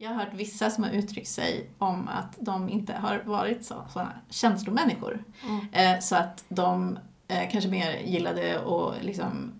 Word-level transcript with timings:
Jag 0.00 0.10
har 0.10 0.16
hört 0.16 0.34
vissa 0.34 0.70
som 0.70 0.84
har 0.84 0.90
uttryckt 0.90 1.28
sig 1.28 1.70
om 1.78 2.08
att 2.08 2.36
de 2.40 2.68
inte 2.68 2.92
har 2.92 3.22
varit 3.26 3.64
så, 3.64 3.74
sådana 3.92 4.12
känslomänniskor. 4.30 5.24
Mm. 5.42 5.66
Eh, 5.72 6.00
så 6.00 6.16
att 6.16 6.44
de 6.48 6.98
eh, 7.28 7.50
kanske 7.50 7.70
mer 7.70 7.98
gillade 8.04 8.60
att 8.60 9.04
liksom 9.04 9.52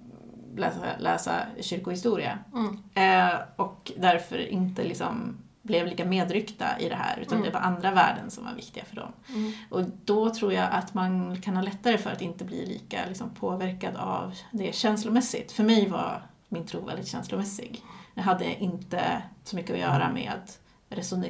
läsa, 0.57 0.81
läsa 0.99 1.41
kyrkohistoria. 1.61 2.39
Mm. 2.55 2.79
Eh, 2.95 3.39
och 3.57 3.93
därför 3.97 4.49
inte 4.49 4.85
liksom 4.85 5.37
blev 5.63 5.87
lika 5.87 6.05
medryckta 6.05 6.79
i 6.79 6.89
det 6.89 6.95
här, 6.95 7.19
utan 7.19 7.39
Mm. 7.39 7.47
det 7.47 7.55
var 7.55 7.61
andra 7.61 7.91
värden 7.91 8.31
som 8.31 8.45
var 8.45 8.55
viktiga 8.55 8.85
för 8.85 8.97
dem. 8.97 9.13
Mm. 9.29 9.53
Och 9.71 9.83
då 10.05 10.35
tror 10.35 10.53
jag 10.53 10.69
att 10.73 10.95
man 10.95 11.41
kan 11.41 11.57
ha 11.57 11.63
lättare 11.63 11.99
för 11.99 12.11
att 12.11 12.23
inte 12.23 12.45
bli 12.45 12.67
lika 12.67 12.99
liksom, 13.09 13.31
påverkad 13.31 13.97
av 13.97 14.35
det 14.53 14.75
känslomässigt. 14.75 15.53
För 15.53 15.65
mig 15.65 15.89
var 15.89 16.23
min 16.49 16.67
tro 16.67 16.87
väldigt 16.87 17.09
känslomässig. 17.09 17.83
Jag 18.19 18.25
hade 18.25 18.55
inte 18.59 19.23
så 19.45 19.57
mycket 19.57 19.73
att 19.73 19.81
göra 19.81 20.13
med 20.13 20.33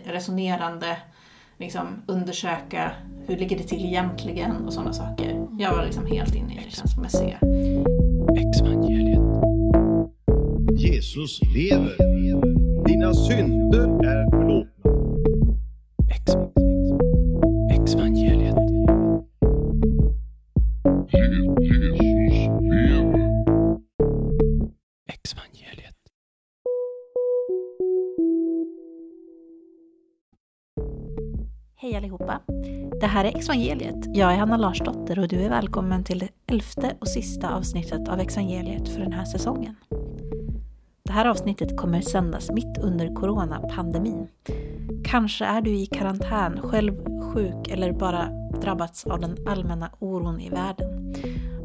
resonerande, 0.05 0.97
liksom 1.59 1.87
undersöka 2.07 2.93
hur 3.27 3.37
ligger 3.37 3.59
det 3.59 3.63
till 3.63 3.85
egentligen 3.85 4.57
och 4.67 4.73
sådana 4.73 4.93
saker. 4.93 5.47
Jag 5.59 5.77
var 5.77 5.85
liksom 5.85 6.07
helt 6.07 6.35
inne 6.35 6.53
i 6.53 6.65
det 6.65 6.71
känslomässiga. 6.71 7.39
Exvangeliet. 8.37 9.21
Jesus 10.79 11.41
lever. 11.55 11.97
Dina 12.87 13.15
synder 13.15 13.89
är 14.05 14.31
förlåtna. 14.31 14.69
Det 33.01 33.07
här 33.07 33.25
är 33.25 33.37
Exvangeliet. 33.37 34.17
Jag 34.17 34.33
är 34.33 34.37
Hanna 34.37 34.57
Larsdotter 34.57 35.19
och 35.19 35.29
du 35.29 35.41
är 35.41 35.49
välkommen 35.49 36.05
till 36.05 36.19
det 36.19 36.29
elfte 36.47 36.97
och 36.99 37.09
sista 37.09 37.55
avsnittet 37.55 38.09
av 38.09 38.21
Exvangeliet 38.21 38.89
för 38.89 39.01
den 39.01 39.13
här 39.13 39.25
säsongen. 39.25 39.77
Det 41.03 41.13
här 41.13 41.27
avsnittet 41.27 41.77
kommer 41.77 42.01
sändas 42.01 42.51
mitt 42.51 42.79
under 42.79 43.15
coronapandemin. 43.15 44.29
Kanske 45.05 45.45
är 45.45 45.61
du 45.61 45.71
i 45.71 45.87
karantän, 45.87 46.61
själv 46.63 46.93
sjuk 47.35 47.69
eller 47.69 47.93
bara 47.93 48.29
drabbats 48.61 49.07
av 49.07 49.21
den 49.21 49.37
allmänna 49.47 49.91
oron 49.99 50.41
i 50.41 50.51
världen. 50.51 51.15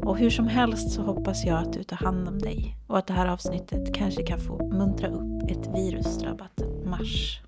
Och 0.02 0.18
hur 0.18 0.30
som 0.30 0.48
helst 0.48 0.90
så 0.90 1.02
hoppas 1.02 1.44
jag 1.44 1.58
att 1.58 1.72
du 1.72 1.82
tar 1.82 1.96
hand 1.96 2.28
om 2.28 2.38
dig 2.38 2.76
och 2.86 2.98
att 2.98 3.06
det 3.06 3.14
här 3.14 3.26
avsnittet 3.26 3.94
kanske 3.94 4.22
kan 4.22 4.40
få 4.40 4.68
muntra 4.68 5.08
upp 5.08 5.50
ett 5.50 5.68
virusdrabbat 5.74 6.60
Mars. 6.84 7.40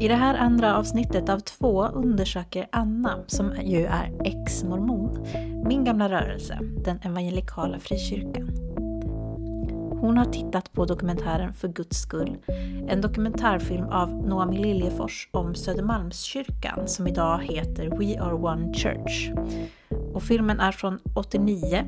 I 0.00 0.08
det 0.08 0.14
här 0.14 0.34
andra 0.34 0.76
avsnittet 0.76 1.28
av 1.28 1.38
två 1.38 1.86
undersöker 1.86 2.66
Anna, 2.72 3.18
som 3.26 3.52
ju 3.62 3.84
är 3.84 4.12
ex-mormon, 4.24 5.26
min 5.66 5.84
gamla 5.84 6.08
rörelse, 6.08 6.58
den 6.84 7.00
evangelikala 7.02 7.78
frikyrkan. 7.78 8.50
Hon 10.00 10.18
har 10.18 10.24
tittat 10.24 10.72
på 10.72 10.84
dokumentären 10.84 11.52
För 11.52 11.68
Guds 11.68 12.00
skull, 12.00 12.36
en 12.88 13.00
dokumentärfilm 13.00 13.84
av 13.84 14.10
Noami 14.10 14.58
Liljefors 14.58 15.28
om 15.32 15.54
Södermalmskyrkan 15.54 16.88
som 16.88 17.06
idag 17.06 17.42
heter 17.42 17.98
We 17.98 18.20
Are 18.20 18.34
One 18.34 18.74
Church. 18.74 19.30
Och 20.14 20.22
filmen 20.22 20.60
är 20.60 20.72
från 20.72 20.98
89 21.14 21.84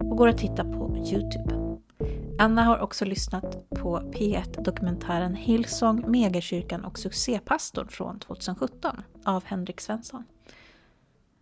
och 0.00 0.16
går 0.16 0.28
att 0.28 0.38
titta 0.38 0.64
på 0.64 0.96
Youtube. 0.96 1.61
Anna 2.38 2.62
har 2.62 2.78
också 2.78 3.04
lyssnat 3.04 3.68
på 3.70 4.00
P1-dokumentären 4.00 5.34
Hillsong, 5.34 6.10
Megakyrkan 6.10 6.84
och 6.84 6.98
succépastorn 6.98 7.88
från 7.88 8.18
2017 8.18 9.02
av 9.24 9.44
Henrik 9.44 9.80
Svensson. 9.80 10.24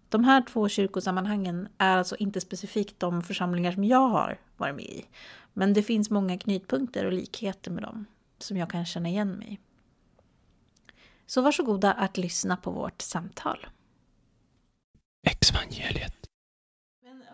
De 0.08 0.24
här 0.24 0.42
två 0.42 0.68
kyrkosammanhangen 0.68 1.68
är 1.78 1.96
alltså 1.96 2.16
inte 2.16 2.40
specifikt 2.40 3.00
de 3.00 3.22
församlingar 3.22 3.72
som 3.72 3.84
jag 3.84 4.08
har 4.08 4.38
varit 4.56 4.74
med 4.74 4.84
i. 4.84 5.04
Men 5.52 5.72
det 5.72 5.82
finns 5.82 6.10
många 6.10 6.38
knytpunkter 6.38 7.04
och 7.04 7.12
likheter 7.12 7.70
med 7.70 7.82
dem 7.82 8.06
som 8.38 8.56
jag 8.56 8.70
kan 8.70 8.86
känna 8.86 9.08
igen 9.08 9.32
mig 9.32 9.52
i. 9.52 9.58
Så 11.26 11.42
varsågoda 11.42 11.92
att 11.92 12.16
lyssna 12.16 12.56
på 12.56 12.70
vårt 12.70 13.02
samtal. 13.02 13.66
Exvangeliet. 15.26 16.19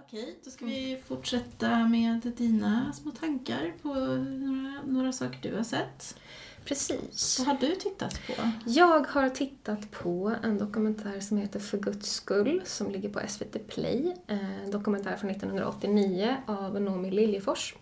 Okej, 0.06 0.38
då 0.44 0.50
ska 0.50 0.66
vi 0.66 1.02
fortsätta 1.06 1.88
med 1.88 2.32
dina 2.36 2.92
små 2.92 3.10
tankar 3.10 3.72
på 3.82 3.94
några, 3.94 4.82
några 4.82 5.12
saker 5.12 5.50
du 5.50 5.56
har 5.56 5.62
sett. 5.62 6.18
Precis. 6.64 7.38
Vad 7.38 7.48
har 7.48 7.56
du 7.60 7.74
tittat 7.74 8.20
på? 8.26 8.32
Jag 8.66 9.06
har 9.06 9.28
tittat 9.28 9.90
på 9.90 10.34
en 10.42 10.58
dokumentär 10.58 11.20
som 11.20 11.36
heter 11.36 11.60
För 11.60 11.78
Guds 11.78 12.12
skull 12.12 12.62
som 12.64 12.90
ligger 12.90 13.08
på 13.08 13.20
SVT 13.28 13.68
Play. 13.68 14.16
En 14.26 14.70
dokumentär 14.70 15.16
från 15.16 15.30
1989 15.30 16.36
av 16.46 16.80
Noomi 16.80 17.10
Liljefors. 17.10 17.74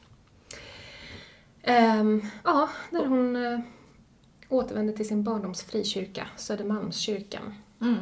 Ehm, 1.63 2.23
ja, 2.45 2.69
där 2.91 3.07
hon 3.07 3.37
eh, 3.37 3.61
återvänder 4.49 4.95
till 4.95 5.09
sin 5.09 5.25
barndoms 5.25 5.63
frikyrka, 5.63 6.27
Södermalmskyrkan. 6.37 7.55
Mm. 7.81 7.99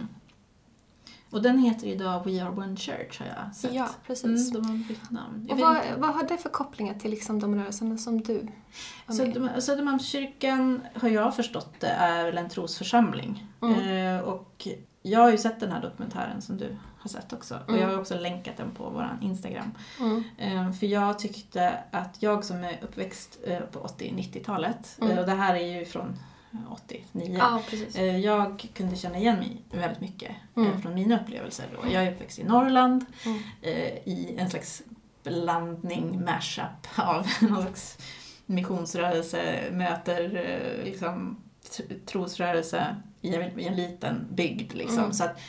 Och 1.32 1.42
den 1.42 1.58
heter 1.58 1.86
idag 1.86 2.24
We 2.26 2.42
Are 2.44 2.50
One 2.50 2.76
Church 2.76 3.20
har 3.20 3.26
jag 3.26 3.54
sett. 3.56 3.74
Ja, 3.74 3.88
precis. 4.06 4.50
Mm, 4.50 4.62
de 4.62 4.68
har 4.70 4.88
bytt 4.88 5.10
namn. 5.10 5.46
Jag 5.48 5.54
Och 5.58 5.60
vad, 5.64 5.76
inte. 5.76 5.88
vad 5.98 6.14
har 6.14 6.22
det 6.28 6.38
för 6.38 6.48
kopplingar 6.48 6.94
till 6.94 7.10
liksom 7.10 7.40
de 7.40 7.54
rörelserna 7.54 7.98
som 7.98 8.20
du? 8.22 8.46
Södermalm- 9.06 9.60
Södermalmskyrkan 9.60 10.80
har 10.94 11.08
jag 11.08 11.36
förstått 11.36 11.74
det 11.80 11.86
är 11.86 12.24
väl 12.24 12.38
en 12.38 12.48
trosförsamling. 12.48 13.46
Mm. 13.62 14.16
Eh, 14.16 14.22
och 14.22 14.68
jag 15.02 15.20
har 15.20 15.30
ju 15.30 15.38
sett 15.38 15.60
den 15.60 15.72
här 15.72 15.82
dokumentären 15.82 16.42
som 16.42 16.56
du 16.56 16.76
har 16.98 17.08
sett 17.08 17.32
också. 17.32 17.58
Och 17.64 17.68
Mm. 17.70 17.80
jag 17.80 17.88
har 17.88 17.98
också 18.00 18.18
länkat 18.18 18.56
den 18.56 18.70
på 18.70 18.90
vår 18.90 19.18
Instagram. 19.22 19.70
Mm. 20.00 20.24
Eh, 20.38 20.72
för 20.72 20.86
jag 20.86 21.18
tyckte 21.18 21.74
att 21.90 22.16
jag 22.22 22.44
som 22.44 22.64
är 22.64 22.78
uppväxt 22.82 23.38
eh, 23.46 23.58
på 23.60 23.78
80-90-talet, 23.78 24.96
Mm. 25.00 25.12
eh, 25.12 25.18
och 25.18 25.26
det 25.26 25.32
här 25.34 25.54
är 25.54 25.78
ju 25.78 25.84
från 25.84 26.18
89. 26.70 27.36
Ja. 27.38 27.60
Eh, 27.94 28.18
Jag 28.18 28.68
kunde 28.74 28.96
känna 28.96 29.18
igen 29.18 29.38
mig 29.38 29.62
väldigt 29.70 30.00
mycket 30.00 30.30
eh, 30.30 30.62
Mm. 30.66 30.82
från 30.82 30.94
mina 30.94 31.20
upplevelser 31.20 31.64
då. 31.74 31.92
Jag 31.92 32.04
är 32.04 32.12
uppväxt 32.12 32.38
i 32.38 32.44
Norrland 32.44 33.04
Mm. 33.26 33.38
eh, 33.62 33.72
i 34.08 34.34
en 34.38 34.50
slags 34.50 34.82
blandning, 35.22 36.24
mashup 36.24 36.66
av 36.98 37.26
någon 37.40 37.62
slags 37.62 37.98
missionsrörelse 38.46 39.62
möter 39.72 40.28
liksom, 40.84 41.36
tr- 41.70 42.04
trosrörelse 42.06 42.96
i 43.20 43.34
en, 43.34 43.60
i 43.60 43.66
en 43.66 43.76
liten 43.76 44.26
bygd. 44.30 44.72
Liksom. 44.74 44.98
Mm. 44.98 45.12
Så 45.12 45.24
att, 45.24 45.40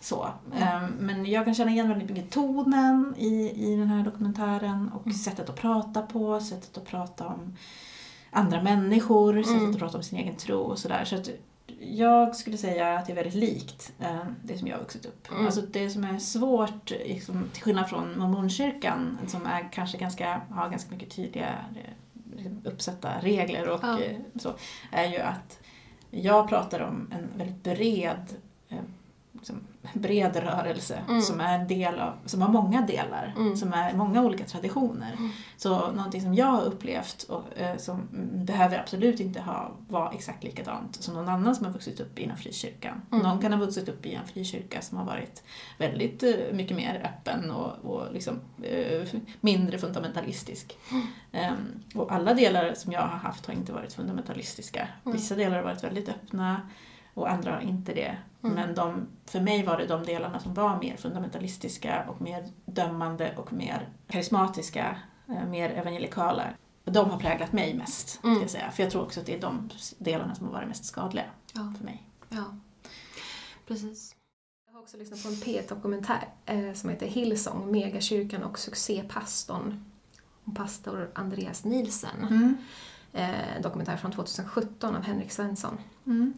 så. 0.00 0.28
Eh, 0.58 0.82
Men 0.98 1.26
jag 1.26 1.44
kan 1.44 1.54
känna 1.54 1.70
igen 1.70 1.88
väldigt 1.88 2.10
mycket 2.10 2.30
tonen 2.30 3.14
i, 3.18 3.52
i 3.72 3.76
den 3.76 3.88
här 3.88 4.04
dokumentären 4.04 4.90
och 4.94 5.06
Mm. 5.06 5.18
sättet 5.18 5.48
att 5.48 5.56
prata 5.56 6.02
på, 6.02 6.40
sättet 6.40 6.76
att 6.78 6.84
prata 6.84 7.26
om 7.26 7.56
andra 8.36 8.62
människor, 8.62 9.42
sättet 9.42 9.56
Mm. 9.60 9.70
att 9.70 9.78
prata 9.78 9.96
om 9.98 10.02
sin 10.04 10.18
egen 10.18 10.36
tro 10.36 10.58
och 10.58 10.78
sådär. 10.78 11.04
Så 11.04 11.16
att 11.16 11.30
jag 11.80 12.36
skulle 12.36 12.56
säga 12.56 12.98
att 12.98 13.06
det 13.06 13.12
är 13.12 13.16
väldigt 13.16 13.34
likt 13.34 13.92
eh, 14.00 14.18
det 14.44 14.58
som 14.58 14.68
jag 14.68 14.76
har 14.76 14.82
vuxit 14.82 15.06
upp. 15.06 15.30
Mm. 15.30 15.46
Alltså 15.46 15.60
det 15.60 15.90
som 15.90 16.04
är 16.04 16.18
svårt, 16.18 16.90
liksom, 16.90 17.44
till 17.52 17.62
skillnad 17.62 17.88
från 17.88 18.18
mormonkyrkan 18.18 19.18
som 19.26 19.46
är 19.46 19.68
kanske 19.72 19.98
ganska, 19.98 20.40
har 20.50 20.68
ganska 20.70 20.90
mycket 20.90 21.10
tydliga 21.10 21.54
eh, 21.76 22.52
uppsatta 22.64 23.10
regler 23.20 23.68
och 23.68 23.80
Ja. 23.82 24.00
eh, 24.02 24.16
så, 24.40 24.52
är 24.92 25.04
ju 25.10 25.18
att 25.18 25.58
jag 26.10 26.48
pratar 26.48 26.80
om 26.80 27.10
en 27.12 27.38
väldigt 27.38 27.62
bred 27.62 28.26
eh, 28.68 28.78
liksom, 29.36 29.60
bred 29.94 30.36
rörelse 30.36 31.02
Mm. 31.08 31.20
som 31.22 31.40
är 31.40 31.58
en 31.58 31.68
del 31.68 32.00
av, 32.00 32.12
som 32.26 32.42
har 32.42 32.48
många 32.48 32.80
delar, 32.82 33.34
Mm. 33.36 33.56
som 33.56 33.72
är 33.72 33.92
många 33.94 34.22
olika 34.22 34.44
traditioner. 34.44 35.12
Mm. 35.18 35.30
Så 35.56 35.92
någonting 35.92 36.20
som 36.22 36.34
jag 36.34 36.46
har 36.46 36.62
upplevt 36.62 37.22
och 37.22 37.58
eh, 37.58 37.76
som 37.76 37.96
mm, 38.12 38.44
behöver 38.44 38.78
absolut 38.78 39.20
inte 39.20 39.40
ha, 39.40 39.70
vara 39.88 40.10
exakt 40.12 40.44
likadant 40.44 40.96
som 41.02 41.14
någon 41.14 41.28
annan 41.28 41.54
som 41.54 41.66
har 41.66 41.72
vuxit 41.72 42.00
upp 42.00 42.18
inom 42.18 42.36
frikyrkan. 42.36 43.02
Mm. 43.12 43.22
Någon 43.26 43.40
kan 43.40 43.52
ha 43.52 43.58
vuxit 43.60 43.88
upp 43.88 44.06
i 44.06 44.14
en 44.14 44.26
frikyrka 44.26 44.82
som 44.82 44.98
har 44.98 45.04
varit 45.04 45.42
väldigt 45.78 46.22
eh, 46.22 46.30
mycket 46.52 46.76
mer 46.76 47.00
öppen 47.04 47.50
och, 47.50 47.72
och 47.84 48.12
liksom, 48.12 48.40
eh, 48.62 49.06
mindre 49.40 49.78
fundamentalistisk. 49.78 50.78
Ehm, 51.32 51.56
och 51.94 52.12
alla 52.12 52.34
delar 52.34 52.74
som 52.74 52.92
jag 52.92 53.00
har 53.00 53.18
haft 53.18 53.46
har 53.46 53.54
inte 53.54 53.72
varit 53.72 53.92
fundamentalistiska. 53.92 54.88
Mm. 55.04 55.16
Vissa 55.16 55.34
delar 55.34 55.56
har 55.56 55.62
varit 55.64 55.84
väldigt 55.84 56.08
öppna 56.08 56.60
och 57.16 57.30
andra 57.30 57.52
har 57.54 57.60
inte 57.60 57.94
det. 57.94 58.16
Mm. 58.42 58.54
Men 58.54 58.74
de, 58.74 59.06
för 59.24 59.40
mig 59.40 59.62
var 59.64 59.76
det 59.78 59.86
de 59.86 60.02
delarna 60.04 60.40
som 60.40 60.54
var 60.54 60.78
mer 60.80 60.96
fundamentalistiska 60.96 62.04
och 62.08 62.20
mer 62.20 62.48
dömande 62.64 63.34
och 63.36 63.52
mer 63.52 63.88
karismatiska, 64.08 64.96
eh, 65.28 65.46
mer 65.48 65.70
evangelikala. 65.70 66.44
De 66.84 67.10
har 67.10 67.18
präglat 67.18 67.52
mig 67.52 67.74
mest, 67.74 68.08
ska 68.08 68.28
Mm. 68.28 68.40
jag 68.40 68.50
säga. 68.50 68.70
För 68.70 68.82
jag 68.82 68.92
tror 68.92 69.02
också 69.02 69.20
att 69.20 69.26
det 69.26 69.34
är 69.34 69.40
de 69.40 69.70
delarna 69.98 70.34
som 70.34 70.46
har 70.46 70.52
varit 70.52 70.68
mest 70.68 70.84
skadliga 70.84 71.24
Ja. 71.52 71.72
för 71.78 71.84
mig. 71.84 72.02
Ja, 72.28 72.44
precis. 73.66 74.14
Jag 74.66 74.74
har 74.74 74.80
också 74.80 74.96
lyssnat 74.96 75.22
på 75.22 75.28
en 75.28 75.34
P1-dokumentär 75.34 76.28
eh, 76.46 76.72
som 76.72 76.90
heter 76.90 77.06
Hillsong, 77.06 77.70
Megakyrkan 77.70 78.42
och 78.42 78.58
succépastorn. 78.58 79.84
Pastor 80.56 81.10
Andreas 81.14 81.64
Nielsen. 81.64 82.20
Mm. 82.20 82.56
Eh, 83.12 83.56
en 83.56 83.62
dokumentär 83.62 83.96
från 83.96 84.12
2017 84.12 84.96
av 84.96 85.02
Henrik 85.02 85.32
Svensson. 85.32 85.78
Mm. 86.06 86.32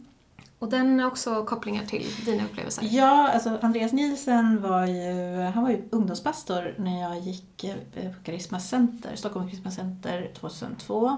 Och 0.59 0.69
den 0.69 1.01
har 1.01 1.07
också 1.07 1.45
kopplingar 1.45 1.85
till 1.85 2.07
dina 2.25 2.45
upplevelser. 2.45 2.89
Ja, 2.91 3.29
alltså 3.33 3.59
Andreas 3.63 3.93
Nielsen 3.93 4.63
var 4.63 4.87
ju, 4.87 5.37
han 5.55 5.63
var 5.63 5.71
ju 5.71 5.89
ungdomspastor 5.91 6.75
när 6.79 7.01
jag 7.03 7.19
gick 7.19 7.65
eh, 7.65 8.13
på 8.13 8.23
Karisma 8.25 8.61
Center, 8.61 9.17
Stockholm 9.17 9.49
Karisma 9.49 9.71
Center 9.71 10.31
2002. 10.39 11.09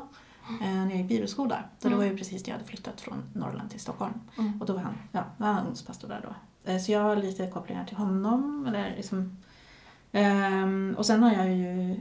eh, 0.63 0.67
När 0.75 0.89
jag 0.91 0.97
gick 0.99 1.09
bibelskola. 1.09 1.57
Så 1.79 1.89
det 1.89 1.95
Mm. 1.95 1.99
var 1.99 2.05
ju 2.07 2.17
precis 2.19 2.43
när 2.43 2.49
jag 2.51 2.57
hade 2.59 2.69
flyttat 2.69 3.01
från 3.01 3.23
Norrland 3.35 3.71
till 3.71 3.81
Stockholm. 3.81 4.13
Mm. 4.39 4.61
Och 4.61 4.67
då 4.67 4.73
var 4.73 4.81
han, 4.81 4.95
ja, 5.13 5.25
var 5.37 5.47
han 5.47 5.59
ungdomspastor 5.59 6.09
där 6.09 6.21
då. 6.29 6.35
Eh, 6.73 6.79
Så 6.79 6.93
jag 6.93 7.01
har 7.01 7.17
lite 7.17 7.47
kopplingar 7.47 7.85
till 7.85 7.97
honom. 7.97 8.67
Eller 8.69 8.95
liksom, 8.97 9.37
ehm, 10.13 10.95
och 10.99 11.07
sen 11.07 11.23
har 11.23 11.33
jag 11.33 11.49
ju 11.57 12.01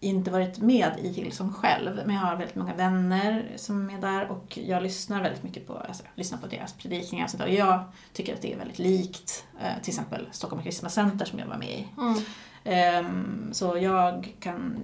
inte 0.00 0.30
varit 0.30 0.58
med 0.58 0.92
i 1.02 1.08
Hillsong 1.08 1.52
själv, 1.52 2.02
men 2.06 2.14
jag 2.14 2.22
har 2.22 2.36
väldigt 2.36 2.56
många 2.56 2.74
vänner 2.74 3.52
som 3.56 3.90
är 3.90 4.00
där 4.00 4.30
och 4.30 4.58
jag 4.58 4.82
lyssnar 4.82 5.22
väldigt 5.22 5.42
mycket 5.42 5.66
på, 5.66 5.78
alltså, 5.78 6.02
lyssnar 6.14 6.38
på 6.38 6.46
deras 6.46 6.72
predikningar 6.72 7.24
och 7.24 7.30
sånt 7.30 7.42
där. 7.42 7.48
Och 7.48 7.54
jag 7.54 7.82
tycker 8.12 8.34
att 8.34 8.42
det 8.42 8.52
är 8.52 8.58
väldigt 8.58 8.78
likt 8.78 9.44
eh, 9.60 9.82
till 9.82 9.90
exempel 9.90 10.28
Stockholm 10.32 10.62
Kristna 10.62 10.88
Center 10.88 11.24
som 11.24 11.38
jag 11.38 11.46
var 11.46 11.56
med 11.56 11.70
i. 11.70 11.88
Mm. 11.98 12.22
Ehm, 12.64 13.48
så 13.52 13.78
jag 13.78 14.34
kan, 14.40 14.76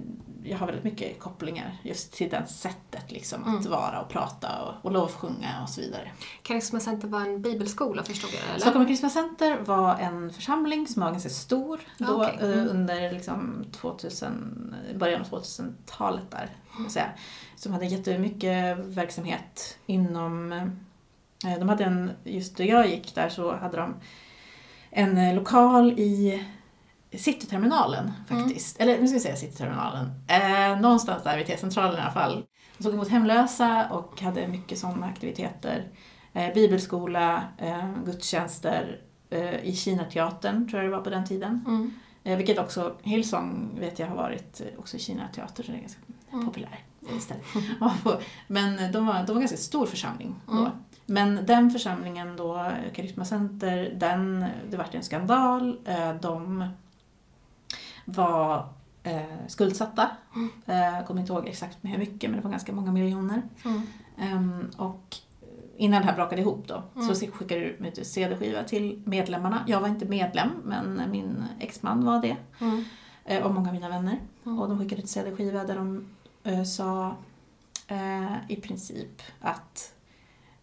jag 0.43 0.57
har 0.57 0.65
väldigt 0.65 0.83
mycket 0.83 1.19
kopplingar 1.19 1.77
just 1.83 2.13
till 2.13 2.29
det 2.29 2.45
sättet 2.47 3.11
liksom 3.11 3.41
att 3.43 3.47
Mm. 3.47 3.71
vara 3.71 4.01
och 4.01 4.09
prata 4.09 4.61
och, 4.63 4.85
och 4.85 4.91
lovsjunga 4.91 5.61
och 5.63 5.69
så 5.69 5.81
vidare. 5.81 6.11
Karisma 6.43 6.79
Center 6.79 7.07
var 7.07 7.21
en 7.21 7.41
bibelskola 7.41 8.03
förstod 8.03 8.29
jag 8.33 8.49
eller? 8.49 8.59
Stockholm 8.59 8.85
Kristna 8.85 9.09
Center 9.09 9.57
var 9.65 9.95
en 9.95 10.33
församling 10.33 10.87
som 10.87 11.01
var 11.03 11.11
ganska 11.11 11.29
stor 11.29 11.79
Ja, 11.97 12.05
då. 12.07 12.23
Mm. 12.23 12.59
eh, 12.59 12.71
under 12.75 13.11
liksom 13.11 13.65
2000, 13.71 14.75
början 14.95 15.21
av 15.21 15.27
2000-talet 15.27 16.31
där. 16.31 16.49
man 16.79 16.89
säga. 16.89 17.09
Som 17.55 17.73
hade 17.73 17.85
jättemycket 17.85 18.77
verksamhet 18.77 19.77
inom, 19.85 20.51
eh, 20.51 21.59
de 21.59 21.69
hade 21.69 21.83
en, 21.83 22.11
just 22.23 22.57
då 22.57 22.63
jag 22.63 22.87
gick 22.89 23.15
där 23.15 23.29
så 23.29 23.55
hade 23.55 23.77
de 23.77 23.93
en 24.89 25.17
eh, 25.17 25.35
lokal 25.35 25.91
i 25.99 26.43
Cityterminalen 27.11 28.11
faktiskt. 28.29 28.79
Eller 28.81 28.99
nu 29.01 29.07
ska 29.07 29.13
vi 29.13 29.19
säga 29.19 29.35
Cityterminalen. 29.35 30.11
Eh, 30.27 30.79
någonstans 30.81 31.23
där 31.23 31.37
vid 31.37 31.45
T-centralen 31.47 31.97
i 31.97 32.01
alla 32.01 32.11
fall. 32.11 32.43
De 32.77 32.83
såg 32.83 32.93
emot 32.93 33.07
hemlösa 33.09 33.87
och 33.91 34.21
hade 34.21 34.47
mycket 34.47 34.79
sådana 34.79 35.05
aktiviteter. 35.07 35.87
Eh, 36.33 36.53
bibelskola, 36.53 37.43
eh, 37.57 37.91
gudstjänster 38.05 39.01
eh, 39.29 39.55
i 39.63 39.75
Kinateatern 39.75 40.69
tror 40.69 40.81
jag 40.83 40.91
det 40.91 40.95
var 40.97 41.03
på 41.03 41.09
den 41.09 41.25
tiden. 41.25 41.63
Mm. 41.67 41.93
Eh, 42.23 42.37
vilket 42.37 42.59
också 42.59 42.95
Hillsong 43.03 43.77
vet 43.79 43.99
jag 43.99 44.07
har 44.07 44.15
varit 44.15 44.61
eh, 44.61 44.79
också 44.79 44.97
i 44.97 44.99
Kinateater 44.99 45.63
så 45.63 45.71
det 45.71 45.77
är 45.77 45.81
ganska 45.81 46.01
Mm. 46.33 46.45
populär 46.45 46.79
ställe. 47.21 47.39
Ja, 47.79 47.93
på- 48.03 48.19
Men 48.47 48.79
eh, 48.79 48.91
de 48.91 49.05
var, 49.05 49.13
de 49.13 49.27
var 49.27 49.33
en 49.35 49.39
ganska 49.39 49.57
stor 49.57 49.85
församling 49.85 50.35
då. 50.47 50.51
Mm. 50.57 50.71
Men 51.05 51.45
den 51.45 51.71
församlingen 51.71 52.35
då, 52.37 52.71
Karisma 52.95 53.25
Center, 53.25 53.93
den, 53.99 54.45
det 54.69 54.77
vart 54.77 54.95
en 54.95 55.03
skandal. 55.03 55.79
Eh, 55.85 56.13
De 56.21 56.67
var 58.09 58.67
eh, 59.03 59.21
skuldsatta. 59.47 60.09
Mm. 60.35 60.49
Eh, 60.65 60.95
Jag 60.97 61.07
kommer 61.07 61.21
inte 61.21 61.33
ihåg 61.33 61.47
exakt 61.47 61.83
med 61.83 61.91
hur 61.91 61.99
mycket, 61.99 62.29
men 62.29 62.39
det 62.39 62.43
var 62.43 62.51
ganska 62.51 62.73
många 62.73 62.91
miljoner. 62.91 63.41
Mm. 63.65 63.81
Ehm, 64.17 64.69
och 64.77 65.15
innan 65.77 66.01
det 66.01 66.07
här 66.07 66.15
brakade 66.15 66.41
ihop 66.41 66.67
då 66.67 66.83
Mm. 66.95 67.15
så 67.15 67.27
skickade 67.31 67.61
du 67.61 67.67
ut 67.87 67.97
en 67.97 68.05
CD-skiva 68.05 68.63
till 68.63 69.01
medlemmarna. 69.05 69.63
Jag 69.67 69.81
var 69.81 69.87
inte 69.87 70.05
medlem, 70.05 70.49
men 70.65 71.01
min 71.11 71.43
exman 71.59 72.05
var 72.05 72.21
det. 72.21 72.37
Mm. 72.59 72.83
eh, 73.25 73.43
Och 73.43 73.53
många 73.53 73.67
av 73.69 73.73
mina 73.73 73.89
vänner. 73.89 74.19
Mm. 74.45 74.59
Och 74.59 74.69
de 74.69 74.79
skickade 74.79 75.01
ut 75.01 75.09
CD-skiva 75.09 75.63
där 75.63 75.75
de 75.75 76.05
eh, 76.43 76.63
sa 76.63 77.15
eh, 77.87 78.33
i 78.47 78.55
princip 78.55 79.21
att 79.41 79.93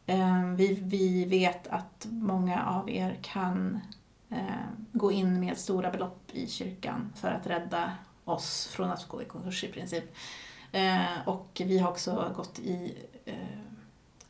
eh, 0.06 0.44
vi, 0.56 0.75
vi 0.82 1.25
vet 1.25 1.67
att 1.69 2.06
många 2.11 2.64
av 2.64 2.91
er 2.91 3.19
kan 3.23 3.81
eh, 4.31 4.38
gå 4.93 5.12
in 5.12 5.41
med 5.41 5.58
stora 5.58 5.91
belopp 5.91 6.24
i 6.37 6.49
kyrkan 6.49 7.13
för 7.17 7.29
att 7.29 7.47
rädda 7.47 7.93
oss 8.25 8.67
från 8.67 8.91
att 8.91 9.09
gå 9.09 9.23
i 9.23 9.25
konkurs 9.25 9.65
i 9.65 9.69
princip. 9.69 10.05
Eh, 10.73 11.29
och 11.29 11.63
vi 11.65 11.79
har 11.79 11.91
också 11.91 12.33
gått 12.37 12.59
i 12.59 12.95
eh, 13.25 13.35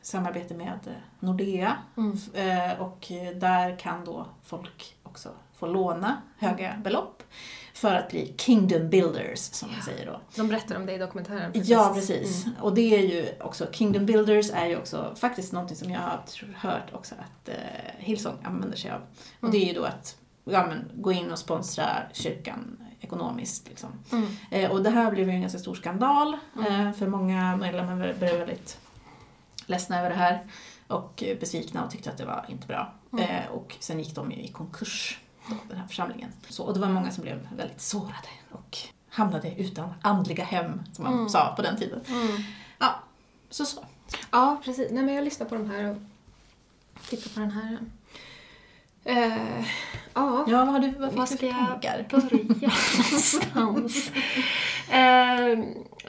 samarbete 0.01 0.53
med 0.53 0.79
Nordea 1.19 1.77
Mm. 1.97 2.17
eh, 2.33 2.81
och 2.81 3.05
där 3.35 3.79
kan 3.79 4.05
då 4.05 4.25
folk 4.43 4.95
också 5.03 5.29
få 5.53 5.67
låna 5.67 6.21
höga 6.37 6.77
belopp 6.83 7.23
för 7.73 7.95
att 7.95 8.09
bli 8.09 8.33
kingdom 8.37 8.89
builders 8.89 9.39
som 9.39 9.69
man 9.69 9.77
Ja. 9.79 9.85
säger 9.85 10.05
då. 10.05 10.21
De 10.35 10.47
berättar 10.47 10.75
om 10.75 10.85
det 10.85 10.93
i 10.93 10.97
dokumentären. 10.97 11.51
Ja, 11.55 11.91
precis. 11.95 12.45
Mm. 12.45 12.57
Och 12.61 12.73
det 12.75 12.95
är 12.95 13.01
ju 13.01 13.29
också, 13.41 13.67
Kingdom 13.71 14.05
Builders 14.05 14.51
är 14.51 14.65
ju 14.65 14.77
också 14.77 15.15
faktiskt 15.15 15.53
någonting 15.53 15.77
som 15.77 15.91
jag 15.91 15.99
har 15.99 16.21
hört 16.55 16.93
också 16.93 17.15
att 17.15 17.49
eh, 17.49 17.55
Hillsong 17.97 18.37
använder 18.43 18.77
sig 18.77 18.91
av. 18.91 19.01
Och 19.39 19.51
det 19.51 19.57
är 19.57 19.65
ju 19.65 19.73
då 19.73 19.83
att 19.83 20.17
ja, 20.45 20.67
men, 20.67 20.91
gå 20.95 21.11
in 21.11 21.31
och 21.31 21.39
sponsra 21.39 21.87
kyrkan 22.13 22.77
ekonomiskt. 23.01 23.67
Liksom. 23.67 23.89
Mm. 24.11 24.27
Eh, 24.51 24.71
och 24.71 24.83
det 24.83 24.89
här 24.89 25.11
blev 25.11 25.29
ju 25.29 25.35
en 25.35 25.41
ganska 25.41 25.59
stor 25.59 25.75
skandal, 25.75 26.37
Mm. 26.59 26.87
eh, 26.87 26.93
för 26.93 27.07
många 27.07 27.55
medlemmar 27.57 27.95
blev 28.19 28.37
väldigt 28.37 28.79
ledsna 29.65 29.99
över 29.99 30.09
det 30.09 30.15
här 30.15 30.43
och 30.87 31.23
besvikna 31.39 31.83
och 31.85 31.91
tyckte 31.91 32.09
att 32.11 32.17
det 32.17 32.25
var 32.25 32.45
inte 32.49 32.67
bra. 32.67 32.93
Mm. 33.13 33.25
Eh, 33.29 33.47
och 33.51 33.75
sen 33.79 33.99
gick 33.99 34.15
de 34.15 34.31
ju 34.31 34.37
i 34.37 34.47
konkurs, 34.47 35.19
då, 35.49 35.55
den 35.69 35.77
här 35.77 35.87
församlingen. 35.87 36.31
Så, 36.49 36.63
och 36.63 36.73
det 36.73 36.79
var 36.79 36.89
många 36.89 37.11
som 37.11 37.21
blev 37.23 37.47
väldigt 37.57 37.81
sårade 37.81 38.27
och 38.51 38.77
hamnade 39.09 39.53
utan 39.57 39.93
andliga 40.01 40.43
hem, 40.43 40.81
som 40.93 41.03
man 41.03 41.13
Mm. 41.13 41.29
sa 41.29 41.53
på 41.55 41.61
den 41.61 41.77
tiden. 41.77 42.01
Mm. 42.07 42.27
Ja, 42.79 42.95
så 43.49 43.65
så. 43.65 43.85
Ja, 44.31 44.61
precis. 44.65 44.91
Nej, 44.91 45.03
men 45.03 45.15
jag 45.15 45.23
lyssnar 45.23 45.47
på 45.47 45.55
de 45.55 45.69
här 45.69 45.85
och 45.91 45.97
tittar 47.09 47.29
på 47.29 47.39
den 47.39 47.51
här. 47.51 47.77
Eh, 49.05 49.65
ja, 50.13 50.45
Ja, 50.47 50.65
vad 50.65 50.67
har 50.67 50.79
du 50.79 50.89
vad 50.89 51.13
Var 51.13 51.25
ska 51.25 51.45
jag 51.45 51.55
tankar? 51.55 52.07
börja 52.11 52.71
någonstans? 53.53 54.11
eh, 54.89 55.59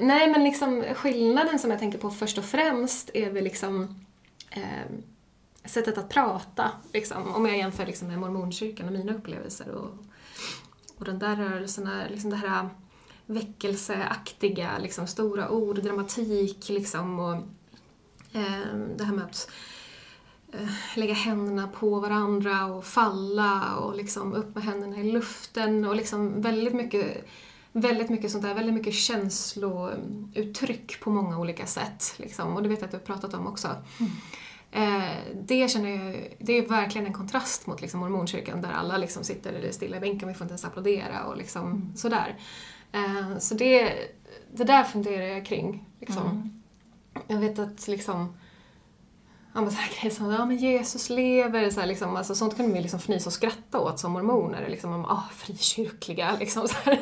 nej, 0.01 0.31
men 0.31 0.45
liksom 0.45 0.85
skillnaden 0.95 1.59
som 1.59 1.71
jag 1.71 1.79
tänker 1.81 1.99
på 1.99 2.11
först 2.11 2.39
och 2.39 2.45
främst 2.45 3.11
är 3.15 3.31
väl 3.31 3.45
liksom 3.45 3.95
eh, 4.51 4.63
sättet 5.65 5.99
att 5.99 6.09
prata. 6.09 6.71
Liksom, 6.93 7.35
om 7.35 7.47
jag 7.47 7.59
jämför 7.59 7.87
liksom 7.87 8.09
med 8.09 8.19
mormonkyrkan 8.19 8.87
och 8.87 8.93
mina 8.93 9.13
upplevelser 9.15 9.69
och, 9.71 9.91
och 10.99 11.05
den 11.05 11.19
där 11.19 11.37
rörelsen, 11.37 11.91
liksom 12.11 12.31
det 12.31 12.37
här 12.37 12.69
väckelseaktiga, 13.27 14.79
liksom, 14.79 15.07
stora 15.07 15.51
ord, 15.51 15.83
dramatik 15.83 16.69
liksom 16.69 17.19
och 17.21 17.35
eh, 18.33 18.77
det 18.97 19.05
här 19.05 19.13
med 19.13 19.25
att 19.25 19.51
lägga 20.97 21.15
händerna 21.15 21.69
på 21.69 22.01
varandra 22.01 22.67
och 22.67 22.85
falla 22.85 23.77
och 23.77 23.97
liksom 23.97 24.33
upp 24.33 24.55
med 24.55 24.65
händerna 24.65 24.97
i 24.97 25.13
luften 25.13 25.85
och 25.85 25.97
liksom 25.97 26.43
väldigt 26.43 26.75
mycket 26.75 27.27
Väldigt 27.79 28.11
mycket 28.11 28.31
sånt 28.31 28.45
där, 28.45 28.55
väldigt 28.55 28.75
mycket 28.75 28.95
känslouttryck 28.95 31.01
på 31.01 31.11
många 31.11 31.39
olika 31.39 31.67
sätt. 31.67 32.15
Liksom. 32.17 32.57
Och 32.57 32.63
det 32.63 32.69
vet 32.69 32.79
jag 32.79 32.85
att 32.85 32.91
du 32.91 32.97
har 32.97 33.05
pratat 33.05 33.35
om 33.35 33.47
också. 33.47 33.69
Eh, 34.71 35.11
det 35.35 35.71
känner 35.71 35.91
jag, 35.91 36.37
det 36.39 36.53
är 36.53 36.67
verkligen 36.67 37.07
en 37.07 37.13
kontrast 37.13 37.67
mot 37.67 37.81
liksom 37.81 38.01
mormonkyrkan 38.01 38.63
där 38.63 38.73
alla 38.73 38.97
liksom 38.97 39.25
sitter 39.25 39.73
stilla 39.73 39.97
i 39.97 40.01
bänken, 40.01 40.29
vi 40.29 40.35
får 40.35 40.45
inte 40.45 40.53
ens 40.53 40.65
applådera 40.65 41.25
och 41.25 41.37
liksom 41.37 41.93
sådär. 41.97 42.39
Eh, 42.93 43.39
så 43.39 43.55
det, 43.55 43.93
det 44.55 44.65
där 44.65 44.85
funderar 44.85 45.25
jag 45.25 45.47
kring. 45.47 45.85
Liksom. 46.01 46.27
Mm. 46.27 46.63
Jag 47.27 47.39
vet 47.39 47.59
att 47.59 47.89
liksom 47.89 48.37
Ja, 49.57 49.63
men 49.63 49.71
så 49.71 49.77
här 49.77 50.01
grejer 50.01 50.15
som 50.15 50.31
ja, 50.31 50.45
men 50.45 50.57
Jesus 50.57 51.11
lever, 51.11 51.71
så 51.71 51.81
här, 51.81 51.87
liksom, 51.87 52.17
alltså, 52.17 52.35
sånt 52.35 52.57
kan 52.57 52.67
man 52.67 52.77
ju 52.77 52.83
liksom 52.83 52.99
fnysa 52.99 53.29
och 53.29 53.33
skratta 53.33 53.81
åt 53.81 53.99
som 53.99 54.13
mormoner. 54.13 54.69
Liksom, 54.69 54.93
om, 54.93 55.05
ah, 55.05 55.23
frikyrkliga, 55.37 56.37
liksom, 56.41 56.69
så 56.69 56.75
här. 56.85 57.01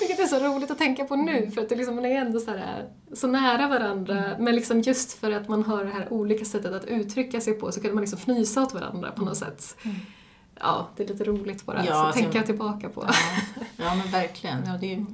Vilket 0.00 0.18
är 0.18 0.26
så 0.26 0.38
roligt 0.38 0.70
att 0.70 0.78
tänka 0.78 1.04
på 1.04 1.16
nu, 1.16 1.50
för 1.50 1.62
att 1.62 1.68
det 1.68 1.76
liksom, 1.76 1.96
man 1.96 2.04
är 2.04 2.20
ändå 2.20 2.40
så, 2.40 2.50
här, 2.50 2.88
så 3.14 3.26
nära 3.26 3.68
varandra. 3.68 4.36
Men 4.38 4.54
liksom 4.54 4.80
just 4.80 5.12
för 5.12 5.30
att 5.30 5.48
man 5.48 5.62
har 5.64 5.84
det 5.84 5.90
här 5.90 6.12
olika 6.12 6.44
sättet 6.44 6.72
att 6.72 6.84
uttrycka 6.84 7.40
sig 7.40 7.54
på 7.54 7.72
så 7.72 7.80
kan 7.80 7.94
man 7.94 8.00
liksom 8.00 8.18
fnysa 8.18 8.62
åt 8.62 8.74
varandra 8.74 9.10
på 9.10 9.24
något 9.24 9.36
sätt. 9.36 9.76
Ja, 10.60 10.88
det 10.96 11.02
är 11.02 11.08
lite 11.08 11.24
roligt 11.24 11.66
bara. 11.66 11.84
Ja, 11.84 11.92
så 11.92 11.98
alltså- 11.98 12.20
tänker 12.20 12.38
jag 12.38 12.46
tillbaka 12.46 12.88
på. 12.88 13.04
Ja, 13.08 13.14
ja 13.76 13.94
men 13.94 14.10
verkligen. 14.10 14.58
Ja, 14.66 14.72
det 14.80 14.92
är 14.94 15.06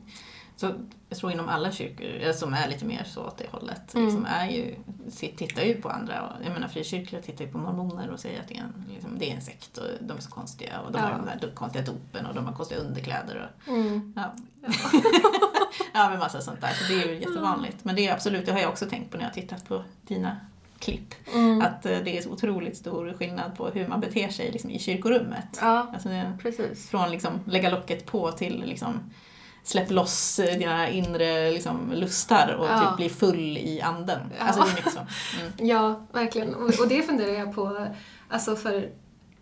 så, 0.56 0.72
jag 1.08 1.18
tror 1.18 1.32
inom 1.32 1.48
alla 1.48 1.72
kyrkor 1.72 2.06
eh, 2.26 2.32
som 2.32 2.54
är 2.54 2.68
lite 2.68 2.84
mer 2.84 3.04
så 3.04 3.22
åt 3.26 3.38
det 3.38 3.46
hållet, 3.50 3.94
Mm. 3.94 4.06
liksom 4.06 4.26
är 4.26 4.48
ju, 4.50 4.74
tittar 5.36 5.62
ju 5.62 5.74
på 5.74 5.88
andra. 5.88 6.32
Jag 6.44 6.52
menar 6.52 6.68
frikyrkliga 6.68 7.22
tittar 7.22 7.44
ju 7.44 7.50
på 7.50 7.58
mormoner 7.58 8.10
och 8.10 8.20
säger 8.20 8.40
att 8.40 8.48
det 8.48 8.54
är 8.56 8.60
en, 8.60 8.84
liksom, 8.94 9.18
det 9.18 9.30
är 9.30 9.34
en 9.34 9.40
sekt 9.42 9.78
och 9.78 9.84
de 10.00 10.16
är 10.16 10.20
så 10.20 10.30
konstiga 10.30 10.80
och 10.80 10.92
de 10.92 10.98
Ja. 10.98 11.04
har 11.04 11.38
de 11.40 11.46
do- 11.46 11.54
konstiga 11.54 11.84
dopen 11.84 12.26
och 12.26 12.34
de 12.34 12.46
har 12.46 12.52
konstiga 12.52 12.80
underkläder. 12.80 13.50
Och, 13.66 13.68
Mm. 13.72 14.12
ja. 14.16 14.34
ja, 15.92 16.10
men 16.10 16.18
massa 16.18 16.40
sånt 16.40 16.60
där. 16.60 16.68
Så 16.72 16.92
det 16.92 17.02
är 17.02 17.08
ju 17.08 17.14
jättevanligt. 17.20 17.84
Men 17.84 17.94
det 17.96 18.06
är 18.08 18.12
absolut, 18.12 18.46
det 18.46 18.52
har 18.52 18.60
jag 18.60 18.70
också 18.70 18.86
tänkt 18.86 19.10
på 19.10 19.16
när 19.16 19.24
jag 19.24 19.30
har 19.30 19.34
tittat 19.34 19.68
på 19.68 19.84
dina 20.06 20.36
klipp. 20.78 21.14
Mm. 21.34 21.60
Att 21.60 21.86
eh, 21.86 21.98
det 22.04 22.18
är 22.18 22.22
så 22.22 22.30
otroligt 22.30 22.76
stor 22.76 23.12
skillnad 23.18 23.56
på 23.56 23.68
hur 23.68 23.88
man 23.88 24.00
beter 24.00 24.28
sig 24.28 24.50
liksom, 24.52 24.70
i 24.70 24.78
kyrkorummet. 24.78 25.58
Ja, 25.60 25.86
Alltså, 25.94 26.08
från 26.90 27.10
liksom 27.10 27.40
lägga 27.46 27.70
locket 27.70 28.06
på 28.06 28.32
till 28.32 28.64
liksom 28.66 29.00
släpp 29.64 29.90
loss 29.90 30.38
eh, 30.38 30.58
dina 30.58 30.88
inre 30.90 31.50
liksom, 31.50 31.92
lustar 31.92 32.54
och 32.58 32.66
Ja. 32.66 32.80
typ 32.80 32.96
bli 32.96 33.08
full 33.08 33.58
i 33.58 33.80
anden. 33.80 34.20
Ja. 34.38 34.44
Alltså 34.44 34.62
det 34.62 34.70
är 34.70 34.74
mycket 34.74 34.92
så. 34.92 34.98
Mm. 34.98 35.52
Ja, 35.68 36.06
verkligen. 36.12 36.54
Och, 36.54 36.80
och 36.80 36.88
det 36.88 37.02
funderar 37.02 37.32
jag 37.32 37.54
på, 37.54 37.86
alltså 38.28 38.56
för 38.56 38.74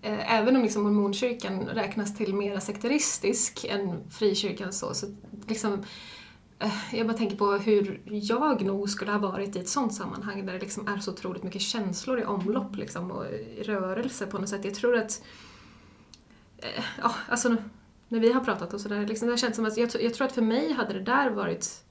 eh, 0.03 0.35
även 0.35 0.57
om 0.57 0.63
liksom 0.63 0.83
mormonkyrkan 0.83 1.61
räknas 1.69 2.17
till 2.17 2.35
mera 2.35 2.61
sekteristisk 2.61 3.65
än 3.65 4.11
frikyrkan 4.11 4.73
så, 4.73 4.95
så 4.95 5.07
liksom 5.49 5.85
eh, 6.59 6.73
jag 6.93 7.07
bara 7.07 7.17
tänker 7.17 7.37
på 7.37 7.53
hur 7.53 8.01
jag 8.05 8.63
nog 8.63 8.91
skulle 8.91 9.11
ha 9.13 9.19
varit 9.19 9.57
i 9.57 9.59
ett 9.59 9.69
sånt 9.69 9.95
sammanhang 9.95 10.47
där 10.47 10.53
det 10.53 10.59
liksom 10.59 10.89
är 10.89 10.99
så 10.99 11.11
otroligt 11.13 11.43
mycket 11.43 11.63
känslor 11.63 12.21
i 12.21 12.25
omlopp 12.25 12.77
liksom, 12.77 13.11
och 13.11 13.25
rörelse 13.65 14.27
på 14.27 14.39
något 14.39 14.49
sätt. 14.49 14.65
Jag 14.65 14.75
tror 14.75 14.97
att, 14.97 15.23
eh, 16.59 16.85
ja, 17.03 17.15
alltså 17.29 17.57
när 18.13 18.21
vi 18.21 18.33
har 18.33 18.41
pratat 18.41 18.75
och 18.75 18.81
sådär, 18.81 19.07
liksom, 19.07 19.27
det 19.29 19.33
har 19.33 19.37
känts 19.39 19.57
som 19.57 19.65
att 19.67 19.77
jag, 19.77 19.91
jag 20.03 20.15
tror 20.15 20.27
att 20.27 20.33
för 20.33 20.43
mig 20.43 20.73
hade 20.73 20.93
det 20.93 21.01
där 21.01 21.31
varit, 21.31 21.85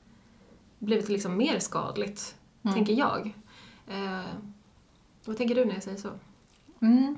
blivit 0.80 1.10
liksom 1.10 1.38
mer 1.38 1.60
skadligt, 1.60 2.36
Mm. 2.64 2.74
tänker 2.76 2.94
jag. 2.94 3.34
Eh, 3.88 4.26
vad 5.26 5.38
tänker 5.38 5.56
du 5.56 5.66
när 5.66 5.74
jag 5.74 5.84
säger 5.84 5.98
så? 5.98 6.10
Mm. 6.82 7.16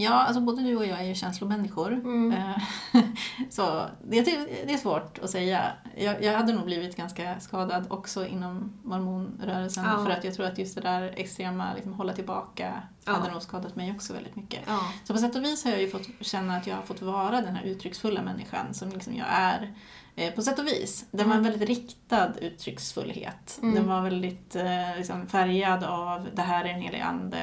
Ja, 0.00 0.10
alltså 0.12 0.40
både 0.40 0.62
du 0.62 0.76
och 0.76 0.86
jag 0.86 1.00
är 1.00 1.04
ju 1.04 1.14
känslomänniskor. 1.14 1.92
Mm. 1.92 2.32
Eh, 2.32 2.56
Så 3.50 3.84
det, 4.08 4.20
det 4.66 4.72
är 4.72 4.76
svårt 4.76 5.18
att 5.18 5.30
säga. 5.30 5.72
Jag, 5.96 6.22
jag 6.24 6.36
hade 6.36 6.52
nog 6.52 6.64
blivit 6.64 6.96
ganska 6.96 7.40
skadad 7.40 7.86
också 7.90 8.26
inom 8.26 8.72
mormonrörelsen 8.82 9.84
Ja. 9.84 10.04
för 10.04 10.10
att 10.10 10.24
jag 10.24 10.34
tror 10.34 10.46
att 10.46 10.58
just 10.58 10.74
det 10.74 10.80
där 10.80 11.12
extrema, 11.16 11.74
liksom, 11.74 11.92
hålla 11.92 12.12
tillbaka, 12.12 12.82
Ja. 13.04 13.12
hade 13.12 13.32
nog 13.32 13.42
skadat 13.42 13.76
mig 13.76 13.92
också 13.92 14.12
väldigt 14.12 14.36
mycket. 14.36 14.60
Ja. 14.66 14.80
Så 15.04 15.12
på 15.12 15.18
sätt 15.18 15.36
och 15.36 15.44
vis 15.44 15.64
har 15.64 15.70
jag 15.70 15.80
ju 15.80 15.88
fått 15.90 16.08
känna 16.20 16.56
att 16.56 16.66
jag 16.66 16.76
har 16.76 16.82
fått 16.82 17.02
vara 17.02 17.40
den 17.40 17.56
här 17.56 17.64
uttrycksfulla 17.64 18.22
människan 18.22 18.74
som 18.74 18.88
liksom 18.88 19.14
jag 19.16 19.26
är. 19.30 19.74
Eh, 20.16 20.32
på 20.34 20.42
sätt 20.42 20.58
och 20.58 20.66
vis. 20.66 21.06
Den 21.10 21.28
var 21.28 21.36
en 21.36 21.42
väldigt 21.42 21.68
riktad 21.68 22.32
uttrycksfullhet. 22.40 23.58
Mm. 23.62 23.74
Den 23.74 23.86
var 23.88 24.00
väldigt 24.02 24.56
eh, 24.56 24.96
liksom 24.96 25.26
färgad 25.26 25.84
av 25.84 26.28
det 26.34 26.42
här 26.42 26.64
är 26.64 26.68
en 26.68 26.80
helig 26.80 27.00
ande, 27.00 27.38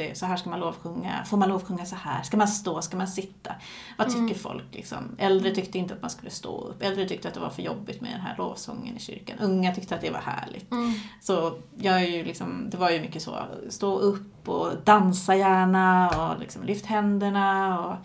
det, 0.00 0.18
så 0.18 0.26
här 0.26 0.36
ska 0.36 0.50
man 0.50 0.60
lovsjunga. 0.60 1.24
Får 1.24 1.36
man 1.36 1.48
lovsjunga 1.48 1.84
så 1.86 1.96
här? 1.96 2.22
Ska 2.22 2.36
man 2.36 2.48
stå? 2.48 2.82
Ska 2.82 2.96
man 2.96 3.08
sitta? 3.08 3.54
Vad 3.98 4.06
tycker 4.08 4.20
Mm. 4.20 4.34
folk? 4.34 4.64
Liksom? 4.74 5.16
Äldre 5.18 5.54
tyckte 5.54 5.78
inte 5.78 5.94
att 5.94 6.00
man 6.02 6.10
skulle 6.10 6.30
stå 6.30 6.60
upp. 6.60 6.82
Äldre 6.82 7.08
tyckte 7.08 7.28
att 7.28 7.34
det 7.34 7.40
var 7.40 7.50
för 7.50 7.62
jobbigt 7.62 8.00
med 8.00 8.10
den 8.12 8.20
här 8.20 8.36
lovsången 8.38 8.96
i 8.96 9.00
kyrkan. 9.00 9.38
Unga 9.40 9.74
tyckte 9.74 9.94
att 9.94 10.00
det 10.00 10.10
var 10.10 10.20
härligt. 10.20 10.72
Mm. 10.72 10.92
Så 11.20 11.52
jag 11.76 12.02
är 12.02 12.06
ju 12.06 12.24
liksom, 12.24 12.68
det 12.70 12.76
var 12.76 12.90
ju 12.90 13.00
mycket 13.00 13.22
så, 13.22 13.36
stå 13.68 13.98
upp 13.98 14.48
och 14.48 14.70
dansa 14.84 15.34
gärna 15.36 16.08
och 16.10 16.40
liksom 16.40 16.62
lyft 16.62 16.86
händerna 16.86 17.78
och 17.86 17.96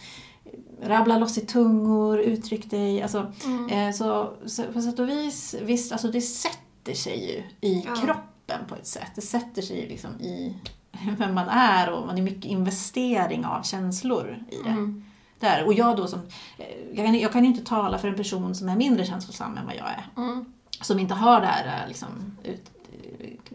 rabbla 0.84 1.18
loss 1.18 1.38
i 1.38 1.46
tungor, 1.46 2.20
uttryck 2.20 2.70
dig. 2.72 3.02
Alltså, 3.02 3.32
Mm. 3.46 3.70
eh, 3.70 3.94
så, 3.96 4.34
så 4.46 4.64
på 4.64 4.82
sätt 4.82 5.00
och 5.00 5.10
vis, 5.10 5.56
visst, 5.62 5.92
alltså 5.92 6.08
det 6.12 6.22
sätter 6.22 6.94
sig 6.94 7.26
ju 7.32 7.68
i 7.70 7.84
Ja. 7.86 7.96
kroppen 7.96 8.60
på 8.68 8.76
ett 8.76 8.88
sätt. 8.88 9.12
Det 9.16 9.22
sätter 9.22 9.62
sig 9.62 9.82
ju 9.82 9.88
liksom 9.88 10.10
i 10.22 10.54
vem 11.18 11.34
man 11.34 11.50
är 11.50 11.92
och 11.92 12.08
man 12.08 12.18
är 12.18 12.22
mycket 12.22 12.46
investering 12.46 13.46
av 13.46 13.64
känslor 13.64 14.38
i 14.52 14.56
det. 14.64 14.70
Mm. 14.70 15.04
Där. 15.40 15.66
Och 15.66 15.74
jag 15.74 15.98
då 15.98 16.08
som, 16.08 16.20
eh, 16.58 16.66
jag 16.94 17.06
kan, 17.06 17.20
jag 17.20 17.32
kan 17.32 17.46
inte 17.46 17.66
tala 17.66 17.98
för 17.98 18.08
en 18.08 18.16
person 18.16 18.56
som 18.56 18.70
är 18.70 18.76
mindre 18.76 19.06
känslosam 19.06 19.58
än 19.58 19.66
vad 19.66 19.76
jag 19.76 19.88
är 19.88 20.06
Mm. 20.18 20.46
som 20.82 21.00
inte 21.00 21.14
har 21.14 21.42
det 21.42 21.48
här 21.48 21.82
eh, 21.82 21.88
liksom, 21.88 22.08
ut, 22.44 22.72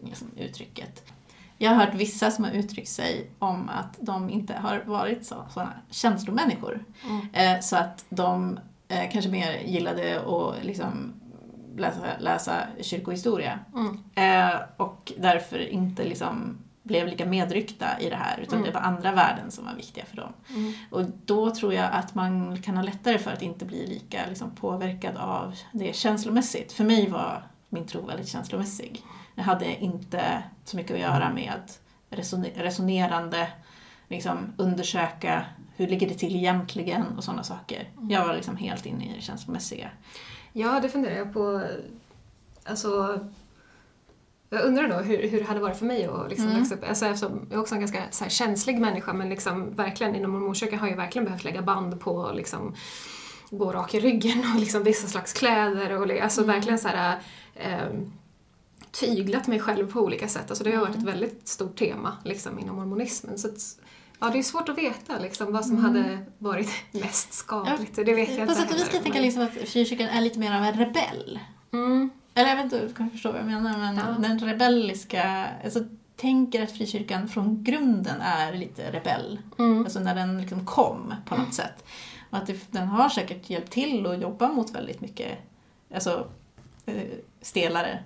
liksom, 0.04 0.26
uttrycket. 0.36 1.12
Jag 1.58 1.70
har 1.70 1.76
hört 1.84 1.94
vissa 1.94 2.30
som 2.30 2.44
har 2.44 2.50
uttryckt 2.52 2.88
sig 2.88 3.30
om 3.38 3.68
att 3.68 3.96
de 4.00 4.30
inte 4.30 4.54
har 4.54 4.82
varit 4.86 5.26
så, 5.26 5.34
sådana 5.50 5.72
känslomänniskor. 5.90 6.84
Mm. 7.04 7.26
Eh, 7.32 7.60
så 7.60 7.76
att 7.76 8.04
de 8.08 8.58
eh, 8.88 9.10
kanske 9.12 9.30
mer 9.30 9.52
gillade 9.64 10.20
att 10.20 10.64
liksom, 10.64 11.12
läsa, 11.76 12.00
läsa 12.18 12.54
kyrkohistoria. 12.80 13.58
Mm. 13.74 13.98
Eh, 14.14 14.60
och 14.76 15.12
därför 15.18 15.68
inte 15.68 16.04
liksom, 16.04 16.58
blev 16.82 17.06
lika 17.08 17.26
medryckta 17.26 18.00
i 18.00 18.10
det 18.10 18.16
här 18.16 18.38
utan 18.40 18.58
Mm. 18.58 18.66
det 18.66 18.74
var 18.74 18.80
andra 18.80 19.12
värden 19.12 19.50
som 19.50 19.64
var 19.66 19.74
viktiga 19.74 20.04
för 20.04 20.16
dem. 20.16 20.32
Mm. 20.48 20.72
Och 20.90 21.04
då 21.24 21.50
tror 21.54 21.74
jag 21.74 21.92
att 21.92 22.14
man 22.14 22.62
kan 22.62 22.76
ha 22.76 22.82
lättare 22.84 23.18
för 23.18 23.30
att 23.30 23.42
inte 23.42 23.64
bli 23.64 23.86
lika 23.86 24.20
liksom, 24.28 24.50
påverkad 24.50 25.16
av 25.16 25.54
det 25.72 25.96
känslomässigt. 25.96 26.72
För 26.72 26.84
mig 26.84 27.08
var 27.08 27.42
min 27.68 27.86
tro 27.86 28.06
väldigt 28.06 28.28
känslomässig. 28.28 29.02
Jag 29.34 29.44
hade 29.44 29.74
inte 29.76 30.42
så 30.64 30.76
mycket 30.76 30.92
att 30.94 31.00
göra 31.00 31.32
med 31.32 31.60
resone- 32.10 32.58
resonerande, 32.62 33.48
liksom, 34.08 34.38
undersöka 34.56 35.44
hur 35.76 35.86
ligger 35.88 36.08
det 36.08 36.14
till 36.14 36.36
egentligen 36.36 37.04
och 37.16 37.24
sådana 37.24 37.42
saker. 37.42 37.88
Jag 38.10 38.26
var 38.26 38.34
liksom 38.34 38.56
helt 38.56 38.86
inne 38.86 39.04
i 39.04 39.12
det 39.16 39.22
känslomässiga. 39.22 39.88
Ja, 40.52 40.80
det 40.80 40.88
funderar 40.88 41.16
jag 41.16 41.32
på. 41.32 41.62
Alltså, 42.64 43.18
jag 44.50 44.64
undrar 44.64 44.88
då 44.88 44.94
hur, 44.94 45.28
hur 45.28 45.38
det 45.38 45.44
hade 45.44 45.60
varit 45.60 45.76
för 45.76 45.86
mig 45.86 46.04
att 46.04 46.28
liksom 46.30 46.46
Mm. 46.48 46.60
växa 46.60 46.74
upp. 46.74 46.88
Alltså, 46.88 47.06
eftersom 47.06 47.46
jag 47.50 47.56
är 47.56 47.60
också 47.60 47.74
en 47.74 47.80
ganska 47.80 48.02
här, 48.20 48.28
känslig 48.28 48.78
människa 48.80 49.12
men 49.12 49.28
liksom, 49.28 49.74
verkligen 49.74 50.14
inom 50.14 50.30
mormonkyrkan 50.30 50.78
har 50.78 50.88
jag 50.88 50.96
verkligen 50.96 51.24
behövt 51.24 51.44
lägga 51.44 51.62
band 51.62 52.00
på 52.00 52.30
liksom, 52.34 52.74
gå 53.50 53.72
rak 53.72 53.94
i 53.94 54.00
ryggen 54.00 54.44
och 54.54 54.60
liksom, 54.60 54.82
vissa 54.82 55.08
slags 55.08 55.32
kläder 55.32 55.98
och 55.98 56.22
alltså, 56.22 56.44
verkligen 56.44 56.78
så 56.78 56.88
här, 56.88 57.18
ehm, 57.56 58.12
tyglat 58.90 59.46
mig 59.46 59.60
själv 59.60 59.92
på 59.92 60.00
olika 60.00 60.28
sätt. 60.28 60.44
Alltså, 60.48 60.64
det 60.64 60.72
har 60.72 60.80
varit 60.80 60.96
ett 60.96 61.02
väldigt 61.02 61.48
stort 61.48 61.78
tema 61.78 62.16
liksom, 62.24 62.58
inom 62.58 62.76
mormonismen. 62.76 63.38
Så 63.38 63.48
att, 63.48 63.58
ja, 64.20 64.30
det 64.30 64.38
är 64.38 64.42
svårt 64.42 64.68
att 64.68 64.78
veta 64.78 65.18
liksom, 65.18 65.52
vad 65.52 65.66
som 65.66 65.76
hade 65.76 66.18
varit 66.38 66.70
mest 66.92 67.32
skadligt. 67.32 67.96
Det 67.96 68.14
vet 68.14 68.28
jag 68.28 68.36
På 68.36 68.42
inte 68.42 68.54
sätt 68.54 68.70
och 68.70 68.76
vis 68.76 68.84
kan 68.84 68.94
jag 68.94 69.02
tänka 69.02 69.20
liksom 69.20 69.42
att 69.42 69.68
frikyrkan 69.68 70.06
är 70.08 70.20
lite 70.20 70.38
mer 70.38 70.56
av 70.56 70.62
en 70.64 70.72
rebell. 70.78 71.38
Mm. 71.72 72.10
Eller 72.34 72.48
jag 72.48 72.56
vet 72.56 72.64
inte, 72.64 72.86
du 72.86 72.94
kan 72.94 73.10
förstå 73.10 73.30
vad 73.32 73.40
jag 73.40 73.46
menar, 73.46 73.78
men 73.78 73.96
Ja. 73.96 74.02
den 74.28 74.38
rebelliska, 74.38 75.48
alltså 75.64 75.80
tänker 76.16 76.62
att 76.62 76.72
frikyrkan 76.72 77.28
från 77.28 77.64
grunden 77.64 78.20
är 78.20 78.52
lite 78.52 78.92
rebell. 78.92 79.38
Mm. 79.58 79.84
Alltså 79.84 80.00
när 80.00 80.14
den 80.14 80.40
liksom 80.40 80.66
kom 80.66 81.14
på 81.26 81.36
något 81.36 81.54
sätt. 81.54 81.84
Och 82.30 82.38
att 82.38 82.46
det, 82.46 82.72
den 82.72 82.88
har 82.88 83.08
säkert 83.08 83.50
hjälpt 83.50 83.70
till 83.72 84.06
att 84.06 84.20
jobba 84.20 84.48
mot 84.48 84.70
väldigt 84.70 85.00
mycket 85.00 85.38
alltså, 85.94 86.26
eh, 86.86 87.02
stelare 87.42 87.98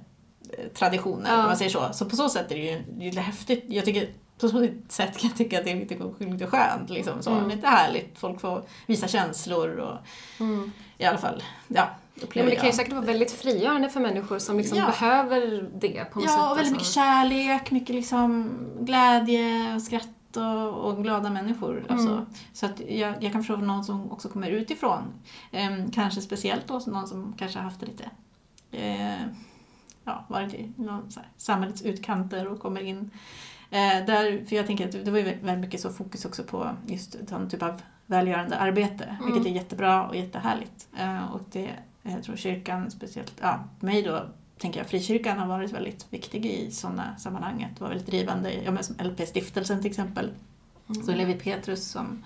eh, 0.58 0.68
traditioner, 0.74 1.30
Ja. 1.30 1.38
om 1.38 1.44
man 1.44 1.56
säger 1.56 1.70
så. 1.70 1.88
Så 1.92 2.04
på 2.04 2.16
så 2.16 2.28
sätt 2.28 2.50
är 2.50 2.54
det 2.54 2.62
ju 2.72 2.82
det 2.98 3.04
är 3.04 3.10
lite 3.10 3.20
häftigt. 3.20 3.64
Jag 3.68 3.84
tycker, 3.84 4.08
på 4.38 4.48
så 4.48 4.68
sätt 4.88 5.18
kan 5.18 5.28
jag 5.28 5.36
tycka 5.38 5.58
att 5.58 5.64
det 5.64 5.70
är 5.70 5.76
lite, 5.76 6.24
lite 6.24 6.46
skönt. 6.46 6.90
Liksom, 6.90 7.22
så. 7.22 7.30
Mm. 7.30 7.48
Lite 7.50 7.66
härligt, 7.66 8.18
folk 8.18 8.40
får 8.40 8.62
visa 8.86 9.08
känslor 9.08 9.68
och 9.76 9.98
Mm. 10.40 10.72
i 10.98 11.04
alla 11.04 11.18
fall, 11.18 11.42
ja, 11.68 11.88
Ja, 12.14 12.22
upplever 12.22 12.46
men 12.48 12.54
det 12.54 12.60
kan 12.60 12.66
ju 12.70 12.72
säkert 12.76 12.92
vara 12.92 13.04
väldigt 13.04 13.32
frigörande 13.32 13.88
för 13.88 14.00
människor 14.00 14.38
som 14.38 14.56
liksom 14.58 14.78
Ja. 14.78 14.86
behöver 14.86 15.70
det 15.74 16.04
på 16.12 16.20
något 16.20 16.28
sätt. 16.28 16.38
Ja, 16.38 16.50
och 16.50 16.56
väldigt 16.56 16.72
mycket 16.72 16.86
alltså. 16.86 17.00
kärlek, 17.00 17.70
mycket 17.70 17.94
liksom 17.94 18.50
glädje 18.80 19.74
och 19.74 19.82
skratt 19.82 20.08
och, 20.36 20.74
och 20.90 21.02
glada 21.02 21.30
människor. 21.30 21.84
Alltså. 21.88 22.08
Mm. 22.12 22.26
Så 22.52 22.66
att 22.66 22.80
jag, 22.88 23.22
jag 23.22 23.32
kan 23.32 23.42
förstå 23.44 23.56
någon 23.56 23.84
som 23.84 24.12
också 24.12 24.28
kommer 24.28 24.48
utifrån. 24.50 25.02
Ehm, 25.52 25.90
kanske 25.90 26.20
speciellt 26.20 26.66
då 26.68 26.80
någon 26.86 27.06
som 27.08 27.34
kanske 27.38 27.58
har 27.58 27.64
haft 27.64 27.80
det 27.80 27.86
lite, 27.86 28.10
eh, 28.72 29.26
ja, 30.04 30.24
varit 30.28 30.54
i 30.54 30.72
någon 30.76 31.10
så 31.10 31.20
här, 31.20 31.28
samhällets 31.36 31.82
utkanter 31.82 32.46
och 32.48 32.60
kommer 32.60 32.80
in. 32.80 33.10
Eh, 33.70 34.04
där, 34.06 34.44
för 34.48 34.56
jag 34.56 34.66
tänker 34.66 34.84
att 34.88 35.04
det 35.04 35.10
var 35.10 35.18
ju 35.18 35.24
väldigt 35.24 35.58
mycket 35.58 35.80
så 35.80 35.90
fokus 35.90 36.24
också 36.24 36.42
på 36.44 36.70
just 36.86 37.16
sån 37.28 37.50
typ 37.50 37.62
av 37.62 37.82
välgörande 38.06 38.56
arbete, 38.56 39.04
Mm. 39.04 39.32
vilket 39.32 39.52
är 39.52 39.54
jättebra 39.56 40.06
och 40.08 40.16
jättehärligt. 40.16 40.88
Eh, 40.98 41.32
och 41.32 41.40
det, 41.52 41.70
jag 42.12 42.22
tror 42.22 42.36
kyrkan 42.36 42.90
speciellt, 42.90 43.32
ja, 43.40 43.64
för 43.78 43.86
mig 43.86 44.02
då 44.02 44.26
tänker 44.58 44.80
jag 44.80 44.86
frikyrkan 44.86 45.38
har 45.38 45.46
varit 45.46 45.72
väldigt 45.72 46.06
viktig 46.10 46.46
i 46.46 46.70
sådana 46.70 47.16
sammanhang. 47.16 47.68
Att 47.72 47.80
vara 47.80 47.90
väldigt 47.90 48.06
drivande, 48.06 48.52
ja, 48.64 48.70
men 48.70 48.84
som 48.84 48.96
LP-stiftelsen 48.96 49.82
till 49.82 49.90
exempel. 49.90 50.30
Mm. 50.88 51.02
Så 51.02 51.14
Levi 51.14 51.34
Petrus 51.34 51.84
som 51.84 52.24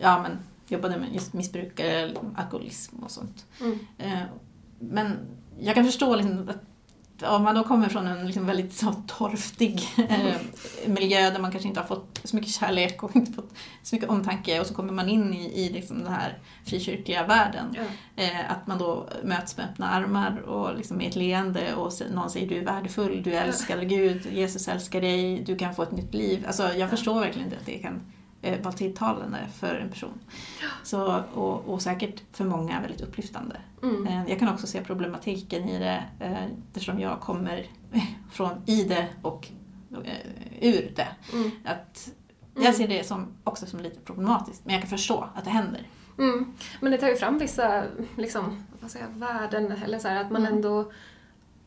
ja, 0.00 0.22
men, 0.22 0.38
jobbade 0.68 0.98
med 0.98 1.14
just 1.14 1.32
missbrukare, 1.32 2.14
alkoholism 2.34 2.96
och 2.96 3.10
sånt. 3.10 3.46
Mm. 3.60 3.78
Eh, 3.98 4.22
Men 4.78 5.16
jag 5.60 5.74
kan 5.74 5.84
förstå 5.84 6.16
liksom 6.16 6.48
att 6.48 6.62
om 7.24 7.42
man 7.42 7.54
då 7.54 7.64
kommer 7.64 7.88
från 7.88 8.06
en 8.06 8.26
liksom 8.26 8.46
väldigt 8.46 8.72
så 8.72 8.94
torftig 9.06 9.88
eh, 9.96 10.36
miljö 10.86 11.30
där 11.30 11.38
man 11.38 11.50
kanske 11.50 11.68
inte 11.68 11.80
har 11.80 11.86
fått 11.86 12.20
så 12.24 12.36
mycket 12.36 12.52
kärlek 12.52 13.02
och 13.02 13.16
inte 13.16 13.32
fått 13.32 13.52
så 13.82 13.94
mycket 13.94 14.10
omtanke 14.10 14.60
och 14.60 14.66
så 14.66 14.74
kommer 14.74 14.92
man 14.92 15.08
in 15.08 15.34
i, 15.34 15.60
i 15.60 15.68
liksom 15.68 15.98
den 15.98 16.12
här 16.12 16.38
frikyrkliga 16.64 17.26
världen. 17.26 17.76
Ja. 17.76 18.22
Eh, 18.22 18.50
att 18.50 18.66
man 18.66 18.78
då 18.78 19.08
möts 19.24 19.56
med 19.56 19.66
öppna 19.66 19.90
armar 19.90 20.38
och 20.38 20.76
liksom 20.76 20.96
med 20.96 21.08
ett 21.08 21.16
leende 21.16 21.74
och 21.74 21.92
någon 22.14 22.30
säger 22.30 22.48
du 22.48 22.58
är 22.58 22.64
värdefull, 22.64 23.22
du 23.22 23.34
är 23.34 23.44
älskad 23.44 23.78
av 23.78 23.84
Gud, 23.84 24.26
Jesus 24.32 24.68
älskar 24.68 25.00
dig, 25.00 25.42
du 25.46 25.56
kan 25.56 25.74
få 25.74 25.82
ett 25.82 25.92
nytt 25.92 26.14
liv. 26.14 26.44
Alltså 26.46 26.68
jag 26.72 26.90
förstår 26.90 27.20
verkligen 27.20 27.46
inte 27.46 27.58
att 27.58 27.66
det 27.66 27.78
kan 27.78 28.00
eh, 28.42 28.60
vara 28.62 28.72
tilltalande 28.74 29.38
för 29.58 29.74
en 29.74 29.88
person. 29.90 30.20
Så, 30.82 31.22
och, 31.34 31.68
och 31.68 31.82
säkert 31.82 32.22
för 32.32 32.44
många 32.44 32.80
väldigt 32.80 33.00
upplyftande. 33.00 33.56
Mm. 33.82 34.06
Eh, 34.06 34.24
Jag 34.30 34.38
kan 34.38 34.48
också 34.48 34.66
se 34.66 34.80
problematiken 34.84 35.68
i 35.68 35.78
det 35.78 36.04
eh, 36.20 36.44
eftersom 36.68 37.00
jag 37.00 37.20
kommer 37.20 37.66
från 38.32 38.50
i 38.66 38.84
det 38.84 39.08
och 39.22 39.48
eh, 40.04 40.16
ur 40.60 40.92
det. 40.96 41.08
Mm. 41.32 41.50
Att 41.64 42.10
Mm. 42.54 42.64
jag 42.64 42.74
ser 42.74 42.88
det 42.88 43.06
som, 43.06 43.26
också 43.44 43.66
som 43.66 43.80
lite 43.80 44.00
problematiskt, 44.00 44.60
men 44.64 44.72
jag 44.74 44.82
kan 44.82 44.90
förstå 44.90 45.28
att 45.34 45.44
det 45.44 45.50
händer. 45.50 45.86
Mm. 46.18 46.54
Men 46.80 46.92
det 46.92 46.98
tar 46.98 47.08
ju 47.08 47.16
fram 47.16 47.38
vissa 47.38 47.84
liksom, 48.16 48.64
vad 48.80 48.90
säger, 48.90 49.06
jag, 49.06 49.14
värden, 49.14 49.72
eller 49.84 49.98
så 49.98 50.08
här, 50.08 50.20
att 50.24 50.30
man 50.30 50.42
Mm. 50.42 50.54
ändå 50.54 50.92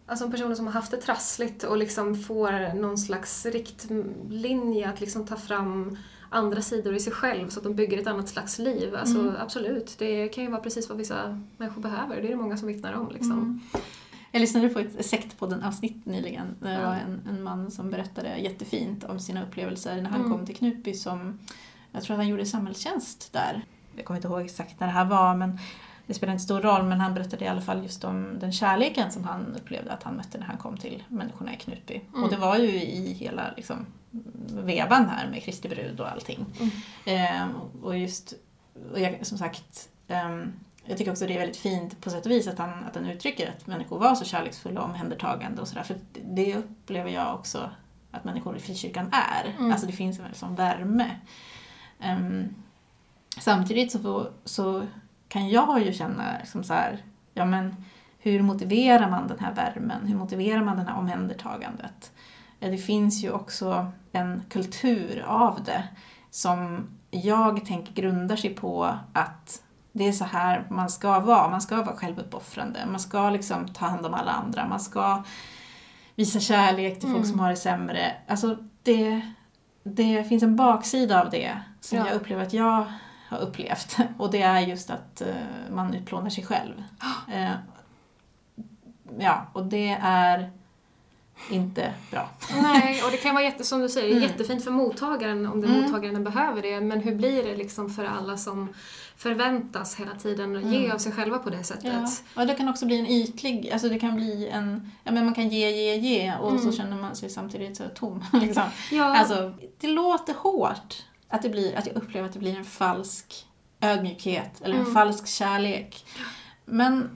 Alltså 0.08 0.32
personer 0.32 0.55
som 0.55 0.65
har 0.65 0.74
haft 0.74 0.91
det 0.91 0.98
trassligt 0.98 1.63
och 1.63 1.77
liksom 1.77 2.15
får 2.15 2.74
någon 2.74 2.98
slags 2.98 3.46
riktlinje 3.46 4.89
att 4.89 5.01
liksom 5.01 5.25
ta 5.25 5.36
fram 5.36 5.98
andra 6.36 6.62
sidor 6.62 6.96
i 6.96 7.00
sig 7.00 7.13
själv 7.13 7.50
så 7.50 7.60
att 7.60 7.63
de 7.63 7.75
bygger 7.75 7.98
ett 7.98 8.08
annat 8.08 8.30
slags 8.30 8.60
liv. 8.60 8.96
Alltså 8.96 9.20
Mm. 9.20 9.36
absolut, 9.39 9.96
det 10.00 10.27
kan 10.27 10.44
ju 10.44 10.50
vara 10.50 10.62
precis 10.62 10.89
vad 10.89 10.98
vissa 10.98 11.42
människor 11.58 11.82
behöver. 11.82 12.15
Det 12.15 12.27
är 12.27 12.30
det 12.30 12.36
många 12.36 12.58
som 12.58 12.68
vittnar 12.68 12.94
om. 12.94 13.12
Liksom. 13.12 13.32
Mm. 13.32 13.60
Jag 14.32 14.39
lyssnade 14.39 14.70
på 14.70 14.80
ett 14.80 15.06
Sektpodden-avsnitt 15.06 16.06
nyligen. 16.06 16.56
Det 16.62 16.77
var 16.86 16.94
en, 16.96 17.22
en 17.30 17.44
man 17.44 17.72
som 17.72 17.92
berättade 17.92 18.38
jättefint 18.38 19.04
om 19.04 19.20
sina 19.20 19.44
upplevelser 19.44 20.01
när 20.01 20.10
han 20.10 20.20
Mm. 20.20 20.32
kom 20.32 20.46
till 20.46 20.56
Knutby 20.56 20.94
som, 20.94 21.39
jag 21.92 22.04
tror 22.04 22.13
att 22.13 22.20
han 22.20 22.27
gjorde 22.27 22.46
samhällstjänst 22.46 23.34
där. 23.34 23.62
Jag 23.96 24.06
kommer 24.06 24.18
inte 24.18 24.27
ihåg 24.27 24.42
exakt 24.42 24.80
när 24.80 24.88
det 24.88 24.94
här 24.94 25.06
var 25.06 25.36
men 25.36 25.60
det 26.07 26.13
spelar 26.13 26.33
inte 26.33 26.43
stor 26.43 26.62
roll 26.62 26.83
men 26.83 27.01
han 27.01 27.13
berättade 27.13 27.45
i 27.45 27.47
alla 27.47 27.62
fall 27.62 27.83
just 27.83 28.03
om 28.03 28.39
den 28.39 28.51
kärleken 28.51 29.12
som 29.12 29.24
han 29.24 29.55
upplevde 29.55 29.91
att 29.91 30.03
han 30.03 30.15
mötte 30.15 30.38
när 30.38 30.45
han 30.45 30.57
kom 30.57 30.77
till 30.77 31.03
människorna 31.07 31.53
i 31.53 31.57
Knutby. 31.57 32.01
Mm. 32.09 32.24
Och 32.24 32.29
det 32.29 32.38
var 32.38 32.57
ju 32.57 32.81
i 32.81 33.13
hela 33.13 33.53
liksom, 33.57 33.85
vevan 34.50 35.09
här 35.09 35.29
med 35.29 35.43
Kristi 35.43 35.69
brud 35.69 36.00
och 36.00 36.12
allting. 36.12 36.45
Mm. 36.59 36.71
Ehm, 37.05 37.51
och 37.83 37.97
just, 37.97 38.33
och 38.91 39.00
jag, 39.00 39.25
som 39.25 39.38
sagt, 39.38 39.89
ehm, 40.07 40.53
jag 40.85 40.97
tycker 40.97 41.12
också 41.12 41.27
det 41.27 41.33
är 41.33 41.39
väldigt 41.39 41.57
fint 41.57 42.01
på 42.01 42.09
sätt 42.09 42.25
och 42.25 42.31
vis 42.31 42.47
att 42.47 42.57
han, 42.57 42.83
att 42.83 42.95
han 42.95 43.05
uttrycker 43.05 43.50
att 43.50 43.67
människor 43.67 44.00
var 44.00 44.15
så 44.15 44.25
kärleksfulla 44.25 44.81
och 44.81 44.89
omhändertagande 44.89 45.62
och 45.62 45.67
sådär. 45.67 45.83
För 45.83 45.97
det 46.24 46.55
upplever 46.55 47.09
jag 47.09 47.35
också 47.35 47.69
att 48.12 48.24
människor 48.24 48.57
i 48.57 48.59
frikyrkan 48.59 49.09
är. 49.12 49.55
Mm. 49.57 49.71
Alltså 49.71 49.88
det 49.88 49.93
finns 49.93 50.19
en 50.19 50.25
sån 50.33 50.55
värme. 50.55 51.19
Ehm, 52.00 52.55
samtidigt 53.39 53.91
så, 53.91 54.00
får, 54.00 54.31
så 54.45 54.85
kan 55.27 55.50
jag 55.50 55.82
ju 55.84 55.94
känna 55.94 56.38
liksom 56.39 56.63
så 56.63 56.74
här, 56.74 57.03
ja 57.34 57.46
men 57.46 57.75
hur 58.20 58.41
motiverar 58.41 59.10
man 59.10 59.27
den 59.27 59.39
här 59.39 59.53
värmen? 59.53 60.08
Hur 60.08 60.15
motiverar 60.15 60.63
man 60.63 60.77
det 60.77 60.84
här 60.84 60.98
omhändertagandet? 60.98 62.12
Eh, 62.60 62.72
Det 62.72 62.77
finns 62.77 63.24
ju 63.24 63.32
också 63.32 63.91
en 64.12 64.44
kultur 64.50 65.24
av 65.27 65.63
det 65.63 65.84
som 66.32 66.88
jag 67.12 67.65
tänker 67.65 67.94
grundar 67.94 68.36
sig 68.36 68.55
på 68.55 68.98
att 69.13 69.62
det 69.91 70.08
är 70.08 70.12
så 70.12 70.25
här 70.25 70.65
man 70.70 70.89
ska 70.89 71.20
vara. 71.20 71.50
Man 71.50 71.62
ska 71.62 71.75
vara 71.84 71.96
självuppoffrande. 71.96 72.79
Man 72.91 73.00
ska 73.00 73.29
liksom 73.29 73.67
ta 73.67 73.86
hand 73.86 74.05
om 74.05 74.13
alla 74.13 74.32
andra. 74.32 74.67
Man 74.67 74.79
ska 74.79 75.24
visa 76.15 76.39
kärlek 76.39 76.94
till 76.94 77.10
folk 77.10 77.15
Mm. 77.17 77.29
som 77.29 77.39
har 77.39 77.50
det 77.50 77.55
sämre. 77.55 78.12
Alltså 78.27 78.58
det, 78.84 79.22
det 79.84 80.24
finns 80.24 80.44
en 80.44 80.55
baksida 80.55 81.22
av 81.22 81.29
det 81.29 81.58
som 81.82 81.98
Ja. 81.98 82.08
jag 82.08 82.15
upplever 82.15 82.44
att 82.44 82.53
jag 82.53 82.86
har 83.29 83.38
upplevt. 83.38 83.98
Och 84.17 84.32
det 84.32 84.41
är 84.41 84.60
just 84.60 84.89
att 84.89 85.22
eh, 85.22 85.27
man 85.72 85.94
utplånar 85.94 86.29
sig 86.29 86.46
själv. 86.46 86.84
Eh, 87.34 87.51
ja, 89.20 89.46
och 89.53 89.65
det 89.65 89.98
är 90.01 90.51
inte 91.51 91.94
bra. 92.12 92.29
Nej, 92.62 93.03
och 93.03 93.12
det 93.12 93.17
kan 93.17 93.36
vara 93.36 93.44
jätte, 93.44 93.63
som 93.63 93.79
du 93.82 93.89
säger, 93.89 94.12
Mm. 94.12 94.24
jättefint 94.24 94.63
för 94.63 94.72
mottagaren 94.72 95.46
om 95.46 95.62
det 95.62 95.67
Mm. 95.67 95.82
mottagaren 95.82 96.24
behöver 96.24 96.62
det. 96.62 96.82
Men 96.82 97.00
hur 97.01 97.15
blir 97.15 97.44
det 97.44 97.55
liksom 97.55 97.89
för 97.89 98.05
alla 98.05 98.38
som 98.38 98.74
förväntas 99.17 99.96
hela 99.96 100.12
tiden 100.15 100.72
ge 100.72 100.77
Mm. 100.79 100.91
av 100.91 100.98
sig 100.98 101.12
själva 101.12 101.38
på 101.39 101.50
det 101.50 101.63
sättet? 101.63 101.94
Ja. 102.36 102.41
Och 102.41 102.48
det 102.48 102.53
kan 102.55 102.70
också 102.70 102.86
bli 102.86 103.00
en 103.00 103.08
ytlig, 103.08 103.70
alltså 103.72 103.89
det 103.89 104.00
kan 104.00 104.15
bli 104.15 104.48
en, 104.50 104.91
ja 105.03 105.12
men 105.12 105.25
man 105.25 105.34
kan 105.34 105.50
ge, 105.50 105.70
ge, 105.72 105.96
ge 105.96 106.36
och 106.36 106.51
så 106.60 106.63
Mm. 106.65 106.72
känner 106.75 106.98
man 107.01 107.15
sig 107.15 107.29
samtidigt 107.29 107.77
så 107.77 107.84
tom. 107.96 108.25
Liksom. 108.34 108.63
Ja, 108.91 109.17
Alltså, 109.17 109.53
det 109.79 109.88
låter 109.88 110.34
hårt 110.34 111.03
att, 111.29 111.41
det 111.41 111.50
blir, 111.50 111.75
att 111.75 111.88
jag 111.88 111.96
upplever 111.96 112.27
att 112.27 112.34
det 112.34 112.39
blir 112.39 112.58
en 112.58 112.65
falsk 112.65 113.46
ödmjukhet 113.82 114.62
eller 114.62 114.75
en 114.75 114.82
Mm. 114.82 114.94
falsk 114.94 115.27
kärlek. 115.27 116.05
Men 116.65 117.15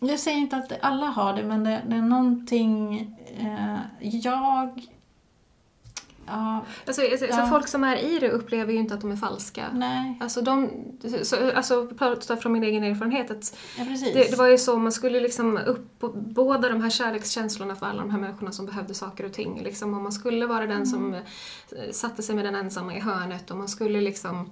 jag 0.00 0.18
säger 0.20 0.38
inte 0.38 0.56
att 0.56 0.72
alla 0.82 1.06
har 1.06 1.36
det, 1.36 1.42
men 1.42 1.64
det, 1.64 1.82
det 1.88 1.96
är 1.96 2.02
någonting 2.02 2.96
eh, 3.38 3.78
jag... 4.00 4.86
Ja, 6.26 6.64
alltså, 6.86 7.02
alltså, 7.02 7.26
Ja. 7.26 7.46
folk 7.50 7.68
som 7.68 7.84
är 7.84 7.96
i 7.96 8.18
det 8.18 8.30
upplever 8.30 8.72
ju 8.72 8.78
inte 8.78 8.94
att 8.94 9.00
de 9.00 9.12
är 9.12 9.16
falska. 9.16 9.64
nej, 9.72 10.18
Alltså, 10.20 10.42
de, 10.42 10.70
så, 11.22 11.36
alltså 11.54 11.88
från 12.40 12.52
min 12.52 12.64
egen 12.64 12.84
erfarenhet 12.84 13.30
att 13.30 13.56
ja 13.78 13.84
det, 14.14 14.30
det 14.30 14.36
var 14.36 14.46
ju 14.46 14.58
så, 14.58 14.76
man 14.78 14.92
skulle 14.92 15.20
liksom 15.20 15.58
upp 15.66 15.98
på 15.98 16.08
båda 16.08 16.68
de 16.68 16.82
här 16.82 16.90
kärlekskänslorna 16.90 17.76
för 17.76 17.86
alla 17.86 18.02
de 18.02 18.10
här 18.10 18.18
människorna 18.18 18.52
som 18.52 18.66
behövde 18.66 18.94
saker 18.94 19.24
och 19.24 19.32
ting. 19.32 19.60
Liksom, 19.62 19.94
och 19.94 20.02
man 20.02 20.12
skulle 20.12 20.46
vara 20.46 20.66
den 20.66 20.86
som 20.86 21.14
eh, 21.14 21.20
satte 21.92 22.22
sig 22.22 22.34
med 22.34 22.44
den 22.44 22.54
ensamma 22.54 22.94
i 22.96 23.00
hörnet 23.00 23.50
och 23.50 23.56
man 23.56 23.68
skulle 23.68 24.00
liksom, 24.00 24.50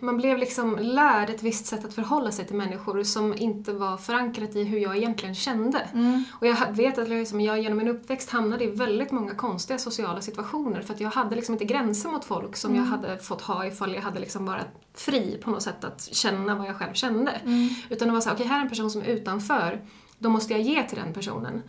man 0.00 0.16
blev 0.16 0.38
liksom 0.38 0.78
lärd 0.80 1.30
ett 1.30 1.42
visst 1.42 1.66
sätt 1.66 1.84
att 1.84 1.94
förhålla 1.94 2.30
sig 2.32 2.44
till 2.46 2.56
människor 2.56 3.02
som 3.02 3.34
inte 3.38 3.72
var 3.72 3.96
förankrat 3.96 4.56
i 4.56 4.64
hur 4.64 4.78
jag 4.78 4.96
egentligen 4.96 5.34
kände. 5.34 5.78
Mm. 5.78 6.24
Och 6.40 6.46
jag 6.46 6.56
vet 6.72 6.98
att 6.98 7.08
liksom, 7.08 7.40
jag 7.40 7.60
genom 7.60 7.78
min 7.78 7.88
uppväxt 7.88 8.30
hamnade 8.30 8.64
i 8.64 8.70
väldigt 8.70 9.10
många 9.12 9.34
konstiga 9.34 9.78
sociala 9.78 10.20
situationer 10.20 10.82
för 10.82 10.94
att 10.94 11.00
jag 11.00 11.10
hade 11.16 11.36
liksom 11.36 11.54
inte 11.54 11.64
gränser 11.64 12.08
mot 12.08 12.24
folk 12.24 12.56
som 12.56 12.74
jag 12.76 12.82
hade 12.82 13.18
fått 13.18 13.40
ha 13.42 13.66
ifall 13.66 13.94
jag 13.94 14.02
hade 14.02 14.20
liksom 14.20 14.46
varit 14.46 14.66
fri 14.94 15.38
på 15.44 15.50
något 15.50 15.62
sätt 15.62 15.84
att 15.84 16.08
känna 16.12 16.54
vad 16.54 16.66
jag 16.68 16.76
själv 16.76 16.94
kände. 16.94 17.30
Mm. 17.30 17.68
Utan 17.90 18.08
det 18.08 18.14
var 18.14 18.20
så 18.20 18.28
här, 18.28 18.36
okej 18.36 18.46
här 18.46 18.58
är 18.58 18.62
en 18.62 18.68
person 18.68 18.90
som 18.90 19.00
är 19.02 19.06
utanför, 19.06 19.80
då 20.18 20.28
måste 20.28 20.52
jag 20.52 20.62
ge 20.62 20.82
till 20.82 20.98
den 20.98 21.12
personen. 21.12 21.62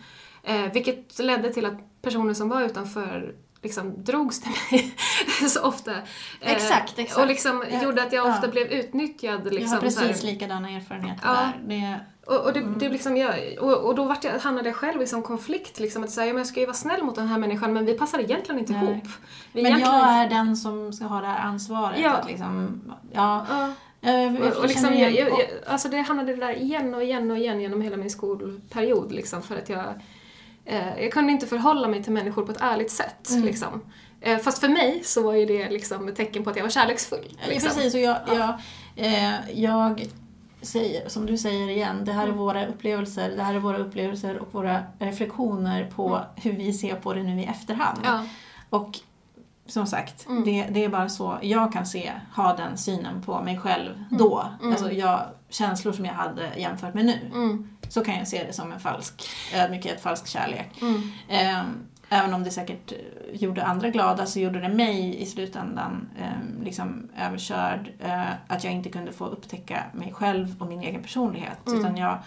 Eh, 0.43 0.71
vilket 0.73 1.19
ledde 1.19 1.53
till 1.53 1.65
att 1.65 2.01
personer 2.01 2.33
som 2.33 2.49
var 2.49 2.61
utanför 2.61 3.35
liksom 3.61 4.03
drogs 4.03 4.41
till 4.41 4.51
mig 4.71 4.95
så 5.49 5.61
ofta. 5.61 5.91
Eh, 5.91 6.01
Exakt, 6.41 6.99
exakt. 6.99 7.19
Och 7.21 7.27
liksom 7.27 7.63
Ja, 7.71 7.83
gjorde 7.83 8.03
att 8.03 8.13
jag 8.13 8.27
ja. 8.27 8.33
ofta 8.35 8.47
blev 8.47 8.67
utnyttjad. 8.67 9.43
Liksom, 9.53 9.61
jag 9.61 9.69
har 9.69 9.75
här. 9.75 10.07
precis 10.07 10.23
likadana 10.23 10.69
erfarenheter 10.69 11.21
Ja. 11.27 11.33
där. 11.33 11.53
Det, 11.67 11.99
Och, 12.27 12.45
och, 12.45 12.53
det, 12.53 12.59
Mm. 12.59 12.79
det 12.79 12.89
liksom 12.89 13.17
jag, 13.17 13.35
och, 13.59 13.73
och 13.73 13.95
då 13.95 14.03
vart 14.03 14.23
jag, 14.23 14.39
hamnade 14.39 14.69
jag 14.69 14.75
själv 14.75 15.01
i 15.01 15.07
sån 15.07 15.23
konflikt. 15.23 15.79
Liksom, 15.79 16.03
att 16.03 16.09
säga, 16.09 16.27
ja, 16.27 16.33
men 16.33 16.37
jag 16.37 16.47
ska 16.47 16.59
ju 16.59 16.65
vara 16.65 16.75
snäll 16.75 17.03
mot 17.03 17.15
den 17.15 17.27
här 17.27 17.37
människan 17.37 17.73
men 17.73 17.85
vi 17.85 17.93
passar 17.93 18.19
egentligen 18.19 18.59
inte 18.59 18.73
Nej. 18.73 18.83
ihop. 18.83 19.03
Vi 19.53 19.63
men 19.63 19.65
egentligen 19.65 19.93
jag 19.99 20.09
är 20.09 20.29
den 20.29 20.57
som 20.57 20.93
ska 20.93 21.05
ha 21.05 21.21
det 21.21 21.27
här 21.27 21.45
ansvaret. 21.45 21.99
Ja. 21.99 22.11
Att 22.11 22.27
liksom, 22.27 22.81
ja, 23.13 23.45
Ja. 23.49 23.73
jag, 24.11 24.35
Och, 24.41 24.57
och 24.57 24.67
liksom, 24.67 24.93
jag, 24.93 25.11
jag, 25.11 25.29
alltså 25.67 25.89
det 25.89 25.97
hamnade 26.01 26.35
där 26.35 26.53
igen 26.61 26.93
och 26.95 27.03
igen 27.03 27.31
och 27.31 27.37
igen 27.37 27.61
genom 27.61 27.81
hela 27.81 27.97
min 27.97 28.09
skolperiod. 28.09 29.11
Liksom, 29.11 29.41
för 29.41 29.57
att 29.57 29.69
jag, 29.69 29.85
eh, 30.65 31.01
jag 31.03 31.11
kunde 31.11 31.31
inte 31.31 31.47
förhålla 31.47 31.87
mig 31.87 32.03
till 32.03 32.13
människor 32.13 32.45
på 32.45 32.51
ett 32.51 32.61
ärligt 32.61 32.91
sätt. 32.91 33.29
Mm. 33.29 33.43
Liksom. 33.43 33.81
Eh, 34.21 34.37
fast 34.37 34.59
för 34.59 34.69
mig 34.69 35.01
så 35.03 35.21
var 35.23 35.33
ju 35.33 35.45
det 35.45 35.69
liksom 35.69 36.07
ett 36.07 36.15
tecken 36.15 36.43
på 36.43 36.49
att 36.49 36.55
jag 36.55 36.63
var 36.63 36.69
kärleksfull. 36.69 37.37
Ja, 37.41 37.49
Liksom. 37.49 37.69
Precis, 37.69 37.93
och 37.93 37.99
jag, 37.99 38.17
jag, 38.27 38.53
eh, 38.95 39.33
jag 39.61 40.07
säger, 40.61 41.09
som 41.09 41.25
du 41.25 41.37
säger 41.37 41.69
igen, 41.69 42.05
det 42.05 42.11
här 42.13 42.21
är 42.23 42.27
Mm. 42.27 42.37
våra 42.37 42.65
upplevelser, 42.67 43.35
det 43.35 43.43
här 43.43 43.53
är 43.55 43.59
våra 43.59 43.77
upplevelser 43.77 44.37
och 44.37 44.53
våra 44.53 44.83
reflektioner 44.99 45.91
på 45.95 46.21
hur 46.35 46.51
vi 46.51 46.73
ser 46.73 46.95
på 46.95 47.13
det 47.13 47.23
nu 47.23 47.41
i 47.41 47.45
efterhand. 47.45 47.99
Ja. 48.03 48.25
Och 48.69 48.99
som 49.65 49.87
sagt, 49.87 50.27
Mm. 50.27 50.43
det, 50.43 50.67
det 50.71 50.83
är 50.83 50.89
bara 50.89 51.09
så 51.09 51.37
jag 51.41 51.73
kan 51.73 51.85
se, 51.85 52.11
ha 52.35 52.55
den 52.55 52.77
synen 52.77 53.21
på 53.21 53.41
mig 53.41 53.57
själv 53.59 54.03
då. 54.09 54.47
Mm. 54.61 54.71
Alltså 54.71 54.91
jag, 54.91 55.21
känslor 55.49 55.93
som 55.93 56.05
jag 56.05 56.13
hade 56.13 56.51
jämfört 56.57 56.93
med 56.93 57.05
nu. 57.05 57.31
Mm. 57.33 57.69
Så 57.89 58.03
kan 58.03 58.15
jag 58.17 58.27
se 58.27 58.43
det 58.43 58.53
som 58.53 58.71
en 58.71 58.79
falsk 58.79 59.29
ödmjukhet, 59.55 60.01
falsk 60.01 60.27
kärlek. 60.27 60.81
Mm. 60.81 61.11
Även 62.09 62.33
om 62.33 62.43
det 62.43 62.51
säkert 62.51 62.91
eh, 62.91 62.97
gjorde 63.31 63.65
andra 63.65 63.89
glada 63.89 64.25
så 64.25 64.39
gjorde 64.39 64.59
det 64.59 64.69
mig 64.69 65.21
i 65.21 65.25
slutändan 65.25 66.09
eh, 66.19 66.63
liksom 66.63 67.09
överkörd. 67.17 67.91
Eh, 67.99 68.31
att 68.47 68.63
jag 68.63 68.73
inte 68.73 68.89
kunde 68.89 69.11
få 69.11 69.25
upptäcka 69.25 69.83
mig 69.93 70.13
själv 70.13 70.55
och 70.59 70.67
min 70.67 70.81
egen 70.81 71.01
personlighet. 71.01 71.67
Mm. 71.67 71.79
Utan 71.79 71.97
jag 71.97 72.19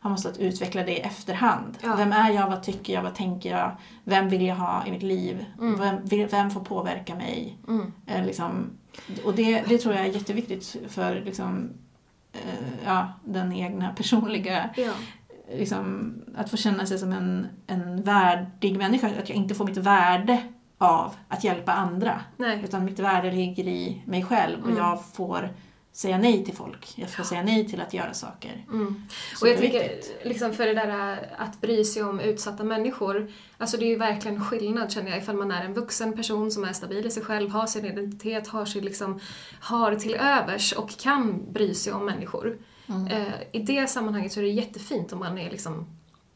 har 0.00 0.10
måste 0.10 0.32
utveckla 0.38 0.82
det 0.82 0.92
i 0.92 1.00
efterhand. 1.00 1.78
Ja. 1.82 1.96
Vem 1.96 2.12
är 2.12 2.30
jag? 2.32 2.48
Vad 2.48 2.62
tycker 2.62 2.92
jag? 2.92 3.02
Vad 3.02 3.14
tänker 3.14 3.50
jag? 3.50 3.76
Vem 4.04 4.28
vill 4.28 4.46
jag 4.46 4.56
ha 4.56 4.86
i 4.86 4.90
mitt 4.90 5.02
liv? 5.02 5.44
Mm. 5.60 5.80
Vem, 6.08 6.26
vem 6.28 6.50
får 6.50 6.60
påverka 6.60 7.14
mig? 7.14 7.58
Mm. 7.68 7.92
Eh, 8.06 8.24
liksom, 8.24 8.70
och 9.24 9.34
det, 9.34 9.62
det 9.68 9.78
tror 9.78 9.94
jag 9.94 10.06
är 10.06 10.10
jätteviktigt 10.10 10.76
för 10.88 11.20
liksom, 11.20 11.70
eh, 12.32 12.68
ja, 12.84 13.12
den 13.24 13.52
egna 13.52 13.88
personliga 13.92 14.70
Ja. 14.76 14.92
Liksom, 15.52 16.14
att 16.36 16.50
få 16.50 16.56
känna 16.56 16.86
sig 16.86 16.98
som 16.98 17.12
en, 17.12 17.46
en 17.66 18.02
värdig 18.02 18.78
människa. 18.78 19.06
Att 19.06 19.28
jag 19.28 19.36
inte 19.36 19.54
får 19.54 19.64
mitt 19.64 19.76
värde 19.76 20.42
av 20.78 21.14
att 21.28 21.44
hjälpa 21.44 21.72
andra. 21.72 22.20
Nej. 22.36 22.60
Utan 22.64 22.84
mitt 22.84 22.98
värde 22.98 23.30
ligger 23.32 23.68
i 23.68 24.02
mig 24.06 24.24
själv 24.24 24.60
och 24.60 24.66
Mm. 24.70 24.78
jag 24.78 25.04
får 25.12 25.50
säga 25.92 26.18
nej 26.18 26.44
till 26.44 26.54
folk. 26.54 26.92
Jag 26.96 27.10
får 27.10 27.24
säga 27.24 27.42
nej 27.42 27.68
till 27.68 27.80
att 27.80 27.94
göra 27.94 28.14
saker. 28.14 28.64
Mm. 28.68 29.02
Och 29.42 29.48
jag 29.48 29.58
tänker, 29.58 29.90
liksom 30.24 30.52
för 30.52 30.66
det 30.66 30.74
där 30.74 31.18
att 31.38 31.60
bry 31.60 31.84
sig 31.84 32.02
om 32.02 32.20
utsatta 32.20 32.64
människor, 32.64 33.30
alltså 33.58 33.76
det 33.76 33.84
är 33.84 33.88
ju 33.88 33.96
verkligen 33.96 34.44
skillnad 34.44 34.92
känner 34.92 35.10
jag 35.10 35.18
ifall 35.18 35.36
man 35.36 35.50
är 35.50 35.64
en 35.64 35.74
vuxen 35.74 36.16
person 36.16 36.50
som 36.50 36.64
är 36.64 36.72
stabil 36.72 37.06
i 37.06 37.10
sig 37.10 37.22
själv, 37.24 37.50
har 37.50 37.66
sin 37.66 37.84
identitet, 37.84 38.48
har, 38.48 38.64
sin, 38.64 38.84
liksom, 38.84 39.20
har 39.60 39.94
till 39.94 40.14
övers 40.14 40.72
och 40.72 40.98
kan 40.98 41.52
bry 41.52 41.74
sig 41.74 41.92
om 41.92 42.04
människor. 42.04 42.58
Mm. 42.88 43.06
Eh, 43.06 43.34
I 43.52 43.58
det 43.58 43.86
sammanhanget 43.86 44.32
så 44.32 44.40
är 44.40 44.44
det 44.44 44.50
jättefint 44.50 45.12
om 45.12 45.18
man 45.18 45.38
är 45.38 45.50
liksom 45.50 45.86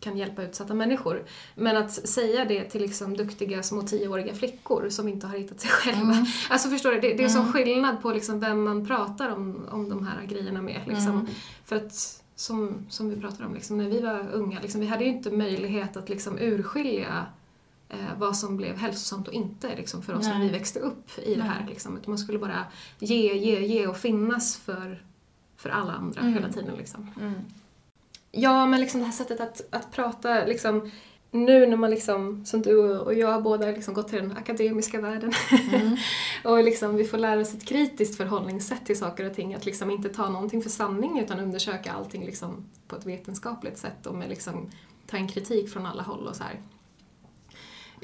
kan 0.03 0.17
hjälpa 0.17 0.43
utsatta 0.43 0.75
människor. 0.75 1.25
Men 1.55 1.77
att 1.77 1.93
säga 1.93 2.45
det 2.45 2.65
till 2.65 2.83
liksom 2.83 3.17
duktiga 3.17 3.63
små 3.63 3.83
tioåriga 3.83 4.35
flickor 4.35 4.89
som 4.89 5.09
inte 5.09 5.27
har 5.27 5.39
hittat 5.39 5.61
sig 5.61 5.71
själva. 5.71 6.27
Alltså 6.51 6.69
förstår 6.69 6.91
du, 6.93 7.01
det, 7.01 7.15
det 7.15 7.25
är 7.25 7.29
sån 7.29 7.53
skillnad 7.53 8.03
på 8.03 8.13
liksom 8.13 8.41
vem 8.41 8.65
man 8.65 8.87
pratar 8.87 9.29
om, 9.29 9.69
om 9.71 9.89
de 9.89 10.07
här 10.07 10.27
grejerna 10.27 10.63
med. 10.63 10.81
Liksom. 10.87 11.29
För 11.65 11.77
att 11.77 12.23
som, 12.35 12.87
som 12.89 13.11
vi 13.11 13.21
pratade 13.21 13.45
om, 13.45 13.55
liksom, 13.55 13.79
när 13.79 13.89
vi 13.89 14.01
var 14.01 14.29
unga, 14.33 14.61
liksom, 14.61 14.81
vi 14.81 14.87
hade 14.87 15.05
ju 15.05 15.11
inte 15.11 15.31
möjlighet 15.31 15.97
att 15.97 16.09
liksom, 16.09 16.39
urskilja 16.39 17.27
eh, 17.89 18.19
vad 18.19 18.37
som 18.37 18.57
blev 18.57 18.77
hälsosamt 18.77 19.29
och 19.29 19.35
inte 19.35 19.77
liksom, 19.77 20.03
för 20.03 20.15
oss 20.15 20.27
när 20.27 20.39
Nej. 20.39 20.47
vi 20.47 20.53
växte 20.53 20.81
upp 20.81 21.19
i 21.19 21.35
det 21.35 21.43
här. 21.43 21.67
Liksom. 21.69 21.97
Utan 21.97 22.11
man 22.11 22.19
skulle 22.19 22.39
bara 22.39 22.65
ge, 22.99 23.35
ge, 23.35 23.67
ge 23.67 23.87
och 23.87 23.97
finnas 23.97 24.57
för, 24.57 25.03
för 25.63 25.71
alla 25.71 25.93
andra 25.93 26.23
hela 26.23 26.49
tiden. 26.49 26.75
Liksom. 26.75 27.11
Mm. 27.21 27.35
Ja, 28.31 28.67
men 28.67 28.81
liksom 28.81 29.01
det 29.01 29.07
här 29.07 29.13
sättet 29.13 29.41
att, 29.41 29.63
att 29.71 29.93
prata, 29.93 30.45
liksom, 30.45 30.91
nu 31.31 31.67
när 31.67 31.77
man 31.77 31.91
liksom, 31.91 32.45
som 32.47 32.63
du 32.63 32.99
och 32.99 33.15
jag 33.15 33.33
har 33.33 33.41
båda 33.41 33.67
liksom 33.67 33.95
gått 33.95 34.09
till 34.09 34.19
den 34.19 34.37
akademiska 34.37 35.01
världen 35.01 35.33
och 36.45 36.65
liksom 36.65 36.97
vi 36.97 37.05
får 37.05 37.19
lära 37.19 37.41
oss 37.41 37.55
ett 37.55 37.69
kritiskt 37.69 38.17
förhållningssätt 38.17 38.87
till 38.87 38.99
saker 38.99 39.27
och 39.27 39.35
ting, 39.35 39.55
att 39.55 39.65
liksom 39.65 39.91
inte 39.91 40.09
ta 40.09 40.29
någonting 40.29 40.63
för 40.63 40.71
sanning 40.71 41.19
utan 41.19 41.41
undersöka 41.41 41.93
allting 41.93 42.25
liksom 42.25 42.65
på 42.89 42.97
ett 42.97 43.07
vetenskapligt 43.07 43.79
sätt 43.79 44.07
och 44.07 44.15
med 44.15 44.29
liksom 44.29 44.71
ta 45.07 45.17
en 45.17 45.29
kritik 45.29 45.73
från 45.73 45.87
alla 45.87 46.03
håll 46.03 46.27
och 46.27 46.37
så 46.37 46.43
här. 46.43 46.61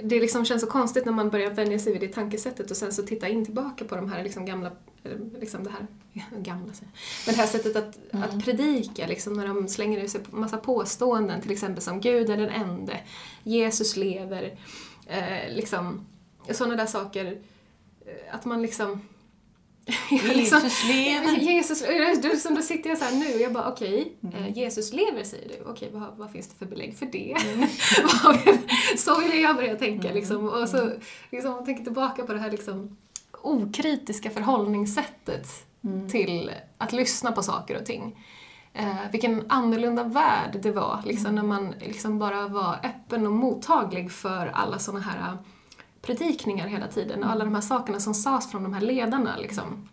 Det 0.02 0.20
liksom 0.20 0.44
känns 0.44 0.62
så 0.62 0.66
konstigt 0.68 1.04
när 1.04 1.12
man 1.12 1.30
börjar 1.30 1.50
vänja 1.50 1.78
sig 1.78 1.92
vid 1.92 2.00
det 2.00 2.08
tankesättet 2.08 2.70
och 2.70 2.76
sen 2.76 2.92
så 2.92 3.02
titta 3.02 3.28
in 3.28 3.44
tillbaka 3.44 3.84
på 3.84 3.96
de 3.96 4.12
här 4.12 4.22
liksom 4.22 4.46
gamla, 4.46 4.70
eh, 5.04 5.12
liksom 5.40 5.64
det 5.64 5.70
här, 5.70 5.86
gamla 6.42 6.72
säger 6.72 6.92
men 7.26 7.34
det 7.34 7.40
här 7.40 7.46
sättet 7.46 7.76
att, 7.76 7.98
att 8.12 8.44
predika, 8.44 9.06
liksom, 9.06 9.34
när 9.34 9.46
de 9.48 9.68
slänger 9.68 10.00
ut 10.04 10.10
sig 10.10 10.20
massa 10.30 10.56
påståenden, 10.56 11.40
till 11.40 11.50
exempel 11.50 11.82
som 11.82 12.00
Gud 12.00 12.30
är 12.30 12.36
den 12.36 12.48
ende, 12.48 13.00
Jesus 13.42 13.96
lever, 13.96 14.58
eh, 15.06 15.54
liksom 15.54 16.06
sådana 16.50 16.76
där 16.76 16.86
saker. 16.86 17.38
eh, 18.06 18.34
Att 18.34 18.44
man 18.44 18.62
liksom... 18.62 19.00
liksom- 20.10 20.60
Jesus 20.60 20.84
lever. 20.88 21.36
Jesus, 21.38 21.82
du, 22.22 22.36
som 22.36 22.54
då 22.54 22.62
sitter 22.62 22.90
jag 22.90 22.98
så 22.98 23.14
nu 23.14 23.34
och 23.34 23.40
jag 23.40 23.52
bara 23.52 23.68
okej, 23.72 24.12
Mm. 24.22 24.34
eh, 24.44 24.58
Jesus 24.58 24.92
lever 24.92 25.24
säger 25.24 25.48
du. 25.48 25.70
Okej, 25.70 25.90
vad, 25.92 26.16
vad 26.16 26.30
finns 26.30 26.48
det 26.48 26.56
för 26.58 26.66
belägg 26.66 26.96
för 26.98 27.06
det? 27.06 27.32
Mm. 27.54 27.68
Så 28.96 29.20
ville 29.20 29.36
jag 29.36 29.56
börja 29.56 29.76
tänka 29.76 30.12
liksom. 30.12 30.48
Och 30.48 30.68
så 30.68 30.90
liksom, 31.30 31.50
man 31.52 31.64
tänker 31.64 31.84
tillbaka 31.84 32.22
på 32.24 32.32
det 32.32 32.38
här 32.38 32.50
liksom 32.50 32.96
okritiska 33.42 34.30
förhållningssättet 34.30 35.48
Mm. 35.84 36.08
till 36.08 36.50
att 36.78 36.92
lyssna 36.92 37.32
på 37.32 37.42
saker 37.42 37.76
och 37.80 37.86
ting. 37.86 38.24
Eh, 38.74 38.94
vilken 39.12 39.44
annorlunda 39.48 40.04
värld 40.04 40.58
det 40.62 40.70
var 40.70 41.02
liksom, 41.06 41.34
när 41.34 41.42
man 41.42 41.74
liksom 41.80 42.18
bara 42.18 42.48
var 42.48 42.80
öppen 42.84 43.26
och 43.26 43.32
mottaglig 43.32 44.12
för 44.12 44.46
alla 44.54 44.78
såna 44.78 45.00
här 45.00 45.36
predikningar 46.02 46.66
hela 46.68 46.86
tiden 46.88 47.24
och 47.24 47.30
alla 47.30 47.44
de 47.44 47.54
här 47.54 47.60
sakerna 47.60 48.00
som 48.00 48.14
sades 48.14 48.50
från 48.50 48.62
de 48.62 48.72
här 48.72 48.80
ledarna. 48.80 49.36
Liksom. 49.36 49.88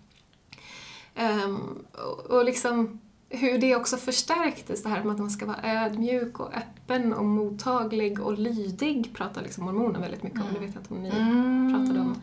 Ehm, 1.16 1.58
och, 1.94 2.20
och 2.38 2.46
liksom 2.46 3.00
hur 3.30 3.58
det 3.58 3.76
också 3.76 3.98
förstärktes, 3.98 4.84
det 4.84 4.90
här 4.90 5.04
med 5.04 5.14
att 5.14 5.20
man 5.20 5.30
ska 5.30 5.46
vara 5.46 5.64
ödmjuk 5.64 6.40
och 6.40 6.52
öppen 6.54 7.14
och 7.14 7.26
mottaglig 7.26 8.20
och 8.20 8.38
lydig 8.40 9.14
pratar 9.14 9.42
liksom 9.42 9.66
mormoner 9.66 10.00
väldigt 10.00 10.24
mycket 10.24 10.42
om. 10.42 10.48
Det 10.54 10.60
vet 10.60 10.74
jag 10.76 10.82
inte 10.82 10.94
om 10.94 11.04
ni 11.04 11.10
Mm. 11.10 11.74
pratade 11.74 12.00
om. 12.00 12.16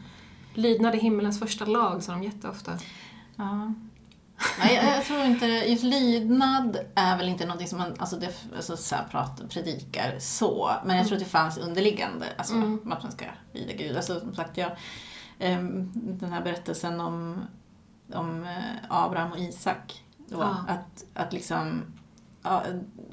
Lydnad 0.55 0.95
är 0.95 0.99
himmelens 0.99 1.39
första 1.39 1.65
lag, 1.65 2.03
sa 2.03 2.13
de 2.13 2.23
jätteofta. 2.23 2.73
Ja. 3.37 3.73
Nej, 4.59 4.75
jag, 4.75 4.97
jag 4.97 5.05
tror 5.05 5.23
inte, 5.25 5.47
just 5.47 5.85
lydnad 5.85 6.79
är 6.95 7.17
väl 7.19 7.29
inte 7.29 7.45
någonting 7.47 7.69
som 7.69 7.79
man 7.79 7.95
alltså 7.99 8.17
det, 8.17 8.35
alltså 8.57 8.77
så 8.77 8.95
här, 8.95 9.05
pratar, 9.11 9.47
predikar 9.47 10.17
så, 10.19 10.71
men 10.85 10.97
jag 10.97 11.07
tror 11.07 11.17
att 11.17 11.25
det 11.25 11.31
fanns 11.31 11.59
underliggande, 11.59 12.27
alltså 12.37 12.55
Mm. 12.55 12.93
att 12.93 13.03
man 13.03 13.13
ska 13.13 13.25
lyda 13.53 13.73
Gud. 13.73 13.97
Alltså 13.97 14.21
som 14.21 14.35
sagt, 14.35 14.57
jag, 14.57 14.71
ehm, 15.39 15.91
den 15.95 16.33
här 16.33 16.43
berättelsen 16.43 17.01
om, 17.01 17.41
om 18.15 18.45
eh, 18.45 18.59
Abraham 18.89 19.33
och 19.33 19.39
Isak, 19.39 20.05
då, 20.17 20.37
Ja. 20.41 20.65
att, 20.69 21.05
att 21.15 21.33
liksom 21.33 21.83
Ja, 22.45 22.63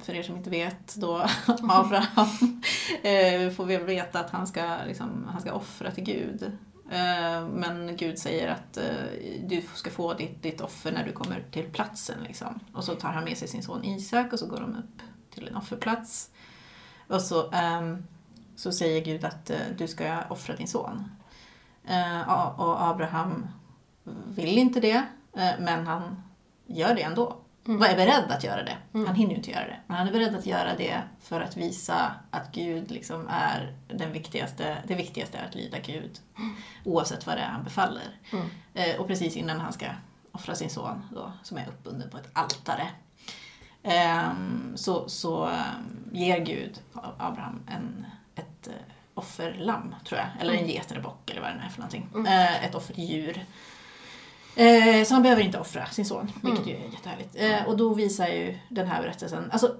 för 0.04 0.13
er 0.13 0.24
som 0.24 0.38
inte 0.38 0.50
vet 0.50 0.96
då, 0.96 1.15
Abraham 1.70 2.28
eh, 3.04 3.52
får 3.52 3.65
vi 3.65 3.78
veta 3.78 4.20
att 4.20 4.30
han 4.32 4.48
ska, 4.48 4.78
liksom, 4.88 5.28
han 5.32 5.42
ska 5.42 5.54
offra 5.54 5.92
till 5.92 6.04
Gud. 6.04 6.52
Eh, 6.91 7.47
men 7.47 7.97
Gud 7.97 8.19
säger 8.19 8.47
att 8.47 8.78
eh, 8.78 9.43
du 9.43 9.62
ska 9.75 9.89
få 9.89 10.13
ditt, 10.13 10.43
ditt 10.43 10.62
offer 10.62 10.91
när 10.91 11.06
du 11.06 11.12
kommer 11.12 11.43
till 11.52 11.69
platsen. 11.69 12.23
Liksom. 12.23 12.60
Och 12.73 12.84
så 12.84 12.95
tar 12.95 13.10
han 13.10 13.23
med 13.23 13.38
sig 13.38 13.47
sin 13.47 13.63
son 13.63 13.86
Isak 13.86 14.34
och 14.34 14.39
så 14.39 14.47
går 14.47 14.60
de 14.60 14.75
upp 14.75 15.02
till 15.30 15.47
en 15.47 15.56
offerplats. 15.56 16.30
Och 17.08 17.21
så, 17.21 17.52
ehm, 17.52 18.04
så 18.56 18.71
säger 18.71 19.06
Gud 19.06 19.25
att 19.25 19.49
eh, 19.49 19.58
du 19.78 19.88
ska 19.88 20.21
offra 20.30 20.56
din 20.56 20.67
son. 20.67 21.12
Och 22.58 22.84
Abraham 22.84 23.47
vill 24.28 24.58
inte 24.58 24.80
det, 24.80 25.06
men 25.60 25.88
han 25.88 26.23
gör 26.65 26.95
det 26.95 27.02
ändå. 27.02 27.38
Och 27.77 27.86
är 27.86 27.95
beredd 27.95 28.32
att 28.32 28.43
göra 28.43 28.63
det. 28.63 28.77
Han 28.93 29.15
hinner 29.15 29.32
ju 29.32 29.38
inte 29.38 29.51
göra 29.51 29.67
det. 29.67 29.79
Men 29.88 29.97
han 29.97 30.08
är 30.08 30.12
beredd 30.12 30.36
att 30.36 30.45
göra 30.45 30.75
det 30.75 31.01
för 31.21 31.41
att 31.41 31.58
visa 31.58 32.12
att 32.32 32.51
Gud 32.51 32.91
liksom 32.91 33.27
är 33.29 33.73
den 33.88 34.12
viktigaste, 34.12 34.77
det 34.88 34.95
viktigaste 34.95 35.38
är 35.38 35.45
att 35.45 35.55
lyda 35.55 35.79
Gud. 35.79 36.19
Oavsett 36.86 37.27
vad 37.27 37.38
det 37.38 37.41
är 37.41 37.47
han 37.49 37.63
befaller. 37.63 38.03
Eh, 38.73 38.99
och 38.99 39.08
precis 39.08 39.38
innan 39.38 39.60
han 39.60 39.73
ska 39.73 39.86
offra 40.32 40.55
sin 40.55 40.69
son, 40.69 41.05
då, 41.12 41.32
som 41.43 41.58
är 41.58 41.67
uppbunden 41.67 42.10
på 42.10 42.17
ett 42.17 42.29
altare, 42.34 42.88
ehm, 43.84 44.73
så, 44.75 45.10
så 45.10 45.45
ehm, 45.45 46.10
ger 46.12 46.39
Gud 46.39 46.79
Abraham 47.17 47.63
en, 47.67 48.05
ett 48.36 48.67
eh, 48.67 48.73
offerlamm, 49.13 49.95
tror 50.05 50.19
jag. 50.19 50.27
Eller 50.41 50.53
en 50.53 50.67
get 50.67 50.91
eller 50.91 51.01
bock 51.01 51.29
eller 51.29 51.41
vad 51.41 51.49
det 51.49 51.55
nu 51.55 51.63
är 51.65 51.69
för 51.69 51.79
någonting. 51.79 52.25
Eh, 52.27 52.65
ett 52.65 52.75
offerdjur. 52.75 53.45
Eh, 54.55 55.03
så 55.03 55.13
han 55.13 55.23
behöver 55.23 55.41
inte 55.41 55.59
offra 55.59 55.85
sin 55.85 56.05
son, 56.05 56.31
vilket 56.43 56.67
ju 56.67 56.75
är 56.75 56.89
jättehärligt. 56.91 57.35
Eh, 57.35 57.67
och 57.67 57.77
då 57.77 57.93
visar 57.93 58.27
ju 58.27 58.57
den 58.69 58.88
här 58.88 59.01
berättelsen, 59.01 59.51
alltså 59.51 59.75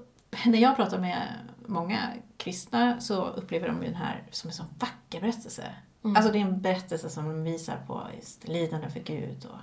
när 0.46 0.60
jag 0.60 0.76
pratar 0.76 1.00
med 1.00 1.28
många 1.66 2.00
kristna 2.38 3.02
så 3.02 3.26
upplever 3.26 3.68
de 3.68 3.82
ju 3.82 3.88
den 3.88 3.96
här 3.96 4.24
som 4.32 4.48
en 4.48 4.54
sån 4.54 4.66
vacker 4.80 5.22
berättelse. 5.22 5.64
Alltså 6.02 6.32
det 6.32 6.38
är 6.38 6.42
en 6.42 6.62
berättelse 6.62 7.10
som 7.10 7.44
visar 7.44 7.78
på 7.88 8.08
just 8.16 8.48
lidande 8.48 8.90
för 8.90 9.00
Gud 9.00 9.46
och 9.46 9.60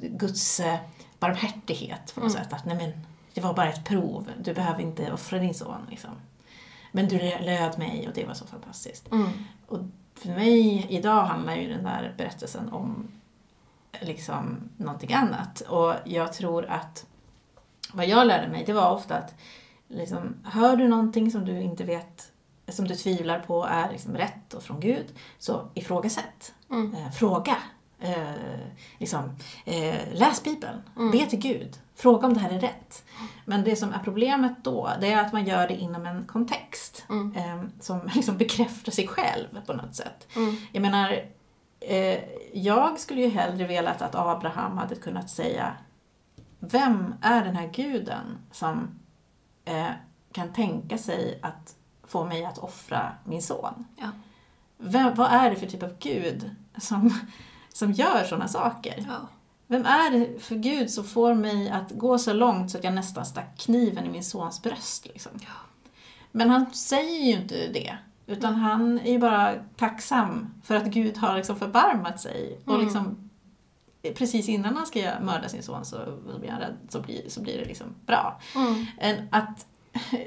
Guds 0.00 0.60
eh, 0.60 0.78
barmhärtighet 1.18 2.14
på 2.14 2.20
något 2.20 2.32
sätt. 2.32 2.52
Att 2.52 2.64
nej 2.64 2.76
men, 2.76 2.92
det 3.34 3.40
var 3.40 3.54
bara 3.54 3.68
ett 3.68 3.84
prov, 3.84 4.30
du 4.42 4.54
behöver 4.54 4.80
inte 4.80 5.12
offra 5.12 5.38
din 5.38 5.54
son 5.54 5.86
liksom. 5.90 6.10
Men 6.92 7.08
du 7.08 7.18
löd 7.18 7.78
mig 7.78 8.08
och 8.08 8.14
det 8.14 8.24
var 8.24 8.34
så 8.34 8.46
fantastiskt. 8.46 9.08
Och 9.66 9.78
för 10.14 10.28
mig 10.28 10.86
idag 10.90 11.24
handlar 11.24 11.56
ju 11.56 11.68
den 11.68 11.84
där 11.84 12.14
berättelsen 12.18 12.72
om 12.72 13.08
liksom 14.00 14.70
någonting 14.76 15.12
annat. 15.12 15.60
Och 15.60 15.94
jag 16.04 16.32
tror 16.32 16.64
att 16.64 17.06
vad 17.92 18.06
jag 18.06 18.26
lärde 18.26 18.48
mig, 18.48 18.64
det 18.66 18.72
var 18.72 18.90
ofta 18.90 19.16
att 19.16 19.34
liksom, 19.88 20.34
hör 20.44 20.76
du 20.76 20.88
någonting 20.88 21.30
som 21.30 21.44
du 21.44 21.60
inte 21.60 21.84
vet, 21.84 22.32
som 22.68 22.88
du 22.88 22.94
tvivlar 22.94 23.38
på 23.38 23.64
är 23.64 23.92
liksom 23.92 24.16
rätt 24.16 24.54
och 24.54 24.62
från 24.62 24.80
Gud, 24.80 25.06
så 25.38 25.68
ifrågasätt. 25.74 26.54
Eh, 26.94 27.10
fråga. 27.12 27.56
Eh, 28.00 28.34
liksom, 28.98 29.36
eh, 29.64 29.96
läs 30.12 30.42
Bibeln. 30.44 30.82
Be 31.12 31.26
till 31.26 31.38
Gud. 31.38 31.78
Fråga 31.94 32.26
om 32.26 32.34
det 32.34 32.40
här 32.40 32.50
är 32.50 32.60
rätt. 32.60 33.04
Men 33.44 33.64
det 33.64 33.76
som 33.76 33.92
är 33.92 33.98
problemet 34.04 34.64
då, 34.64 34.90
det 35.00 35.12
är 35.12 35.20
att 35.20 35.32
man 35.32 35.44
gör 35.44 35.68
det 35.68 35.74
inom 35.74 36.06
en 36.06 36.24
kontext 36.26 37.04
eh, 37.36 37.62
som 37.80 38.00
liksom 38.14 38.36
bekräftar 38.36 38.92
sig 38.92 39.08
själv 39.08 39.60
på 39.66 39.72
något 39.72 39.94
sätt. 39.94 40.28
Jag 40.72 40.82
menar, 40.82 41.24
eh, 41.86 42.20
jag 42.52 43.00
skulle 43.00 43.20
ju 43.20 43.28
hellre 43.28 43.66
velat 43.66 44.02
att 44.02 44.14
Abraham 44.14 44.78
hade 44.78 44.94
kunnat 44.94 45.30
säga 45.30 45.76
Vem 46.58 47.14
är 47.22 47.44
den 47.44 47.56
här 47.56 47.70
guden 47.72 48.38
som 48.50 49.00
eh, 49.64 49.90
kan 50.32 50.52
tänka 50.52 50.98
sig 50.98 51.38
att 51.42 51.76
få 52.02 52.24
mig 52.24 52.44
att 52.44 52.58
offra 52.58 53.12
min 53.24 53.42
son? 53.42 53.86
Ja. 53.96 54.10
Vem, 54.78 55.14
vad 55.14 55.32
är 55.32 55.50
det 55.50 55.56
för 55.56 55.66
typ 55.66 55.82
av 55.82 55.98
gud 55.98 56.50
som, 56.76 57.20
som 57.72 57.92
gör 57.92 58.24
sådana 58.24 58.48
saker? 58.48 59.04
Ja. 59.08 59.28
Vem 59.66 59.86
är 59.86 60.10
det 60.10 60.42
för 60.42 60.54
gud 60.54 60.90
som 60.90 61.04
får 61.04 61.34
mig 61.34 61.70
att 61.70 61.90
gå 61.90 62.18
så 62.18 62.32
långt 62.32 62.70
så 62.70 62.78
att 62.78 62.84
jag 62.84 62.94
nästan 62.94 63.26
stack 63.26 63.58
kniven 63.58 64.06
i 64.06 64.08
min 64.08 64.24
sons 64.24 64.62
bröst? 64.62 65.06
Liksom? 65.06 65.32
Men 66.32 66.50
han 66.50 66.74
säger 66.74 67.24
ju 67.24 67.32
inte 67.32 67.68
det. 67.68 67.98
Utan 68.26 68.54
han 68.54 68.98
är 68.98 69.12
ju 69.12 69.18
bara 69.18 69.54
tacksam 69.76 70.54
för 70.62 70.74
att 70.74 70.84
Gud 70.84 71.16
har 71.16 71.36
liksom 71.36 71.56
förbarmat 71.56 72.20
sig. 72.20 72.58
Och 72.64 72.78
liksom, 72.78 73.30
precis 74.14 74.48
innan 74.48 74.76
han 74.76 74.86
ska 74.86 75.12
mörda 75.22 75.48
sin 75.48 75.62
son 75.62 75.84
så 75.84 75.98
blir 76.40 76.50
han 76.50 76.60
rädd, 76.60 76.76
så 76.88 77.00
blir, 77.00 77.28
så 77.28 77.40
blir 77.40 77.58
det 77.58 77.64
liksom 77.64 77.86
bra. 78.06 78.40
En, 78.98 79.16
att, 79.30 79.66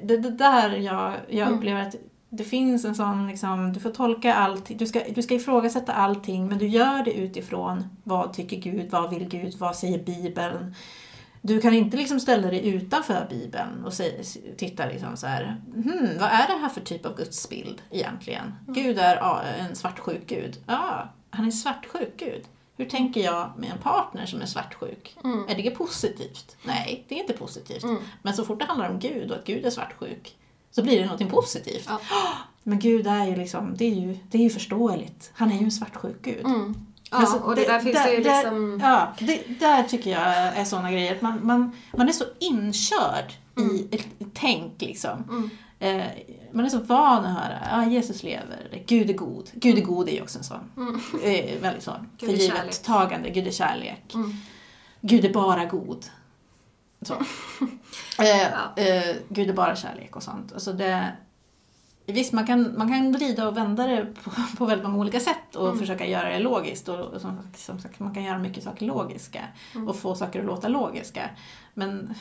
det, 0.04 0.18
det 0.18 0.30
där 0.30 0.70
jag, 0.70 1.14
jag 1.30 1.52
upplever 1.52 1.82
att 1.82 1.96
det 2.30 2.44
finns 2.44 2.86
en 2.86 2.96
sån, 2.96 3.28
liksom, 3.28 3.74
du 3.74 3.80
får 3.80 3.90
tolka 3.90 4.34
allting, 4.34 4.78
du 4.78 4.86
ska, 4.86 5.02
du 5.16 5.22
ska 5.22 5.34
ifrågasätta 5.34 5.94
allting 5.94 6.48
men 6.48 6.58
du 6.58 6.68
gör 6.68 7.04
det 7.04 7.14
utifrån 7.14 7.84
vad 8.04 8.34
tycker 8.34 8.58
Gud, 8.58 8.92
vad 8.92 9.10
vill 9.10 9.30
Gud, 9.30 9.56
vad 9.58 9.76
säger 9.76 10.04
Bibeln. 10.04 10.76
Du 11.48 11.62
kan 11.62 11.74
inte 11.74 11.98
liksom 11.98 12.20
ställa 12.20 12.48
dig 12.48 12.68
utanför 12.68 13.28
Bibeln 13.30 13.86
och 13.86 13.94
se, 13.94 14.24
titta 14.58 14.86
liksom 14.86 15.18
så 15.18 15.28
här, 15.28 15.62
hmm, 15.74 16.18
vad 16.20 16.30
är 16.30 16.48
det 16.48 16.58
här 16.62 16.70
för 16.70 16.82
typ 16.82 17.06
av 17.06 17.18
gudsbild 17.18 17.82
egentligen? 17.92 18.54
Gud 18.68 19.00
är 19.00 19.16
ja, 19.16 19.42
en 19.42 19.76
svartsjuk 19.76 20.28
gud. 20.28 20.58
Ja, 20.68 21.10
han 21.30 21.48
är 21.48 21.52
svartsjuk 21.52 22.14
gud. 22.18 22.44
Hur 22.78 22.86
tänker 22.86 23.24
jag 23.24 23.52
med 23.58 23.72
en 23.72 23.78
partner 23.78 24.26
som 24.26 24.42
är 24.42 24.46
svartsjuk? 24.46 25.18
Är 25.48 25.56
det 25.56 25.72
positivt? 25.72 26.58
Nej, 26.64 27.06
det 27.08 27.16
är 27.16 27.20
inte 27.20 27.34
positivt. 27.34 27.86
Men 28.22 28.34
så 28.34 28.46
fort 28.46 28.60
det 28.60 28.66
handlar 28.66 28.90
om 28.90 29.00
Gud 29.00 29.32
och 29.32 29.38
att 29.38 29.46
Gud 29.46 29.66
är 29.66 29.70
svartsjuk 29.70 30.36
så 30.72 30.84
blir 30.84 31.00
det 31.00 31.06
något 31.06 31.30
positivt. 31.30 31.86
Ja. 31.88 32.00
Men 32.64 32.80
Gud 32.80 33.08
är 33.08 33.26
ju 33.26 33.36
liksom, 33.36 33.76
det 33.78 33.86
är 33.86 33.96
ju, 33.96 34.18
det 34.30 34.38
är 34.38 34.42
ju 34.42 34.50
förståeligt. 34.50 35.32
Han 35.34 35.52
är 35.52 35.58
ju 35.58 35.64
en 35.64 35.72
svartsjuk 35.72 36.22
gud. 36.22 36.46
Mm. 37.12 37.24
Ja, 37.24 37.28
Alltså, 37.28 37.38
och 37.38 37.56
det, 37.56 37.66
där 37.66 37.80
finns 37.80 38.04
det 38.04 38.14
ju 38.14 38.24
där- 38.24 38.42
liksom... 38.44 38.80
Ja, 38.84 39.14
det, 39.20 39.60
där 39.60 39.84
tycker 39.84 40.12
jag 40.12 40.22
är 40.38 40.64
sådana 40.66 40.92
grejer. 40.92 41.16
att 41.16 41.22
Man, 41.22 41.40
man, 41.46 41.72
man 41.98 42.10
är 42.10 42.14
så 42.14 42.24
inkörd 42.40 43.34
i 43.72 43.96
ett, 43.96 44.08
tänk 44.34 44.82
liksom. 44.82 45.50
Eh, 45.80 46.04
man 46.52 46.66
är 46.66 46.70
så 46.70 46.80
van 46.80 47.26
att 47.26 47.34
höra 47.44 47.60
ja, 47.72 47.86
Jesus 47.92 48.24
lever, 48.24 48.84
Gud 48.88 49.10
är 49.10 49.14
god. 49.14 49.50
Gud 49.54 49.78
är 49.78 49.82
god 49.82 50.10
är 50.10 50.14
ju 50.14 50.22
också 50.22 50.38
en 50.38 50.44
sån. 50.44 50.72
Eh, 51.24 51.62
väldigt 51.62 51.84
sån. 51.84 52.10
Förgivet 52.20 52.84
tagande, 52.84 53.30
Gud 53.30 53.48
är 53.48 53.52
kärlek. 53.52 54.14
Gud 55.02 55.26
är 55.26 55.34
bara 55.34 55.66
god. 55.66 56.06
Så. 57.02 57.14
Eh, 58.20 58.44
eh, 58.88 59.16
Gud 59.30 59.50
är 59.50 59.54
bara 59.54 59.76
kärlek 59.76 60.16
och 60.16 60.24
sånt. 60.24 60.54
Alltså 60.54 60.74
det, 60.74 61.12
visst, 62.14 62.34
man 62.34 62.48
kan, 62.48 62.78
man 62.78 62.88
kan 62.88 63.12
vrida 63.12 63.48
och 63.48 63.58
vända 63.58 63.88
det 63.88 64.06
på, 64.24 64.32
på 64.58 64.66
väldigt 64.66 64.88
många 64.88 65.00
olika 65.00 65.20
sätt 65.20 65.56
och 65.56 65.78
försöka 65.80 66.06
göra 66.06 66.30
det 66.30 66.40
logiskt. 66.40 66.90
Och, 66.90 67.00
och 67.00 67.22
som, 67.22 67.38
som 67.56 67.80
sagt, 67.80 68.00
man 68.00 68.14
kan 68.14 68.24
göra 68.24 68.40
mycket 68.40 68.64
saker 68.64 68.86
logiska 68.86 69.42
och 69.88 69.96
få 69.96 70.16
saker 70.16 70.40
att 70.40 70.46
låta 70.46 70.68
logiska. 70.68 71.30
Men 71.74 72.14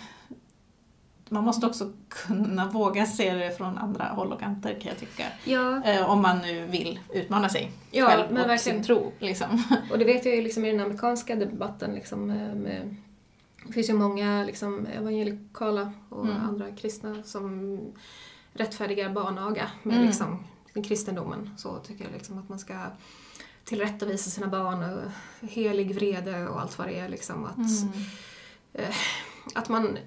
man 1.29 1.45
måste 1.45 1.67
också 1.67 1.93
kunna 2.09 2.67
våga 2.69 3.07
se 3.07 3.35
det 3.35 3.57
från 3.57 3.79
andra 3.79 4.05
håll 4.05 4.33
och 4.33 4.41
kanter 4.41 4.81
kan 4.81 4.89
jag 4.89 4.99
tycka. 4.99 5.25
Ja, 5.45 5.83
Eh, 5.85 6.11
om 6.11 6.23
man 6.23 6.39
nu 6.39 6.67
vill 6.67 7.01
utmana 7.15 7.49
sig 7.49 7.73
Ja, 7.91 8.07
själv 8.07 8.33
men 8.33 8.43
och 8.45 8.49
verkligen. 8.51 8.77
sin 8.77 8.85
tro. 8.85 9.13
Liksom. 9.19 9.63
och 9.93 9.99
det 9.99 10.05
vet 10.05 10.25
jag 10.27 10.37
ju 10.37 10.43
liksom 10.43 10.65
i 10.65 10.73
den 10.73 10.81
amerikanska 10.81 11.37
debatten 11.37 11.95
liksom 11.95 12.27
med, 12.27 12.57
med 12.57 12.97
det 13.67 13.73
finns 13.73 13.89
ju 13.91 13.95
många 13.95 14.45
liksom 14.45 14.87
evangelikala 14.87 15.93
och 16.09 16.25
Mm. 16.25 16.37
andra 16.49 16.71
kristna 16.73 17.23
som 17.23 17.79
rättfärdigar 18.57 19.11
barnaga 19.11 19.71
med 19.83 19.95
Mm. 19.97 20.07
liksom 20.07 20.45
kristendomen. 20.85 21.51
Så 21.57 21.79
tycker 21.79 22.05
jag 22.05 22.13
liksom 22.13 22.39
att 22.39 22.49
man 22.49 22.59
ska 22.59 22.75
tillrättavisa 23.65 24.31
sina 24.31 24.47
barn 24.47 24.83
och 24.83 25.49
helig 25.49 25.95
vrede 25.95 26.49
och 26.49 26.61
allt 26.61 26.79
vad 26.79 26.89
det 26.89 26.99
är. 26.99 27.09
Liksom 27.09 27.45
att, 27.45 27.57
Mm. 27.57 27.93
eh, 28.73 28.95
att 29.55 29.69
man 29.69 29.99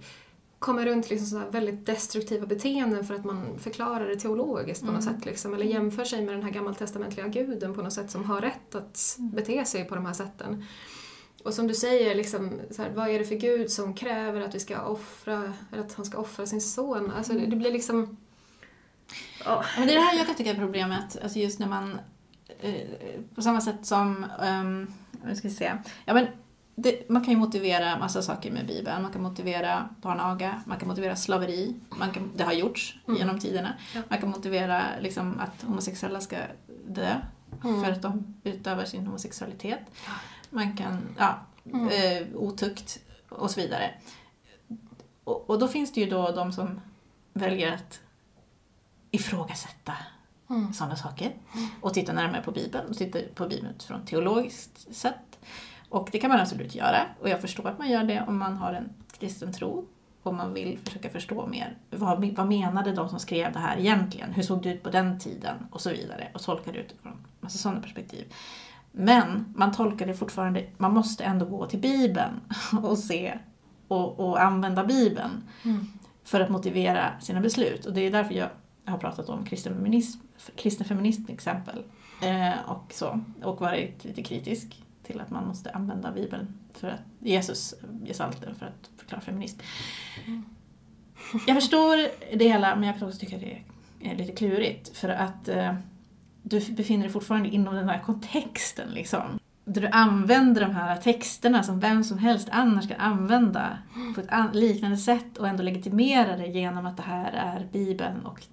kommer 0.60 0.86
runt 0.86 1.10
liksom 1.10 1.28
sådana 1.28 1.50
väldigt 1.50 1.86
destruktiva 1.86 2.46
beteenden 2.46 3.06
för 3.06 3.14
att 3.14 3.26
man 3.26 3.60
förklarar 3.60 4.08
det 4.08 4.16
teologiskt 4.16 4.86
på 4.86 4.92
något 4.92 5.04
Mm. 5.04 5.16
sätt. 5.16 5.26
Liksom, 5.26 5.54
eller 5.54 5.66
jämför 5.66 6.04
sig 6.06 6.26
med 6.26 6.34
den 6.36 6.44
här 6.44 6.52
gammaltestamentliga 6.52 7.28
guden 7.28 7.74
på 7.74 7.82
något 7.82 7.94
sätt 7.94 8.12
som 8.12 8.24
har 8.24 8.42
rätt 8.42 8.76
att 8.76 9.16
Mm. 9.20 9.32
bete 9.32 9.66
sig 9.66 9.86
på 9.86 9.96
de 9.96 10.06
här 10.06 10.14
sätten. 10.14 10.66
Och 11.44 11.54
som 11.54 11.68
du 11.68 11.74
säger, 11.74 12.16
liksom, 12.16 12.52
så 12.72 12.82
här, 12.82 12.90
vad 12.96 13.10
är 13.10 13.20
det 13.20 13.26
för 13.26 13.36
gud 13.36 13.72
som 13.72 13.94
kräver 13.94 14.42
att 14.42 14.56
vi 14.56 14.60
ska 14.60 14.82
offra, 14.82 15.54
eller 15.72 15.84
att 15.84 15.94
han 15.94 16.06
ska 16.06 16.18
offra 16.18 16.46
sin 16.46 16.62
son? 16.62 17.12
Alltså, 17.12 17.34
det, 17.34 17.46
det 17.46 17.56
blir 17.56 17.72
liksom... 17.72 18.18
Ja. 19.45 19.63
Men 19.78 19.88
det 19.88 19.93
är 19.93 19.98
det 19.98 20.04
här 20.06 20.17
jag 20.17 20.26
kan 20.26 20.36
tycka 20.36 20.50
är 20.52 20.56
problemet, 20.56 21.17
alltså 21.24 21.39
just 21.39 21.60
när 21.60 21.67
man 21.67 22.00
eh, 22.60 22.74
på 23.36 23.41
samma 23.41 23.62
sätt 23.62 23.86
som, 23.86 24.26
um, 24.41 24.93
nu 25.26 25.36
ska 25.36 25.48
vi 25.48 25.54
se, 25.54 25.74
ja 26.06 26.13
men 26.13 26.28
det, 26.76 27.10
man 27.10 27.24
kan 27.24 27.34
ju 27.34 27.39
motivera 27.39 28.00
massa 28.00 28.22
saker 28.22 28.52
med 28.52 28.67
Bibeln. 28.67 29.02
Man 29.02 29.12
kan 29.12 29.22
motivera 29.22 29.89
barnaga, 30.02 30.62
man 30.65 30.80
kan 30.80 30.88
motivera 30.88 31.15
slaveri, 31.15 31.76
man 31.89 32.12
kan, 32.12 32.32
det 32.36 32.43
har 32.43 32.54
gjorts 32.54 32.95
Mm. 33.08 33.19
genom 33.19 33.39
tiderna. 33.39 33.74
Ja. 33.95 34.02
Man 34.10 34.19
kan 34.19 34.30
motivera 34.30 34.84
liksom, 35.02 35.39
att 35.39 35.62
homosexuella 35.63 36.22
ska 36.22 36.38
dö 36.88 37.15
Mm. 37.63 37.84
för 37.84 37.91
att 37.91 38.02
de 38.02 38.36
utövar 38.43 38.86
sin 38.86 39.06
homosexualitet. 39.06 39.80
Man 40.50 40.78
kan, 40.78 41.00
ja, 41.17 41.39
Mm. 41.74 41.88
eh, 41.88 42.28
otukt 42.36 43.00
och 43.30 43.52
så 43.52 43.62
vidare. 43.62 43.91
Och, 45.24 45.50
och 45.50 45.60
då 45.60 45.67
finns 45.67 45.93
det 45.93 46.02
ju 46.02 46.10
då 46.10 46.32
de 46.32 46.52
som 46.54 46.82
väljer 47.34 47.74
att 47.74 48.00
ifrågasätta 49.12 49.93
Mm. 50.52 50.74
sådana 50.74 50.95
saker 50.95 51.32
och 51.82 51.93
titta 51.93 52.13
närmare 52.13 52.41
på 52.41 52.52
Bibeln 52.52 52.89
och 52.89 52.98
titta 52.98 53.19
på 53.36 53.48
Bibeln 53.48 53.74
från 53.80 54.06
teologiskt 54.06 54.95
sätt. 54.95 55.39
Och 55.89 56.10
det 56.12 56.19
kan 56.19 56.30
man 56.32 56.39
absolut 56.39 56.76
göra 56.76 57.02
och 57.22 57.30
jag 57.30 57.41
förstår 57.41 57.67
att 57.69 57.80
man 57.80 57.89
gör 57.89 58.04
det 58.04 58.24
om 58.28 58.38
man 58.38 58.58
har 58.58 58.74
en 58.74 58.89
kristen 59.19 59.54
tro 59.54 59.86
och 60.24 60.34
man 60.34 60.54
vill 60.54 60.80
försöka 60.84 61.10
förstå 61.10 61.48
mer. 61.48 61.78
Vad, 61.89 62.26
vad 62.36 62.48
menade 62.48 62.91
de 62.91 63.10
som 63.10 63.19
skrev 63.19 63.54
det 63.54 63.60
här 63.60 63.78
egentligen? 63.78 64.34
Hur 64.34 64.43
såg 64.43 64.62
det 64.63 64.69
ut 64.74 64.84
på 64.84 64.89
den 64.89 65.19
tiden? 65.19 65.56
Och 65.72 65.82
så 65.82 65.89
vidare. 65.89 66.28
Och 66.34 66.41
tolka 66.41 66.72
det 66.72 66.80
utifrån 66.80 67.13
massa 67.39 67.58
sådana 67.58 67.82
perspektiv. 67.82 68.34
Men 68.91 69.54
man 69.58 69.72
tolkar 69.72 70.06
det 70.08 70.13
fortfarande, 70.13 70.65
man 70.78 70.93
måste 70.93 71.24
ändå 71.24 71.45
gå 71.45 71.65
till 71.65 71.80
Bibeln 71.80 72.41
och 72.84 72.98
se 72.98 73.39
och, 73.88 74.19
och 74.19 74.41
använda 74.41 74.84
Bibeln 74.86 75.43
Mm. 75.65 75.88
för 76.24 76.41
att 76.41 76.50
motivera 76.50 77.19
sina 77.19 77.41
beslut. 77.41 77.86
Och 77.86 77.93
det 77.93 78.02
är 78.02 78.12
därför 78.12 78.34
jag 78.34 78.50
har 78.86 78.98
pratat 78.98 79.30
om 79.30 79.46
kristen 79.46 79.74
feminism, 79.74 80.20
kristen 80.56 80.88
feminism 80.88 81.24
till 81.24 81.34
exempel. 81.34 81.84
Eh, 82.22 82.70
och, 82.70 82.94
så, 82.94 83.20
och 83.44 83.62
varit 83.62 84.04
lite 84.04 84.24
kritisk 84.24 84.84
till 85.04 85.22
att 85.22 85.30
man 85.30 85.48
måste 85.48 85.72
använda 85.72 86.12
Bibeln 86.12 86.60
för 86.74 86.88
att 86.88 87.02
Jesus 87.20 87.74
gestalten 88.06 88.56
för 88.56 88.65
att 88.65 88.89
förklara 88.98 89.22
feminism. 89.22 89.60
Jag 91.48 91.56
förstår 91.56 91.98
det 92.38 92.48
hela 92.48 92.76
men 92.76 92.88
jag 92.88 93.00
kan 93.00 93.08
också 93.08 93.20
tycka 93.20 93.38
det 93.38 93.62
är 94.02 94.15
lite 94.15 94.32
klurigt 94.32 94.98
för 94.98 95.10
att 95.10 95.48
eh, 95.48 95.74
du 96.44 96.60
befinner 96.60 97.04
dig 97.04 97.13
fortfarande 97.13 97.50
inom 97.50 97.76
den 97.76 97.89
här 97.89 98.00
kontexten 98.00 98.89
liksom. 98.89 99.39
Där 99.65 99.82
du 99.82 99.88
använder 99.88 100.62
de 100.62 100.72
här 100.76 100.95
texterna 100.98 101.63
som 101.63 101.80
vem 101.80 102.04
som 102.04 102.17
helst 102.17 102.48
annars 102.52 102.88
kan 102.88 103.00
använda 103.00 103.78
på 104.15 104.22
ett 104.22 104.32
an- 104.32 104.50
liknande 104.54 104.98
sätt 104.98 105.38
och 105.38 105.48
ändå 105.48 105.63
legitimera 105.63 106.38
det 106.38 106.48
genom 106.48 106.86
att 106.86 106.98
det 106.98 107.04
här 107.04 107.32
är 107.32 107.67
Bibeln 107.72 108.26
och 108.26 108.45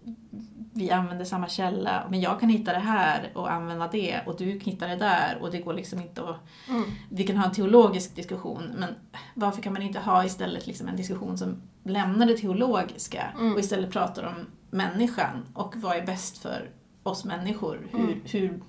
vi 0.72 0.90
använder 0.90 1.24
samma 1.24 1.48
källa. 1.48 2.06
Men 2.10 2.20
jag 2.20 2.40
kan 2.40 2.48
hitta 2.48 2.72
det 2.72 2.78
här 2.78 3.30
och 3.34 3.52
använda 3.52 3.88
det 3.92 4.20
och 4.26 4.36
du 4.38 4.60
kan 4.60 4.72
hitta 4.72 4.86
det 4.86 4.96
där 4.96 5.38
och 5.40 5.50
det 5.50 5.58
går 5.58 5.74
liksom 5.74 6.00
inte 6.00 6.22
att... 6.30 6.36
Mm. 6.68 6.82
Vi 7.10 7.24
kan 7.24 7.36
ha 7.36 7.44
en 7.44 7.52
teologisk 7.52 8.16
diskussion 8.16 8.62
men 8.78 8.90
varför 9.34 9.62
kan 9.62 9.72
man 9.72 9.82
inte 9.82 9.98
ha 10.00 10.24
istället 10.24 10.66
liksom 10.66 10.88
en 10.88 10.96
diskussion 10.96 11.38
som 11.38 11.62
lämnar 11.84 12.26
det 12.26 12.36
teologiska 12.36 13.26
Mm. 13.38 13.52
och 13.52 13.60
istället 13.60 13.90
pratar 13.90 14.22
om 14.22 14.34
människan 14.70 15.44
och 15.54 15.74
vad 15.76 15.96
är 15.96 16.06
bäst 16.06 16.38
för 16.38 16.70
oss 17.02 17.24
människor? 17.24 17.80
Hur, 17.92 18.00
Mm. 18.00 18.20
hur 18.24 18.60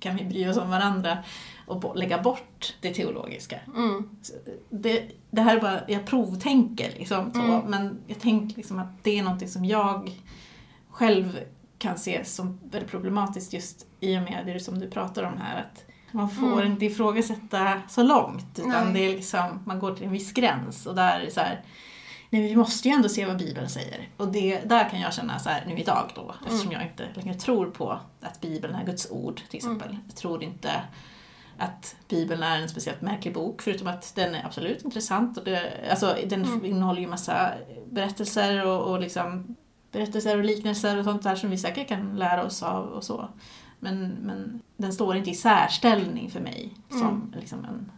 kan 0.00 0.16
vi 0.16 0.24
bry 0.24 0.48
oss 0.48 0.56
om 0.56 0.70
varandra 0.70 1.18
och 1.66 1.96
lägga 1.96 2.22
bort 2.22 2.74
det 2.80 2.94
teologiska? 2.94 3.60
Mm. 3.76 4.08
Det, 4.70 5.10
det 5.30 5.40
här 5.42 5.56
är 5.56 5.60
bara, 5.60 5.80
jag 5.88 6.06
provtänker 6.06 6.90
liksom 6.98 7.32
så, 7.34 7.40
Mm. 7.40 7.60
men 7.66 7.98
jag 8.06 8.20
tänker 8.20 8.56
liksom 8.56 8.78
att 8.78 9.04
det 9.04 9.18
är 9.18 9.22
någonting 9.22 9.48
som 9.48 9.64
jag 9.64 10.10
själv 10.90 11.38
kan 11.78 11.98
se 11.98 12.24
som 12.24 12.60
väldigt 12.70 12.90
problematiskt 12.90 13.52
just 13.52 13.86
i 14.00 14.18
och 14.18 14.22
med 14.22 14.42
det 14.46 14.60
som 14.60 14.78
du 14.78 14.90
pratar 14.90 15.22
om 15.22 15.36
här. 15.38 15.58
Att 15.60 15.84
man 16.12 16.30
får 16.30 16.60
Mm. 16.60 16.72
inte 16.72 16.84
ifrågasätta 16.86 17.80
så 17.88 18.02
långt 18.02 18.58
utan 18.58 18.70
Nej. 18.70 18.92
det 18.92 19.00
är 19.00 19.16
liksom, 19.16 19.60
man 19.64 19.78
går 19.78 19.94
till 19.94 20.04
en 20.06 20.12
viss 20.12 20.32
gräns 20.32 20.86
och 20.86 20.94
där 20.94 21.20
är 21.20 21.24
det 21.24 21.30
så 21.30 21.40
här, 21.40 21.64
nej 22.30 22.42
vi 22.42 22.56
måste 22.56 22.88
ju 22.88 22.94
ändå 22.94 23.08
se 23.08 23.26
vad 23.26 23.38
Bibeln 23.38 23.68
säger. 23.68 24.08
Och 24.16 24.28
det, 24.28 24.60
där 24.60 24.88
kan 24.90 25.00
jag 25.00 25.14
känna 25.14 25.38
så 25.38 25.48
här 25.48 25.64
nu 25.68 25.78
idag 25.78 26.12
då, 26.14 26.34
eftersom 26.46 26.72
jag 26.72 26.82
inte 26.82 27.08
längre 27.14 27.34
tror 27.34 27.66
på 27.66 27.98
att 28.20 28.40
Bibeln 28.40 28.74
är 28.74 28.84
Guds 28.86 29.10
ord 29.10 29.36
till 29.50 29.56
exempel. 29.56 29.96
Jag 30.06 30.16
tror 30.16 30.42
inte 30.42 30.70
att 31.58 31.96
Bibeln 32.08 32.42
är 32.42 32.60
en 32.62 32.68
speciellt 32.68 33.00
märklig 33.02 33.34
bok, 33.34 33.62
förutom 33.62 33.86
att 33.86 34.12
den 34.14 34.34
är 34.34 34.44
absolut 34.46 34.84
intressant. 34.84 35.38
Och 35.38 35.44
det, 35.44 35.72
alltså, 35.90 36.16
den 36.26 36.44
Mm. 36.44 36.64
innehåller 36.64 37.00
ju 37.00 37.06
massa 37.06 37.54
berättelser 37.90 38.66
och, 38.66 38.90
och 38.92 39.00
liksom, 39.00 39.56
berättelser 39.92 40.38
och 40.38 40.44
liknelser 40.44 40.98
och 40.98 41.04
sånt 41.04 41.22
där 41.22 41.36
som 41.36 41.50
vi 41.50 41.58
säkert 41.58 41.88
kan 41.88 42.16
lära 42.16 42.44
oss 42.44 42.62
av 42.62 42.84
och 42.86 43.04
så. 43.04 43.28
Men, 43.78 44.08
men 44.08 44.60
den 44.76 44.92
står 44.92 45.16
inte 45.16 45.30
i 45.30 45.34
särställning 45.34 46.30
för 46.30 46.40
mig 46.40 46.74
som 46.90 47.00
Mm. 47.02 47.32
liksom 47.40 47.64
en 47.64 47.90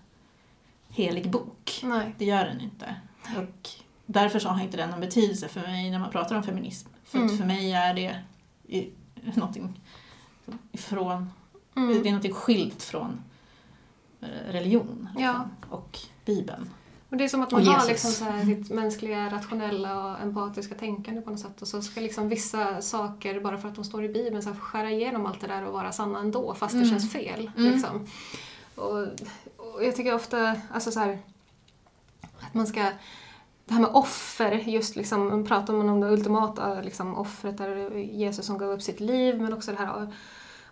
helig 0.88 1.30
bok. 1.30 1.80
Nej. 1.84 2.14
Det 2.18 2.24
gör 2.24 2.44
den 2.44 2.60
inte. 2.60 2.94
Och 3.36 3.68
därför 4.06 4.38
så 4.38 4.48
har 4.48 4.62
inte 4.64 4.76
den 4.76 4.90
någon 4.90 5.00
betydelse 5.00 5.48
för 5.48 5.60
mig 5.60 5.90
när 5.90 5.98
man 5.98 6.10
pratar 6.10 6.36
om 6.36 6.42
feminism. 6.42 6.88
För 7.04 7.18
Mm. 7.18 7.38
för 7.38 7.44
mig 7.44 7.72
är 7.72 7.94
det 7.94 8.16
någonting 9.34 9.80
ifrån 10.72 11.30
Mm. 11.76 12.02
det 12.02 12.08
är 12.08 12.12
något 12.12 12.34
skilt 12.36 12.82
från 12.82 13.20
religion 14.50 15.08
liksom, 15.16 15.22
Ja. 15.22 15.48
och 15.70 15.98
Bibeln. 16.24 16.70
Och 17.10 17.16
det 17.16 17.24
är 17.24 17.28
som 17.28 17.42
att 17.42 17.50
man 17.50 17.66
har 17.66 17.86
liksom 17.88 18.10
så 18.10 18.24
här 18.24 18.44
sitt 18.44 18.70
mänskliga, 18.70 19.30
rationella 19.30 20.04
och 20.04 20.20
empatiska 20.20 20.74
tänkande 20.74 21.20
på 21.20 21.30
något 21.30 21.40
sätt 21.40 21.62
och 21.62 21.68
så 21.68 21.82
ska 21.82 22.00
liksom 22.00 22.28
vissa 22.28 22.82
saker, 22.82 23.40
bara 23.40 23.58
för 23.58 23.68
att 23.68 23.74
de 23.74 23.84
står 23.84 24.04
i 24.04 24.08
Bibeln, 24.08 24.42
så 24.42 24.48
här 24.50 24.56
skära 24.60 24.90
igenom 24.90 25.26
allt 25.26 25.40
det 25.40 25.46
där 25.46 25.66
och 25.66 25.72
vara 25.72 25.92
sanna 25.92 26.18
ändå 26.18 26.54
fast 26.54 26.72
det 26.74 26.78
Mm. 26.78 26.90
känns 26.90 27.12
fel. 27.12 27.50
Mm. 27.56 27.72
Liksom. 27.72 28.06
Och, 28.74 28.98
och 29.56 29.84
jag 29.84 29.96
tycker 29.96 30.14
ofta, 30.14 30.56
alltså 30.72 30.90
så 30.90 31.00
här, 31.00 31.18
att 32.40 32.54
man 32.54 32.66
ska 32.66 32.92
det 33.64 33.74
här 33.74 33.80
med 33.80 33.90
offer, 33.92 34.52
just 34.52 34.96
liksom, 34.96 35.44
pratar 35.46 35.72
man 35.74 35.88
om 35.88 36.00
det 36.00 36.06
ultimata 36.10 36.80
liksom, 36.80 37.14
offret 37.18 37.58
där 37.58 37.96
Jesus 37.98 38.46
som 38.46 38.58
gav 38.58 38.70
upp 38.70 38.82
sitt 38.82 39.00
liv, 39.00 39.40
men 39.42 39.52
också 39.52 39.70
det 39.72 39.78
här 39.78 40.12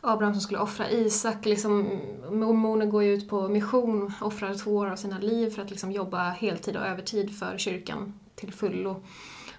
Abraham 0.08 0.34
som 0.34 0.40
skulle 0.40 0.58
offra 0.58 0.90
Isak. 0.90 1.44
Liksom, 1.44 2.00
mormoner 2.30 2.86
går 2.86 3.02
ju 3.02 3.14
ut 3.14 3.28
på 3.28 3.48
mission, 3.48 4.12
offrar 4.20 4.54
två 4.54 4.76
år 4.76 4.90
av 4.90 4.96
sina 4.96 5.18
liv 5.18 5.50
för 5.50 5.62
att 5.62 5.70
liksom 5.70 5.92
jobba 5.92 6.30
heltid 6.30 6.76
och 6.76 6.86
övertid 6.86 7.38
för 7.38 7.58
kyrkan 7.58 8.14
till 8.34 8.52
fullo. 8.52 9.02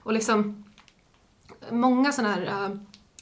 Och 0.04 0.14
liksom, 0.14 0.64
många 1.72 2.12
sådana 2.12 2.34
här 2.34 2.66
äh, 2.66 2.78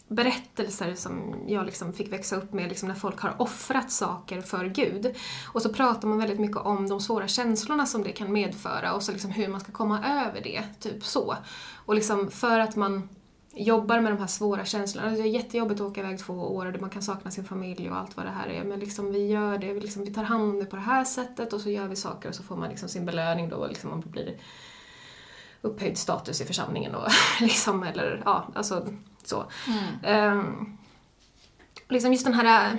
berättelser 0.07 0.95
som 0.95 1.35
jag 1.47 1.65
liksom 1.65 1.93
fick 1.93 2.13
växa 2.13 2.35
upp 2.35 2.53
med 2.53 2.69
liksom 2.69 2.88
när 2.88 2.95
folk 2.95 3.19
har 3.19 3.41
offrat 3.41 3.91
saker 3.91 4.41
för 4.41 4.65
Gud. 4.65 5.15
Och 5.53 5.61
så 5.61 5.73
pratar 5.73 6.07
man 6.07 6.17
väldigt 6.17 6.39
mycket 6.39 6.57
om 6.57 6.89
de 6.89 6.99
svåra 6.99 7.27
känslorna 7.27 7.85
som 7.85 8.03
det 8.03 8.11
kan 8.11 8.33
medföra 8.33 8.93
och 8.93 9.03
så 9.03 9.11
liksom 9.11 9.31
hur 9.31 9.47
man 9.47 9.59
ska 9.59 9.71
komma 9.71 10.25
över 10.25 10.41
det, 10.41 10.63
typ 10.79 11.05
så. 11.05 11.35
Och 11.85 11.95
liksom 11.95 12.31
för 12.31 12.59
att 12.59 12.75
man 12.75 13.09
jobbar 13.56 14.00
med 14.00 14.12
de 14.12 14.18
här 14.18 14.28
svåra 14.28 14.65
känslorna. 14.65 15.10
Det 15.10 15.22
är 15.22 15.26
jättejobbigt 15.26 15.82
att 15.82 15.88
åka 15.88 16.02
iväg 16.02 16.20
två 16.20 16.34
år 16.34 16.65
och 16.65 16.82
man 16.82 16.89
kan 16.89 17.02
sakna 17.02 17.32
sin 17.32 17.46
familj 17.46 17.89
och 17.89 17.98
allt 17.98 18.18
vad 18.18 18.26
det 18.26 18.32
här 18.32 18.48
är. 18.48 18.63
Men 18.63 18.80
liksom 18.80 19.12
vi 19.12 19.28
gör 19.28 19.58
det, 19.58 19.74
vi, 19.74 19.80
liksom, 19.80 20.06
vi 20.06 20.13
tar 20.13 20.24
hand 20.24 20.44
om 20.44 20.60
det 20.60 20.65
på 20.65 20.76
det 20.76 20.82
här 20.82 21.04
sättet 21.04 21.54
och 21.54 21.62
så 21.62 21.70
gör 21.70 21.88
vi 21.88 21.96
saker 21.96 22.30
och 22.30 22.36
så 22.36 22.44
får 22.44 22.56
man 22.56 22.70
liksom 22.70 22.89
sin 22.89 23.06
belöning 23.06 23.50
då 23.50 23.56
och 23.56 23.70
liksom 23.70 23.89
man 23.89 24.02
blir 24.02 24.38
upphöjd 25.62 25.98
status 25.98 26.41
i 26.41 26.46
församlingen 26.46 26.96
och 26.96 27.08
liksom, 27.41 27.84
eller 27.84 28.22
ja, 28.26 28.48
alltså 28.56 28.88
så. 29.24 29.46
Mm. 29.68 30.38
Um, 30.38 30.78
liksom 31.89 32.13
just 32.13 32.26
den 32.26 32.34
här, 32.34 32.78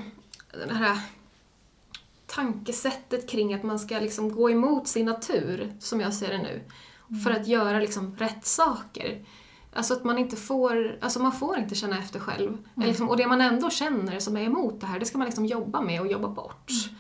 den 0.51 0.77
här 0.77 0.99
tankesättet 2.27 3.31
kring 3.31 3.55
att 3.55 3.63
man 3.63 3.79
ska 3.79 3.99
liksom 3.99 4.33
gå 4.33 4.51
emot 4.51 4.89
sin 4.89 5.07
natur, 5.07 5.73
som 5.81 6.01
jag 6.01 6.15
ser 6.15 6.29
det 6.29 6.39
nu, 6.39 6.65
mm. 7.11 7.23
för 7.23 7.31
att 7.31 7.47
göra 7.47 7.81
liksom 7.81 8.17
rätt 8.17 8.47
saker. 8.47 9.25
Alltså 9.77 9.95
att 9.95 10.05
man 10.05 10.19
inte 10.19 10.37
får, 10.37 10.99
alltså 11.01 11.19
man 11.23 11.33
får 11.33 11.59
inte 11.59 11.75
känna 11.75 11.99
efter 11.99 12.21
själv. 12.21 12.49
Mm. 12.49 12.89
Liksom, 12.89 13.09
och 13.09 13.17
det 13.17 13.27
man 13.27 13.41
ändå 13.41 13.71
känner 13.71 14.19
som 14.19 14.37
är 14.37 14.43
emot 14.43 14.81
det 14.81 14.87
här, 14.87 14.99
det 14.99 15.07
ska 15.07 15.19
man 15.19 15.27
liksom 15.27 15.47
jobba 15.47 15.81
med 15.81 16.01
och 16.01 16.07
jobba 16.07 16.29
bort. 16.29 16.71
Mm. 16.71 16.97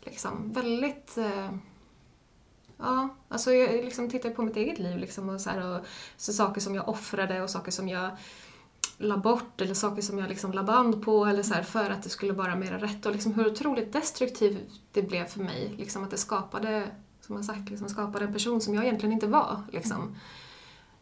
Liksom, 0.00 0.52
väldigt... 0.52 1.18
Eh, 1.18 1.50
ja, 2.78 3.08
alltså 3.28 3.52
jag 3.52 3.84
liksom 3.84 4.10
tittar 4.10 4.30
på 4.30 4.42
mitt 4.42 4.56
eget 4.56 4.78
liv 4.78 4.98
liksom 4.98 5.28
och 5.28 5.40
så, 5.40 5.50
här, 5.50 5.66
och 5.66 5.86
så 6.16 6.32
saker 6.32 6.60
som 6.60 6.74
jag 6.74 6.88
offrade 6.88 7.42
och 7.42 7.50
saker 7.50 7.70
som 7.70 7.88
jag 7.88 8.10
la 8.98 9.16
bort 9.16 9.60
eller 9.60 9.74
saker 9.74 10.02
som 10.02 10.18
jag 10.18 10.28
liksom 10.28 10.52
la 10.52 10.62
band 10.62 11.04
på 11.04 11.24
eller 11.24 11.42
så 11.42 11.54
här, 11.54 11.62
för 11.62 11.90
att 11.90 12.02
det 12.02 12.08
skulle 12.08 12.32
vara 12.32 12.56
mer 12.56 12.72
rätt 12.78 13.06
och 13.06 13.12
liksom 13.12 13.34
hur 13.34 13.46
otroligt 13.46 13.92
destruktivt 13.92 14.80
det 14.92 15.02
blev 15.02 15.24
för 15.24 15.40
mig. 15.40 15.74
Liksom 15.78 16.04
att 16.04 16.10
det 16.10 16.16
skapade, 16.16 16.88
som 17.20 17.36
jag 17.36 17.44
sagt, 17.44 17.70
liksom 17.70 17.88
skapade 17.88 18.24
en 18.24 18.32
person 18.32 18.60
som 18.60 18.74
jag 18.74 18.84
egentligen 18.84 19.12
inte 19.12 19.26
var. 19.26 19.62
Liksom. 19.72 20.16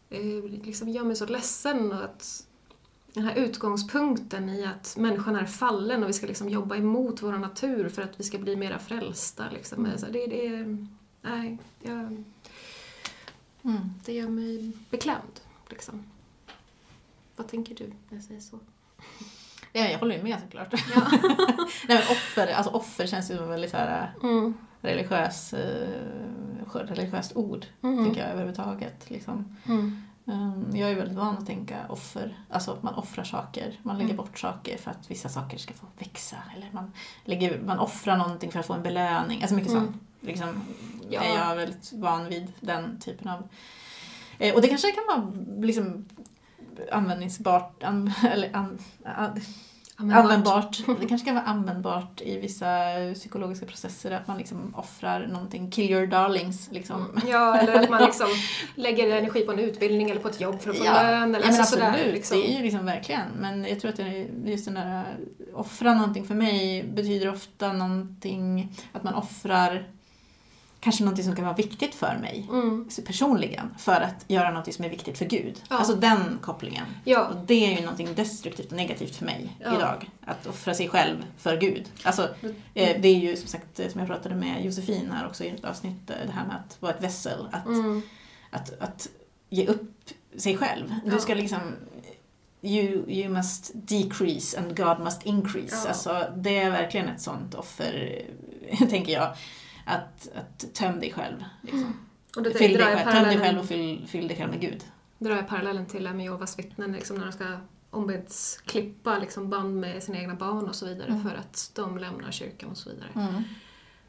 Det 0.08 0.42
liksom 0.42 0.88
gör 0.88 1.04
mig 1.04 1.16
så 1.16 1.26
ledsen 1.26 1.92
och 1.92 2.04
att 2.04 2.46
den 3.14 3.24
här 3.24 3.34
utgångspunkten 3.34 4.48
i 4.48 4.64
att 4.64 4.96
människan 4.96 5.36
är 5.36 5.46
fallen 5.46 6.02
och 6.02 6.08
vi 6.08 6.12
ska 6.12 6.26
liksom 6.26 6.48
jobba 6.48 6.76
emot 6.76 7.22
vår 7.22 7.32
natur 7.32 7.88
för 7.88 8.02
att 8.02 8.20
vi 8.20 8.24
ska 8.24 8.38
bli 8.38 8.56
mera 8.56 8.78
frälsta. 8.78 9.44
Liksom. 9.50 9.86
Mm. 9.86 9.96
det, 10.12 10.26
det, 10.26 10.76
nej, 11.22 11.58
jag, 11.82 12.24
mm. 13.62 13.90
det 14.04 14.12
gör 14.12 14.28
mig 14.28 14.72
beklämd. 14.90 15.40
Liksom. 15.68 16.04
Vad 17.36 17.48
tänker 17.48 17.74
du 17.74 17.86
när 17.86 18.16
jag 18.16 18.24
säger 18.24 18.40
så? 18.40 18.58
Ja, 19.72 19.88
jag 19.88 19.98
håller 19.98 20.16
ju 20.16 20.22
med 20.22 20.40
såklart. 20.40 20.74
Ja. 20.94 21.08
Nej, 21.88 21.98
men 21.98 21.98
offer, 21.98 22.52
alltså 22.52 22.72
offer 22.72 23.06
känns 23.06 23.30
ju 23.30 23.34
som 23.34 23.44
en 23.44 23.50
väldigt 23.50 23.70
så 23.70 23.76
här, 23.76 24.14
mm. 24.22 24.54
religiös, 24.80 25.54
eh, 25.54 25.88
religiöst 26.72 27.37
ord, 27.37 27.66
mm. 27.83 28.05
tycker 28.05 28.20
jag 28.20 28.31
överhuvudtaget. 28.31 29.11
Liksom. 29.11 29.57
Mm. 29.66 30.03
Um, 30.27 30.77
jag 30.77 30.90
är 30.90 30.94
väldigt 30.94 31.16
van 31.16 31.37
att 31.38 31.46
tänka 31.46 31.87
offer, 31.88 32.38
alltså 32.48 32.72
att 32.72 32.83
man 32.83 32.94
offrar 32.94 33.24
saker, 33.24 33.79
man 33.83 33.98
lägger 33.98 34.11
mm. 34.11 34.16
bort 34.16 34.38
saker 34.38 34.79
för 34.79 34.90
att 34.90 35.11
vissa 35.11 35.29
saker 35.29 35.59
ska 35.59 35.74
få 35.74 35.87
växa. 35.98 36.37
Eller 36.57 36.68
man, 36.72 36.92
lägger, 37.24 37.61
man 37.61 37.79
offrar 37.79 38.16
någonting 38.16 38.53
för 38.53 38.61
att 38.61 38.66
få 38.66 38.72
en 38.72 38.83
belöning. 38.83 39.42
Alltså 39.42 39.55
mycket 39.55 39.72
mm. 39.72 39.85
sånt. 39.85 39.96
Liksom, 40.20 40.62
ja. 41.11 41.20
är 41.20 41.48
jag 41.48 41.57
väldigt 41.57 41.92
van 41.92 42.29
vid 42.29 42.53
den 42.61 43.00
typen 43.00 43.29
av... 43.29 43.48
Eh, 44.38 44.55
och 44.55 44.62
det 44.62 44.68
kanske 44.68 44.90
kan 44.90 45.05
vara 45.07 45.33
liksom, 45.61 46.05
användningsbart, 46.92 47.83
an, 47.83 48.12
eller 48.33 48.57
an, 48.57 48.79
an, 49.05 49.40
användbart. 49.96 50.80
Det 51.00 51.07
kanske 51.07 51.24
kan 51.24 51.35
vara 51.35 51.44
användbart 51.44 52.20
i 52.20 52.38
vissa 52.38 52.66
psykologiska 53.14 53.66
processer 53.66 54.11
att 54.11 54.26
man 54.26 54.38
liksom 54.38 54.74
offrar 54.74 55.26
någonting, 55.26 55.70
kill 55.70 55.90
your 55.90 56.07
darlings. 56.07 56.68
Liksom. 56.72 57.11
Mm. 57.11 57.28
Ja, 57.28 57.57
eller 57.57 57.83
att 57.83 57.90
man 57.90 58.02
liksom 58.07 58.26
lägger 58.74 59.16
energi 59.16 59.40
på 59.40 59.52
en 59.52 59.59
utbildning 59.59 60.11
eller 60.11 60.20
på 60.20 60.28
ett 60.28 60.40
jobb 60.40 60.61
för 60.61 60.70
att 60.70 60.78
få 60.78 60.85
ja. 60.85 61.02
lön. 61.02 61.35
Eller 61.35 61.40
ja, 61.40 61.46
alltså 61.46 61.62
absolut, 61.62 61.85
sådär, 61.85 62.12
liksom. 62.12 62.38
det 62.38 62.50
är 62.50 62.57
ju 62.57 62.62
liksom 62.62 62.87
verkligen. 62.87 63.28
Men 63.40 63.64
jag 63.64 63.80
tror 63.80 63.90
att 63.90 63.96
det, 63.96 64.26
just 64.44 64.64
den 64.64 64.74
där, 64.74 65.04
offra 65.54 65.94
någonting 65.94 66.24
för 66.24 66.35
mig 66.35 66.85
betyder 66.85 67.28
ofta 67.28 67.72
någonting, 67.72 68.72
att 68.92 69.02
man 69.02 69.14
offrar 69.14 69.88
kanske 70.84 71.04
något 71.04 71.24
som 71.24 71.36
kan 71.36 71.44
vara 71.44 71.56
viktigt 71.56 71.94
för 71.94 72.18
mig 72.20 72.46
mm. 72.50 72.88
personligen 73.06 73.74
för 73.78 74.00
att 74.00 74.24
göra 74.28 74.50
något 74.50 74.74
som 74.74 74.84
är 74.84 74.88
viktigt 74.88 75.18
för 75.18 75.24
Gud. 75.24 75.62
Ja. 75.68 75.76
Alltså 75.76 75.94
den 75.94 76.38
kopplingen. 76.42 76.86
Ja. 77.04 77.26
Och 77.26 77.36
det 77.46 77.66
är 77.66 77.80
ju 77.80 77.86
något 77.86 78.16
destruktivt 78.16 78.70
och 78.70 78.76
negativt 78.76 79.16
för 79.16 79.24
mig 79.24 79.56
ja. 79.60 79.76
idag. 79.76 80.10
Att 80.24 80.46
offra 80.46 80.74
sig 80.74 80.88
själv 80.88 81.24
för 81.38 81.56
Gud. 81.56 81.90
Alltså, 82.02 82.22
eh, 82.74 83.00
det 83.00 83.08
är 83.08 83.18
ju 83.18 83.36
som 83.36 83.48
sagt, 83.48 83.76
som 83.76 84.00
jag 84.00 84.08
pratade 84.08 84.34
med 84.34 84.64
Josefin 84.64 85.10
här 85.12 85.26
också 85.26 85.44
i 85.44 85.48
ett 85.48 85.64
avsnitt, 85.64 86.10
eh, 86.10 86.16
det 86.26 86.32
här 86.32 86.46
med 86.46 86.56
att 86.56 86.82
vara 86.82 86.92
ett 86.92 87.02
vessel. 87.02 87.48
Att, 87.52 87.66
mm. 87.66 88.02
att, 88.50 88.80
att 88.80 89.08
ge 89.48 89.66
upp 89.66 90.10
sig 90.36 90.56
själv. 90.56 90.94
Du 91.04 91.20
ska 91.20 91.34
liksom 91.34 91.60
You, 92.62 93.10
you 93.10 93.28
must 93.28 93.70
decrease 93.74 94.58
and 94.58 94.76
God 94.76 95.00
must 95.00 95.26
increase. 95.26 95.88
Alltså, 95.88 96.26
det 96.36 96.58
är 96.58 96.70
verkligen 96.70 97.08
ett 97.08 97.20
sånt 97.20 97.54
offer, 97.54 98.22
tänker 98.90 99.12
jag 99.12 99.36
att, 99.84 100.28
att 100.34 100.74
töm 100.74 101.00
dig 101.00 101.12
själv. 101.12 101.44
Liksom. 101.62 101.80
Mm. 101.80 101.92
Och 102.36 102.42
då 102.42 102.50
fyll 102.50 102.72
dig 102.72 102.82
själv, 102.82 103.12
töm 103.12 103.24
dig 103.24 103.38
själv 103.38 103.58
och 103.58 103.66
fyll, 103.66 104.06
fyll 104.08 104.28
dig 104.28 104.36
själv 104.36 104.50
med 104.50 104.60
Gud. 104.60 104.84
Drar 105.18 105.36
jag 105.36 105.48
parallellen 105.48 105.86
till 105.86 106.02
med 106.02 106.24
Jehovas 106.24 106.58
vittnen, 106.58 106.92
liksom 106.92 107.16
när 107.16 107.24
de 107.24 107.32
ska 107.32 107.58
ombedsklippa 107.90 109.18
liksom 109.18 109.50
band 109.50 109.80
med 109.80 110.02
sina 110.02 110.18
egna 110.18 110.34
barn 110.34 110.68
och 110.68 110.74
så 110.74 110.86
vidare 110.86 111.08
mm. 111.08 111.22
för 111.22 111.34
att 111.34 111.70
de 111.74 111.98
lämnar 111.98 112.30
kyrkan 112.30 112.70
och 112.70 112.76
så 112.76 112.90
vidare. 112.90 113.08
Mm. 113.14 113.42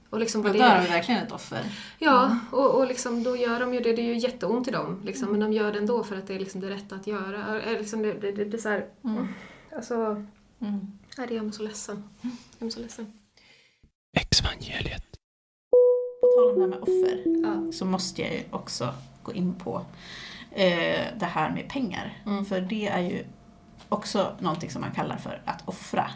Och 0.09 0.19
liksom 0.19 0.45
och 0.45 0.53
där 0.53 0.75
har 0.75 0.81
vi 0.81 0.88
verkligen 0.88 1.23
ett 1.23 1.31
offer. 1.31 1.63
Ja, 1.99 2.25
mm. 2.25 2.39
och, 2.51 2.75
och 2.75 2.88
liksom, 2.88 3.23
då 3.23 3.38
gör 3.38 3.59
de 3.59 3.73
ju 3.73 3.79
det. 3.79 3.93
Det 3.93 4.01
är 4.01 4.13
ju 4.13 4.17
jätteont 4.17 4.67
i 4.67 4.71
dem, 4.71 5.01
liksom, 5.05 5.31
men 5.31 5.39
de 5.39 5.53
gör 5.53 5.71
det 5.71 5.79
ändå 5.79 6.03
för 6.03 6.15
att 6.15 6.27
det 6.27 6.35
är 6.35 6.39
liksom 6.39 6.61
det 6.61 6.69
rätta 6.69 6.95
att 6.95 7.07
göra. 7.07 7.55
Liksom 7.71 8.01
det, 8.01 8.13
det, 8.13 8.31
det, 8.31 8.45
det 8.45 8.57
är 8.57 8.61
så 8.61 8.69
här, 8.69 8.85
mm. 9.03 9.27
alltså, 9.75 9.95
mm. 10.59 10.99
Nej, 11.17 11.27
det 11.27 11.33
gör 11.33 11.43
mig 11.43 11.53
så 11.53 11.63
ledsen. 11.63 12.09
Det 12.21 12.29
gör 12.59 12.65
mig 12.65 12.71
så 12.71 12.79
ledsen. 12.79 13.13
Exvangeliet 14.17 15.14
tal 16.36 16.50
om 16.50 16.56
det 16.56 16.62
här 16.62 16.67
med 16.67 16.80
offer 16.82 17.24
ja. 17.43 17.71
så 17.71 17.86
måste 17.86 18.21
jag 18.21 18.34
ju 18.34 18.43
också 18.52 18.93
gå 19.24 19.34
in 19.34 19.54
på 19.54 19.82
eh, 20.52 21.06
det 21.17 21.26
här 21.26 21.50
med 21.52 21.69
pengar. 21.69 22.17
Mm. 22.26 22.45
För 22.45 22.62
det 22.62 22.88
är 22.88 23.02
ju 23.02 23.24
också 23.89 24.36
någonting 24.39 24.69
som 24.69 24.82
man 24.82 24.91
kallar 24.91 25.17
för 25.17 25.41
att 25.45 25.67
offra. 25.67 26.10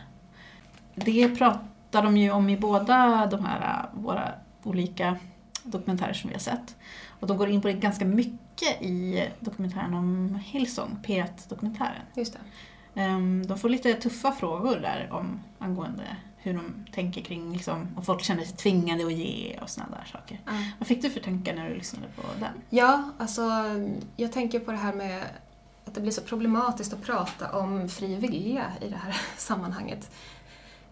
Det 0.95 1.29
pratar 1.37 2.03
de 2.03 2.17
ju 2.17 2.31
om 2.31 2.49
i 2.49 2.57
båda 2.57 3.27
de 3.31 3.45
här 3.45 3.89
våra 3.93 4.31
olika 4.63 5.17
dokumentärer 5.63 6.13
som 6.13 6.27
vi 6.29 6.33
har 6.33 6.39
sett. 6.39 6.75
Och 7.19 7.27
de 7.27 7.37
går 7.37 7.49
in 7.49 7.61
på 7.61 7.67
det 7.67 7.73
ganska 7.73 8.05
mycket 8.05 8.81
i 8.81 9.27
dokumentären 9.39 9.93
om 9.93 10.39
Hillsong, 10.45 10.97
P1-dokumentären. 11.03 12.01
Just 12.15 12.33
det. 12.33 12.39
Ehm, 12.99 13.47
de 13.47 13.57
får 13.57 13.69
lite 13.69 13.93
tuffa 13.93 14.31
frågor 14.31 14.75
där 14.75 15.09
om 15.11 15.39
angående 15.59 16.15
hur 16.37 16.53
de 16.53 16.85
tänker 16.91 17.21
kring 17.21 17.53
liksom, 17.53 17.87
om 17.97 18.05
folk 18.05 18.23
känner 18.23 18.43
sig 18.43 18.57
tvingade 18.57 19.05
att 19.05 19.13
ge 19.13 19.59
och 19.61 19.69
sådana 19.69 19.97
där 19.97 20.05
saker. 20.11 20.41
Mm. 20.49 20.63
Vad 20.79 20.87
fick 20.87 21.01
du 21.01 21.09
för 21.09 21.19
tankar 21.19 21.55
när 21.55 21.69
du 21.69 21.75
lyssnade 21.75 22.07
på 22.15 22.21
den? 22.39 22.51
Ja, 22.69 23.11
alltså 23.17 23.41
jag 24.15 24.31
tänker 24.31 24.59
på 24.59 24.71
det 24.71 24.77
här 24.77 24.93
med 24.93 25.23
att 25.85 25.95
det 25.95 26.01
blir 26.01 26.11
så 26.11 26.21
problematiskt 26.21 26.93
att 26.93 27.03
prata 27.03 27.51
om 27.51 27.89
fri 27.89 28.15
vilja 28.15 28.65
i 28.81 28.89
det 28.89 28.95
här 28.95 29.21
sammanhanget. 29.37 30.11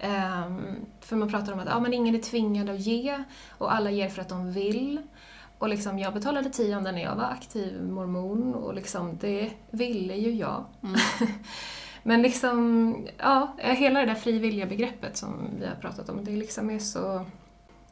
Um, 0.04 0.86
för 1.02 1.16
man 1.16 1.30
pratar 1.30 1.54
om 1.54 1.60
att 1.60 1.68
ja, 1.68 1.80
men 1.80 1.94
ingen 1.94 2.16
är 2.16 2.20
tvingad 2.20 2.70
att 2.70 2.80
ge 2.80 3.24
och 3.50 3.74
alla 3.74 3.92
ger 3.92 4.10
för 4.10 4.22
att 4.22 4.30
de 4.30 4.54
vill. 4.54 5.02
Och 5.58 5.70
liksom, 5.70 6.00
jag 6.00 6.14
betalade 6.14 6.50
tionde 6.50 6.92
när 6.92 7.04
jag 7.04 7.16
var 7.16 7.24
aktiv 7.24 7.84
mormon 7.84 8.54
och 8.54 8.74
liksom, 8.74 9.18
det 9.22 9.52
ville 9.72 10.16
ju 10.16 10.32
jag. 10.32 10.66
Mm. 10.84 11.00
Men 12.04 12.22
liksom, 12.22 13.08
ja, 13.18 13.56
hela 13.58 14.00
det 14.00 14.06
där 14.06 14.16
frivilliga 14.16 14.66
begreppet 14.66 15.18
som 15.18 15.50
vi 15.60 15.66
har 15.66 15.76
pratat 15.76 16.10
om, 16.10 16.26
det 16.26 16.32
liksom 16.32 16.70
är 16.70 16.80
så... 16.80 17.26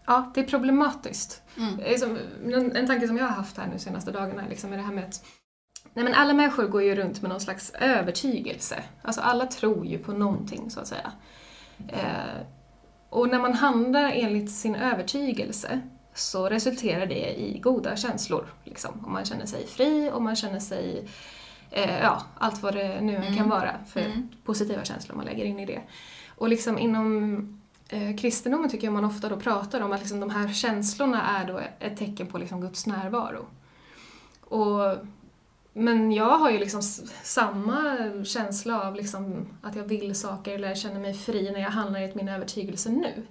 Ja, 0.06 0.32
det 0.34 0.42
är 0.42 0.46
problematiskt. 0.46 1.42
Mm. 1.58 1.78
Liksom, 1.78 2.18
en, 2.46 2.76
en 2.76 2.88
tanke 2.88 3.08
som 3.08 3.18
jag 3.18 3.26
har 3.26 3.36
haft 3.36 3.58
här 3.58 3.68
nu 3.68 3.80
senaste 3.80 4.12
dagarna 4.12 4.44
liksom, 4.50 4.74
är 4.74 4.78
det 4.78 4.84
här 4.84 4.94
med 4.94 5.06
att 5.06 5.26
Nej 5.94 6.04
men 6.04 6.14
alla 6.14 6.34
människor 6.34 6.68
går 6.68 6.84
ju 6.84 6.96
runt 6.96 7.22
med 7.22 7.30
någon 7.32 7.40
slags 7.40 7.72
övertygelse. 7.80 8.84
Alltså 9.02 9.22
alla 9.22 9.46
tror 9.46 9.86
ju 9.86 9.98
på 9.98 10.14
någonting 10.14 10.70
så 10.70 10.80
att 10.80 10.88
säga. 10.88 11.12
Eh, 11.88 12.42
och 13.10 13.30
när 13.30 13.40
man 13.40 13.54
handlar 13.54 14.12
enligt 14.12 14.52
sin 14.52 14.76
övertygelse 14.76 15.82
så 16.14 16.50
resulterar 16.50 17.06
det 17.06 17.42
i 17.42 17.60
goda 17.60 17.96
känslor. 17.96 18.46
Liksom. 18.64 19.06
Om 19.06 19.14
man 19.14 19.26
känner 19.26 19.46
sig 19.46 19.68
fri 19.68 20.12
och 20.14 20.22
man 20.22 20.36
känner 20.36 20.60
sig, 20.60 21.08
eh, 21.76 22.00
ja, 22.00 22.24
allt 22.38 22.64
vad 22.64 22.74
det 22.76 23.02
nu 23.02 23.16
än 23.16 23.36
kan 23.38 23.50
vara 23.50 23.72
för 23.88 24.00
Mm. 24.02 24.30
positiva 24.46 24.84
känslor 24.84 25.16
man 25.16 25.26
lägger 25.26 25.46
in 25.46 25.60
i 25.60 25.66
det. 25.66 25.82
Och 26.36 26.50
liksom 26.50 26.78
inom 26.80 27.38
eh, 27.90 28.16
kristendomen 28.18 28.70
tycker 28.70 28.88
jag 28.88 28.94
man 28.94 29.06
ofta 29.06 29.30
då 29.30 29.38
pratar 29.38 29.82
om 29.82 29.92
att 29.94 30.00
liksom 30.00 30.20
de 30.20 30.30
här 30.30 30.54
känslorna 30.54 31.40
är 31.40 31.48
då 31.48 31.62
ett 31.80 31.98
tecken 31.98 32.28
på 32.28 32.38
liksom 32.38 32.62
Guds 32.62 32.86
närvaro. 32.88 33.46
Och, 34.42 34.98
men 35.74 36.12
jag 36.12 36.38
har 36.38 36.52
ju 36.52 36.58
liksom 36.60 36.82
samma 37.24 37.98
känsla 38.26 38.82
av 38.82 38.96
liksom 38.96 39.46
att 39.62 39.76
jag 39.76 39.84
vill 39.84 40.16
saker 40.16 40.56
eller 40.56 40.68
jag 40.68 40.78
känner 40.78 41.00
mig 41.00 41.14
fri 41.14 41.52
när 41.52 41.60
jag 41.60 41.70
handlar 41.72 42.00
i 42.00 42.12
min 42.16 42.30
övertygelse 42.30 42.90
nu. 42.90 43.24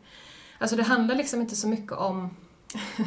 Alltså 0.58 0.76
det 0.76 0.82
handlar 0.82 1.14
liksom 1.14 1.40
inte 1.40 1.56
så 1.56 1.68
mycket 1.68 1.92
om 1.92 2.36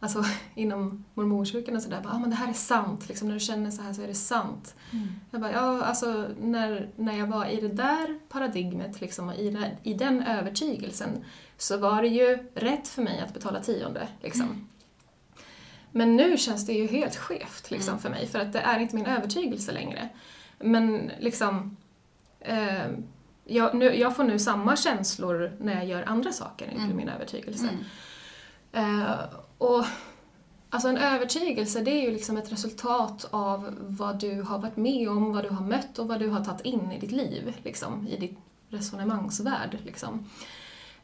Alltså 0.00 0.24
inom 0.54 1.04
mormonkyrkan 1.14 1.76
och 1.76 1.82
sådär, 1.82 2.02
ah, 2.06 2.18
men 2.18 2.30
det 2.30 2.36
här 2.36 2.48
är 2.48 2.52
sant, 2.52 3.08
liksom, 3.08 3.28
när 3.28 3.34
du 3.34 3.40
känner 3.40 3.70
så 3.70 3.82
här 3.82 3.92
så 3.92 4.02
är 4.02 4.06
det 4.06 4.14
sant. 4.14 4.74
Jag 5.30 5.40
bara, 5.40 5.52
ja, 5.52 5.82
alltså 5.82 6.28
när, 6.40 6.90
när 6.96 7.18
jag 7.18 7.26
var 7.26 7.46
i 7.46 7.60
det 7.60 7.68
där 7.68 8.18
paradigmet, 8.28 9.00
liksom, 9.00 9.28
och 9.28 9.34
i, 9.34 9.50
den, 9.50 9.64
i 9.82 9.94
den 9.94 10.22
övertygelsen, 10.22 11.24
så 11.58 11.76
var 11.76 12.02
det 12.02 12.08
ju 12.08 12.38
rätt 12.54 12.88
för 12.88 13.02
mig 13.02 13.20
att 13.20 13.34
betala 13.34 13.60
tionde. 13.60 14.08
Liksom. 14.22 14.66
Men 15.92 16.16
nu 16.16 16.36
känns 16.36 16.66
det 16.66 16.72
ju 16.72 16.86
helt 16.86 17.16
skevt 17.16 17.70
liksom, 17.70 17.98
för 17.98 18.10
mig, 18.10 18.26
för 18.26 18.38
att 18.38 18.52
det 18.52 18.60
är 18.60 18.78
inte 18.78 18.94
min 18.94 19.06
övertygelse 19.06 19.72
längre. 19.72 20.08
Men 20.58 21.10
liksom, 21.18 21.76
eh, 22.40 22.86
jag, 23.44 23.74
nu, 23.74 23.94
jag 23.96 24.16
får 24.16 24.24
nu 24.24 24.38
samma 24.38 24.76
känslor 24.76 25.52
när 25.60 25.74
jag 25.74 25.86
gör 25.86 26.02
andra 26.02 26.32
saker 26.32 26.72
enligt 26.76 26.96
min 26.96 27.08
övertygelse. 27.08 27.68
Eh, 28.72 29.14
och 29.60 29.84
Alltså 30.72 30.88
en 30.88 30.96
övertygelse 30.96 31.80
det 31.80 31.90
är 31.90 32.02
ju 32.02 32.10
liksom 32.10 32.36
ett 32.36 32.52
resultat 32.52 33.28
av 33.30 33.74
vad 33.80 34.20
du 34.20 34.42
har 34.42 34.58
varit 34.58 34.76
med 34.76 35.08
om, 35.08 35.32
vad 35.32 35.44
du 35.44 35.48
har 35.48 35.64
mött 35.64 35.98
och 35.98 36.08
vad 36.08 36.20
du 36.20 36.28
har 36.28 36.44
tagit 36.44 36.60
in 36.60 36.92
i 36.92 36.98
ditt 36.98 37.12
liv, 37.12 37.56
liksom, 37.62 38.08
i 38.08 38.16
ditt 38.16 38.38
resonemangsvärld. 38.68 39.78
Liksom. 39.84 40.30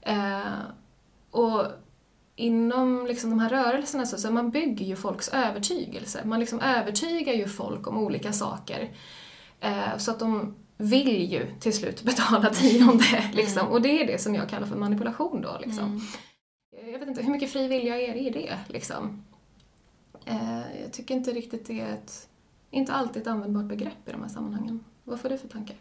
Eh, 0.01 0.41
och 1.31 1.65
inom 2.37 3.07
liksom, 3.07 3.31
de 3.31 3.39
här 3.39 3.49
rörelserna 3.49 4.07
så, 4.07 4.17
så 4.17 4.31
man 4.31 4.51
bygger 4.51 4.87
ju 4.87 4.97
folks 4.97 5.29
övertygelse. 5.29 6.21
Man 6.25 6.41
liksom 6.41 6.61
övertygar 6.61 7.33
ju 7.33 7.49
folk 7.49 7.87
om 7.87 7.99
olika 7.99 8.33
saker. 8.33 8.91
Eh, 9.61 9.97
så 9.99 10.11
att 10.11 10.19
de 10.19 10.55
vill 10.77 11.33
ju 11.33 11.47
till 11.61 11.73
slut 11.73 12.03
betala 12.05 12.51
tionde. 12.51 13.31
Liksom. 13.33 13.69
Och 13.69 13.83
det 13.83 14.03
är 14.03 14.07
det 14.07 14.23
som 14.23 14.35
jag 14.35 14.49
kallar 14.49 14.67
för 14.67 14.77
manipulation 14.77 15.43
då. 15.43 15.59
Liksom. 15.61 15.99
Vet 15.99 16.26
inte, 17.17 17.27
hur 17.27 17.33
mycket 17.33 17.53
fri 17.53 17.69
vilja 17.69 18.01
är 18.01 18.13
det 18.13 18.21
i 18.21 18.31
det? 18.31 18.59
Liksom? 18.69 19.25
Eh, 20.25 20.81
jag 20.83 20.93
tycker 20.93 21.15
inte 21.15 21.33
riktigt 21.33 21.67
det 21.67 21.81
är 21.81 21.95
ett, 21.95 22.29
inte 22.71 22.93
alltid 22.93 23.23
ett 23.23 23.29
användbart 23.29 23.65
begrepp 23.65 24.09
i 24.09 24.13
de 24.13 24.23
här 24.23 24.29
sammanhangen. 24.29 24.85
Vad 25.05 25.21
får 25.21 25.29
du 25.29 25.39
för 25.39 25.49
tankar? 25.49 25.77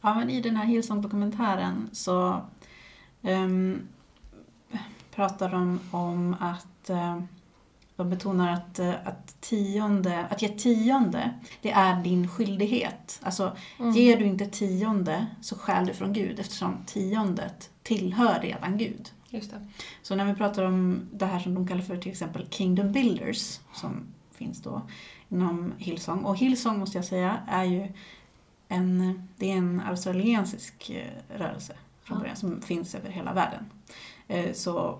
Ja, 0.00 0.14
men 0.14 0.30
i 0.30 0.40
den 0.40 0.56
här 0.56 0.64
Hillsong-dokumentären 0.64 1.88
så 1.92 2.40
ehm, 3.22 3.88
pratar 5.14 5.50
de 5.50 5.80
om 5.90 6.36
att 6.40 6.90
eh, 6.90 7.22
de 7.96 8.10
betonar 8.10 8.52
att, 8.52 8.78
eh, 8.78 8.94
att, 9.04 9.40
tionde, 9.40 10.26
att 10.30 10.42
ge 10.42 10.48
tionde, 10.48 11.34
det 11.62 11.70
är 11.70 12.02
din 12.02 12.28
skyldighet. 12.28 13.20
Alltså, 13.22 13.56
ger 13.94 14.16
du 14.16 14.24
inte 14.24 14.46
tionde 14.46 15.26
så 15.40 15.58
stjäl 15.58 15.86
du 15.86 15.94
från 15.94 16.12
Gud 16.12 16.40
eftersom 16.40 16.76
tiondet 16.86 17.70
tillhör 17.82 18.40
redan 18.40 18.78
Gud. 18.78 19.10
Just 19.30 19.50
det. 19.50 19.66
Så 20.02 20.14
när 20.14 20.24
vi 20.24 20.34
pratar 20.34 20.64
om 20.64 21.00
det 21.12 21.26
här 21.26 21.38
som 21.40 21.54
de 21.54 21.66
kallar 21.68 21.82
för 21.82 21.96
till 21.96 22.10
exempel 22.12 22.46
Kingdom 22.50 22.92
Builders, 22.92 23.58
som 23.74 24.06
finns 24.32 24.62
då 24.62 24.82
inom 25.28 25.72
Hillsong. 25.78 26.24
Och 26.24 26.36
Hillsong 26.38 26.78
måste 26.78 26.98
jag 26.98 27.04
säga 27.04 27.40
är 27.48 27.64
ju 27.64 27.92
en, 28.68 29.22
det 29.36 29.52
är 29.52 29.56
en 29.56 29.80
australiensisk 29.80 30.90
eh, 30.90 31.38
rörelse 31.38 31.72
från 32.02 32.16
Ja. 32.16 32.20
början 32.20 32.36
som 32.36 32.62
finns 32.62 32.94
över 32.94 33.10
hela 33.10 33.32
världen. 33.34 33.64
Eh, 34.28 34.52
Så 34.52 34.98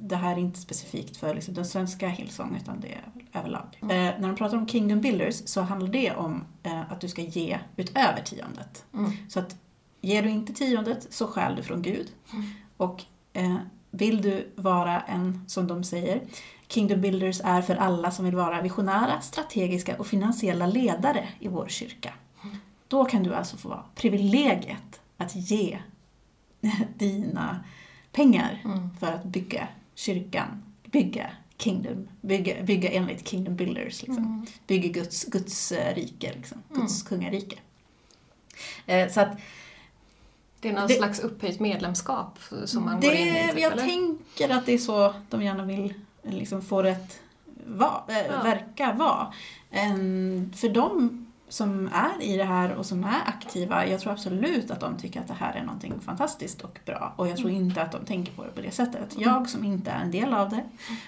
det 0.00 0.16
här 0.16 0.32
är 0.32 0.38
inte 0.38 0.58
specifikt 0.60 1.16
för 1.16 1.34
liksom 1.34 1.54
den 1.54 1.64
svenska 1.66 2.08
Hillsong 2.08 2.56
utan 2.62 2.80
det 2.80 2.92
är 2.94 3.38
överlag. 3.40 3.78
Mm. 3.82 3.90
Eh, 4.14 4.20
när 4.20 4.28
de 4.28 4.36
pratar 4.36 4.56
om 4.56 4.68
Kingdom 4.68 5.00
Builders 5.00 5.42
så 5.48 5.60
handlar 5.60 5.88
det 5.88 6.12
om 6.14 6.44
eh, 6.62 6.92
att 6.92 7.00
du 7.00 7.08
ska 7.08 7.22
ge 7.22 7.58
utöver 7.76 8.22
tiondet. 8.22 8.84
Mm. 8.94 9.10
Så 9.28 9.38
att 9.40 9.56
ger 10.00 10.22
du 10.22 10.28
inte 10.30 10.52
tiondet 10.52 11.06
så 11.10 11.26
stjäl 11.26 11.56
du 11.56 11.62
från 11.62 11.82
Gud. 11.82 12.12
Mm. 12.32 12.44
Och 12.76 13.04
vill 13.90 14.22
du 14.22 14.52
vara 14.56 15.00
en, 15.00 15.44
som 15.46 15.66
de 15.66 15.84
säger, 15.84 16.20
Kingdom 16.68 17.00
Builders 17.00 17.40
är 17.44 17.62
för 17.62 17.76
alla 17.76 18.10
som 18.10 18.24
vill 18.24 18.34
vara 18.36 18.62
visionära, 18.62 19.20
strategiska 19.20 19.96
och 19.96 20.06
finansiella 20.06 20.66
ledare 20.66 21.28
i 21.40 21.48
vår 21.48 21.68
kyrka. 21.68 22.12
Då 22.88 23.04
kan 23.04 23.22
du 23.22 23.34
alltså 23.34 23.56
få 23.56 23.68
vara 23.68 23.84
privilegiet 23.94 25.00
att 25.16 25.36
ge 25.36 25.78
dina 26.98 27.64
pengar 28.12 28.62
Mm. 28.64 28.90
för 29.00 29.06
att 29.12 29.24
bygga 29.24 29.68
kyrkan, 29.94 30.62
bygga 30.84 31.30
Kingdom, 31.56 32.08
bygga, 32.20 32.62
bygga 32.62 32.90
enligt 32.90 33.28
Kingdom 33.28 33.56
Builders. 33.56 34.02
Liksom. 34.02 34.24
Mm. 34.24 34.46
Bygga 34.66 34.88
Guds, 34.88 35.24
Guds 35.24 35.72
eh, 35.72 35.94
rike, 35.94 36.32
liksom. 36.36 36.62
Guds 36.74 37.02
kungarike. 37.02 37.56
Eh, 38.86 39.08
så 39.10 39.20
att 39.20 39.38
Det 40.60 40.68
är 40.68 40.72
någon 40.72 40.86
Det- 40.86 40.94
slags 40.94 41.20
upphöjt 41.20 41.60
medlemskap 41.60 42.38
som 42.64 42.84
man 42.84 43.00
går 43.00 43.12
in 43.12 43.26
i, 43.26 43.32
det, 43.32 43.48
typ, 43.48 43.58
jag 43.58 43.72
eller? 43.72 43.82
tänker 43.82 44.50
att 44.56 44.66
det 44.66 44.72
är 44.74 44.78
så 44.78 45.14
de 45.30 45.42
gärna 45.42 45.64
vill 45.64 45.94
liksom 46.22 46.62
få 46.62 46.82
det 46.82 46.92
att 46.92 47.18
va, 47.66 48.02
äh, 48.08 48.16
Ja. 48.18 48.42
verka 48.42 48.92
vara. 48.92 49.32
Ehm, 49.70 50.52
för 50.56 50.68
de 50.68 51.24
som 51.48 51.86
är 51.92 52.22
i 52.22 52.36
det 52.36 52.44
här 52.44 52.74
och 52.74 52.86
som 52.86 53.04
är 53.04 53.20
aktiva, 53.26 53.86
jag 53.86 54.00
tror 54.00 54.12
absolut 54.12 54.70
att 54.70 54.80
de 54.80 54.96
tycker 54.96 55.20
att 55.20 55.28
det 55.28 55.34
här 55.34 55.54
är 55.54 55.62
någonting 55.64 55.94
fantastiskt 56.00 56.60
och 56.62 56.78
bra. 56.86 57.12
Och 57.16 57.28
jag 57.28 57.36
tror 57.36 57.50
Mm. 57.50 57.62
inte 57.62 57.82
att 57.82 57.92
de 57.92 58.04
tänker 58.04 58.32
på 58.32 58.44
det 58.44 58.50
på 58.50 58.60
det 58.60 58.70
sättet. 58.70 59.14
Jag 59.18 59.48
som 59.48 59.64
inte 59.64 59.90
är 59.90 60.02
en 60.02 60.10
del 60.10 60.34
av 60.34 60.50
det 60.50 60.64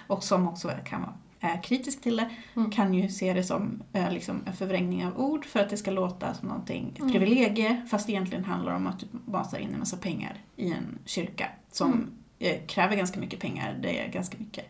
och 0.07 0.25
som 0.25 0.49
också 0.49 0.71
kan 0.85 1.01
vara 1.03 1.15
är 1.41 1.62
kritisk 1.62 2.01
till 2.01 2.16
det 2.16 2.30
Mm. 2.57 2.70
kan 2.70 2.95
ju 2.95 3.09
se 3.09 3.32
det 3.32 3.45
som 3.45 3.82
eh, 3.93 4.12
liksom 4.12 4.43
en 4.47 4.53
förvrängning 4.53 5.07
av 5.07 5.20
ord 5.20 5.45
för 5.45 5.61
att 5.61 5.70
det 5.70 5.76
ska 5.76 5.91
låta 5.91 6.34
som 6.34 6.49
någonting, 6.49 6.91
ett 6.95 6.99
Mm. 7.01 7.12
privilegie 7.12 7.82
fast 7.91 8.07
det 8.07 8.12
egentligen 8.12 8.45
handlar 8.45 8.74
om 8.74 8.86
att 8.86 8.99
du 9.01 9.07
basar 9.12 9.59
in 9.59 9.72
en 9.72 9.78
massa 9.78 9.97
pengar 9.97 10.36
i 10.57 10.72
en 10.72 10.99
kyrka 11.05 11.49
som 11.72 11.93
Mm. 11.93 12.11
eh, 12.38 12.66
kräver 12.66 12.97
ganska 12.97 13.20
mycket 13.20 13.41
pengar. 13.41 13.78
Det 13.82 14.01
är 14.05 14.09
ganska 14.09 14.36
mycket 14.38 14.64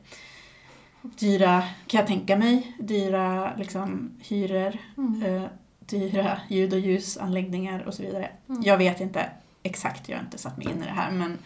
dyra, 1.02 1.62
kan 1.86 1.98
jag 1.98 2.06
tänka 2.06 2.36
mig, 2.36 2.76
dyra 2.78 3.56
liksom, 3.56 4.10
hyror, 4.22 4.78
Mm. 4.96 5.22
eh, 5.22 5.48
dyra 5.80 6.40
ljud 6.48 6.72
och 6.72 6.78
ljusanläggningar 6.80 7.80
och 7.82 7.94
så 7.94 8.02
vidare. 8.02 8.30
Mm. 8.48 8.62
Jag 8.64 8.78
vet 8.78 9.00
inte 9.00 9.30
exakt, 9.62 10.08
jag 10.08 10.16
har 10.16 10.24
inte 10.24 10.38
satt 10.38 10.56
mig 10.56 10.66
in 10.70 10.82
i 10.82 10.84
det 10.86 10.90
här 10.92 11.10
men 11.10 11.38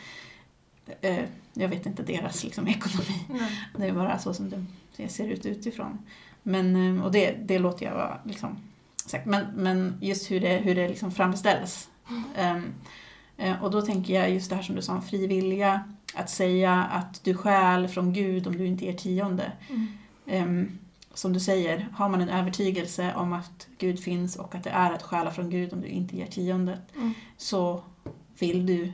eh, 1.01 1.25
jag 1.53 1.69
vet 1.69 1.87
inte 1.87 2.03
deras 2.03 2.45
liksom, 2.45 2.69
ekonomi. 2.69 3.25
Nej. 3.29 3.51
Det 3.77 3.87
är 3.87 3.93
bara 3.93 4.19
så 4.19 4.35
som 4.35 4.51
det, 4.51 4.65
det 4.97 5.09
ser 5.09 5.29
ut 5.29 5.47
utifrån. 5.47 5.99
Men, 6.43 6.97
eh, 6.97 7.05
och 7.05 7.13
det, 7.13 7.37
det 7.45 7.59
låter 7.59 7.87
jag 7.87 7.95
vara 7.95 8.19
liksom, 8.25 8.57
sagt. 9.07 9.27
Men, 9.27 9.47
men 9.57 9.99
just 10.01 10.31
hur 10.31 10.41
det, 10.41 10.57
hur 10.57 10.75
det 10.75 10.89
liksom 10.89 11.11
framställs. 11.11 11.89
Eh, 13.37 13.63
och 13.63 13.71
då 13.71 13.83
tänker 13.83 14.15
jag 14.15 14.31
just 14.31 14.51
det 14.51 14.57
här 14.57 14.63
som 14.63 14.75
du 14.75 14.83
sa 14.83 14.93
om 14.93 15.03
frivilliga. 15.03 15.81
Att 16.15 16.31
säga 16.31 16.83
att 16.83 17.25
du 17.25 17.35
stjäl 17.35 17.89
från 17.89 18.13
Gud 18.13 18.47
om 18.47 18.59
du 18.59 18.67
inte 18.67 18.85
ger 18.85 18.93
tionde. 18.93 19.53
Mm. 19.71 19.87
Ehm, 20.27 20.79
som 21.15 21.33
du 21.33 21.41
säger, 21.41 21.89
har 21.93 22.09
man 22.09 22.21
en 22.21 22.29
övertygelse 22.29 23.15
om 23.17 23.33
att 23.33 23.67
Gud 23.79 24.01
finns 24.01 24.37
och 24.37 24.55
att 24.55 24.65
det 24.65 24.71
är 24.71 24.93
att 24.93 25.03
stjäla 25.03 25.31
från 25.31 25.51
Gud 25.51 25.73
om 25.73 25.81
du 25.81 25.89
inte 25.89 26.17
ger 26.17 26.27
tionde 26.27 26.79
Mm. 26.97 27.15
så 27.37 27.83
vill 28.39 28.67
du 28.67 28.93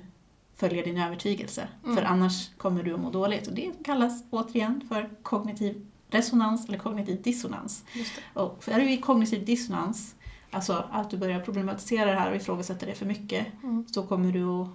följa 0.56 0.82
din 0.82 0.98
övertygelse. 0.98 1.68
Mm. 1.84 1.96
För 1.96 2.02
annars 2.02 2.50
kommer 2.56 2.82
du 2.82 2.94
att 2.94 3.00
må 3.00 3.10
dåligt. 3.10 3.46
Och 3.46 3.54
det 3.54 3.72
kallas 3.84 4.24
återigen 4.30 4.80
för 4.88 5.10
kognitiv 5.22 5.86
resonans 6.10 6.68
eller 6.68 6.78
kognitiv 6.78 7.22
dissonans. 7.22 7.84
Just 7.92 8.12
det. 8.34 8.40
Och 8.40 8.64
för 8.64 8.72
är 8.72 8.80
du 8.80 8.90
i 8.90 8.96
kognitiv 8.98 9.44
dissonans, 9.44 10.14
alltså 10.50 10.84
att 10.90 11.10
du 11.10 11.16
börjar 11.16 11.40
problematisera 11.40 12.10
det 12.12 12.18
här 12.20 12.30
och 12.30 12.36
ifrågasätta 12.36 12.86
det 12.86 12.94
för 12.94 13.06
mycket, 13.06 13.46
Mm. 13.62 13.84
så 13.88 14.02
kommer 14.02 14.32
du 14.32 14.66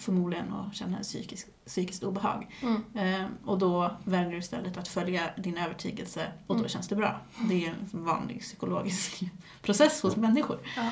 förmodligen 0.00 0.52
att 0.52 0.74
känna 0.74 0.98
psykisk, 0.98 1.46
psykiskt 1.66 2.02
obehag. 2.04 2.46
Mm. 2.62 2.82
Eh, 3.22 3.26
och 3.44 3.58
då 3.58 3.96
väljer 4.04 4.30
du 4.32 4.38
istället 4.38 4.76
att 4.76 4.88
följa 4.88 5.22
din 5.36 5.56
övertygelse 5.58 6.26
och 6.46 6.54
då 6.54 6.60
Mm. 6.60 6.68
känns 6.68 6.88
det 6.88 6.96
bra. 6.96 7.20
Det 7.48 7.66
är 7.66 7.68
en 7.68 8.04
vanlig 8.04 8.40
psykologisk 8.40 9.20
process 9.62 10.02
hos 10.02 10.16
människor. 10.16 10.58
Ja. 10.76 10.90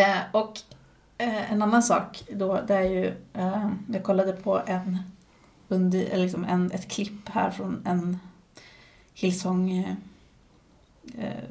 Eh, 0.00 0.18
och 0.32 0.58
eh, 1.18 1.52
en 1.52 1.62
annan 1.62 1.82
sak 1.82 2.24
då, 2.32 2.60
det 2.68 2.74
är 2.74 2.82
ju, 2.90 3.06
eh, 3.32 3.70
jag 3.88 4.04
kollade 4.04 4.32
på 4.32 4.62
en, 4.66 4.98
under, 5.68 6.16
liksom 6.16 6.44
en, 6.44 6.70
ett 6.72 6.88
klipp 6.90 7.28
här 7.28 7.50
från 7.50 7.82
en 7.86 8.18
Hillsong 9.20 9.70
eh, 9.78 9.94
eh, 11.18 11.44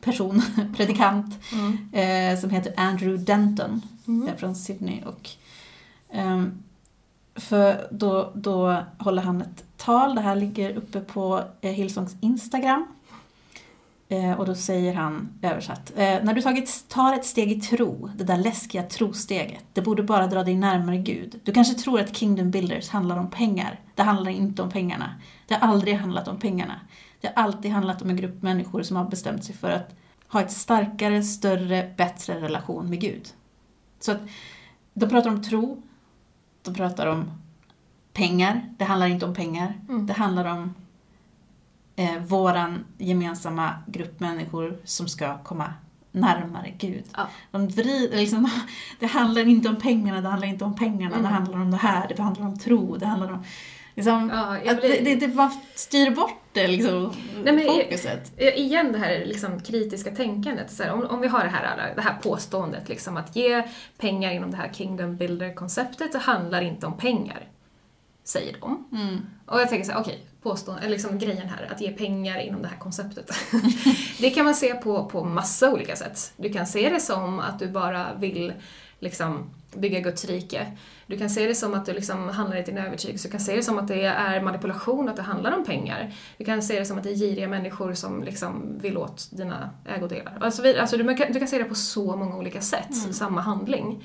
person, 0.00 0.42
predikant, 0.76 1.34
Mm. 1.52 1.78
eh, 2.34 2.40
som 2.40 2.50
heter 2.50 2.74
Andrew 2.76 3.24
Denton 3.24 3.82
Mm. 4.06 4.36
från 4.36 4.54
Sydney. 4.56 5.02
Och, 5.02 5.30
ehm, 6.10 6.62
för 7.34 7.88
då, 7.90 8.32
då 8.34 8.84
håller 8.98 9.22
han 9.22 9.42
ett 9.42 9.64
tal. 9.76 10.14
Det 10.14 10.20
här 10.20 10.36
ligger 10.36 10.76
uppe 10.76 11.00
på 11.00 11.42
Hillsongs 11.60 12.16
Instagram. 12.20 12.86
Eh, 14.08 14.32
och 14.32 14.46
då 14.46 14.54
säger 14.54 14.94
han, 14.94 15.28
översatt, 15.42 15.92
eh, 15.96 16.18
när 16.22 16.34
du 16.34 16.42
tagit, 16.42 16.88
tar 16.88 17.14
ett 17.14 17.24
steg 17.24 17.52
i 17.52 17.60
tro, 17.60 18.10
det 18.16 18.24
där 18.24 18.36
läskiga 18.36 18.82
trosteget, 18.82 19.64
det 19.72 19.82
borde 19.82 20.02
bara 20.02 20.26
dra 20.26 20.44
dig 20.44 20.54
närmare 20.54 20.96
Gud. 20.96 21.40
Du 21.44 21.52
kanske 21.52 21.74
tror 21.74 22.00
att 22.00 22.16
Kingdom 22.16 22.50
Builders 22.50 22.88
handlar 22.88 23.16
om 23.16 23.30
pengar. 23.30 23.80
Det 23.94 24.02
handlar 24.02 24.30
inte 24.30 24.62
om 24.62 24.70
pengarna. 24.70 25.14
Det 25.46 25.54
har 25.54 25.68
aldrig 25.68 25.94
handlat 25.94 26.28
om 26.28 26.38
pengarna. 26.38 26.80
Det 27.20 27.32
har 27.34 27.42
alltid 27.42 27.70
handlat 27.70 28.02
om 28.02 28.10
en 28.10 28.16
grupp 28.16 28.42
människor 28.42 28.82
som 28.82 28.96
har 28.96 29.04
bestämt 29.04 29.44
sig 29.44 29.54
för 29.54 29.70
att 29.70 29.94
ha 30.28 30.40
ett 30.40 30.52
starkare, 30.52 31.22
större, 31.22 31.94
bättre 31.96 32.40
relation 32.40 32.90
med 32.90 33.00
Gud. 33.00 33.28
Så 34.00 34.12
att 34.12 34.20
de 34.94 35.08
pratar 35.08 35.30
om 35.30 35.42
tro, 35.42 35.82
de 36.62 36.74
pratar 36.74 37.06
om 37.06 37.30
pengar. 38.12 38.74
Det 38.78 38.84
handlar 38.84 39.06
inte 39.06 39.26
om 39.26 39.34
pengar. 39.34 39.80
Mm. 39.88 40.06
Det 40.06 40.12
handlar 40.12 40.44
om 40.44 40.74
eh, 41.96 42.18
våran 42.26 42.84
gemensamma 42.98 43.70
grupp 43.86 44.20
människor 44.20 44.78
som 44.84 45.08
ska 45.08 45.38
komma 45.38 45.74
närmare 46.12 46.70
Gud. 46.78 47.04
Ja. 47.16 47.26
De 47.50 47.68
vrider, 47.68 48.16
liksom, 48.16 48.50
det 49.00 49.06
handlar 49.06 49.48
inte 49.48 49.68
om 49.68 49.76
pengarna, 49.76 50.20
det 50.20 50.28
handlar 50.28 50.48
inte 50.48 50.64
om 50.64 50.76
pengarna, 50.76 51.14
Mm. 51.16 51.22
det 51.22 51.28
handlar 51.28 51.58
om 51.60 51.70
det 51.70 51.76
här, 51.76 52.08
det 52.16 52.22
handlar 52.22 52.46
om 52.46 52.58
tro, 52.58 52.96
det 52.96 53.06
handlar 53.06 53.32
om... 53.32 53.44
Liksom, 53.96 54.30
Ja, 54.34 54.56
att 54.56 54.64
det, 54.64 54.74
blir- 54.74 55.04
det, 55.04 55.14
det 55.26 55.28
bara 55.28 55.52
styr 55.74 56.10
bort 56.10 56.40
det, 56.52 56.66
liksom, 56.68 57.12
Nej, 57.44 57.52
men- 57.54 57.64
fokuset. 57.64 58.32
Igen 58.40 58.92
det 58.92 58.98
här 58.98 59.24
liksom 59.26 59.60
kritiska 59.60 60.10
tänkandet. 60.10 60.72
Så 60.72 60.82
här, 60.82 60.92
om, 60.92 61.06
om 61.06 61.20
vi 61.20 61.26
har 61.28 61.44
det 61.44 61.48
här, 61.50 61.92
det 61.96 62.02
här 62.02 62.14
påståendet 62.22 62.88
liksom, 62.88 63.16
att 63.16 63.36
ge 63.36 63.62
pengar 63.98 64.32
inom 64.32 64.50
det 64.50 64.56
här 64.56 64.70
Kingdom 64.72 65.16
Builder-konceptet, 65.16 66.12
det 66.12 66.18
handlar 66.18 66.60
inte 66.62 66.86
om 66.86 66.96
pengar. 66.96 67.48
Säger 68.24 68.56
de. 68.60 68.84
Mm. 68.92 69.20
Och 69.46 69.60
jag 69.60 69.68
tänker 69.68 69.84
så 69.86 69.92
här, 69.92 70.00
okej, 70.00 70.24
påstående, 70.44 70.82
eller 70.82 70.90
liksom 70.92 71.18
grejen 71.18 71.48
här, 71.48 71.68
att 71.72 71.80
ge 71.80 71.90
pengar 71.90 72.38
inom 72.38 72.62
det 72.62 72.68
här 72.68 72.76
konceptet. 72.78 73.30
det 74.20 74.30
kan 74.30 74.44
man 74.44 74.54
se 74.54 74.74
på, 74.74 75.04
på 75.04 75.24
massa 75.24 75.72
olika 75.72 75.96
sätt. 75.96 76.32
Du 76.36 76.52
kan 76.52 76.66
se 76.66 76.88
det 76.90 77.00
som 77.00 77.40
att 77.40 77.58
du 77.58 77.68
bara 77.68 78.06
vill 78.14 78.52
liksom 79.00 79.50
bygga 79.76 80.00
Guds 80.00 80.24
rike. 80.24 80.66
Du 81.06 81.18
kan 81.18 81.30
se 81.30 81.46
det 81.46 81.54
som 81.54 81.74
att 81.74 81.86
du 81.86 81.92
liksom 81.92 82.28
handlar 82.28 82.56
i 82.56 82.62
din 82.62 82.78
övertygelse. 82.78 83.28
Du 83.28 83.32
kan 83.32 83.40
se 83.40 83.56
det 83.56 83.62
som 83.62 83.78
att 83.78 83.88
det 83.88 84.04
är 84.04 84.40
manipulation, 84.40 85.08
att 85.08 85.16
det 85.16 85.22
handlar 85.22 85.56
om 85.56 85.64
pengar. 85.64 86.14
Du 86.38 86.44
kan 86.44 86.62
se 86.62 86.78
det 86.78 86.84
som 86.84 86.98
att 86.98 87.04
det 87.04 87.10
är 87.10 87.14
giriga 87.14 87.48
människor 87.48 87.94
som 87.94 88.22
liksom 88.24 88.78
vill 88.80 88.98
åt 88.98 89.28
dina 89.32 89.70
ägodelar. 89.86 90.38
Alltså, 90.40 90.62
vi- 90.62 90.78
alltså 90.78 90.96
du, 90.96 91.02
du 91.04 91.38
kan 91.38 91.48
se 91.48 91.58
det 91.58 91.64
på 91.64 91.74
så 91.74 92.16
många 92.16 92.36
olika 92.36 92.60
sätt, 92.60 93.14
samma 93.14 93.40
handling. 93.40 94.04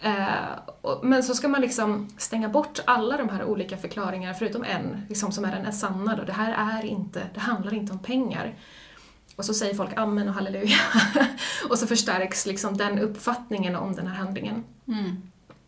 Eh, 0.00 0.98
men 1.02 1.22
så 1.22 1.34
ska 1.34 1.48
man 1.48 1.60
liksom 1.60 2.08
stänga 2.18 2.48
bort 2.48 2.80
alla 2.84 3.16
de 3.16 3.28
här 3.28 3.44
olika 3.44 3.76
förklaringarna, 3.76 4.34
förutom 4.34 4.64
en, 4.64 5.02
liksom, 5.08 5.32
som 5.32 5.44
är 5.44 5.60
den 5.60 5.72
sanna 5.72 6.16
då. 6.16 6.24
Det 6.24 6.32
här 6.32 6.78
är 6.78 6.86
inte, 6.86 7.22
det 7.34 7.40
handlar 7.40 7.74
inte 7.74 7.92
om 7.92 7.98
pengar. 7.98 8.54
Och 9.36 9.44
så 9.44 9.54
säger 9.54 9.74
folk 9.74 9.90
amen 9.96 10.28
och 10.28 10.34
halleluja. 10.34 10.76
och 11.68 11.78
så 11.78 11.86
förstärks 11.86 12.46
liksom 12.46 12.76
den 12.76 12.98
uppfattningen 12.98 13.76
om 13.76 13.94
den 13.94 14.06
här 14.06 14.14
handlingen. 14.14 14.64
Mm. 14.88 15.16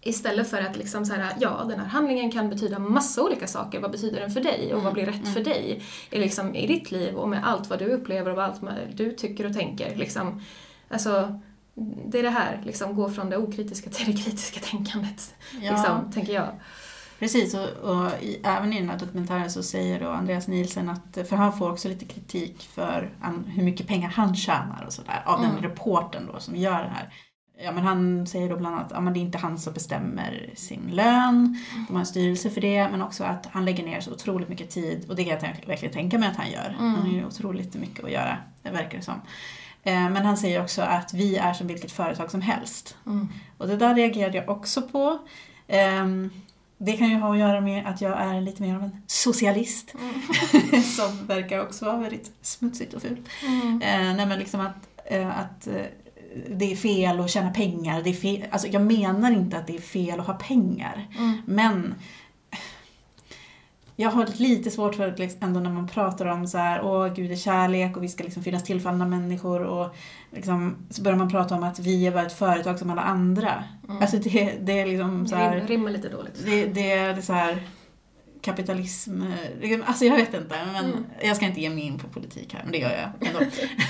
Istället 0.01 0.51
för 0.51 0.61
att 0.63 0.77
liksom 0.77 1.07
så 1.07 1.15
här, 1.15 1.33
ja, 1.41 1.67
den 1.69 1.81
här 1.81 1.87
handlingen 1.87 2.33
kan 2.33 2.51
betyda 2.51 2.79
massa 2.79 3.23
olika 3.23 3.47
saker. 3.47 3.81
Vad 3.81 3.91
betyder 3.91 4.21
den 4.21 4.31
för 4.31 4.41
dig? 4.41 4.75
Och 4.75 4.83
vad 4.83 4.93
blir 4.93 5.07
rätt 5.07 5.35
för 5.35 5.45
dig? 5.45 5.83
I, 6.11 6.19
liksom, 6.19 6.55
I 6.55 6.67
ditt 6.67 6.91
liv 6.91 7.15
och 7.15 7.29
med 7.29 7.47
allt 7.49 7.71
vad 7.71 7.79
du 7.79 7.85
upplever 7.85 8.33
och 8.33 8.43
allt 8.43 8.61
du 8.95 9.13
tycker 9.13 9.47
och 9.47 9.55
tänker. 9.55 9.97
Liksom, 9.97 10.43
alltså, 10.89 11.41
det 12.11 12.19
är 12.19 12.23
det 12.23 12.31
här, 12.31 12.61
liksom, 12.65 12.95
gå 12.95 13.11
från 13.11 13.31
det 13.31 13.37
okritiska 13.37 13.91
till 13.91 14.07
det 14.17 14.23
kritiska 14.23 14.61
tänkandet. 14.61 15.35
Ja. 15.61 15.73
Liksom, 15.73 16.13
tänker 16.13 16.33
jag. 16.33 16.49
Precis, 17.19 17.55
och, 17.55 17.69
och 17.69 18.11
i, 18.23 18.41
även 18.45 18.73
i 18.73 18.81
den 18.81 18.91
här 18.91 18.99
dokumentären 18.99 19.51
så 19.51 19.63
säger 19.63 20.01
då 20.01 20.09
Andreas 20.09 20.49
Nielsen 20.49 20.89
att, 20.89 21.29
för 21.29 21.37
han 21.37 21.59
får 21.59 21.71
också 21.73 21.89
lite 21.89 22.05
kritik 22.05 22.63
för 22.75 23.13
an, 23.21 23.45
hur 23.45 23.63
mycket 23.63 23.87
pengar 23.87 24.09
han 24.09 24.37
tjänar 24.37 24.85
och 24.87 24.93
sådär, 24.93 25.23
av 25.27 25.39
Mm. 25.39 25.55
den 25.55 25.63
reporten 25.63 26.29
då 26.33 26.41
som 26.41 26.57
gör 26.57 26.83
det 26.83 26.89
här. 26.95 27.13
Ja, 27.65 27.73
men 27.73 27.85
han 27.85 28.27
säger 28.27 28.49
då 28.51 28.57
bland 28.57 28.75
annat 28.75 28.93
att 28.93 29.05
ja, 29.05 29.11
det 29.11 29.19
är 29.19 29.23
inte 29.23 29.39
han 29.39 29.59
som 29.59 29.73
bestämmer 29.73 30.51
sin 30.55 30.91
lön, 30.93 31.59
de 31.89 31.93
har 31.93 32.01
en 32.01 32.07
styrelse 32.07 32.51
för 32.51 32.61
det, 32.61 32.89
men 32.91 33.03
också 33.03 33.25
att 33.25 33.47
han 33.47 33.65
lägger 33.65 33.85
ner 33.85 34.01
så 34.01 34.13
otroligt 34.13 34.49
mycket 34.49 34.71
tid, 34.71 35.07
och 35.09 35.17
det 35.17 35.25
kan 35.25 35.39
jag 35.43 35.67
verkligen 35.67 35.95
tänka 35.95 36.19
mig 36.19 36.29
att 36.29 36.37
han 36.37 36.51
gör. 36.51 36.77
Han 36.79 36.95
har 36.95 37.09
ju 37.09 37.27
otroligt 37.27 37.75
mycket 37.75 38.05
att 38.05 38.11
göra, 38.11 38.39
det 38.63 38.71
verkar 38.71 38.99
det 38.99 39.05
som. 39.05 39.21
Eh, 39.87 40.11
Men 40.11 40.27
han 40.27 40.37
säger 40.37 40.63
också 40.63 40.83
att 40.83 41.15
vi 41.15 41.37
är 41.37 41.53
som 41.53 41.67
vilket 41.67 41.93
företag 41.93 42.31
som 42.31 42.41
helst. 42.41 42.97
Mm. 43.07 43.29
Och 43.59 43.69
det 43.69 43.77
där 43.77 43.95
reagerade 43.95 44.37
jag 44.37 44.49
också 44.49 44.83
på. 44.83 45.19
Ehm, 45.69 46.31
det 46.79 46.93
kan 46.93 47.11
ju 47.11 47.17
ha 47.17 47.33
att 47.33 47.39
göra 47.39 47.61
med 47.61 47.87
att 47.87 48.01
jag 48.01 48.21
är 48.21 48.41
lite 48.41 48.63
mer 48.63 48.75
av 48.75 48.83
en 48.83 49.03
socialist. 49.07 49.93
som 50.97 51.27
verkar 51.27 51.63
också 51.63 51.85
vara 51.85 51.97
väldigt 51.97 52.33
smutsigt 52.43 52.95
och 52.95 53.03
fult. 53.03 53.29
Mm. 53.43 53.83
Eh, 53.83 54.17
nej 54.17 54.27
men 54.27 54.39
liksom 54.39 54.61
att, 54.61 54.89
eh, 55.05 55.39
att 55.39 55.69
det 56.51 56.73
är 56.73 56.77
fel 56.77 57.21
att 57.21 57.31
tjäna 57.31 57.51
pengar. 57.51 58.03
Det 58.03 58.11
är 58.11 58.15
fel, 58.15 58.45
alltså 58.51 58.69
jag 58.69 58.83
menar 58.83 59.31
inte 59.31 59.59
att 59.59 59.67
det 59.67 59.77
är 59.77 59.81
fel 59.81 60.21
att 60.21 60.27
ha 60.27 60.35
pengar. 60.35 61.07
Mm. 61.19 61.43
Men 61.47 61.95
jag 63.97 64.11
har 64.11 64.27
lite 64.37 64.71
svårt 64.71 64.95
för 64.95 65.09
att 65.09 65.19
liksom 65.19 65.39
ändå 65.43 65.61
när 65.61 65.71
man 65.71 65.89
pratar 65.89 66.27
om 66.27 66.47
så 66.47 66.59
här, 66.59 66.83
åh 66.83 67.15
gud 67.15 67.33
är 67.33 67.37
kärlek 67.37 67.97
och 67.97 68.03
vi 68.03 68.09
ska 68.09 68.25
liksom 68.25 68.43
finnas 68.43 68.65
till 68.65 68.81
för 68.81 68.91
andra 68.91 69.07
människor 69.07 69.63
och 69.63 69.95
liksom, 70.31 70.77
så 70.91 71.03
börjar 71.03 71.19
man 71.19 71.31
prata 71.31 71.55
om 71.55 71.63
att 71.63 71.79
vi 71.79 72.07
är 72.07 72.13
bara 72.13 72.27
ett 72.27 72.33
företag 72.39 72.79
som 72.79 72.91
alla 72.91 73.03
andra. 73.03 73.65
Mm. 73.89 74.03
Alltså 74.03 74.17
det, 74.17 74.53
det 74.61 74.81
är 74.81 74.87
liksom 74.87 75.27
så 75.27 75.37
här, 75.37 75.55
Rim, 75.57 75.67
rimmar 75.67 75.91
lite 75.91 76.09
dåligt. 76.09 76.45
det, 76.45 76.67
det 76.67 76.93
är 76.93 77.21
så 77.21 77.33
här 77.33 77.63
kapitalism, 78.41 79.23
eh, 79.63 79.79
alltså 79.87 80.05
jag 80.05 80.17
vet 80.17 80.35
inte, 80.35 80.67
men 80.73 80.85
Mm. 80.85 81.05
jag 81.23 81.37
ska 81.37 81.47
inte 81.47 81.61
ge 81.61 81.71
mig 81.71 81.85
in 81.85 81.99
på 81.99 82.09
politik 82.09 82.55
här, 82.55 82.63
men 82.63 82.73
det 82.73 82.79
gör 82.79 82.91
jag 83.21 83.29
ändå. 83.29 83.41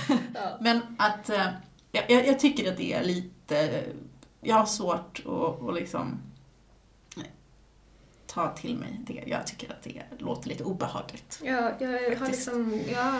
Ja. 0.34 0.40
men 0.61 0.80
att, 0.98 1.30
eh, 1.30 1.46
jag, 1.92 2.26
jag 2.26 2.38
tycker 2.38 2.70
att 2.70 2.76
det 2.76 2.92
är 2.92 3.04
lite, 3.04 3.84
jag 4.40 4.57
har 4.57 4.66
svårt 4.66 5.22
att, 5.26 5.68
att 5.68 5.74
liksom 5.74 6.18
ta 8.37 8.49
till 8.49 8.76
mig 8.76 9.01
det. 9.07 9.22
Jag 9.26 9.47
tycker 9.47 9.70
att 9.70 9.82
det 9.82 10.03
låter 10.18 10.49
lite 10.49 10.64
obehagligt. 10.64 11.41
Ja, 11.45 11.70
jag 11.78 11.89
har 11.89 12.16
Faktiskt. 12.16 12.30
liksom, 12.30 12.80
jag 12.93 13.14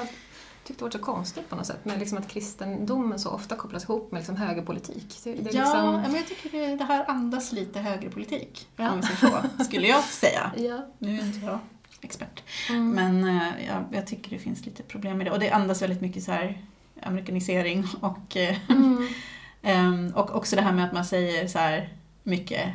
tyckte 0.65 0.81
det 0.81 0.85
var 0.85 0.91
så 0.91 0.99
konstigt 0.99 1.49
på 1.49 1.57
något 1.57 1.67
sätt, 1.67 1.81
men 1.83 1.99
liksom 1.99 2.19
att 2.19 2.29
kristendomen 2.29 3.19
så 3.19 3.31
ofta 3.31 3.57
kopplas 3.57 3.85
ihop 3.85 4.13
med 4.13 4.19
liksom 4.19 4.37
högerpolitik. 4.37 5.21
Det, 5.25 5.33
det 5.35 5.51
ja, 5.53 5.63
liksom, 5.63 6.01
men 6.03 6.15
jag 6.15 6.27
tycker 6.27 6.51
det, 6.51 6.77
det 6.77 6.85
här 6.85 7.11
andas 7.11 7.53
lite 7.53 7.81
högerpolitik, 7.81 8.69
Ja. 8.77 8.93
om 8.93 9.03
så, 9.03 9.65
skulle 9.65 9.87
jag 9.87 10.05
säga. 10.05 10.53
ja. 10.57 10.87
Nu 10.99 11.19
är 11.19 11.23
inte 11.25 11.47
jag 11.47 11.59
expert. 12.01 12.43
Mm. 12.71 12.91
Men 12.91 13.25
eh, 13.37 13.67
jag, 13.67 13.85
jag 13.93 14.07
tycker 14.07 14.31
det 14.31 14.39
finns 14.39 14.67
lite 14.67 14.83
problem 14.83 15.19
med 15.19 15.27
det. 15.27 15.31
Och 15.31 15.39
det 15.41 15.51
andas 15.51 15.83
väldigt 15.83 16.01
mycket 16.01 16.23
så 16.25 16.33
här 16.33 16.63
amerikanisering 17.03 17.85
och, 18.01 18.37
eh, 18.37 18.57
Mm. 18.69 19.09
ehm, 19.63 20.13
och 20.15 20.35
också 20.37 20.57
det 20.57 20.63
här 20.63 20.73
med 20.73 20.85
att 20.85 20.93
man 20.93 21.05
säger 21.05 21.49
så 21.49 21.59
här 21.59 21.89
mycket 22.23 22.69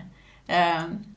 ehm, 0.47 1.03
ja, 1.03 1.10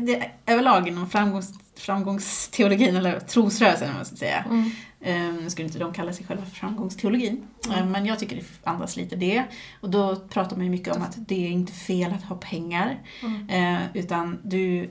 det, 0.00 0.30
överlag 0.46 0.88
inom 0.88 1.08
framgångs, 1.08 1.52
framgångsteologin, 1.76 2.96
eller 2.96 3.20
trosrörelsen 3.20 3.88
om 3.88 3.94
man 3.94 4.04
ska 4.04 4.16
säga. 4.16 4.44
Mm. 4.44 4.70
Um, 5.00 5.36
nu 5.36 5.50
skulle 5.50 5.66
inte 5.66 5.78
de 5.78 5.92
kalla 5.92 6.12
sig 6.12 6.26
själva 6.26 6.44
för 6.44 6.56
framgångsteologin. 6.56 7.46
Mm. 7.66 7.78
Eh, 7.78 7.86
men 7.86 8.06
jag 8.06 8.18
tycker 8.18 8.36
det 8.36 8.44
andas 8.64 8.96
lite 8.96 9.16
det. 9.16 9.44
Och 9.80 9.90
då 9.90 10.16
pratar 10.16 10.56
man 10.56 10.64
ju 10.64 10.70
mycket 10.70 10.96
om 10.96 11.02
att 11.02 11.28
det 11.28 11.46
är 11.46 11.50
inte 11.50 11.72
fel 11.72 12.12
att 12.12 12.24
ha 12.24 12.36
pengar. 12.36 12.98
Mm. 13.22 13.48
Eh, 13.48 13.82
utan 13.94 14.38
du, 14.42 14.90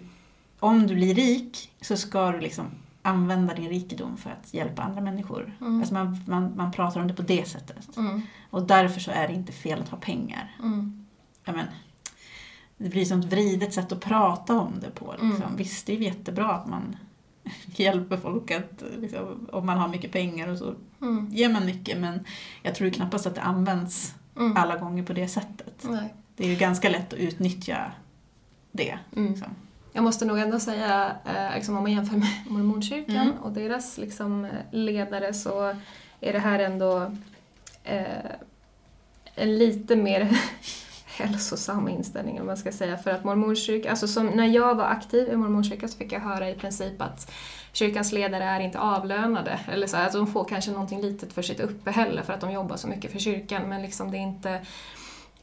om 0.60 0.88
du 0.88 0.96
blir 0.96 1.16
rik 1.16 1.72
så 1.82 1.98
ska 1.98 2.32
du 2.32 2.40
liksom 2.40 2.66
använda 3.02 3.54
din 3.54 3.70
rikedom 3.70 4.18
för 4.18 4.30
att 4.30 4.54
hjälpa 4.54 4.82
andra 4.82 5.02
människor. 5.02 5.58
Mm. 5.62 5.80
Alltså 5.80 5.94
man, 5.94 6.24
man, 6.28 6.56
man 6.56 6.72
pratar 6.72 7.02
om 7.02 7.08
det 7.08 7.14
på 7.14 7.22
det 7.22 7.48
sättet. 7.48 7.98
Mm. 7.98 8.22
Och 8.50 8.68
därför 8.68 9.00
så 9.00 9.12
är 9.12 9.28
det 9.28 9.34
inte 9.34 9.52
fel 9.52 9.82
att 9.82 9.90
ha 9.90 9.98
pengar. 9.98 10.56
Mm. 10.64 11.06
Ja, 11.46 11.54
men, 11.54 11.66
det 12.78 12.90
blir 12.90 13.06
som 13.06 13.20
ett 13.20 13.26
vridet 13.26 13.74
sätt 13.74 13.92
att 13.92 14.00
prata 14.02 14.60
om 14.60 14.74
det 14.82 14.90
på. 14.92 15.12
Liksom. 15.12 15.32
Mm. 15.44 15.56
Visst, 15.56 15.86
det 15.88 15.94
är 15.94 15.98
jättebra 15.98 16.52
att 16.52 16.68
man 16.68 16.96
hjälper 17.66 18.18
folk 18.18 18.52
att, 18.52 18.84
liksom, 18.98 19.50
om 19.52 19.66
man 19.66 19.78
har 19.78 19.88
mycket 19.88 20.12
pengar 20.12 20.48
och 20.48 20.58
så 20.58 20.74
Mm. 21.02 21.30
ger 21.32 21.50
man 21.50 21.66
mycket 21.66 21.98
men 21.98 22.26
jag 22.64 22.76
tror 22.76 22.90
knappast 22.90 23.26
att 23.26 23.36
det 23.36 23.42
används 23.42 24.16
Mm. 24.38 24.58
alla 24.58 24.78
gånger 24.78 25.04
på 25.04 25.14
det 25.14 25.28
sättet. 25.28 25.84
Nej. 25.90 26.14
Det 26.36 26.44
är 26.44 26.48
ju 26.48 26.56
ganska 26.56 26.90
lätt 26.90 27.14
att 27.14 27.20
utnyttja 27.20 27.92
det. 28.72 29.00
Mm. 29.16 29.32
Liksom. 29.32 29.48
Jag 29.94 30.04
måste 30.04 30.26
nog 30.26 30.40
ändå 30.40 30.60
säga, 30.60 31.16
eh, 31.26 31.56
liksom, 31.56 31.78
om 31.78 31.84
man 31.84 31.92
jämför 31.92 32.18
med 32.18 32.30
mormonkyrkan 32.50 33.16
Mm. 33.16 33.38
och 33.38 33.52
deras 33.52 33.98
liksom, 33.98 34.48
ledare 34.72 35.34
så 35.34 35.76
är 36.22 36.34
det 36.34 36.40
här 36.40 36.60
ändå 36.60 37.12
eh, 37.84 38.32
en 39.36 39.58
lite 39.58 39.96
mer 39.96 40.38
hälsosam 41.18 41.88
inställning 41.88 42.42
om 42.42 42.48
man 42.48 42.58
ska 42.58 42.72
säga. 42.72 42.98
För 42.98 43.12
att 43.12 43.24
mormonkyrkan, 43.24 43.90
alltså 43.90 44.08
som 44.08 44.26
när 44.28 44.48
jag 44.48 44.76
var 44.76 44.86
aktiv 44.86 45.30
i 45.30 45.36
mormonkyrkan 45.36 45.90
så 45.90 45.98
fick 45.98 46.12
jag 46.12 46.20
höra 46.20 46.50
i 46.50 46.56
princip 46.56 47.02
att 47.02 47.32
kyrkans 47.74 48.12
ledare 48.12 48.44
är 48.44 48.60
inte 48.60 48.80
avlönade. 48.80 49.60
Eller 49.68 49.88
så, 49.88 49.98
att 49.98 50.14
de 50.14 50.28
får 50.28 50.46
kanske 50.46 50.72
någonting 50.72 51.02
litet 51.02 51.34
för 51.34 51.42
sitt 51.42 51.60
uppehälle 51.60 52.24
för 52.24 52.34
att 52.34 52.42
de 52.42 52.52
jobbar 52.52 52.78
så 52.78 52.88
mycket 52.88 53.12
för 53.12 53.20
kyrkan 53.20 53.70
men 53.70 53.82
liksom 53.82 54.12
det 54.12 54.18
är 54.18 54.22
inte 54.22 54.62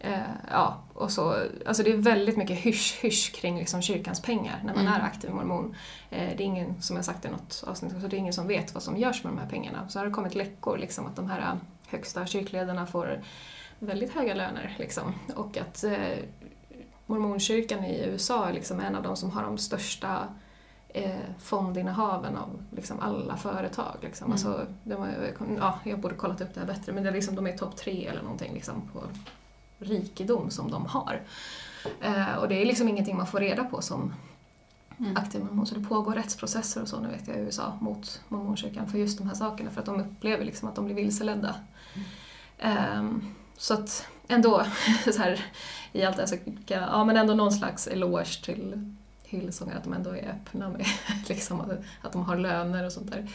Eh, 0.04 0.18
ja, 0.50 0.78
och 0.94 1.10
så, 1.10 1.36
alltså 1.66 1.82
det 1.82 1.92
är 1.92 1.96
väldigt 1.96 2.36
mycket 2.36 2.58
hysch-hysch 2.58 3.32
kring 3.34 3.58
liksom 3.58 3.82
kyrkans 3.82 4.22
pengar 4.22 4.60
när 4.64 4.74
man 4.74 4.86
Mm. 4.86 5.00
är 5.00 5.04
aktiv 5.04 5.30
mormon. 5.30 5.74
Eh, 6.10 6.28
det 6.36 6.42
är 6.42 6.46
ingen, 6.46 6.82
som 6.82 6.96
jag 6.96 7.04
sagt 7.04 7.24
i 7.24 7.28
något 7.28 7.64
avsnitt, 7.66 7.92
så 7.92 8.08
det 8.08 8.16
är 8.16 8.18
ingen 8.18 8.32
som 8.32 8.48
vet 8.48 8.74
vad 8.74 8.82
som 8.82 8.96
görs 8.96 9.24
med 9.24 9.32
de 9.32 9.38
här 9.38 9.48
pengarna. 9.48 9.88
Så 9.88 9.98
har 9.98 10.06
det 10.06 10.12
kommit 10.12 10.34
läckor 10.34 10.78
liksom 10.78 11.06
att 11.06 11.16
de 11.16 11.30
här 11.30 11.40
eh, 11.40 11.54
högsta 11.86 12.26
kyrkledarna 12.26 12.86
får 12.86 13.22
väldigt 13.82 14.12
höga 14.12 14.34
löner 14.34 14.76
liksom. 14.78 15.14
Och 15.36 15.56
att 15.56 15.84
eh, 15.84 16.18
mormonkyrkan 17.06 17.84
i 17.84 18.04
USA 18.04 18.48
är 18.48 18.52
liksom 18.52 18.80
en 18.80 18.94
av 18.94 19.02
de 19.02 19.16
som 19.16 19.30
har 19.30 19.42
de 19.42 19.58
största 19.58 20.28
eh, 20.88 21.20
fondinnehaven 21.38 22.36
av 22.36 22.64
liksom 22.76 23.00
alla 23.00 23.36
företag. 23.36 23.96
Liksom. 24.00 24.24
Mm. 24.24 24.32
Alltså, 24.32 24.66
de 24.84 25.06
ja, 25.58 25.78
jag 25.84 25.98
borde 25.98 26.14
kollat 26.14 26.40
upp 26.40 26.54
det 26.54 26.60
här 26.60 26.66
bättre 26.66 26.92
men 26.92 27.02
det 27.02 27.08
är 27.08 27.14
liksom, 27.14 27.34
de 27.34 27.46
är 27.46 27.56
topp 27.58 27.76
tre 27.76 28.06
eller 28.06 28.22
någonting 28.22 28.54
liksom, 28.54 28.82
på 28.92 29.02
rikedom 29.78 30.50
som 30.50 30.70
de 30.70 30.86
har. 30.86 31.20
Eh, 32.00 32.34
och 32.34 32.48
det 32.48 32.62
är 32.62 32.66
liksom 32.66 32.88
ingenting 32.88 33.16
man 33.16 33.26
får 33.26 33.40
reda 33.40 33.64
på 33.64 33.82
som 33.82 34.14
Mm. 34.98 35.16
aktiv 35.16 35.44
mormon. 35.44 35.66
Så 35.66 35.74
det 35.74 35.88
pågår 35.88 36.14
rättsprocesser 36.14 36.82
och 36.82 36.88
så 36.88 37.00
nu 37.00 37.08
vet 37.08 37.28
jag 37.28 37.36
i 37.36 37.40
USA 37.40 37.78
mot 37.80 38.20
mormonkyrkan 38.28 38.88
för 38.88 38.98
just 38.98 39.18
de 39.18 39.26
här 39.26 39.34
sakerna 39.34 39.70
för 39.70 39.80
att 39.80 39.86
de 39.86 40.00
upplever 40.00 40.44
liksom 40.44 40.68
att 40.68 40.74
de 40.74 40.84
blir 40.84 40.94
vilseledda. 40.94 41.54
Ehm, 42.58 43.34
så 43.62 43.74
att 43.74 44.06
ändå, 44.28 44.64
så 45.12 45.18
här, 45.18 45.46
i 45.92 46.02
allt 46.02 46.16
det 46.16 46.22
här 46.22 46.26
så 46.26 46.36
kan 46.66 46.82
ja 46.82 47.04
men 47.04 47.16
ändå 47.16 47.34
någon 47.34 47.52
slags 47.52 47.86
eloge 47.86 48.44
till 48.44 48.94
Hillsong 49.32 49.70
att 49.70 49.84
de 49.84 49.92
ändå 49.92 50.10
är 50.10 50.28
öppna 50.28 50.68
med 50.68 50.86
liksom, 51.28 51.60
att, 51.60 51.70
att 52.02 52.12
de 52.12 52.24
har 52.24 52.36
löner 52.36 52.86
och 52.86 52.92
sånt 52.92 53.10
där. 53.10 53.26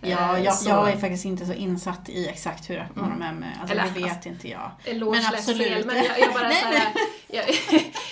Ja, 0.00 0.36
Eh, 0.36 0.44
jag, 0.44 0.54
så- 0.54 0.68
jag 0.68 0.88
är 0.92 0.96
faktiskt 0.96 1.24
inte 1.24 1.46
så 1.46 1.52
insatt 1.52 2.08
i 2.08 2.28
exakt 2.28 2.70
hur 2.70 2.78
öppna 2.78 3.02
Mm. 3.06 3.18
de 3.18 3.24
är 3.26 3.32
med, 3.32 3.52
alltså 3.60 3.74
Eller, 3.74 3.84
det 3.94 4.00
vet 4.00 4.12
alltså, 4.12 4.28
inte 4.28 4.48
jag. 4.48 4.70
Eloge 4.84 5.18
Men 5.18 5.34
absolut. 5.34 5.68
fel, 5.68 5.86
men 5.86 5.96
jag, 5.96 6.20
jag 6.20 6.32
bara 6.34 6.42
Nej, 6.48 6.56
såhär, 6.62 6.92
jag, 7.28 7.44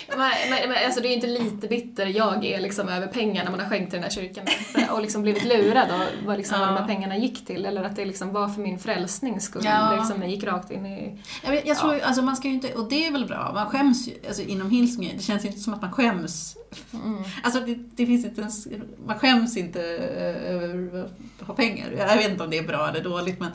men, 0.17 0.31
men, 0.49 0.69
men, 0.69 0.85
alltså 0.85 1.01
det 1.01 1.07
är 1.07 1.09
ju 1.09 1.15
inte 1.15 1.27
lite 1.27 1.67
bitter 1.67 2.05
jag 2.05 2.45
är 2.45 2.61
liksom 2.61 2.89
över 2.89 3.07
pengarna 3.07 3.51
man 3.51 3.59
har 3.59 3.67
skänkt 3.69 3.89
till 3.91 3.97
den 4.01 4.03
här 4.03 4.09
kyrkan 4.11 4.45
och 4.91 5.01
liksom 5.01 5.21
blivit 5.21 5.43
lurad 5.43 5.91
av 5.91 6.01
vad, 6.25 6.37
liksom, 6.37 6.59
vad 6.59 6.67
de 6.69 6.73
Ja. 6.75 6.79
här 6.81 6.87
pengarna 6.87 7.17
gick 7.17 7.45
till 7.45 7.65
eller 7.65 7.83
att 7.83 7.95
det 7.95 8.05
liksom 8.05 8.33
var 8.33 8.47
för 8.49 8.61
min 8.61 8.79
frälsnings 8.79 9.43
skull. 9.43 9.61
Ja. 9.65 9.89
Det 9.91 9.95
liksom 9.97 10.23
gick 10.29 10.43
rakt 10.43 10.71
in 10.71 10.85
i... 10.85 11.19
Jag, 11.43 11.51
vet- 11.51 11.67
jag 11.67 11.77
tror, 11.77 11.99
alltså 11.99 12.21
man 12.21 12.35
ska 12.35 12.47
ju 12.47 12.53
inte, 12.53 12.73
och 12.73 12.89
det 12.89 13.07
är 13.07 13.11
väl 13.11 13.25
bra, 13.25 13.51
man 13.53 13.69
skäms 13.69 14.07
ju, 14.07 14.13
alltså 14.27 14.41
inom 14.41 14.69
Hillsong, 14.71 15.11
det 15.17 15.23
känns 15.23 15.43
ju 15.45 15.47
inte 15.47 15.59
som 15.61 15.73
att 15.73 15.81
man 15.81 15.91
skäms. 15.91 16.57
Mm. 16.93 17.23
Alltså 17.43 17.59
det, 17.59 17.75
det 17.95 18.05
finns 18.05 18.25
inte 18.25 18.41
ens, 18.41 18.67
man 19.05 19.19
skäms 19.19 19.57
inte 19.57 19.81
eh, 19.97 20.53
över 20.53 21.03
att 21.03 21.47
ha 21.47 21.53
pengar. 21.53 21.91
Jag 21.97 22.17
vet 22.17 22.31
inte 22.31 22.43
om 22.43 22.49
det 22.49 22.57
är 22.57 22.67
bra 22.67 22.89
eller 22.89 23.03
dåligt 23.03 23.39
men 23.39 23.51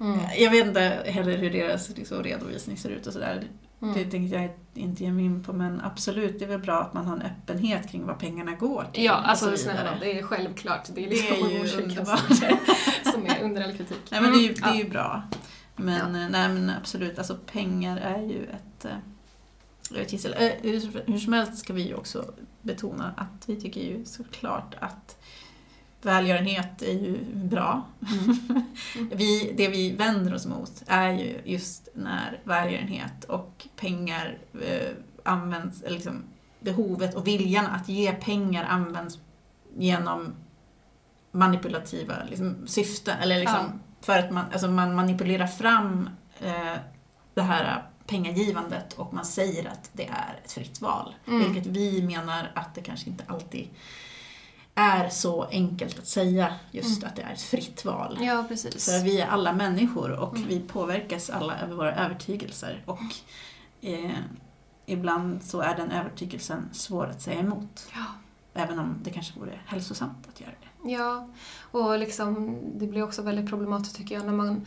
Mm. 0.00 0.18
jag 0.38 0.50
vet 0.50 0.66
inte 0.66 1.02
heller 1.06 1.36
hur 1.38 1.50
deras 1.50 1.96
liksom, 1.96 2.22
redovisning 2.22 2.76
ser 2.76 2.88
ut 2.90 3.06
och 3.06 3.12
sådär. 3.12 3.42
Mm. 3.82 3.94
Det 3.94 4.04
tänkte 4.10 4.36
jag 4.36 4.50
inte 4.74 5.04
ge 5.04 5.12
mig 5.12 5.24
in 5.24 5.44
på 5.44 5.52
men 5.52 5.80
absolut, 5.80 6.38
det 6.38 6.44
är 6.44 6.48
väl 6.48 6.60
bra 6.60 6.80
att 6.80 6.94
man 6.94 7.06
har 7.06 7.16
en 7.16 7.22
öppenhet 7.22 7.90
kring 7.90 8.06
vad 8.06 8.18
pengarna 8.18 8.52
går 8.54 8.86
till. 8.92 9.04
Ja, 9.04 9.12
alltså 9.12 9.56
snälla, 9.56 9.90
det 10.00 10.18
är 10.18 10.22
självklart. 10.22 10.88
Det 10.94 11.04
är, 11.04 11.10
Det 11.10 11.10
liksom 11.16 11.32
är 11.34 11.36
ju 11.36 11.42
mormonkyrkan 11.58 11.88
underbart. 11.90 12.20
som, 13.12 13.26
är 13.26 13.42
under 13.42 13.62
all 13.64 13.72
kritik. 13.76 14.00
Nej 14.10 14.20
men 14.20 14.32
det 14.32 14.38
är 14.38 14.40
ju, 14.40 14.48
Mm, 14.48 14.60
det 14.62 14.68
är 14.68 14.72
ja. 14.74 14.78
ju 14.84 14.88
bra. 14.90 15.22
Men, 15.76 16.14
eh, 16.14 16.28
nej, 16.30 16.48
men 16.48 16.70
absolut, 16.80 17.18
alltså 17.18 17.36
pengar 17.52 17.96
är 17.96 18.22
ju 18.22 18.44
ett, 18.44 18.86
gissel. 19.90 20.34
Eh, 20.38 20.52
Hur, 20.62 21.18
som 21.18 21.32
helst 21.32 21.58
ska 21.58 21.72
vi 21.72 21.82
ju 21.82 21.94
också 21.94 22.34
betona 22.62 23.14
att 23.16 23.48
vi 23.48 23.60
tycker 23.60 23.80
ju 23.80 24.04
såklart 24.04 24.74
att 24.80 25.18
välgörenhet 26.02 26.82
är 26.82 26.92
ju 26.92 27.18
bra. 27.34 27.82
vi, 29.12 29.54
det 29.56 29.68
vi 29.68 29.92
vänder 29.92 30.34
oss 30.34 30.46
mot 30.46 30.82
är 30.86 31.12
ju 31.12 31.40
just 31.44 31.88
när 31.94 32.40
välgörenhet 32.44 33.24
och 33.24 33.66
pengar 33.76 34.38
eh, 34.54 34.90
används, 35.22 35.82
eller 35.82 35.94
liksom 35.94 36.22
behovet 36.60 37.14
och 37.14 37.26
viljan 37.26 37.66
att 37.66 37.88
ge 37.88 38.12
pengar 38.12 38.64
används 38.64 39.18
genom 39.76 40.34
manipulativa 41.32 42.14
liksom, 42.30 42.66
syften. 42.66 43.18
Eller 43.18 43.38
liksom, 43.38 43.80
För 44.00 44.18
att 44.18 44.30
man, 44.30 44.44
alltså 44.52 44.68
man 44.68 44.94
manipulerar 44.94 45.46
fram 45.46 46.10
eh, 46.40 46.76
det 47.34 47.42
här 47.42 47.82
pengagivandet 48.06 48.92
och 48.92 49.14
man 49.14 49.24
säger 49.24 49.68
att 49.68 49.90
det 49.92 50.06
är 50.06 50.40
ett 50.44 50.52
fritt 50.52 50.80
val. 50.80 51.14
Mm. 51.26 51.52
Vilket 51.52 51.66
vi 51.72 52.02
menar 52.02 52.50
att 52.54 52.74
det 52.74 52.82
kanske 52.82 53.10
inte 53.10 53.24
alltid 53.26 53.68
är 54.74 55.08
så 55.08 55.44
enkelt 55.44 55.98
att 55.98 56.06
säga 56.06 56.54
just 56.70 56.98
Mm. 57.02 57.08
att 57.08 57.16
det 57.16 57.22
är 57.22 57.32
ett 57.32 57.42
fritt 57.42 57.84
val. 57.84 58.18
Ja, 58.20 58.44
precis. 58.48 58.84
För 58.84 59.04
vi 59.04 59.20
är 59.20 59.26
alla 59.26 59.52
människor 59.52 60.10
och 60.10 60.36
Mm. 60.36 60.48
vi 60.48 60.60
påverkas 60.60 61.30
alla 61.30 61.58
över 61.60 61.74
våra 61.74 61.94
övertygelser. 61.94 62.82
Och 62.86 63.00
eh, 63.80 64.10
ibland 64.86 65.42
så 65.42 65.60
är 65.60 65.76
den 65.76 65.90
övertygelsen 65.90 66.68
svår 66.72 67.06
att 67.06 67.22
säga 67.22 67.40
emot. 67.40 67.86
Ja. 67.94 68.04
Även 68.54 68.78
om 68.78 68.94
det 69.02 69.10
kanske 69.10 69.38
vore 69.40 69.58
hälsosamt 69.66 70.28
att 70.28 70.40
göra 70.40 70.50
det. 70.50 70.90
Ja, 70.90 71.28
och 71.70 71.98
liksom, 71.98 72.56
det 72.78 72.86
blir 72.86 73.02
också 73.02 73.22
väldigt 73.22 73.48
problematiskt 73.48 73.96
tycker 73.96 74.14
jag 74.14 74.24
när 74.26 74.32
man 74.32 74.66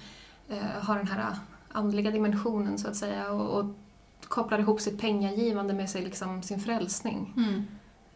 eh, 0.49 0.57
har 0.81 0.95
den 0.97 1.07
här 1.07 1.35
andliga 1.77 2.11
dimensionen 2.11 2.77
så 2.77 2.87
att 2.87 2.95
säga 2.95 3.31
och, 3.31 3.59
och 3.59 3.65
kopplar 4.27 4.59
ihop 4.59 4.81
sitt 4.81 5.01
pengagivande 5.01 5.73
med 5.73 5.89
sig, 5.89 6.01
liksom, 6.01 6.43
sin 6.43 6.59
frälsning. 6.59 7.33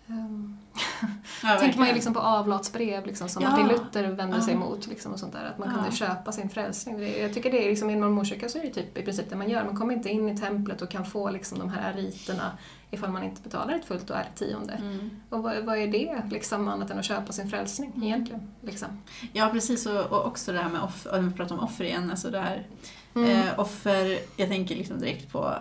Ehm, 0.07 0.57
Ja, 1.43 1.57
tänker 1.59 1.79
man 1.79 1.87
ju 1.87 1.93
liksom 1.93 2.13
på 2.13 2.19
avlatsbrev 2.19 3.05
liksom, 3.05 3.29
som 3.29 3.43
Ja. 3.43 3.49
Martin 3.49 3.67
Luther 3.67 4.03
vände 4.11 4.41
sig 4.41 4.53
Ja. 4.53 4.59
emot. 4.59 4.87
Liksom, 4.87 5.13
och 5.13 5.19
sånt 5.19 5.33
där, 5.33 5.45
att 5.45 5.57
man 5.57 5.67
Ja. 5.69 5.75
kunde 5.75 5.91
köpa 5.91 6.31
sin 6.31 6.49
frälsning. 6.49 6.99
Jag 7.21 7.33
tycker 7.33 7.51
det 7.51 7.65
är 7.65 7.69
liksom, 7.69 7.89
i 7.89 7.93
en 7.93 7.99
mormonkyrka 7.99 8.49
så 8.49 8.57
är 8.57 8.61
det 8.63 8.69
typ 8.69 8.97
i 8.97 9.01
princip 9.01 9.29
det 9.29 9.35
man 9.35 9.49
gör. 9.49 9.65
Man 9.65 9.75
kommer 9.77 9.93
inte 9.93 10.09
in 10.09 10.29
i 10.29 10.37
templet 10.37 10.81
och 10.81 10.89
kan 10.89 11.05
få 11.05 11.29
liksom, 11.31 11.59
de 11.59 11.69
här 11.69 11.93
riterna 11.93 12.51
ifall 12.91 13.09
man 13.11 13.23
inte 13.23 13.41
betalar 13.41 13.73
ett 13.73 13.85
fullt 13.85 14.09
och 14.09 14.15
ärligt 14.15 14.35
tionde. 14.35 14.73
Mm. 14.73 15.09
Och 15.29 15.43
vad, 15.43 15.63
vad 15.65 15.77
är 15.77 15.87
det 15.87 16.21
liksom, 16.31 16.67
annat 16.67 16.91
än 16.91 16.99
att 16.99 17.05
köpa 17.05 17.31
sin 17.31 17.49
frälsning 17.49 17.91
Mm. 17.95 18.03
egentligen? 18.03 18.51
Liksom? 18.61 18.87
Ja, 19.33 19.49
precis. 19.51 19.85
Och, 19.85 19.99
och 20.05 20.25
också 20.25 20.51
det 20.51 20.59
här 20.59 20.69
med 20.69 20.81
offer, 20.81 21.17
om 21.19 21.29
vi 21.29 21.35
pratar 21.35 21.55
om 21.57 21.63
offer 21.63 21.83
igen, 21.85 22.11
alltså 22.11 22.29
det 22.29 22.39
här 22.39 22.67
Mm. 23.15 23.29
eh, 23.29 23.59
offer, 23.59 24.19
jag 24.37 24.49
tänker 24.49 24.75
liksom 24.75 24.99
direkt 24.99 25.31
på 25.31 25.53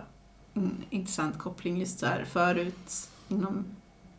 en 0.55 0.85
intressant 0.91 1.39
koppling 1.39 1.79
just 1.81 1.99
så 1.99 2.07
här 2.07 2.25
förut 2.25 3.09
inom 3.29 3.65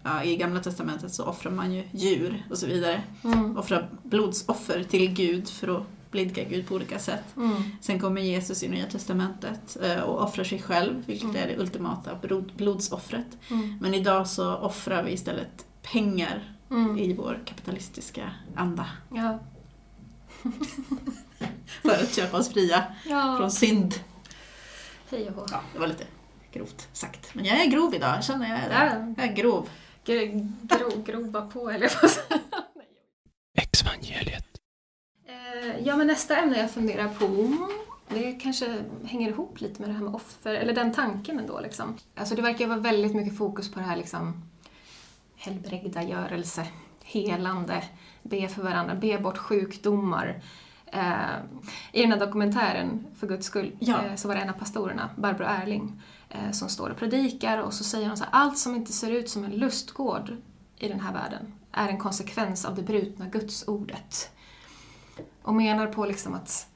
Ja, 0.03 0.23
I 0.23 0.36
Gamla 0.38 0.59
Testamentet 0.59 1.13
så 1.13 1.23
offrar 1.25 1.51
man 1.51 1.73
ju 1.73 1.84
djur 1.91 2.45
och 2.49 2.57
så 2.57 2.65
vidare. 2.67 3.01
Mm. 3.23 3.57
Offrar 3.57 3.89
blodsoffer 4.03 4.84
till 4.84 5.13
Gud 5.13 5.49
för 5.49 5.77
att 5.77 5.84
blidka 6.11 6.43
Gud 6.43 6.67
på 6.67 6.75
olika 6.75 6.99
sätt. 6.99 7.23
Mm. 7.38 7.63
Sen 7.82 7.99
kommer 7.99 8.21
Jesus 8.21 8.63
i 8.63 8.69
Nya 8.69 8.86
Testamentet 8.86 9.77
eh, 9.82 9.99
och 9.99 10.23
offrar 10.23 10.43
sig 10.43 10.61
själv, 10.61 11.03
vilket 11.05 11.23
Mm. 11.29 11.36
är 11.43 11.47
det 11.47 11.57
ultimata 11.57 12.11
blod- 12.21 12.51
blodsoffret. 12.57 13.38
Mm. 13.51 13.77
Men 13.82 13.93
idag 13.93 14.27
så 14.27 14.55
offrar 14.55 15.03
vi 15.03 15.11
istället 15.11 15.65
pengar 15.93 16.55
Mm. 16.71 16.97
i 16.97 17.13
vår 17.13 17.39
kapitalistiska 17.45 18.32
anda 18.55 18.86
Ja. 19.15 19.39
för 21.82 22.03
att 22.03 22.15
köpa 22.15 22.38
oss 22.38 22.49
fria 22.49 22.84
ja. 23.05 23.36
från 23.38 23.51
synd. 23.51 23.95
Hej 25.09 25.29
och 25.29 25.36
hå. 25.36 25.45
Ja, 25.51 25.61
det 25.73 25.79
var 25.79 25.88
lite 25.88 26.05
grovt 26.51 26.88
sagt. 26.93 27.36
Men 27.36 27.45
jag 27.45 27.61
är 27.61 27.65
grov 27.65 27.95
idag, 27.95 28.23
känner 28.23 28.49
jag. 28.49 28.59
Ja. 28.71 29.13
Jag 29.17 29.25
är 29.32 29.34
grov. 29.36 29.69
Gro, 30.05 30.47
gro, 30.61 31.03
grova 31.05 31.41
på, 31.41 31.69
eller 31.69 31.88
säga. 31.88 32.39
Exvangeliet. 33.57 34.45
Eh, 35.27 35.79
Ja, 35.84 35.95
men 35.95 36.07
nästa 36.07 36.38
ämne 36.38 36.59
jag 36.59 36.71
funderar 36.71 37.07
på, 37.07 37.57
det 38.09 38.32
kanske 38.34 38.84
hänger 39.05 39.29
ihop 39.29 39.61
lite 39.61 39.82
med 39.82 39.89
det 39.89 39.93
här 39.93 40.03
med 40.03 40.15
offer, 40.15 40.53
eller 40.53 40.73
den 40.73 40.93
tanken 40.93 41.39
ändå. 41.39 41.59
Liksom. 41.59 41.97
Alltså 42.15 42.36
det 42.36 42.41
verkar 42.41 42.67
vara 42.67 42.79
väldigt 42.79 43.15
mycket 43.15 43.38
fokus 43.38 43.71
på 43.71 43.79
det 43.79 43.86
här 43.86 43.97
liksom 43.97 44.43
helbrägdagörelse, 45.36 46.67
helande, 47.12 47.84
be 48.24 48.47
för 48.47 48.64
varandra, 48.64 48.95
be 48.95 49.20
bort 49.20 49.38
sjukdomar. 49.38 50.41
Eh, 50.86 51.36
I 51.91 52.01
den 52.01 52.12
här 52.12 52.20
dokumentären, 52.20 53.05
För 53.20 53.28
Guds 53.28 53.45
skull, 53.47 53.76
Ja. 53.80 54.01
eh, 54.05 54.16
så 54.16 54.28
var 54.28 54.36
det 54.36 54.41
en 54.41 54.49
av 54.49 54.53
pastorerna, 54.53 55.09
Barbro 55.18 55.45
Erling, 55.45 56.01
eh, 56.30 56.51
som 56.51 56.70
står 56.70 56.89
och 56.89 56.97
predikar 56.97 57.57
och 57.57 57.74
så 57.74 57.84
säger 57.84 58.07
hon 58.07 58.18
så 58.18 58.24
här, 58.24 58.32
allt 58.34 58.57
som 58.57 58.76
inte 58.76 58.93
ser 58.93 59.12
ut 59.12 59.30
som 59.30 59.43
en 59.43 59.51
lustgård 59.51 60.36
i 60.78 60.88
den 60.88 60.99
här 60.99 61.14
världen 61.14 61.53
är 61.72 61.88
en 61.89 61.97
konsekvens 61.99 62.66
av 62.66 62.76
det 62.76 62.82
brutna 62.82 63.26
gudsordet. 63.28 64.30
Och 65.43 65.53
menar 65.53 65.88
på 65.88 66.05
liksom 66.05 66.34
att 66.34 66.68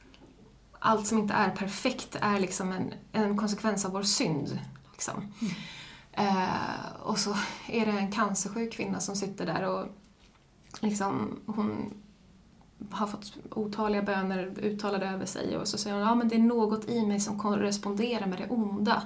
allt 0.79 1.07
som 1.07 1.17
inte 1.17 1.33
är 1.33 1.49
perfekt 1.49 2.17
är 2.21 2.39
liksom 2.39 2.71
en, 2.71 2.93
en 3.11 3.37
konsekvens 3.37 3.85
av 3.85 3.91
vår 3.91 4.03
synd. 4.03 4.59
Liksom. 4.91 5.33
Eh, 6.11 6.91
och 7.03 7.17
så 7.17 7.35
är 7.67 7.85
det 7.85 7.91
en 7.91 8.11
cancersjuk 8.11 8.73
kvinna 8.73 8.99
som 8.99 9.15
sitter 9.15 9.45
där 9.45 9.63
och 9.63 9.87
liksom, 10.85 11.39
hon 11.45 11.93
har 12.91 13.07
fått 13.07 13.33
otaliga 13.51 14.01
böner 14.01 14.53
uttalade 14.61 15.09
över 15.09 15.25
sig 15.25 15.57
och 15.57 15.67
så 15.67 15.77
säger 15.77 15.95
hon 15.95 16.05
ja 16.05 16.15
men 16.15 16.27
det 16.27 16.35
är 16.35 16.39
något 16.39 16.89
i 16.89 17.05
mig 17.05 17.19
som 17.19 17.39
korresponderar 17.39 18.27
med 18.27 18.39
det 18.39 18.47
onda 18.49 19.01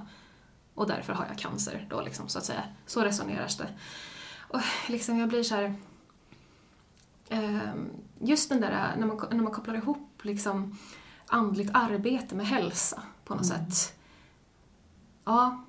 och 0.74 0.88
därför 0.88 1.14
har 1.14 1.26
jag 1.26 1.38
cancer 1.38 1.88
då 1.90 2.02
liksom 2.02 2.28
så 2.28 2.38
att 2.38 2.46
säga. 2.46 2.64
Så 2.86 3.02
resoneras 3.02 3.58
det. 3.58 3.68
Och 4.48 4.62
liksom 4.88 5.18
jag 5.18 5.30
blir 5.30 5.44
så 5.44 5.56
här 5.56 5.76
ehm, 7.30 7.90
just 8.20 8.50
den 8.50 8.62
där 8.62 8.96
när 8.98 9.08
man, 9.08 9.22
när 9.32 9.44
man 9.44 9.52
kopplar 9.52 9.76
ihop 9.76 10.20
liksom 10.22 10.78
andligt 11.28 11.72
arbete 11.74 12.36
med 12.36 12.48
hälsa 12.48 13.04
på 13.26 13.36
något 13.36 13.46
sätt. 13.46 13.96
Ja, 15.26 15.64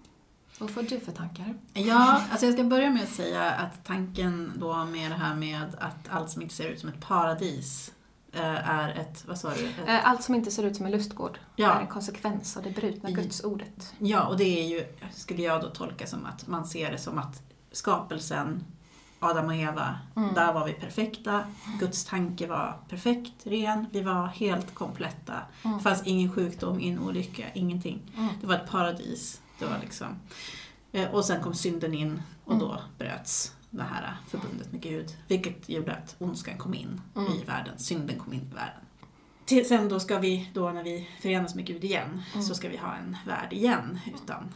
vad 0.60 0.70
får 0.70 0.82
du 0.82 1.00
för 1.00 1.12
tankar? 1.12 1.54
Ja, 1.72 2.22
alltså 2.30 2.46
jag 2.46 2.54
ska 2.54 2.64
börja 2.64 2.90
med 2.90 3.02
att 3.02 3.08
säga 3.08 3.50
att 3.50 3.84
tanken 3.84 4.52
då 4.56 4.84
med 4.84 5.10
det 5.10 5.14
här 5.16 5.34
med 5.34 5.62
att 5.80 6.08
allt 6.08 6.30
som 6.30 6.42
inte 6.42 6.54
ser 6.54 6.68
ut 6.68 6.80
som 6.80 6.88
ett 6.88 7.00
paradis 7.00 7.92
eh, 8.32 8.70
är 8.70 8.88
ett, 8.88 9.24
vad 9.28 9.38
sa 9.38 9.48
du? 9.54 9.66
Ett, 9.66 9.88
Eh, 9.88 10.08
Allt 10.10 10.22
som 10.22 10.34
inte 10.34 10.50
ser 10.50 10.62
ut 10.64 10.76
som 10.76 10.86
en 10.86 10.92
lustgård 10.92 11.38
Ja. 11.56 11.72
är 11.72 11.80
en 11.80 11.86
konsekvens 11.86 12.56
av 12.56 12.62
det 12.62 12.70
brutna 12.70 13.10
gudsordet. 13.10 13.92
Ja, 13.98 14.26
och 14.26 14.36
det 14.36 14.44
är 14.60 14.68
ju, 14.68 14.84
skulle 15.12 15.42
jag 15.42 15.60
då 15.62 15.68
tolka 15.68 16.06
som 16.06 16.26
att 16.26 16.46
man 16.46 16.66
ser 16.66 16.92
det 16.92 16.98
som 16.98 17.18
att 17.18 17.42
skapelsen, 17.72 18.64
Adam 19.22 19.46
och 19.46 19.54
Eva, 19.54 19.98
Mm. 20.16 20.34
där 20.34 20.52
var 20.52 20.66
vi 20.66 20.72
perfekta. 20.72 21.44
Guds 21.80 22.04
tanke 22.04 22.46
var 22.46 22.76
perfekt, 22.88 23.32
ren. 23.46 23.86
Vi 23.92 24.00
var 24.00 24.26
helt 24.26 24.74
kompletta. 24.74 25.34
Mm. 25.64 25.76
Det 25.76 25.82
fanns 25.82 26.02
ingen 26.06 26.32
sjukdom, 26.32 26.80
ingen 26.80 26.98
olycka, 26.98 27.44
ingenting. 27.54 28.02
Mm. 28.16 28.28
Det 28.40 28.46
var 28.46 28.54
ett 28.54 28.70
paradis. 28.70 29.40
Det 29.60 29.66
var 29.66 29.78
liksom. 29.78 30.16
Eh, 30.92 31.10
Och 31.14 31.24
sen 31.24 31.42
kom 31.42 31.54
synden 31.54 31.94
in 31.94 32.22
och 32.44 32.52
Mm. 32.54 32.66
då 32.66 32.80
bröts 32.98 33.54
det 33.70 33.82
här 33.82 34.16
förbundet 34.28 34.72
med 34.72 34.80
Gud. 34.82 35.16
Vilket 35.28 35.68
gjorde 35.68 35.92
att 35.92 36.16
ondskan 36.18 36.58
kom 36.58 36.74
in 36.74 37.00
Mm. 37.16 37.32
i 37.32 37.44
världen. 37.44 37.78
Synden 37.78 38.18
kom 38.18 38.32
in 38.32 38.40
i 38.52 38.54
världen. 38.54 38.80
Till, 39.44 39.68
sen 39.68 39.88
då 39.88 40.00
ska 40.00 40.18
vi, 40.18 40.50
då 40.54 40.70
när 40.70 40.84
vi 40.84 41.08
förenas 41.22 41.54
med 41.54 41.66
Gud 41.66 41.84
igen, 41.84 42.22
Mm. 42.34 42.42
så 42.46 42.54
ska 42.54 42.68
vi 42.68 42.76
ha 42.76 42.94
en 42.96 43.16
värld 43.26 43.52
igen 43.52 44.00
utan 44.14 44.54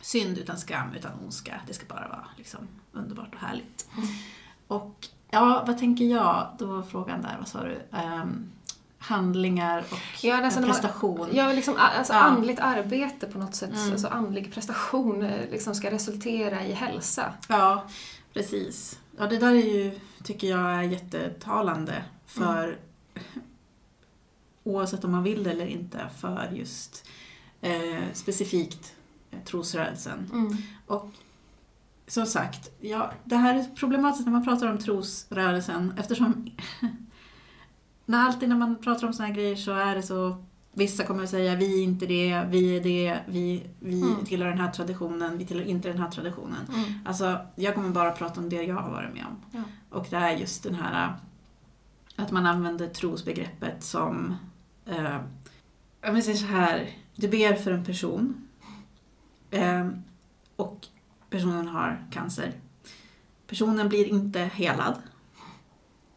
synd, 0.00 0.38
utan 0.38 0.58
skam, 0.58 0.94
utan 0.94 1.12
ondska. 1.24 1.60
Det 1.66 1.74
ska 1.74 1.86
bara 1.86 2.08
vara 2.08 2.26
liksom 2.36 2.68
underbart 2.92 3.34
och 3.34 3.40
härligt. 3.40 3.88
Mm. 3.96 4.08
Och 4.66 5.06
ja, 5.30 5.64
vad 5.66 5.78
tänker 5.78 6.04
jag? 6.04 6.56
Då 6.58 6.66
var 6.66 6.82
frågan 6.82 7.22
där, 7.22 7.36
vad 7.38 7.48
sa 7.48 7.62
du? 7.64 7.80
Ehm, 7.92 8.50
handlingar 9.04 9.84
och 9.90 9.98
Ja, 10.24 10.36
alltså 10.44 10.60
när 10.60 10.66
man- 10.66 10.76
prestation. 10.76 11.28
Ja, 11.32 11.52
liksom, 11.52 11.74
alltså 11.78 12.12
Ja. 12.12 12.18
andligt 12.18 12.60
arbete 12.60 13.26
på 13.26 13.38
något 13.38 13.54
sätt, 13.54 13.70
Mm. 13.74 13.92
alltså 13.92 14.08
andlig 14.08 14.54
prestation 14.54 15.22
eh, 15.22 15.50
liksom 15.50 15.74
ska 15.74 15.90
resultera 15.90 16.64
i 16.64 16.72
hälsa. 16.72 17.32
Ja, 17.48 17.86
precis. 18.32 18.98
Ja, 19.18 19.26
det 19.26 19.38
där 19.38 19.50
är 19.54 19.74
ju, 19.74 20.00
tycker 20.22 20.46
jag 20.50 20.60
är 20.60 20.82
jättetalande 20.82 22.04
för 22.26 22.78
oavsett 24.64 25.04
om 25.04 25.12
man 25.12 25.22
vill 25.22 25.42
det 25.44 25.50
eller 25.50 25.66
inte, 25.66 26.00
för 26.20 26.50
just 26.54 27.08
eh, 27.60 28.02
specifikt 28.12 28.94
eh, 29.30 29.38
trosrörelsen. 29.44 30.30
Mm. 30.32 30.56
Och 30.86 31.10
som 32.06 32.26
sagt, 32.26 32.70
ja, 32.80 33.12
det 33.24 33.36
här 33.36 33.54
är 33.54 33.64
problematiskt 33.76 34.24
när 34.26 34.32
man 34.32 34.44
pratar 34.44 34.70
om 34.70 34.78
trosrörelsen 34.78 35.94
eftersom 35.98 36.50
när 38.06 38.18
alltid 38.26 38.48
när 38.48 38.56
man 38.56 38.76
pratar 38.76 39.06
om 39.06 39.12
såna 39.12 39.26
här 39.28 39.34
grejer 39.34 39.56
så 39.56 39.72
är 39.72 39.94
det 39.94 40.02
så 40.02 40.44
Vissa 40.76 41.04
kommer 41.04 41.24
att 41.24 41.30
säga 41.30 41.54
vi 41.54 41.80
är 41.80 41.84
inte 41.84 42.06
det, 42.06 42.46
vi 42.50 42.76
är 42.76 42.80
det, 42.82 43.18
vi, 43.26 43.66
vi 43.80 44.02
Mm. 44.02 44.24
tillhör 44.24 44.48
den 44.48 44.58
här 44.60 44.70
traditionen, 44.70 45.38
vi 45.38 45.46
tillhör 45.46 45.66
inte 45.66 45.88
den 45.88 45.98
här 45.98 46.10
traditionen. 46.10 46.66
Mm. 46.74 46.84
Alltså, 47.04 47.38
jag 47.56 47.74
kommer 47.74 47.90
bara 47.90 48.10
prata 48.10 48.40
om 48.40 48.48
det 48.48 48.62
jag 48.62 48.74
har 48.74 48.90
varit 48.90 49.14
med 49.14 49.24
om. 49.26 49.36
Ja. 49.50 49.62
Och 49.90 50.06
det 50.10 50.16
är 50.16 50.36
just 50.36 50.62
den 50.62 50.74
här 50.74 51.14
att 52.16 52.30
man 52.30 52.46
använder 52.46 52.86
trosbegreppet 52.88 53.84
som, 53.84 54.36
eh, 54.86 55.20
jag 56.00 56.12
vill 56.12 56.22
säga 56.22 56.36
så 56.36 56.46
här, 56.46 56.90
du 57.16 57.28
ber 57.28 57.54
för 57.54 57.70
en 57.72 57.84
person 57.84 58.48
eh, 59.50 59.88
och 60.56 60.86
personen 61.30 61.68
har 61.68 62.06
cancer. 62.10 62.52
Personen 63.46 63.88
blir 63.88 64.04
inte 64.06 64.40
helad. 64.40 64.94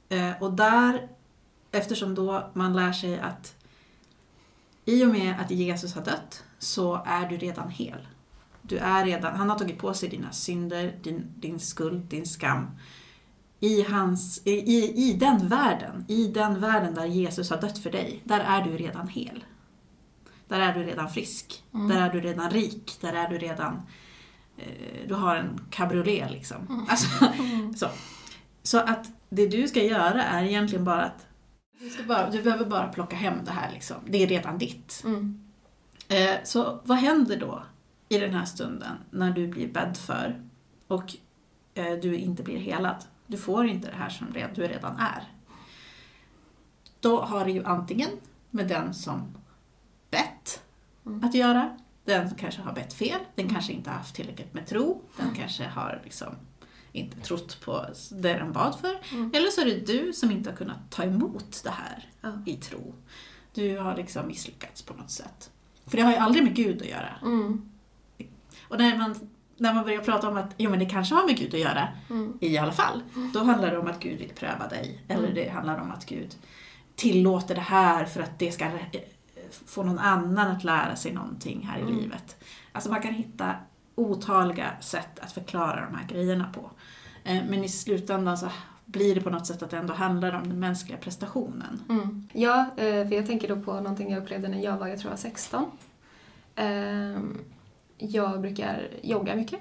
Eh, 0.09 0.31
och 0.41 0.53
där, 0.53 1.07
eftersom 1.72 2.15
då 2.15 2.49
man 2.53 2.74
lär 2.74 2.91
sig 2.91 3.20
att 3.20 3.55
i 4.86 5.05
och 5.05 5.09
med 5.09 5.36
att 5.39 5.51
Jesus 5.51 5.95
har 5.95 6.01
dött 6.01 6.43
så 6.59 7.03
är 7.05 7.30
du 7.30 7.38
redan 7.38 7.70
hel. 7.70 8.07
Du 8.61 8.78
är 8.78 9.05
redan, 9.05 9.36
han 9.36 9.49
har 9.49 9.57
tagit 9.57 9.78
på 9.78 9.93
sig 9.93 10.09
dina 10.09 10.32
synder, 10.32 10.95
din, 11.03 11.34
din 11.36 11.59
skuld, 11.59 12.05
din 12.05 12.26
skam. 12.26 12.68
I, 13.59 13.84
hans, 13.84 14.41
i, 14.45 14.51
i, 14.51 15.09
I 15.09 15.13
den 15.13 15.47
världen, 15.47 16.05
i 16.07 16.28
den 16.28 16.59
världen 16.59 16.93
där 16.93 17.05
Jesus 17.05 17.49
har 17.49 17.61
dött 17.61 17.78
för 17.78 17.91
dig, 17.91 18.22
där 18.24 18.39
är 18.39 18.61
du 18.61 18.78
redan 18.78 19.07
hel. 19.07 19.43
Där 20.47 20.59
är 20.59 20.74
du 20.74 20.84
redan 20.84 21.09
frisk. 21.09 21.63
Mm. 21.74 21.88
Där 21.88 22.01
är 22.01 22.13
du 22.13 22.22
redan 22.22 22.49
rik. 22.51 22.97
Där 23.01 23.13
är 23.13 23.30
du 23.30 23.38
redan... 23.38 23.82
Eh, 24.57 25.07
du 25.07 25.13
har 25.13 25.36
en 25.36 25.59
cabriolet 25.70 26.32
liksom. 26.32 26.88
Alltså, 26.89 27.07
så. 27.76 27.88
så 28.63 28.80
att 28.80 29.11
det 29.30 29.47
du 29.47 29.68
ska 29.68 29.84
göra 29.84 30.24
är 30.24 30.43
egentligen 30.43 30.86
bara 30.86 31.05
att 31.05 31.26
du, 31.80 32.03
bara, 32.03 32.30
du 32.30 32.43
behöver 32.43 32.65
bara 32.65 32.88
plocka 32.88 33.15
hem 33.15 33.45
det 33.45 33.51
här 33.51 33.71
liksom. 33.71 33.97
Det 34.05 34.23
är 34.23 34.28
redan 34.28 34.57
ditt. 34.57 35.01
Mm. 35.05 35.43
Eh, 36.07 36.36
så 36.43 36.80
vad 36.84 36.97
händer 36.97 37.39
då 37.39 37.63
i 38.09 38.17
den 38.17 38.34
här 38.34 38.45
stunden 38.45 38.97
när 39.09 39.32
du 39.32 39.47
blir 39.47 39.67
bädd 39.73 39.97
för 39.97 40.41
och 40.88 41.15
eh, 41.73 41.93
du 42.01 42.15
inte 42.17 42.43
blir 42.43 42.57
helad? 42.57 43.03
Du 43.28 43.38
får 43.38 43.67
inte 43.67 43.89
det 43.89 43.95
här 43.95 44.09
som 44.09 44.28
du 44.55 44.67
redan 44.67 44.99
är. 44.99 45.23
Då 46.99 47.21
har 47.21 47.45
det 47.45 47.51
ju 47.51 47.63
antingen 47.63 48.09
med 48.49 48.67
den 48.67 48.93
som 48.93 49.34
bett 50.11 50.61
Mm. 51.07 51.23
att 51.23 51.34
göra, 51.34 51.78
den 52.05 52.36
kanske 52.36 52.61
har 52.61 52.73
bett 52.73 52.93
fel, 52.93 53.19
den 53.36 53.49
kanske 53.49 53.73
inte 53.73 53.89
har 53.89 53.97
haft 53.97 54.15
tillräckligt 54.15 54.53
med 54.53 54.67
tro, 54.67 55.01
den 55.17 55.36
kanske 55.36 55.67
har 55.67 56.01
liksom 56.03 56.36
inte 56.98 57.20
trott 57.20 57.62
på 57.66 57.86
det 58.12 58.34
den 58.34 58.52
bad 58.54 58.80
för. 58.82 58.98
Mm. 59.12 59.32
Eller 59.36 59.50
så 59.50 59.62
är 59.62 59.66
det 59.66 59.88
du 59.88 60.14
som 60.14 60.32
inte 60.32 60.50
har 60.50 60.58
kunnat 60.58 60.91
ta 60.91 61.04
emot 61.04 61.62
det 61.64 61.70
här 61.70 62.10
Ja. 62.22 62.32
i 62.45 62.54
tro. 62.56 62.93
Du 63.54 63.78
har 63.80 63.95
liksom 63.95 64.28
misslyckats 64.28 64.82
på 64.82 64.93
något 64.93 65.12
sätt. 65.12 65.52
För 65.86 65.98
det 65.98 66.04
har 66.04 66.12
ju 66.12 66.18
aldrig 66.18 66.43
med 66.43 66.56
Gud 66.56 66.82
att 66.82 66.88
göra. 66.88 67.10
Mm. 67.22 67.70
Och 68.68 68.78
när 68.78 68.98
man, 68.98 69.30
när 69.58 69.74
man 69.74 69.84
börjar 69.84 70.02
prata 70.02 70.30
om 70.30 70.38
att 70.38 70.54
jo, 70.58 70.70
men 70.70 70.80
det 70.80 70.86
kanske 70.86 71.16
har 71.16 71.26
med 71.26 71.38
Gud 71.38 71.54
att 71.54 71.60
göra 71.60 71.88
Mm. 72.10 72.38
i 72.41 72.58
alla 72.58 72.72
fall, 72.72 73.02
då 73.34 73.43
handlar 73.43 73.72
det 73.72 73.78
om 73.78 73.88
att 73.88 74.00
Gud 74.00 74.20
vill 74.20 74.30
pröva 74.36 74.68
dig. 74.68 75.02
Eller 75.08 75.24
Mm. 75.24 75.36
det 75.36 75.50
handlar 75.50 75.80
om 75.82 75.91
att 75.91 76.06
Gud 76.06 76.36
tillåter 76.95 77.56
det 77.56 77.62
här 77.62 78.06
för 78.06 78.22
att 78.22 78.39
det 78.39 78.52
ska 78.52 78.66
eh, 78.66 78.72
få 79.66 79.84
någon 79.84 80.00
annan 80.00 80.48
att 80.52 80.64
lära 80.64 80.95
sig 80.95 81.14
någonting 81.14 81.68
här 81.72 81.78
i 81.78 81.82
Mm. 81.82 81.95
livet. 81.98 82.43
Alltså 82.72 82.89
man 82.91 83.02
kan 83.02 83.14
hitta 83.14 83.56
otaliga 83.95 84.72
sätt 84.82 85.20
att 85.20 85.32
förklara 85.32 85.86
de 85.89 85.95
här 85.98 86.08
grejerna 86.08 86.50
på. 86.54 86.72
Eh, 87.28 87.43
men 87.49 87.63
i 87.63 87.69
slutändan 87.69 88.38
så 88.38 88.49
blir 88.86 89.15
det 89.15 89.21
på 89.21 89.30
något 89.30 89.47
sätt 89.47 89.63
att 89.63 89.69
det 89.69 89.78
ändå 89.78 89.93
handlar 89.93 90.36
om 90.36 90.49
den 90.49 90.59
mänskliga 90.59 90.97
prestationen. 90.97 91.84
Mm. 91.89 92.28
Ja, 92.34 92.65
eh, 92.78 93.07
för 93.07 93.15
jag 93.15 93.25
tänker 93.25 93.47
då 93.47 93.61
på 93.61 93.73
någonting 93.73 94.11
jag 94.11 94.23
upplevde 94.23 94.47
när 94.47 94.63
jag 94.63 94.78
var, 94.78 94.88
jag 94.88 94.99
tror 94.99 95.09
jag 95.09 95.17
var 95.17 95.21
16. 95.21 95.71
Eh, 96.55 97.19
jag 97.97 98.41
brukar 98.41 98.88
jogga 99.01 99.36
mycket 99.36 99.59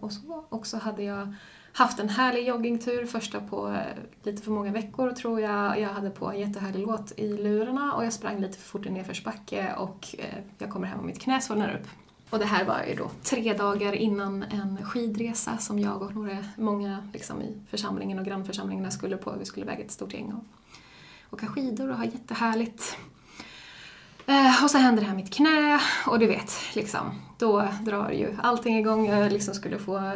och 0.00 0.12
så. 0.12 0.44
Och 0.48 0.66
så 0.66 0.78
hade 0.78 1.02
jag 1.02 1.34
haft 1.72 1.98
en 1.98 2.08
härlig 2.08 2.48
joggingtur, 2.48 3.06
första 3.06 3.40
på 3.40 3.76
lite 4.22 4.42
för 4.42 4.50
många 4.50 4.72
veckor 4.72 5.10
tror 5.10 5.40
jag. 5.40 5.80
Jag 5.80 5.88
hade 5.88 6.10
på 6.10 6.30
en 6.30 6.38
jättehärlig 6.38 6.86
låt 6.86 7.12
i 7.16 7.28
lurarna 7.28 7.92
och 7.92 8.04
jag 8.04 8.12
sprang 8.12 8.40
lite 8.40 8.58
för 8.58 8.68
fort 8.68 8.86
i 8.86 8.90
nedförsbacke 8.90 9.74
och 9.78 10.14
jag 10.58 10.70
kommer 10.70 10.86
hem 10.86 10.98
och 10.98 11.04
mitt 11.04 11.20
knä 11.20 11.40
svullnar 11.40 11.74
upp. 11.74 11.88
Och 12.30 12.38
det 12.38 12.44
här 12.44 12.64
var 12.64 12.84
ju 12.88 12.94
då 12.94 13.10
tre 13.22 13.54
dagar 13.54 13.92
innan 13.92 14.42
en 14.42 14.84
skidresa 14.84 15.58
som 15.58 15.78
jag 15.78 16.02
och 16.02 16.14
några, 16.14 16.44
många 16.56 17.08
liksom 17.12 17.42
i 17.42 17.60
församlingen 17.70 18.18
och 18.18 18.24
grannförsamlingarna 18.24 18.90
skulle 18.90 19.16
på. 19.16 19.34
Vi 19.38 19.44
skulle 19.44 19.66
väga 19.66 19.84
ett 19.84 19.90
stort 19.90 20.14
gäng 20.14 20.32
och 20.32 20.44
åka 21.34 21.46
skidor 21.46 21.90
och 21.90 21.96
ha 21.96 22.04
jättehärligt. 22.04 22.96
Eh, 24.26 24.64
och 24.64 24.70
så 24.70 24.78
händer 24.78 25.02
det 25.02 25.06
här 25.06 25.14
med 25.14 25.24
mitt 25.24 25.34
knä 25.34 25.80
och 26.06 26.18
du 26.18 26.26
vet, 26.26 26.52
liksom, 26.74 27.20
då 27.38 27.68
drar 27.80 28.10
ju 28.10 28.36
allting 28.42 28.78
igång. 28.78 29.06
Jag 29.06 29.32
liksom 29.32 29.54
skulle 29.54 29.78
få 29.78 30.12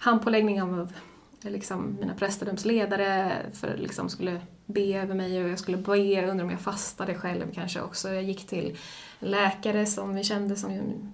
handpåläggning 0.00 0.62
av 0.62 0.92
liksom, 1.40 1.96
mina 2.00 2.14
prästadömsledare 2.14 3.32
för 3.52 3.76
liksom 3.76 4.08
skulle 4.08 4.40
be 4.66 5.00
över 5.02 5.14
mig 5.14 5.44
och 5.44 5.50
jag 5.50 5.58
skulle 5.58 5.76
be, 5.76 5.96
jag 5.96 6.28
undrar 6.28 6.44
om 6.44 6.50
jag 6.50 6.60
fastade 6.60 7.14
själv 7.14 7.46
kanske 7.54 7.80
också. 7.80 8.08
Jag 8.08 8.22
gick 8.22 8.46
till 8.46 8.76
läkare 9.20 9.86
som 9.86 10.14
vi 10.14 10.24
kände 10.24 10.56
som 10.56 10.70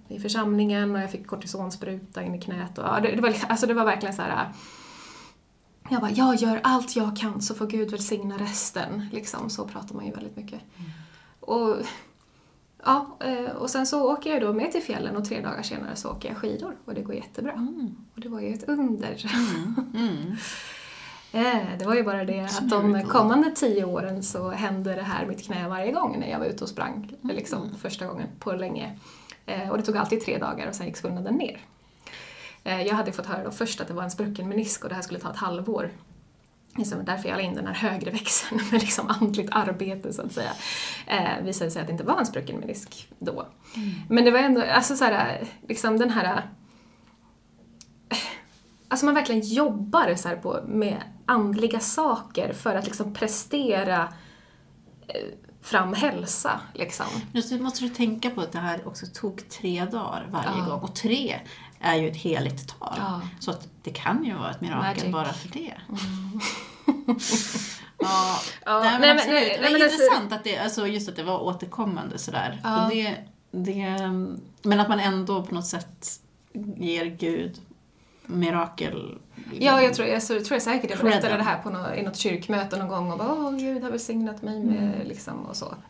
i 0.09 0.20
församlingen 0.20 0.94
och 0.96 1.02
jag 1.02 1.11
fick 1.11 1.26
kortisonspruta 1.26 2.22
in 2.22 2.34
i 2.34 2.40
knät. 2.40 2.78
Och, 2.78 2.84
ja, 2.84 3.00
det, 3.00 3.11
det, 3.16 3.22
var, 3.22 3.28
liksom- 3.28 3.50
alltså, 3.50 3.66
det 3.66 3.74
var 3.74 3.84
verkligen 3.84 4.14
så 4.14 4.22
här. 4.22 4.52
Jag 5.90 6.00
bara, 6.00 6.11
jag 6.11 6.34
gör 6.34 6.61
allt 6.62 6.96
jag 6.96 7.16
kan 7.16 7.42
så 7.42 7.54
får 7.54 7.66
Gud 7.66 7.90
välsigna 7.90 8.36
resten. 8.38 9.07
Liksom, 9.12 9.50
så 9.50 9.68
pratar 9.68 9.94
man 9.94 10.07
ju 10.07 10.12
väldigt 10.12 10.36
mycket. 10.36 10.61
Och, 11.40 11.76
ja, 12.84 13.16
eh, 13.20 13.50
och 13.57 13.70
sen 13.70 13.86
så 13.86 14.12
åker 14.12 14.30
jag 14.30 14.42
då 14.42 14.52
med 14.52 14.72
till 14.72 14.82
fjällen 14.82 15.16
och 15.16 15.24
tre 15.24 15.40
dagar 15.40 15.62
senare 15.62 15.96
så 15.96 16.11
åker 16.11 16.28
jag 16.28 16.38
skidor 16.38 16.76
och 16.84 16.94
det 16.94 17.02
går 17.02 17.14
jättebra. 17.14 17.68
Och 18.14 18.20
det 18.20 18.28
var 18.28 18.40
ju 18.40 18.54
ett 18.54 18.68
under. 18.68 19.24
Eh, 19.24 20.34
Det 21.78 21.84
var 21.87 21.95
ju 21.95 22.03
bara 22.03 22.24
det 22.24 22.41
att 22.41 22.70
de 22.70 23.03
kommande 23.03 23.51
tio 23.51 23.84
åren 23.84 24.22
så 24.22 24.51
hände 24.51 24.95
det 24.95 25.03
här 25.03 25.26
mitt 25.26 25.45
knä 25.45 25.68
varje 25.68 25.93
gång 25.93 26.16
när 26.20 26.30
jag 26.30 26.39
var 26.39 26.47
ute 26.47 26.64
och 26.64 26.70
sprang. 26.70 27.12
Liksom 27.22 27.74
första 27.82 28.07
gången 28.07 28.28
på 28.39 28.53
länge. 28.53 28.99
Eh, 29.47 29.68
Och 29.70 29.76
det 29.76 29.82
tog 29.82 29.97
alltid 29.97 30.20
tre 30.24 30.39
dagar 30.39 30.68
och 30.68 30.74
sen 30.74 30.87
gick 30.87 30.97
svullnaden 30.97 31.34
ner. 31.34 31.61
Eh, 32.64 32.82
Jag 32.82 32.95
hade 32.95 33.12
fått 33.12 33.26
höra 33.26 33.45
då 33.45 33.51
först 33.51 33.80
att 33.80 33.89
det 33.89 33.95
var 33.95 34.03
en 34.03 34.11
sprucken 34.11 34.49
menisk 34.49 34.82
och 34.82 34.89
det 34.89 34.95
här 34.95 35.03
skulle 35.03 35.20
ta 35.20 35.30
ett 35.30 35.37
halvår. 35.37 35.91
liksom 36.76 37.05
därför 37.05 37.28
jag 37.28 37.37
la 37.37 37.43
in 37.43 37.55
den 37.55 37.66
här 37.66 37.74
högre 37.91 38.11
växeln 38.11 38.61
med 38.70 38.80
liksom 38.80 39.09
andligt 39.20 39.49
arbete 39.53 40.12
så 40.12 40.22
att 40.22 40.32
säga. 40.32 40.51
Eh, 41.07 41.45
visade 41.45 41.70
sig 41.70 41.80
att 41.80 41.87
det 41.89 41.93
inte 41.93 42.05
var 42.05 42.18
en 42.18 42.26
sprucken 42.26 42.57
menisk 42.61 43.09
då. 43.18 43.47
Men 44.09 44.24
det 44.24 44.30
var 44.30 44.39
ändå, 44.39 44.62
alltså 44.62 44.97
så 44.97 45.05
här, 45.05 45.45
liksom 45.68 45.99
den 45.99 46.11
här 46.11 46.43
Alltså 48.89 49.07
man 49.07 49.14
verkligen 49.14 49.41
jobbar 49.41 50.14
så 50.14 50.28
på, 50.28 50.61
med 50.66 51.03
andliga 51.26 51.80
saker 51.80 52.53
för 52.53 52.74
att 52.74 52.84
liksom 52.84 53.14
prestera 53.14 54.12
eh, 55.09 55.14
fram 55.62 55.95
hälsa. 55.95 56.61
Liksom. 56.74 57.07
Nu 57.32 57.61
måste 57.61 57.84
du 57.84 57.89
tänka 57.89 58.30
på 58.30 58.41
att 58.41 58.53
det 58.53 58.59
här 58.59 58.89
också 58.89 59.07
tog 59.14 59.49
tre 59.49 59.84
dagar 59.84 60.26
varje 60.30 60.59
Ja. 60.59 60.64
gång. 60.64 60.80
Och 60.80 60.95
tre 60.95 61.41
är 61.80 61.95
ju 61.95 62.09
ett 62.11 62.16
heligt 62.16 62.68
tal. 62.78 62.95
Ja. 62.99 63.20
Så 63.41 63.51
att 63.51 63.68
det 63.82 63.91
kan 63.91 64.24
ju 64.24 64.34
vara 64.34 64.51
ett 64.51 64.61
mirakel 64.61 64.82
Magic. 64.84 65.03
Mm. 65.03 65.12
bara 65.12 65.32
för 65.32 65.49
det. 65.49 65.74
ja, 67.99 68.39
Ja, 68.64 68.80
nej, 68.80 68.93
men 68.93 69.01
nej, 69.01 69.11
absolut. 69.11 69.32
nej, 69.34 69.57
det 69.57 69.61
nej, 69.62 69.68
är 69.68 69.72
men 69.72 69.82
alltså- 69.82 70.03
intressant 70.03 70.32
att 70.32 70.45
det, 70.45 70.59
alltså 70.59 70.87
just 70.87 71.09
att 71.09 71.16
det 71.16 71.22
var 71.22 71.39
återkommande 71.43 72.18
sådär. 72.18 72.61
Ja. 72.64 72.84
Och 72.84 72.91
det, 72.91 73.16
det, 73.51 73.97
men 74.62 74.80
att 74.80 74.89
man 74.89 75.01
ändå 75.01 75.43
på 75.43 75.55
något 75.55 75.66
sätt 75.66 76.20
ger 76.76 77.05
Gud 77.05 77.61
mirakel. 78.27 79.18
Ja, 79.53 79.83
jag 79.83 79.95
tror, 79.95 80.09
jag, 80.09 80.22
så, 80.22 80.33
tror 80.41 80.53
jag 80.53 80.62
säkert 80.62 80.91
jag 80.91 80.99
berättade 80.99 81.37
det 81.37 81.43
här 81.43 81.62
på 81.62 81.70
nå, 81.70 81.95
i 81.95 82.03
något 82.03 82.16
kyrkmöte 82.16 82.77
någon 82.79 82.89
gång 82.89 83.12
och 83.12 83.18
bara 83.18 83.33
åh 83.33 83.57
gud 83.57 83.83
har 83.83 83.91
välsignat 83.91 84.43
mig 84.43 84.64
med 84.64 84.93
liksom 85.05 85.47
och 85.47 85.57
så. 85.57 85.74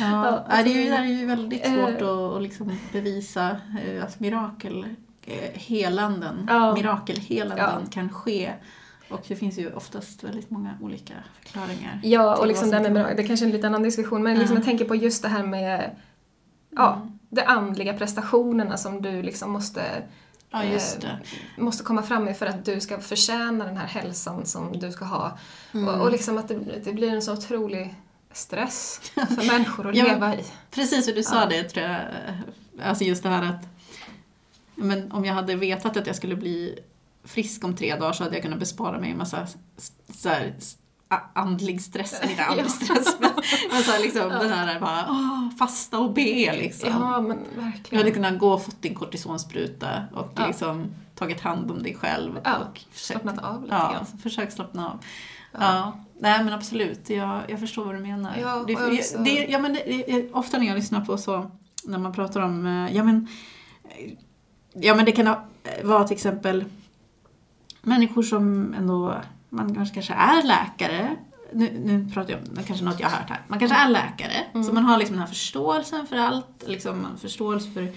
Ja, 0.00 0.44
det 0.48 0.54
är 0.54 0.66
ju, 0.84 0.90
det 0.90 0.96
är 0.96 1.04
ju 1.04 1.26
väldigt 1.26 1.66
Eh. 1.66 1.72
svårt 1.74 2.02
att, 2.02 2.36
att 2.36 2.42
liksom 2.42 2.78
bevisa 2.92 3.56
eh, 3.86 4.04
att 4.04 4.20
mirakel, 4.20 4.86
eh, 5.26 5.50
helanden, 5.60 6.46
Ja. 6.50 6.74
mirakelhelanden 6.74 7.58
Ja. 7.84 7.90
kan 7.90 8.08
ske. 8.12 8.52
Och 9.10 9.24
det 9.28 9.36
finns 9.36 9.58
ju 9.58 9.72
oftast 9.72 10.24
väldigt 10.24 10.50
många 10.50 10.70
olika 10.80 11.14
förklaringar. 11.42 12.00
Ja, 12.02 12.36
och 12.36 12.46
liksom 12.46 12.70
det 12.70 12.90
med 12.90 13.16
det 13.16 13.22
är 13.22 13.26
kanske 13.26 13.44
är 13.44 13.46
en 13.46 13.52
lite 13.52 13.66
annan 13.66 13.82
diskussion, 13.82 14.22
men 14.22 14.38
liksom 14.38 14.54
Ja. 14.54 14.60
jag 14.60 14.64
tänker 14.66 14.84
på 14.84 14.94
just 14.94 15.22
det 15.22 15.28
här 15.28 15.42
med 15.42 15.90
ja, 16.70 16.94
Mm. 16.96 17.18
de 17.30 17.42
andliga 17.42 17.92
prestationerna 17.92 18.76
som 18.76 19.02
du 19.02 19.22
liksom 19.22 19.50
måste 19.50 19.82
Ja, 20.52 20.64
just 20.64 21.04
eh, 21.04 21.10
det. 21.56 21.62
måste 21.62 21.84
komma 21.84 22.02
fram 22.02 22.24
med 22.24 22.36
för 22.36 22.46
att 22.46 22.64
du 22.64 22.80
ska 22.80 23.00
förtjäna 23.00 23.64
den 23.64 23.76
här 23.76 23.86
hälsan 23.86 24.46
som 24.46 24.78
du 24.78 24.92
ska 24.92 25.04
ha. 25.04 25.38
Mm. 25.74 25.88
Och, 25.88 26.00
och 26.00 26.12
liksom 26.12 26.38
att 26.38 26.48
det, 26.48 26.58
det 26.84 26.92
blir 26.92 27.10
en 27.12 27.22
så 27.22 27.32
otrolig 27.32 27.94
stress 28.32 29.00
för 29.14 29.46
människor 29.52 29.90
att 29.90 29.96
Ja. 29.96 30.04
leva 30.04 30.34
i. 30.36 30.44
Precis, 30.70 31.08
och 31.08 31.14
du 31.14 31.22
sa 31.22 31.40
Ja. 31.40 31.46
det 31.46 31.62
tror 31.64 31.86
jag. 31.86 32.00
Alltså 32.82 33.04
just 33.04 33.22
det 33.22 33.28
här 33.28 33.42
att 33.42 33.66
men 34.74 35.12
om 35.12 35.24
jag 35.24 35.34
hade 35.34 35.54
vetat 35.54 35.96
att 35.96 36.06
jag 36.06 36.16
skulle 36.16 36.36
bli 36.36 36.78
frisk 37.24 37.64
om 37.64 37.76
tre 37.76 37.96
dagar 37.96 38.12
så 38.12 38.22
hade 38.24 38.36
jag 38.36 38.42
kunnat 38.42 38.58
bespara 38.58 38.98
mig 39.00 39.10
en 39.10 39.18
massa 39.18 39.46
så 40.14 40.28
här, 40.28 40.54
andlig 41.32 41.82
stress, 41.82 42.20
eller 42.20 42.30
inte 42.30 42.44
andlig 42.44 42.64
Ja. 42.66 42.68
stress, 42.70 43.16
men, 43.20 43.30
men 43.72 43.82
så 43.82 43.90
här, 43.92 44.00
liksom, 44.00 44.28
den 44.28 44.50
här 44.50 44.80
bara, 44.80 45.06
åh, 45.08 45.48
fasta 45.58 45.98
och 45.98 46.12
be 46.14 46.56
liksom. 46.56 46.88
Ja, 46.88 47.20
men 47.20 47.38
Du 47.54 47.60
verkligen. 47.60 48.02
hade 48.04 48.10
kunnat 48.14 48.38
gå 48.38 48.52
och 48.52 48.64
fått 48.64 48.82
din 48.82 48.94
kortisonspruta 48.94 49.88
och 50.14 50.32
Ja. 50.36 50.46
liksom 50.46 50.86
tagit 51.14 51.40
hand 51.40 51.70
om 51.70 51.82
dig 51.82 51.94
själv. 51.94 52.40
Ja, 52.44 52.56
och 52.56 52.78
försökt, 52.78 52.98
Slappnat 53.22 53.38
av 53.44 53.62
lite 53.62 53.74
ja, 53.74 53.92
grann. 53.92 54.06
försök 54.22 54.52
slappna 54.52 54.86
av. 54.90 54.98
Ja. 55.52 55.58
Ja. 55.60 55.98
Nej 56.18 56.44
men 56.44 56.52
absolut, 56.54 57.10
jag, 57.10 57.40
jag 57.48 57.60
förstår 57.60 57.84
vad 57.84 57.94
du 57.94 57.98
menar. 57.98 58.36
Ja, 58.40 58.64
det, 58.66 58.76
också- 58.76 59.18
det, 59.18 59.30
ja, 59.48 59.58
men 59.58 59.72
det, 59.72 60.30
ofta 60.32 60.58
när 60.58 60.66
jag 60.66 60.74
lyssnar 60.76 61.00
på 61.00 61.18
så, 61.18 61.50
när 61.84 61.98
man 61.98 62.12
pratar 62.12 62.40
om, 62.40 62.66
eh, 62.66 62.96
ja 62.96 63.04
men, 63.04 63.28
ja 64.74 64.94
men 64.94 65.04
det 65.04 65.12
kan 65.12 65.34
vara 65.84 66.04
till 66.04 66.16
exempel 66.16 66.64
människor 67.82 68.22
som 68.22 68.74
ändå, 68.74 69.14
man 69.52 69.74
kanske, 69.74 69.94
kanske 69.94 70.12
är 70.14 70.42
läkare, 70.42 71.16
nu, 71.52 71.80
nu 71.84 72.10
pratar 72.14 72.30
jag 72.32 72.40
om 72.40 72.64
kanske 72.64 72.84
något 72.84 73.00
jag 73.00 73.08
har 73.08 73.16
hört 73.18 73.28
här, 73.30 73.40
man 73.48 73.58
kanske 73.58 73.76
är 73.76 73.88
läkare, 73.88 74.32
Mm. 74.54 74.64
så 74.64 74.72
man 74.72 74.84
har 74.84 74.98
liksom 74.98 75.16
den 75.16 75.20
här 75.20 75.28
förståelsen 75.28 76.06
för 76.06 76.16
allt, 76.16 76.64
liksom 76.66 77.04
en 77.04 77.18
förståelse 77.18 77.70
för 77.70 77.92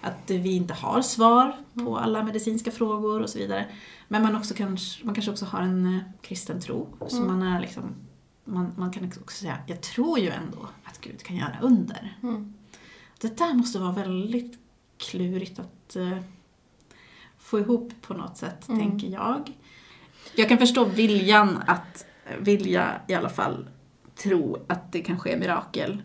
att 0.00 0.30
vi 0.30 0.56
inte 0.56 0.74
har 0.74 1.02
svar 1.02 1.56
på 1.74 1.80
Mm. 1.80 1.94
alla 1.94 2.22
medicinska 2.22 2.70
frågor 2.70 3.22
och 3.22 3.30
så 3.30 3.38
vidare. 3.38 3.66
Men 4.08 4.22
man, 4.22 4.36
också 4.36 4.54
kanske, 4.54 5.06
man 5.06 5.14
kanske 5.14 5.30
också 5.30 5.44
har 5.44 5.62
en 5.62 5.94
eh, 5.96 6.00
kristen 6.22 6.60
tro, 6.60 6.88
så 7.08 7.16
Mm. 7.22 7.28
man 7.38 7.42
är 7.56 7.60
liksom 7.60 7.82
man, 8.44 8.72
man 8.76 8.92
kan 8.92 9.04
också 9.22 9.36
säga, 9.40 9.58
jag 9.66 9.80
tror 9.80 10.18
ju 10.18 10.28
ändå 10.30 10.68
att 10.84 11.00
Gud 11.00 11.22
kan 11.22 11.36
göra 11.36 11.56
under. 11.62 12.16
Mm. 12.22 12.54
Det 13.20 13.38
där 13.38 13.54
måste 13.54 13.78
vara 13.78 13.92
väldigt 13.92 14.58
klurigt 14.98 15.58
att 15.58 15.96
eh, 15.96 16.18
få 17.38 17.58
ihop 17.60 17.92
på 18.02 18.14
något 18.14 18.36
sätt, 18.36 18.68
Mm. 18.68 18.80
tänker 18.80 19.08
jag. 19.08 19.52
Jag 20.38 20.48
kan 20.48 20.58
förstå 20.58 20.84
viljan 20.84 21.62
att 21.66 22.06
vilja 22.38 23.00
i 23.06 23.14
alla 23.14 23.28
fall 23.28 23.68
tro 24.14 24.64
att 24.68 24.92
det 24.92 25.00
kan 25.00 25.18
ske 25.18 25.36
mirakel. 25.36 26.02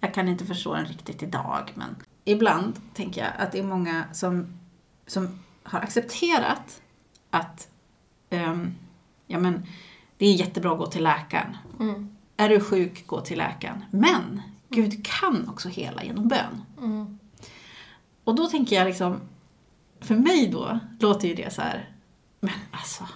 Jag 0.00 0.14
kan 0.14 0.28
inte 0.28 0.46
förstå 0.46 0.74
den 0.74 0.84
riktigt 0.84 1.22
idag, 1.22 1.72
men 1.74 1.96
ibland 2.24 2.80
tänker 2.94 3.20
jag 3.20 3.30
att 3.38 3.52
det 3.52 3.58
är 3.58 3.62
många 3.62 4.04
som, 4.12 4.58
som 5.06 5.38
har 5.62 5.80
accepterat 5.80 6.82
att 7.30 7.68
ehm, 8.30 8.74
ja, 9.26 9.38
men, 9.38 9.66
det 10.16 10.26
är 10.26 10.32
jättebra 10.32 10.72
att 10.72 10.78
gå 10.78 10.86
till 10.86 11.02
läkaren. 11.02 11.56
Mm. 11.80 12.16
Är 12.36 12.48
du 12.48 12.60
sjuk, 12.60 13.06
gå 13.06 13.20
till 13.20 13.38
läkaren. 13.38 13.84
Men 13.90 14.42
Gud 14.68 15.06
kan 15.06 15.48
också 15.48 15.68
hela 15.68 16.04
genom 16.04 16.28
bön. 16.28 16.62
Mm. 16.78 17.18
Och 18.24 18.34
då 18.34 18.46
tänker 18.46 18.76
jag 18.76 18.86
liksom, 18.86 19.20
för 20.00 20.14
mig 20.14 20.48
då 20.48 20.78
låter 21.00 21.28
ju 21.28 21.34
det 21.34 21.54
så 21.54 21.62
här, 21.62 21.91
men 22.42 22.54
alltså, 22.70 23.08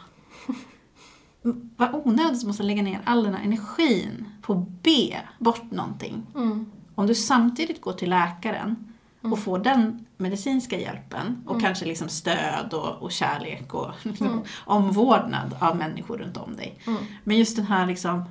vad 1.77 1.95
onödigt 1.95 2.41
som 2.41 2.49
måste 2.49 2.62
lägga 2.62 2.83
ner 2.83 3.01
all 3.05 3.24
den 3.24 3.35
här 3.35 3.45
energin 3.45 4.29
på 4.43 4.53
att 4.53 4.83
be 4.83 5.20
bort 5.39 5.70
någonting. 5.70 6.27
Mm. 6.35 6.66
Om 6.95 7.07
du 7.07 7.14
samtidigt 7.14 7.81
går 7.81 7.93
till 7.93 8.11
läkaren 8.11 8.93
och 9.20 9.39
får 9.39 9.59
den 9.59 10.07
medicinska 10.16 10.81
hjälpen 10.81 11.45
och 11.47 11.61
kanske 11.61 11.85
liksom 11.85 12.09
stöd 12.09 12.72
och, 12.72 13.03
och 13.03 13.12
kärlek 13.12 13.74
och 13.74 13.91
liksom 14.03 14.43
omvårdnad 14.64 15.57
av 15.61 15.77
människor 15.77 16.18
runt 16.18 16.37
om 16.37 16.57
dig. 16.57 16.79
Mm. 16.87 17.05
Men 17.24 17.37
just 17.37 17.57
den 17.57 17.66
här 17.66 17.87
liksom, 17.87 18.24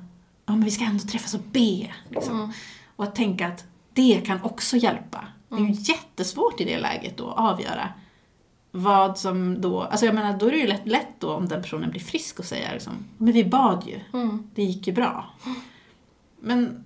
ja 0.46 0.52
men 0.52 0.64
vi 0.64 0.70
ska 0.70 0.84
ändå 0.84 1.04
träffas 1.04 1.34
och 1.34 1.42
be. 1.52 1.94
Liksom. 2.08 2.36
Mm. 2.36 2.52
Och 2.96 3.04
att 3.04 3.14
tänka 3.14 3.48
att 3.48 3.64
det 3.92 4.20
kan 4.26 4.42
också 4.42 4.76
hjälpa. 4.76 5.28
Det 5.48 5.56
är 5.56 5.60
ju 5.60 5.72
jättesvårt 5.72 6.60
i 6.60 6.64
det 6.64 6.78
läget 6.78 7.16
då 7.16 7.30
att 7.30 7.38
avgöra 7.38 7.88
vad 8.76 9.18
som 9.18 9.60
då, 9.60 9.80
alltså 9.82 10.06
jag 10.06 10.14
menar 10.14 10.38
då 10.38 10.46
är 10.46 10.50
det 10.50 10.56
ju 10.58 10.66
lätt, 10.66 10.86
lätt 10.86 11.08
då 11.18 11.32
om 11.32 11.48
den 11.48 11.62
personen 11.62 11.90
blir 11.90 12.00
frisk 12.00 12.38
och 12.38 12.44
säger 12.44 12.72
liksom, 12.72 12.92
men 13.18 13.32
vi 13.32 13.44
bad 13.44 13.84
ju, 13.86 14.00
Mm. 14.20 14.50
det 14.54 14.62
gick 14.62 14.86
ju 14.86 14.92
bra. 14.92 15.24
Men 16.40 16.84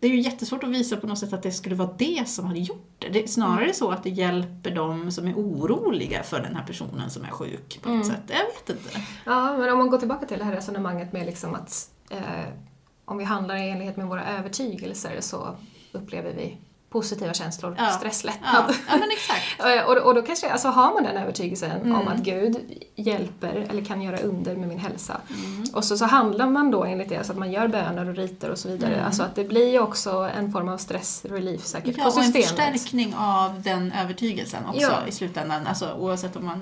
det 0.00 0.06
är 0.06 0.10
ju 0.10 0.20
jättesvårt 0.20 0.62
att 0.64 0.70
visa 0.70 0.96
på 0.96 1.06
något 1.06 1.18
sätt 1.18 1.32
att 1.32 1.42
det 1.42 1.52
skulle 1.52 1.74
vara 1.74 1.90
det 1.98 2.28
som 2.28 2.46
hade 2.46 2.58
gjort 2.58 2.94
det. 2.98 3.08
Det 3.08 3.22
är 3.22 3.26
snarare 3.26 3.72
så 3.74 3.90
att 3.90 4.02
det 4.02 4.10
hjälper 4.10 4.70
dem 4.74 5.10
som 5.10 5.26
är 5.28 5.34
oroliga 5.34 6.22
för 6.22 6.40
den 6.40 6.56
här 6.56 6.64
personen 6.66 7.10
som 7.10 7.24
är 7.24 7.28
sjuk 7.28 7.78
på 7.82 7.88
något 7.88 8.06
sätt. 8.06 8.22
Jag 8.28 8.36
vet 8.36 8.70
inte. 8.70 9.00
Ja, 9.26 9.56
men 9.58 9.72
om 9.72 9.78
man 9.78 9.90
går 9.90 9.98
tillbaka 9.98 10.26
till 10.26 10.38
det 10.38 10.44
här 10.44 10.52
resonemanget 10.52 11.12
med 11.12 11.26
liksom 11.26 11.54
att 11.54 11.90
eh, 12.10 12.52
om 13.04 13.18
vi 13.18 13.24
handlar 13.24 13.56
i 13.56 13.70
enlighet 13.70 13.96
med 13.96 14.06
våra 14.06 14.24
övertygelser 14.26 15.20
så 15.20 15.56
upplever 15.92 16.32
vi 16.32 16.56
positiva 16.96 17.32
känslor, 17.34 17.74
Ja. 17.78 17.90
stresslättnad. 17.90 18.64
Ja, 18.68 18.74
ja 18.88 18.96
men 18.96 19.10
exakt. 19.10 19.42
Eh, 19.66 19.84
Och, 19.88 19.96
och 19.96 20.14
då 20.14 20.22
kanske, 20.22 20.50
alltså 20.52 20.68
har 20.68 20.94
man 20.94 21.02
den 21.02 21.16
övertygelsen 21.16 21.70
Mm. 21.70 21.94
om 21.96 22.08
att 22.08 22.18
Gud 22.18 22.56
hjälper 22.96 23.66
eller 23.70 23.84
kan 23.84 24.02
göra 24.02 24.18
under 24.18 24.56
med 24.56 24.68
min 24.68 24.78
hälsa. 24.78 25.20
Mm. 25.44 25.64
Och 25.74 25.84
så, 25.84 25.96
så 25.98 26.04
handlar 26.04 26.46
man 26.46 26.70
då 26.70 26.84
enligt 26.84 27.08
det, 27.08 27.24
så 27.24 27.32
att 27.32 27.38
man 27.38 27.52
gör 27.52 27.68
böner 27.68 28.08
och 28.08 28.16
riter 28.16 28.50
och 28.50 28.58
så 28.58 28.68
vidare. 28.68 28.92
Mm. 28.94 29.06
Alltså 29.06 29.22
att 29.22 29.34
det 29.34 29.44
blir 29.44 29.68
ju 29.72 29.80
också 29.80 30.30
en 30.38 30.52
form 30.52 30.68
av 30.68 30.78
stressrelief 30.78 31.64
säkert 31.64 31.94
Ja, 31.98 32.04
på 32.04 32.10
och 32.10 32.18
en 32.18 32.24
systemet. 32.24 32.48
förstärkning 32.48 33.14
av 33.18 33.62
den 33.62 33.92
övertygelsen 33.92 34.66
också 34.66 34.92
i 35.08 35.12
slutändan. 35.12 35.66
Alltså, 35.66 35.92
oavsett 35.98 36.36
om 36.36 36.44
man 36.44 36.60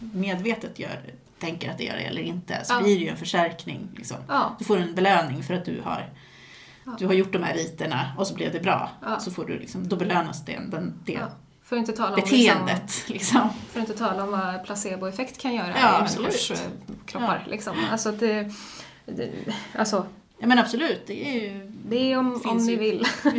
medvetet 0.00 0.78
gör, 0.78 1.00
tänker 1.40 1.70
att 1.70 1.78
det 1.78 1.84
gör 1.84 1.96
det 1.96 2.02
eller 2.04 2.22
inte, 2.22 2.60
så 2.64 2.78
blir 2.82 2.98
det 2.98 3.02
ju 3.04 3.08
en 3.08 3.16
förstärkning. 3.16 3.88
Liksom. 3.96 4.16
Du 4.58 4.64
får 4.64 4.76
en 4.78 4.94
belöning 4.94 5.42
för 5.42 5.54
att 5.54 5.64
du 5.64 5.80
har. 5.84 6.08
Du 6.98 7.06
har 7.06 7.14
gjort 7.14 7.32
de 7.32 7.42
här 7.42 7.54
riterna 7.54 8.12
och 8.18 8.26
så 8.26 8.34
blev 8.34 8.52
det 8.52 8.60
bra. 8.60 8.90
Ja. 9.02 9.20
Så 9.20 9.30
får 9.30 9.44
du 9.44 9.58
liksom, 9.58 9.88
då 9.88 9.96
belönas 9.96 10.44
det, 10.44 10.60
den, 10.70 11.00
det 11.04 11.12
ja. 11.12 11.28
För 11.64 11.76
inte 11.76 11.92
tala 11.92 12.14
om 12.14 12.20
beteendet. 12.20 13.04
Liksom. 13.08 13.50
För 13.72 13.80
att 13.80 13.88
inte 13.88 13.98
tala 13.98 14.22
om 14.24 14.30
vad 14.30 14.64
placeboeffekt 14.64 15.38
kan 15.38 15.54
göra 15.54 15.74
Ja, 15.80 15.98
i 15.98 16.02
människors 16.02 16.50
eh, 16.50 16.58
kroppar. 17.06 17.46
Liksom. 17.50 17.76
Alltså, 17.90 18.12
det, 18.12 18.52
det, 19.06 19.30
alltså, 19.74 20.06
Ja 20.38 20.46
men 20.46 20.58
absolut, 20.58 21.02
det 21.06 21.28
är 21.28 21.40
ju... 21.40 21.72
det 21.88 22.12
är 22.12 22.18
om, 22.18 22.42
om 22.44 22.56
ni 22.56 22.72
ju. 22.72 22.78
vill. 22.78 23.06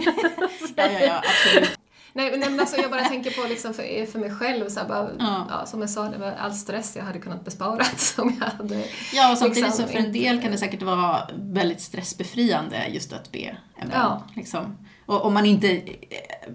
Ja, 0.76 0.92
ja, 0.92 1.00
ja, 1.00 1.18
absolut. 1.18 1.80
Nej, 2.14 2.38
men 2.40 2.60
alltså, 2.60 2.78
jag 2.82 2.92
bara 2.92 3.04
tänker 3.04 3.32
på 3.42 3.48
liksom 3.50 3.74
för, 3.74 4.06
för 4.06 4.20
mig 4.20 4.36
själv, 4.36 4.70
så 4.70 4.80
här, 4.80 4.88
bara, 4.88 5.10
Ja. 5.20 5.48
ja. 5.50 5.66
som 5.66 5.82
jag 5.82 5.90
sa, 5.90 6.10
det 6.10 6.18
var 6.18 6.32
all 6.32 6.54
stress 6.54 6.96
jag 6.96 7.04
hade 7.04 7.20
kunnat 7.20 7.46
besparat 7.46 8.16
om 8.18 8.38
jag 8.40 8.48
hade... 8.48 8.86
Ja, 9.14 9.32
och 9.32 9.38
samtidigt 9.38 9.66
Liksom 9.66 9.86
så 9.86 9.92
för 9.92 10.00
en 10.00 10.12
del 10.14 10.42
kan 10.42 10.52
det 10.52 10.58
säkert 10.58 10.82
vara 10.82 11.30
väldigt 11.36 11.82
stressbefriande 11.82 12.88
just 12.90 13.14
att 13.14 13.32
be 13.32 13.40
en 13.78 13.90
bön. 13.90 14.00
Ja. 14.00 14.24
Liksom. 14.36 14.78
Och 15.06 15.26
om 15.26 15.34
man 15.34 15.46
inte 15.46 15.82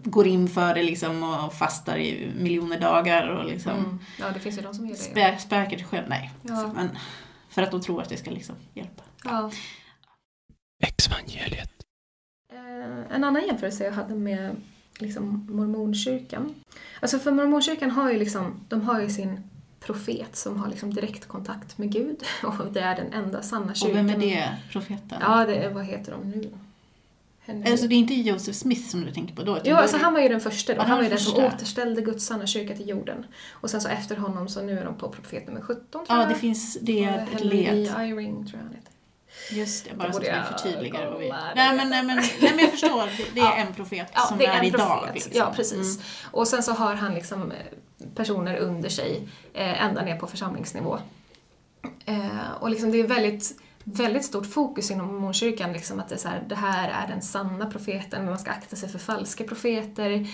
går 0.05 0.27
in 0.27 0.49
för 0.49 0.75
det 0.75 0.83
liksom 0.83 1.23
och 1.23 1.55
fastar 1.55 1.97
i 1.97 2.33
miljoner 2.37 2.81
dagar 2.81 3.29
och 3.29 3.45
liksom 3.45 3.73
Mm. 3.73 3.99
Ja, 4.19 4.27
det 4.35 4.41
finns 4.41 4.59
ju 4.59 4.63
de 4.63 4.75
som 4.75 4.87
gör 4.87 4.95
det. 4.95 5.01
spä, 5.01 5.39
späker 5.39 5.77
sig 5.79 5.87
själv. 5.87 6.09
Nej, 6.09 6.31
Ja. 6.43 6.71
men 6.75 6.89
för 7.49 7.63
att 7.63 7.71
de 7.71 7.81
tror 7.83 8.03
att 8.03 8.09
det 8.09 8.17
ska 8.17 8.31
liksom 8.31 8.55
hjälpa. 8.75 9.03
Ja. 9.25 9.51
Exvangeliet. 10.83 11.71
Eh, 12.53 13.15
En 13.17 13.25
annan 13.25 13.47
jämförelse 13.47 13.85
jag 13.85 13.93
hade 13.93 14.15
med 14.15 14.57
liksom, 15.03 15.47
mormonkyrkan. 15.51 16.55
Alltså 17.01 17.19
för 17.19 17.33
mormonkyrkan 17.33 17.91
har 17.91 18.13
ju 18.13 18.19
liksom, 18.19 18.61
de 18.69 18.81
har 18.81 19.01
ju 19.01 19.09
sin 19.09 19.41
profet 19.81 20.37
som 20.37 20.57
har 20.57 20.69
liksom 20.69 20.95
direkt 20.95 21.29
kontakt 21.29 21.79
med 21.79 21.93
Gud 21.93 22.17
och 22.43 22.73
det 22.73 22.81
är 22.81 22.97
den 22.97 23.13
enda 23.13 23.43
sanna 23.43 23.75
kyrkan. 23.75 24.05
Och 24.05 24.11
vem 24.11 24.23
är 24.23 24.27
det, 24.27 24.57
profeten? 24.73 25.19
Ja, 25.21 25.47
det 25.47 25.55
är, 25.57 25.71
vad 25.71 25.85
heter 25.85 26.13
de 26.13 26.31
nu? 26.31 26.51
Henry. 27.45 27.71
Alltså 27.71 27.87
det 27.87 27.95
är 27.95 27.97
inte 27.97 28.15
Joseph 28.15 28.59
Smith 28.59 28.89
som 28.89 29.01
du 29.01 29.11
tänker 29.11 29.35
på 29.35 29.43
då? 29.43 29.59
Jo, 29.65 29.77
alltså 29.77 29.97
han 29.97 30.13
var 30.13 30.21
ju 30.21 30.29
den 30.29 30.41
första 30.41 30.75
då. 30.75 30.79
Ja, 30.79 30.85
han 30.85 30.97
var 30.97 31.05
ju 31.05 31.09
den 31.11 31.19
som 31.19 31.45
återställde 31.45 32.03
Guds 32.03 32.27
sanna 32.27 32.47
kyrka 32.47 32.77
till 32.77 32.89
jorden. 32.89 33.27
Och 33.51 33.71
sen 33.71 33.81
så 33.81 33.89
efter 33.89 34.17
honom 34.17 34.49
så 34.49 34.63
nu 34.63 34.79
är 34.79 34.85
de 34.85 34.95
på 34.95 35.09
profet 35.09 35.47
nummer 35.47 35.61
17 35.61 35.85
tror 35.91 36.07
Ja, 36.09 36.21
jag. 36.21 36.29
det 36.31 36.35
finns, 36.35 36.79
det 36.81 37.05
är 37.05 37.19
ett 37.19 37.29
Henry 37.29 37.49
led. 37.49 37.87
E. 37.87 37.95
Eyring 37.99 38.47
tror 38.47 38.59
jag 38.61 38.65
han 38.67 38.75
heter. 38.75 38.92
Just 39.51 39.85
det, 39.89 39.95
bara 39.95 40.09
Det 40.09 40.15
så 40.15 40.19
att 40.21 40.25
vi 40.25 40.59
förtydligar 40.59 41.11
vad 41.11 41.21
vi... 41.21 41.29
Nej 41.57 41.77
men, 41.77 41.91
nej, 41.91 42.03
men, 42.03 42.17
nej 42.17 42.53
men 42.55 42.59
jag 42.59 42.71
förstår, 42.71 43.35
det, 43.35 43.41
är 43.41 43.45
Ja. 43.45 43.55
en 43.55 43.75
profet 43.75 44.09
Ja, 44.15 44.21
som 44.21 44.39
det 44.39 44.47
är, 44.47 44.61
är 44.61 44.65
idag. 44.65 45.09
Liksom. 45.15 45.33
Ja, 45.35 45.53
precis. 45.57 45.97
Mm. 45.97 46.09
Och 46.31 46.49
sen 46.49 46.63
så 46.63 46.73
har 46.73 46.95
han 46.95 47.15
liksom 47.15 47.53
eh, 47.53 47.59
personer 48.15 48.57
under 48.57 48.89
sig 48.89 49.29
eh, 49.55 49.85
ända 49.85 50.03
ner 50.03 50.17
på 50.17 50.27
församlingsnivå. 50.27 50.99
Eh, 52.05 52.53
och 52.61 52.71
liksom 52.71 52.93
det 52.93 53.01
är 53.01 53.07
väldigt, 53.07 53.61
väldigt 53.85 54.25
stort 54.25 54.47
fokus 54.47 54.91
inom 54.91 55.07
mormonkyrkan, 55.07 55.73
liksom 55.73 56.01
att 56.01 56.09
det, 56.09 56.15
är 56.15 56.19
så 56.19 56.29
här, 56.29 56.43
det 56.49 56.55
här 56.55 56.89
är 56.89 57.09
den 57.09 57.23
sanna 57.23 57.67
profeten, 57.71 58.25
man 58.25 58.39
ska 58.39 58.51
akta 58.51 58.77
sig 58.77 58.89
för 58.89 58.99
falska 58.99 59.45
profeter. 59.45 60.27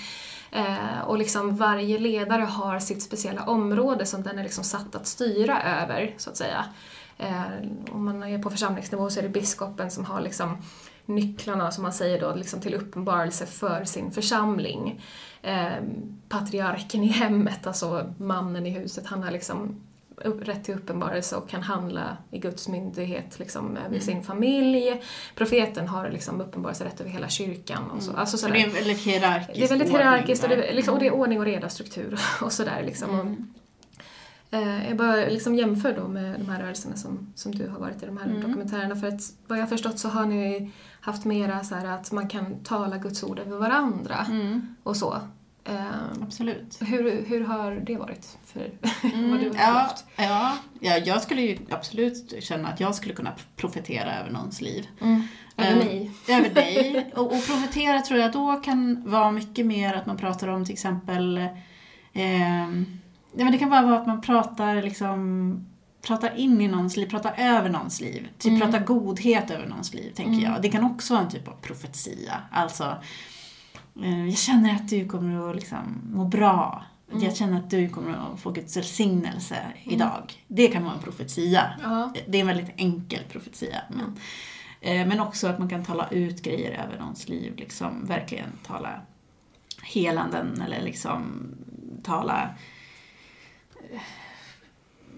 Eh, 0.52 1.00
och 1.06 1.18
liksom 1.18 1.56
varje 1.56 1.98
ledare 1.98 2.42
har 2.42 2.78
sitt 2.78 3.02
speciella 3.02 3.42
område 3.44 4.06
som 4.06 4.22
den 4.22 4.38
är 4.38 4.42
liksom 4.42 4.64
satt 4.64 4.94
att 4.94 5.06
styra 5.06 5.62
över, 5.62 6.14
så 6.18 6.30
att 6.30 6.36
säga. 6.36 6.64
Eh, 7.18 7.42
om 7.92 8.04
man 8.04 8.22
är 8.22 8.38
på 8.38 8.50
församlingsnivå 8.50 9.10
så 9.10 9.18
är 9.18 9.22
det 9.22 9.28
biskopen 9.28 9.90
som 9.90 10.04
har 10.04 10.20
liksom 10.20 10.56
nycklarna, 11.06 11.70
som 11.70 11.82
man 11.82 11.92
säger 11.92 12.20
då, 12.20 12.34
liksom 12.34 12.60
till 12.60 12.74
uppenbarelse 12.74 13.46
för 13.46 13.84
sin 13.84 14.10
församling. 14.10 15.00
Eh, 15.42 15.72
patriarken 16.28 17.02
i 17.02 17.06
hemmet, 17.06 17.66
alltså 17.66 18.14
mannen 18.18 18.66
i 18.66 18.70
huset, 18.70 19.06
han 19.06 19.22
har 19.22 19.30
liksom 19.30 19.80
rätt 20.42 20.64
till 20.64 20.74
uppenbarelse 20.74 21.36
och 21.36 21.48
kan 21.48 21.62
handla 21.62 22.16
i 22.30 22.38
Guds 22.38 22.68
myndighet 22.68 23.38
liksom, 23.38 23.76
över 23.76 23.86
Mm. 23.88 24.00
sin 24.00 24.22
familj. 24.22 25.02
Profeten 25.34 25.88
har 25.88 26.10
liksom 26.10 26.40
uppenbarelserätt 26.40 27.00
över 27.00 27.10
hela 27.10 27.28
kyrkan. 27.28 27.90
Och 27.90 28.02
så. 28.02 28.12
Alltså, 28.12 28.38
Så 28.38 28.48
det 28.48 28.62
är 28.62 28.70
väldigt 28.70 28.98
hierarkisk 28.98 29.58
Det 29.58 29.64
är 29.64 29.68
väldigt 29.68 29.90
hierarkiskt 29.90 30.44
och 30.44 30.50
det, 30.50 30.72
liksom, 30.72 30.94
och 30.94 31.00
det 31.00 31.06
är 31.06 31.12
ordning 31.14 31.38
och 31.38 31.44
reda 31.44 31.68
struktur 31.68 32.20
och 32.42 32.52
sådär. 32.52 32.82
Liksom. 32.86 33.20
Mm. 33.20 33.54
Eh, 34.50 34.88
jag 34.88 34.96
bara 34.96 35.14
liksom 35.16 35.54
jämför 35.54 35.92
då 35.96 36.08
med 36.08 36.40
de 36.40 36.48
här 36.48 36.62
rörelserna 36.62 36.96
som, 36.96 37.32
som 37.34 37.54
du 37.54 37.68
har 37.68 37.78
varit 37.78 38.02
i 38.02 38.06
de 38.06 38.16
här 38.18 38.26
Mm. 38.26 38.40
dokumentärerna. 38.42 38.96
För 38.96 39.08
att 39.08 39.20
vad 39.46 39.58
jag 39.58 39.62
har 39.62 39.68
förstått 39.68 39.98
så 39.98 40.08
har 40.08 40.26
ni 40.26 40.70
haft 41.00 41.24
mera 41.24 41.64
så 41.64 41.74
att 41.74 42.12
man 42.12 42.28
kan 42.28 42.62
tala 42.64 42.98
Guds 42.98 43.22
ord 43.22 43.38
över 43.38 43.56
varandra 43.58 44.26
Mm, 44.30 44.74
och 44.82 44.96
så. 44.96 45.20
Eh, 45.64 46.22
absolut. 46.22 46.78
hur, 46.80 47.24
hur 47.26 47.44
har 47.44 47.72
det 47.72 47.96
varit 47.96 48.38
för 48.44 48.60
vad 49.02 49.40
du 49.40 49.46
Mm, 49.46 49.56
har 49.56 49.64
ja, 49.64 49.90
ja, 50.16 50.56
ja, 50.80 50.96
jag 50.98 51.22
skulle 51.22 51.42
ju 51.42 51.58
absolut 51.70 52.34
känna 52.40 52.68
att 52.68 52.80
jag 52.80 52.94
skulle 52.94 53.14
kunna 53.14 53.32
profetera 53.56 54.18
över 54.20 54.30
någons 54.30 54.60
liv. 54.60 54.86
Mm. 55.00 55.22
Över 55.56 55.70
Eh, 55.70 55.76
mig? 55.78 56.10
Över 56.28 56.50
dig. 56.54 57.10
Och, 57.16 57.26
och 57.26 57.46
profetera 57.46 58.00
tror 58.00 58.20
jag 58.20 58.32
då 58.32 58.54
kan 58.64 59.10
vara 59.10 59.30
mycket 59.30 59.66
mer 59.66 59.94
att 59.94 60.06
man 60.06 60.16
pratar 60.16 60.48
om 60.48 60.64
till 60.64 60.72
exempel 60.74 61.48
ehm, 62.12 62.86
ja, 63.38 63.44
men 63.44 63.52
Det 63.52 63.58
kan 63.58 63.70
bara 63.70 63.82
vara 63.82 63.98
att 64.00 64.06
man 64.06 64.20
pratar 64.20 64.82
liksom 64.82 65.64
pratar 66.02 66.36
in 66.36 66.60
i 66.60 66.68
någons 66.68 66.96
liv, 66.96 67.06
pratar 67.10 67.34
över 67.38 67.68
någons 67.70 68.00
liv. 68.00 68.28
Typ 68.38 68.50
Mm. 68.52 68.60
pratar 68.60 68.84
godhet 68.86 69.50
över 69.50 69.66
någons 69.66 69.94
liv, 69.94 70.12
tänker 70.14 70.42
jag. 70.42 70.62
Det 70.62 70.68
kan 70.68 70.84
också 70.84 71.14
vara 71.14 71.24
en 71.24 71.30
typ 71.30 71.48
av 71.48 71.52
profetia. 71.62 72.40
Alltså, 72.50 72.96
eh, 74.04 74.26
jag 74.28 74.38
känner 74.38 74.74
att 74.74 74.88
du 74.88 75.08
kommer 75.08 75.50
att 75.50 75.56
liksom 75.56 75.78
må 76.12 76.24
bra. 76.24 76.84
Mm. 77.10 77.24
Jag 77.24 77.36
känner 77.36 77.58
att 77.58 77.70
du 77.70 77.88
kommer 77.88 78.10
att 78.34 78.40
få 78.40 78.50
Guds 78.50 78.76
välsignelse 78.76 79.56
idag. 79.84 80.44
Det 80.48 80.68
kan 80.68 80.84
vara 80.84 80.94
en 80.94 81.00
profetia. 81.02 81.62
Ja. 81.82 82.12
Det 82.28 82.38
är 82.38 82.40
en 82.40 82.46
väldigt 82.46 82.74
enkel 82.76 83.20
profetia. 83.32 83.82
Men, 83.88 84.00
Mm. 84.00 85.02
eh, 85.02 85.08
men 85.08 85.20
också 85.20 85.46
att 85.48 85.58
man 85.58 85.68
kan 85.68 85.84
tala 85.84 86.08
ut 86.10 86.42
grejer 86.42 86.84
över 86.84 86.98
någons 86.98 87.28
liv. 87.28 87.52
Liksom 87.56 88.04
verkligen 88.06 88.48
tala 88.66 89.00
helanden 89.82 90.62
eller 90.66 90.82
liksom 90.82 91.48
tala 92.02 92.48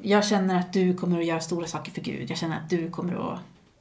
jag 0.02 0.24
känner 0.26 0.58
att 0.60 0.72
du 0.72 0.94
kommer 0.94 1.18
att 1.18 1.26
göra 1.26 1.40
stora 1.40 1.66
saker 1.66 1.92
för 1.92 2.00
Gud. 2.00 2.30
Jag 2.30 2.38
känner 2.38 2.56
att 2.56 2.70
du 2.70 2.90
kommer 2.90 3.32
att... 3.34 3.40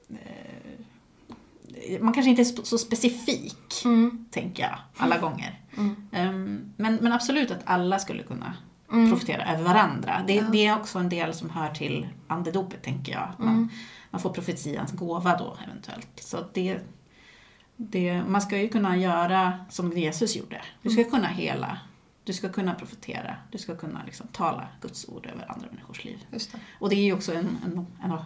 Eh, 0.09 2.01
man 2.01 2.13
kanske 2.13 2.29
inte 2.29 2.41
är 2.41 2.63
så 2.65 2.77
specifik, 2.77 3.81
Mm. 3.85 4.25
tänker 4.31 4.63
jag, 4.63 4.77
alla 4.97 5.17
gånger. 5.17 5.59
Mm. 5.77 5.95
Ehm, 6.11 6.73
men, 6.77 6.95
men 6.95 7.11
absolut 7.13 7.51
att 7.51 7.61
alla 7.65 7.99
skulle 7.99 8.23
kunna 8.23 8.53
Mm. 8.91 9.11
profetera 9.11 9.53
över 9.53 9.63
varandra. 9.63 10.23
Det, 10.27 10.33
Ja. 10.35 10.43
det 10.51 10.65
är 10.65 10.75
också 10.79 10.99
en 10.99 11.09
del 11.09 11.33
som 11.33 11.49
hör 11.49 11.69
till 11.69 12.07
andedopet, 12.27 12.83
tänker 12.83 13.11
jag. 13.11 13.21
Att 13.21 13.39
man, 13.39 13.47
Mm. 13.49 13.69
man 14.11 14.21
får 14.21 14.29
profetians 14.29 14.91
gåva 14.91 15.37
då, 15.37 15.57
eventuellt. 15.67 16.07
Så 16.21 16.37
det, 16.53 16.79
det, 17.77 18.23
man 18.27 18.41
ska 18.41 18.57
ju 18.57 18.69
kunna 18.69 18.97
göra 18.97 19.53
som 19.69 19.91
Jesus 19.97 20.35
gjorde. 20.35 20.61
Du 20.81 20.89
ska 20.89 21.03
kunna 21.03 21.27
hela, 21.27 21.77
du 22.23 22.33
ska 22.33 22.49
kunna 22.49 22.75
profetera, 22.75 23.35
du 23.51 23.57
ska 23.57 23.75
kunna 23.75 24.03
liksom 24.05 24.27
tala 24.27 24.67
Guds 24.81 25.09
ord 25.09 25.25
över 25.25 25.51
andra 25.51 25.67
människors 25.71 26.03
liv. 26.03 26.25
Det. 26.31 26.47
Och 26.79 26.89
det 26.89 26.95
är 26.95 27.03
ju 27.03 27.13
också 27.13 27.33
en, 27.33 27.57
en, 27.65 27.87
en 28.03 28.19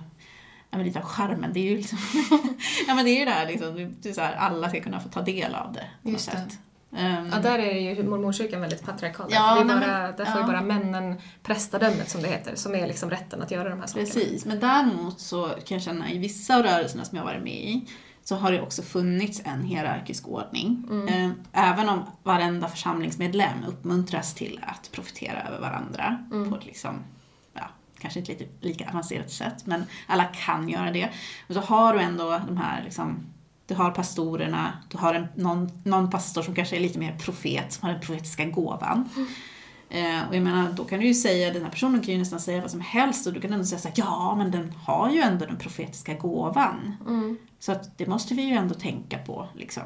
men 0.77 0.85
lite 0.85 0.99
av 0.99 1.05
charmen, 1.05 1.53
det 1.53 1.59
är 1.59 1.63
ju 1.63 1.77
liksom... 1.77 1.97
ja 2.87 2.95
men 2.95 3.05
det 3.05 3.11
är 3.11 3.19
ju 3.19 3.25
det 3.25 3.31
här 3.31 3.47
liksom, 3.47 3.95
det 4.01 4.13
så 4.13 4.21
här, 4.21 4.35
alla 4.35 4.69
ska 4.69 4.81
kunna 4.81 4.99
få 4.99 5.09
ta 5.09 5.21
del 5.21 5.55
av 5.55 5.73
det 5.73 5.89
på 6.03 6.09
Just 6.09 6.25
sätt. 6.25 6.59
Ehm, 6.95 7.29
Ja, 7.31 7.39
där 7.39 7.59
är 7.59 7.95
ju 7.95 8.03
mormonkyrkan 8.03 8.61
väldigt 8.61 8.85
patriarkal. 8.85 9.27
Ja, 9.31 9.55
det 9.55 9.61
är 9.73 9.79
bara, 9.79 10.11
där 10.11 10.25
får 10.25 10.41
ju 10.41 10.47
bara 10.47 10.61
männen 10.61 11.15
prästadömet, 11.43 12.09
som 12.09 12.21
det 12.21 12.27
heter, 12.27 12.55
som 12.55 12.75
är 12.75 12.87
liksom 12.87 13.09
rätten 13.09 13.41
att 13.41 13.51
göra 13.51 13.69
de 13.69 13.79
här 13.79 13.87
sakerna. 13.87 14.05
Precis, 14.05 14.45
men 14.45 14.59
däremot 14.59 15.19
så 15.19 15.47
kan 15.47 15.75
jag 15.75 15.81
känna 15.81 16.11
i 16.11 16.17
vissa 16.17 16.57
av 16.57 16.63
rörelserna 16.63 17.05
som 17.05 17.17
jag 17.17 17.25
har 17.25 17.31
varit 17.31 17.43
med 17.43 17.63
i 17.63 17.87
så 18.23 18.35
har 18.35 18.51
det 18.51 18.61
också 18.61 18.81
funnits 18.81 19.41
en 19.45 19.63
hierarkisk 19.63 20.27
ordning. 20.27 20.83
Eh, 21.09 21.29
Även 21.51 21.89
om 21.89 21.99
varenda 22.23 22.67
församlingsmedlem 22.67 23.63
uppmuntras 23.67 24.33
till 24.33 24.59
att 24.67 24.91
profitera 24.91 25.41
över 25.47 25.59
varandra 25.59 26.17
på 26.49 26.55
ett 26.55 26.65
liksom, 26.65 26.95
ja, 27.53 27.63
kanske 27.99 28.19
inte 28.19 28.31
lite 28.31 28.45
lika 28.59 28.89
avancerat 28.89 29.31
sätt, 29.31 29.65
men 29.65 29.83
alla 30.07 30.23
kan 30.23 30.69
göra 30.69 30.91
det. 30.91 31.09
Och 31.47 31.53
så 31.53 31.61
har 31.61 31.93
du 31.93 31.99
ändå 31.99 32.41
de 32.47 32.57
här 32.57 32.83
liksom, 32.83 33.19
du 33.67 33.75
har 33.75 33.91
pastorerna, 33.91 34.71
du 34.89 34.97
har 34.97 35.13
en, 35.13 35.27
någon, 35.35 35.71
någon 35.83 36.09
pastor 36.09 36.41
som 36.41 36.55
kanske 36.55 36.75
är 36.75 36.79
lite 36.79 36.99
mer 36.99 37.17
profet, 37.17 37.73
som 37.73 37.85
har 37.85 37.91
den 37.93 38.01
profetiska 38.01 38.45
gåvan. 38.45 39.09
Eh, 39.89 40.27
och 40.29 40.35
jag 40.35 40.43
menar, 40.43 40.71
då 40.71 40.83
kan 40.83 40.99
du 40.99 41.07
ju 41.07 41.13
säga, 41.13 41.53
den 41.53 41.63
här 41.63 41.69
personen 41.71 42.01
kan 42.01 42.13
ju 42.13 42.19
nästan 42.19 42.39
säga 42.39 42.61
vad 42.61 42.71
som 42.71 42.81
helst 42.81 43.27
och 43.27 43.33
du 43.33 43.41
kan 43.41 43.53
ändå 43.53 43.65
säga 43.65 43.79
så 43.79 43.87
här, 43.87 43.95
ja 43.97 44.35
men 44.37 44.51
den 44.51 44.71
har 44.71 45.09
ju 45.09 45.19
ändå 45.19 45.45
den 45.45 45.57
profetiska 45.57 46.13
gåvan. 46.13 46.95
Mm. 47.07 47.37
Så 47.63 47.71
att 47.71 47.97
det 47.97 48.07
måste 48.07 48.33
vi 48.33 48.41
ju 48.41 48.53
ändå 48.53 48.73
tänka 48.73 49.17
på. 49.17 49.47
Liksom. 49.55 49.83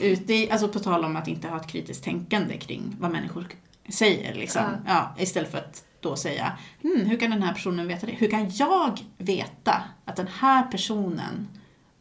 Ute 0.00 0.34
i, 0.34 0.50
alltså 0.50 0.68
på 0.68 0.78
tal 0.78 1.04
om 1.04 1.16
att 1.16 1.28
inte 1.28 1.48
ha 1.48 1.56
ett 1.56 1.66
kritiskt 1.66 2.04
tänkande 2.04 2.56
kring 2.56 2.96
vad 3.00 3.10
människor 3.10 3.46
säger. 3.88 4.34
Liksom. 4.34 4.62
Ja. 4.86 5.14
istället 5.18 5.50
för 5.50 5.58
att 5.58 5.84
då 6.00 6.16
säga, 6.16 6.58
hmm, 6.82 7.06
hur 7.06 7.18
kan 7.18 7.30
den 7.30 7.42
här 7.42 7.54
personen 7.54 7.88
veta 7.88 8.06
det? 8.06 8.12
Hur 8.12 8.30
kan 8.30 8.50
jag 8.50 9.00
veta 9.16 9.82
att 10.04 10.16
den 10.16 10.26
här 10.26 10.62
personen 10.62 11.48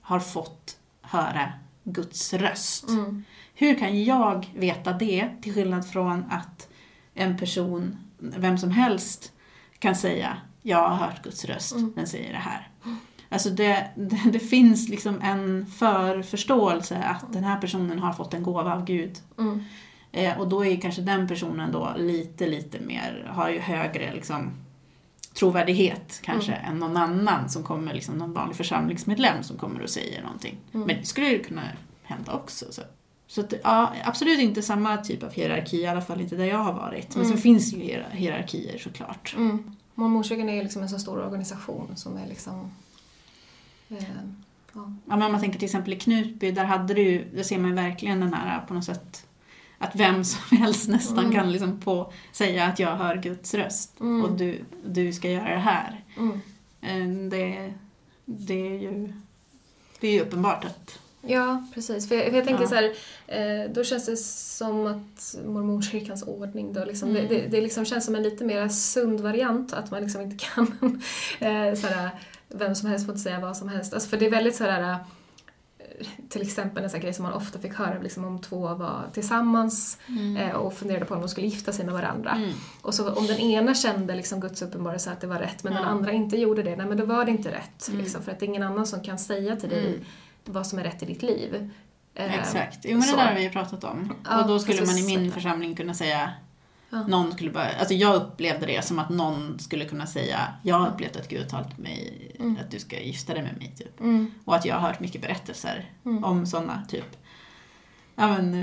har 0.02 0.20
fått 0.20 0.78
höra 1.02 1.54
Guds 1.84 2.34
röst? 2.34 2.90
Mm. 2.90 3.24
Hur 3.54 3.80
kan 3.80 4.04
jag 4.04 4.54
veta 4.56 4.94
det 4.94 5.30
till 5.42 5.54
skillnad 5.54 5.90
från 5.90 6.26
att 6.30 6.70
en 7.14 7.38
person, 7.38 7.98
vem 8.20 8.58
som 8.58 8.72
helst, 8.72 9.32
kan 9.80 9.96
säga 9.96 10.38
jag 10.62 10.90
har 10.90 10.96
hört 10.96 11.24
Guds 11.24 11.46
röst, 11.46 11.76
den 11.96 12.08
säger 12.08 12.34
det 12.34 12.40
här. 12.40 12.70
Alltså 13.30 13.50
det, 13.50 13.88
det, 13.96 14.22
det 14.32 14.40
finns 14.40 14.90
liksom 14.90 15.22
en 15.22 15.66
förförståelse 15.66 16.98
att 16.98 17.34
den 17.34 17.44
här 17.44 17.62
personen 17.62 18.00
har 18.00 18.14
fått 18.14 18.34
en 18.34 18.44
gåva 18.44 18.74
av 18.74 18.86
Gud. 18.86 19.18
Mm. 19.40 19.64
Eh, 20.12 20.40
och 20.40 20.48
då 20.48 20.66
är 20.66 20.82
kanske 20.82 21.02
den 21.02 21.28
personen 21.28 21.72
då 21.72 21.94
lite, 21.98 22.48
lite 22.48 22.80
mer, 22.80 23.32
har 23.34 23.50
ju 23.50 23.60
högre 23.60 24.14
liksom 24.14 24.52
trovärdighet 25.34 26.20
kanske 26.24 26.52
än 26.54 26.80
någon 26.80 26.98
annan 26.98 27.50
som 27.50 27.64
kommer, 27.64 27.94
liksom 27.94 28.16
någon 28.18 28.34
vanlig 28.34 28.56
församlingsmedlem 28.58 29.44
som 29.44 29.58
kommer 29.58 29.82
och 29.82 29.90
säger 29.90 30.22
någonting. 30.24 30.58
Men 30.72 30.88
det 30.88 31.06
skulle 31.06 31.28
ju 31.28 31.44
kunna 31.44 31.62
hända 32.04 32.34
också. 32.34 32.66
Så, 32.72 32.82
så 33.28 33.42
att, 33.42 33.54
ja, 33.64 33.94
absolut 34.04 34.40
inte 34.40 34.62
samma 34.62 34.98
typ 34.98 35.24
av 35.24 35.32
hierarki, 35.32 35.78
i 35.78 35.88
alla 35.88 36.02
fall 36.02 36.22
inte 36.22 36.36
där 36.36 36.46
jag 36.46 36.58
har 36.58 36.74
varit. 36.74 37.16
Men 37.16 37.26
så 37.26 37.38
finns 37.38 37.74
ju 37.74 37.78
hier- 37.78 38.08
hierarkier 38.12 38.78
såklart. 38.78 39.36
Mm. 39.38 39.76
Mormonkyrkan 39.96 40.50
är 40.50 40.64
liksom 40.64 40.82
en 40.82 40.90
så 40.90 41.00
stor 41.00 41.24
organisation 41.26 41.92
som 41.96 42.18
är 42.18 42.28
liksom... 42.28 42.72
Eh, 43.90 43.98
ja. 44.74 44.94
Ja, 45.08 45.16
men 45.16 45.22
om 45.22 45.32
man 45.32 45.42
tänker 45.42 45.60
till 45.60 45.66
exempel 45.66 45.94
i 45.94 46.00
Knutby, 46.00 46.52
där 46.52 46.64
hade 46.66 46.94
du 46.94 47.02
ju, 47.02 47.26
där 47.34 47.44
ser 47.44 47.58
man 47.58 47.70
ju 47.70 47.76
verkligen 47.76 48.20
den 48.20 48.34
här 48.34 48.66
på 48.68 48.74
något 48.74 48.86
sätt 48.86 49.26
att 49.78 49.96
vem 49.96 50.24
som 50.24 50.58
helst 50.58 50.90
nästan 50.90 51.20
Mm. 51.20 51.32
kan 51.32 51.52
liksom 51.52 51.80
på 51.80 52.12
säga 52.32 52.66
att 52.66 52.80
jag 52.80 52.96
hör 52.96 53.16
Guds 53.16 53.54
röst 53.54 54.00
Mm. 54.00 54.26
och 54.26 54.38
du, 54.38 54.60
du 54.86 55.14
ska 55.14 55.30
göra 55.30 55.50
det 55.50 55.60
här. 55.60 56.04
Mm. 56.18 56.42
Eh, 56.82 57.30
Det, 57.30 57.74
det 58.26 58.68
är 58.68 58.80
ju 58.82 59.14
det 60.00 60.08
är 60.08 60.12
ju 60.14 60.22
uppenbart 60.22 60.66
att 60.66 61.00
Ja, 61.22 61.64
precis. 61.74 62.08
För 62.08 62.16
jag, 62.16 62.26
för 62.26 62.36
jag 62.36 62.46
tänker 62.46 62.64
Ja. 62.64 62.68
så 62.70 62.76
här, 62.76 62.94
eh, 63.28 63.72
då 63.72 63.84
känns 63.84 64.06
det 64.06 64.18
som 64.18 64.88
att 64.88 65.36
mormonkyrkans 65.46 66.24
ordning 66.24 66.74
då 66.74 66.86
liksom, 66.86 67.10
Mm. 67.10 67.28
det, 67.28 67.36
det, 67.36 67.48
det 67.48 67.62
liksom 67.62 67.86
känns 67.86 68.06
som 68.06 68.16
en 68.16 68.24
lite 68.24 68.46
mer 68.46 68.68
sund 68.70 69.20
variant, 69.20 69.74
att 69.74 69.92
man 69.92 70.02
liksom 70.02 70.22
inte 70.22 70.46
kan, 70.46 70.68
så 71.76 71.88
här, 71.88 72.10
vem 72.50 72.76
som 72.76 72.90
helst 72.90 73.06
får 73.06 73.14
inte 73.14 73.24
säga 73.24 73.40
vad 73.40 73.58
som 73.58 73.70
helst. 73.70 73.94
Alltså 73.94 74.10
för 74.10 74.18
det 74.18 74.26
är 74.26 74.32
väldigt 74.32 74.56
sådär, 74.56 74.92
eh, 75.80 76.08
till 76.30 76.42
exempel 76.42 76.84
en 76.84 76.90
sån 76.90 77.00
grej 77.00 77.14
som 77.14 77.24
man 77.24 77.34
ofta 77.34 77.60
fick 77.60 77.74
höra 77.74 78.00
liksom, 78.02 78.26
om 78.26 78.42
två 78.42 78.74
var 78.76 79.04
tillsammans 79.14 79.98
eh, 80.40 80.50
och 80.56 80.74
funderade 80.74 81.06
på 81.06 81.14
om 81.14 81.20
de 81.22 81.30
skulle 81.30 81.48
gifta 81.48 81.74
sig 81.74 81.86
med 81.86 81.94
varandra. 81.94 82.32
Mm. 82.32 82.52
Och 82.82 82.94
så 82.94 83.14
om 83.14 83.28
den 83.28 83.38
ena 83.40 83.76
kände 83.76 84.16
liksom 84.16 84.40
Guds 84.40 84.62
uppenbarelse 84.62 85.12
att 85.12 85.22
det 85.22 85.28
var 85.28 85.40
rätt 85.40 85.64
men 85.64 85.74
den 85.74 85.84
Ja. 85.84 85.90
andra 85.90 86.12
inte 86.12 86.38
gjorde 86.38 86.64
det, 86.64 86.76
nej 86.76 86.86
men 86.86 86.98
då 86.98 87.06
var 87.06 87.26
det 87.26 87.32
inte 87.32 87.52
rätt. 87.52 87.88
Mm. 87.88 88.02
Liksom, 88.02 88.24
för 88.24 88.32
att 88.32 88.40
det 88.40 88.46
är 88.46 88.48
ingen 88.48 88.64
annan 88.64 88.88
som 88.88 89.04
kan 89.04 89.20
säga 89.20 89.56
till 89.56 89.70
dig 89.70 89.88
Mm. 89.88 90.06
vad 90.46 90.68
som 90.68 90.80
är 90.80 90.84
rätt 90.84 91.04
i 91.04 91.06
ditt 91.06 91.22
liv. 91.22 91.72
Eh, 92.14 92.40
Exakt, 92.40 92.80
jo 92.84 92.92
men 92.94 93.04
så. 93.04 93.16
det 93.16 93.22
där 93.22 93.28
har 93.28 93.36
vi 93.36 93.44
ju 93.44 93.50
pratat 93.50 93.84
om. 93.84 94.14
Ja, 94.26 94.42
och 94.42 94.48
då 94.48 94.60
skulle 94.60 94.78
precis. 94.78 95.04
man 95.06 95.12
i 95.14 95.18
min 95.18 95.32
församling 95.32 95.76
kunna 95.76 95.94
säga 95.94 96.32
Ja. 96.90 97.08
Någon 97.08 97.32
skulle 97.32 97.52
bara, 97.52 97.70
alltså 97.80 97.94
jag 97.94 98.16
upplevde 98.16 98.66
det 98.66 98.86
som 98.86 99.00
att 99.00 99.10
någon 99.10 99.60
skulle 99.60 99.86
kunna 99.86 100.06
säga 100.08 100.40
Jag 100.64 100.76
har 100.80 100.88
upplevt 100.90 101.16
att 101.16 101.28
Gud 101.28 101.50
talat 101.50 101.74
till 101.76 101.84
mig 101.84 102.24
Mm. 102.40 102.58
att 102.62 102.72
du 102.72 102.80
ska 102.80 103.00
gifta 103.00 103.34
dig 103.34 103.44
med 103.44 103.58
mig. 103.58 103.74
Typ. 103.78 104.00
Mm. 104.00 104.32
Och 104.46 104.56
att 104.56 104.66
jag 104.66 104.76
har 104.76 104.88
hört 104.88 105.00
mycket 105.00 105.22
berättelser 105.22 105.92
Mm. 106.06 106.24
om 106.24 106.46
sådana 106.46 106.86
typ 106.90 107.18
ja, 108.16 108.28
men, 108.28 108.54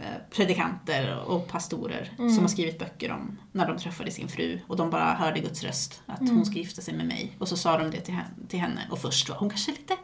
eh, 0.00 0.06
predikanter 0.30 1.18
och 1.26 1.48
pastorer 1.48 2.12
Mm. 2.18 2.34
som 2.34 2.44
har 2.44 2.48
skrivit 2.48 2.78
böcker 2.78 3.12
om 3.12 3.38
när 3.52 3.66
de 3.68 3.78
träffade 3.78 4.10
sin 4.10 4.28
fru 4.28 4.60
och 4.66 4.76
de 4.76 4.90
bara 4.90 5.14
hörde 5.14 5.40
Guds 5.40 5.62
röst 5.64 6.02
att 6.06 6.20
Mm. 6.20 6.36
hon 6.36 6.46
ska 6.46 6.54
gifta 6.54 6.82
sig 6.82 6.94
med 6.94 7.06
mig. 7.06 7.36
Och 7.38 7.48
så 7.48 7.56
sa 7.56 7.78
de 7.78 7.90
det 7.90 8.00
till 8.00 8.14
henne, 8.14 8.28
till 8.48 8.60
henne 8.60 8.80
och 8.90 8.98
först 8.98 9.28
var 9.28 9.36
hon 9.36 9.50
kanske 9.50 9.70
lite 9.70 9.96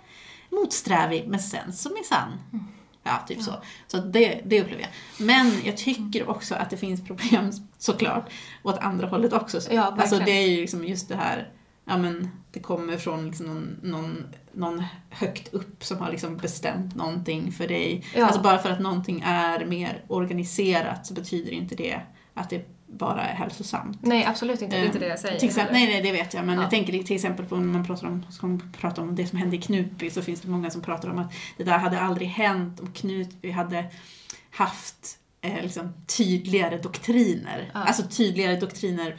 motsträvig 0.51 1.25
men 1.29 1.41
sen 1.41 1.73
så 1.73 1.91
minsann. 1.95 2.31
Ja, 3.05 3.25
typ 3.29 3.43
så. 3.43 3.53
Så 3.87 3.97
det, 3.97 4.41
det 4.45 4.61
upplever 4.61 4.83
jag. 4.83 4.91
Men 5.27 5.53
jag 5.65 5.77
tycker 5.77 6.31
också 6.31 6.55
att 6.55 6.71
det 6.71 6.77
finns 6.77 7.05
problem 7.05 7.53
såklart 7.79 8.31
åt 8.63 8.79
andra 8.79 9.07
hållet 9.07 9.33
också. 9.33 9.61
Ja, 9.71 9.97
alltså 9.99 10.19
det 10.19 10.31
är 10.31 10.49
ju 10.49 10.61
liksom 10.61 10.85
just 10.85 11.09
det 11.09 11.17
här 11.17 11.53
ja 11.85 11.99
men 11.99 12.31
det 12.51 12.61
kommer 12.61 12.97
från 12.97 13.27
liksom 13.27 13.47
någon, 13.47 13.79
någon, 13.83 14.27
någon 14.53 14.85
högt 15.11 15.55
upp 15.55 15.85
som 15.85 15.99
har 15.99 16.11
liksom 16.11 16.37
bestämt 16.37 16.95
någonting 16.95 17.53
för 17.53 17.69
dig. 17.69 18.05
Ja. 18.15 18.27
Alltså 18.27 18.41
bara 18.41 18.59
för 18.59 18.71
att 18.71 18.81
någonting 18.81 19.23
är 19.27 19.65
mer 19.65 20.05
organiserat 20.09 21.07
så 21.07 21.15
betyder 21.15 21.53
inte 21.53 21.75
det 21.75 22.01
att 22.35 22.51
det 22.51 22.74
bara 22.99 23.23
är 23.25 23.35
hälsosamt. 23.35 23.99
Nej, 24.03 24.25
absolut 24.25 24.63
inte. 24.63 24.77
Det 24.77 24.83
är 24.83 24.87
inte 24.87 24.99
det 24.99 25.07
jag 25.09 25.19
säger. 25.19 25.35
Eh, 25.35 25.39
Till 25.41 25.49
exempel, 25.49 25.75
nej, 25.75 25.87
nej, 25.87 26.03
det 26.03 26.13
vet 26.13 26.35
jag. 26.35 26.45
Men 26.47 26.55
Ja. 26.57 26.63
jag 26.63 26.71
tänker 26.71 27.03
till 27.03 27.17
exempel 27.17 27.47
på 27.47 27.57
när 27.57 27.73
man 27.73 27.85
pratar 27.87 28.07
om, 28.09 28.27
ska 28.31 28.47
man 28.47 28.73
prata 28.81 29.03
om 29.03 29.15
det 29.15 29.27
som 29.27 29.39
hände 29.39 29.57
i 29.57 29.61
Knutby 29.61 30.11
så 30.11 30.23
finns 30.23 30.41
det 30.41 30.49
många 30.49 30.71
som 30.71 30.83
pratar 30.83 31.09
om 31.11 31.19
att 31.19 31.33
det 31.57 31.65
där 31.65 31.79
hade 31.79 32.01
aldrig 32.01 32.29
hänt 32.29 32.81
om 32.81 32.93
Knutby 32.93 33.51
hade 33.51 33.85
haft 34.51 35.19
eh, 35.41 35.63
liksom, 35.63 35.93
tydligare 36.07 36.79
doktriner. 36.79 37.71
Ja. 37.75 37.81
Alltså 37.85 38.03
tydligare 38.03 38.57
doktriner 38.57 39.17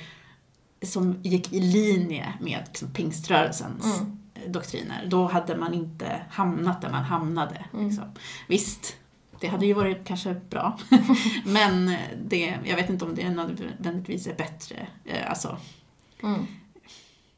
som 0.86 1.20
gick 1.24 1.54
i 1.54 1.60
linje 1.60 2.34
med 2.42 2.64
liksom, 2.68 2.90
pingströrelsens 2.94 4.00
Mm. 4.00 4.18
eh, 4.36 4.52
doktriner. 4.52 5.06
Då 5.10 5.28
hade 5.28 5.58
man 5.58 5.74
inte 5.74 6.22
hamnat 6.30 6.82
där 6.82 6.90
man 6.90 7.04
hamnade. 7.04 7.66
Mm. 7.74 7.88
Liksom. 7.88 8.06
Visst, 8.48 8.96
det 9.46 9.52
hade 9.52 9.66
ju 9.66 9.74
varit 9.74 10.08
kanske 10.08 10.34
bra. 10.50 10.78
Men 11.46 11.96
det, 12.24 12.58
jag 12.66 12.76
vet 12.76 12.90
inte 12.90 13.06
om 13.06 13.16
det 13.16 13.30
nödvändigtvis 13.30 14.28
är 14.28 14.34
bättre. 14.36 14.88
Eh, 15.06 15.30
Alltså, 15.30 15.58
Mm. 16.24 16.48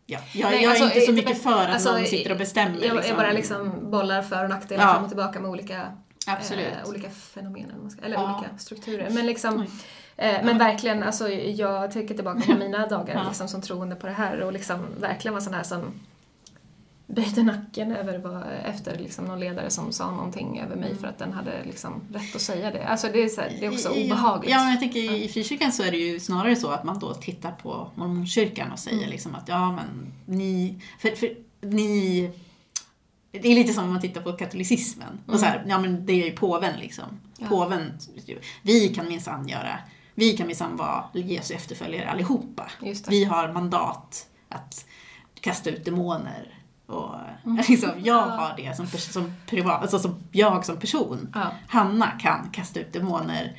Ja, 0.05 0.19
jag, 0.33 0.51
Nej, 0.51 0.63
jag 0.63 0.69
alltså, 0.69 0.85
är 0.85 0.87
inte 0.95 1.01
så 1.05 1.11
mycket 1.11 1.43
för 1.43 1.63
att 1.63 1.69
alltså, 1.69 1.91
någon 1.91 2.05
sitter 2.05 2.31
och 2.31 2.37
bestämmer. 2.37 2.71
Jag, 2.85 2.95
liksom. 2.95 3.03
jag 3.07 3.17
bara 3.17 3.31
liksom 3.31 3.91
bollar 3.91 4.21
för 4.21 4.43
och 4.43 4.49
nackdelar 4.49 4.83
Ja. 4.83 4.93
fram 4.93 5.03
och 5.03 5.09
tillbaka 5.09 5.39
med 5.39 5.49
olika, 5.51 5.81
eh, 6.27 6.89
olika 6.89 7.09
fenomen, 7.09 7.91
eller 8.03 8.15
Ja. 8.15 8.35
olika 8.37 8.57
strukturer. 8.57 9.09
Men 9.09 9.25
liksom, 9.25 9.61
eh, 10.17 10.45
men 10.45 10.57
verkligen, 10.57 11.03
alltså, 11.03 11.29
jag 11.29 11.91
tänker 11.91 12.15
tillbaka 12.15 12.41
på 12.41 12.53
mina 12.59 12.87
dagar 12.87 13.25
liksom, 13.27 13.47
som 13.47 13.61
troende 13.61 13.95
på 13.95 14.07
det 14.07 14.13
här 14.13 14.41
och 14.41 14.53
liksom 14.53 14.85
verkligen 14.99 15.33
var 15.33 15.41
sån 15.41 15.53
här 15.53 15.63
som 15.63 15.93
böjde 17.07 17.43
nacken 17.43 17.91
över 17.91 18.17
vad, 18.17 18.43
efter 18.65 18.99
liksom, 18.99 19.25
någon 19.25 19.39
ledare 19.39 19.69
som 19.69 19.91
sa 19.91 20.11
någonting 20.11 20.59
över 20.59 20.75
mig 20.75 20.95
för 20.95 21.07
att 21.07 21.17
den 21.17 21.33
hade 21.33 21.63
liksom, 21.63 22.01
rätt 22.13 22.35
att 22.35 22.41
säga 22.41 22.71
det. 22.71 22.87
Alltså 22.87 23.07
det 23.13 23.23
är, 23.23 23.27
så 23.27 23.41
här, 23.41 23.51
det 23.59 23.65
är 23.65 23.71
också 23.71 23.89
obehagligt. 23.89 24.51
Ja, 24.51 24.59
men 24.59 24.69
jag 24.71 24.79
tänker 24.79 24.99
i 24.99 25.27
frikyrkan 25.27 25.71
så 25.71 25.83
är 25.83 25.91
det 25.91 25.97
ju 25.97 26.19
snarare 26.19 26.55
så 26.55 26.69
att 26.69 26.83
man 26.83 26.99
då 26.99 27.13
tittar 27.13 27.51
på 27.51 27.91
mormonkyrkan 27.95 28.71
och 28.71 28.79
säger 28.79 28.97
Mm. 28.97 29.09
liksom 29.09 29.35
att 29.35 29.47
ja 29.47 29.71
men 29.71 30.13
ni, 30.25 30.81
för, 30.99 31.09
för 31.09 31.29
ni 31.61 32.31
det 33.31 33.47
är 33.51 33.55
lite 33.55 33.73
som 33.73 33.83
om 33.83 33.91
man 33.91 34.01
tittar 34.01 34.21
på 34.21 34.33
katolicismen. 34.33 35.19
Och 35.27 35.39
så 35.39 35.45
här, 35.45 35.65
ja 35.67 35.79
men 35.79 36.05
det 36.05 36.13
är 36.13 36.25
ju 36.25 36.31
påven 36.31 36.79
liksom. 36.79 37.05
Mm. 37.05 37.19
Ja. 37.37 37.47
Påven, 37.47 37.97
vi 38.61 38.87
kan 38.87 39.07
minsann 39.07 39.47
göra, 39.47 39.79
vi 40.15 40.37
kan 40.37 40.47
minsann 40.47 40.77
vara 40.77 41.03
Jesu 41.13 41.53
efterföljare 41.53 42.09
allihopa. 42.09 42.71
Vi 43.09 43.23
har 43.23 43.53
mandat 43.53 44.27
att 44.49 44.85
kasta 45.41 45.69
ut 45.69 45.85
demoner. 45.85 46.56
Och 46.87 47.15
Mm. 47.45 47.63
liksom, 47.69 47.89
jag 48.03 48.21
har 48.27 48.53
det 48.57 48.75
som, 48.77 48.87
som 48.87 49.33
privat, 49.45 49.81
alltså 49.81 49.99
som 49.99 50.15
jag 50.31 50.65
som 50.65 50.77
person. 50.79 51.31
Ja. 51.33 51.51
Hanna 51.67 52.11
kan 52.11 52.49
kasta 52.49 52.79
ut 52.79 52.93
demoner, 52.93 53.57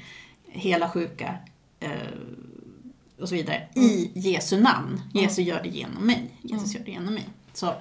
hela 0.49 0.91
sjuka 0.91 1.35
eh, 1.81 1.91
och 3.21 3.29
så 3.29 3.35
vidare 3.35 3.69
i 3.75 4.11
Jesu 4.15 4.61
namn. 4.61 5.01
Jesus 5.13 5.39
gör 5.39 5.63
det 5.63 5.69
genom 5.69 6.07
mig. 6.07 6.39
Jesus 6.43 6.75
gör 6.75 6.85
det 6.85 6.91
genom 6.91 7.15
mig. 7.15 7.27
Så 7.53 7.75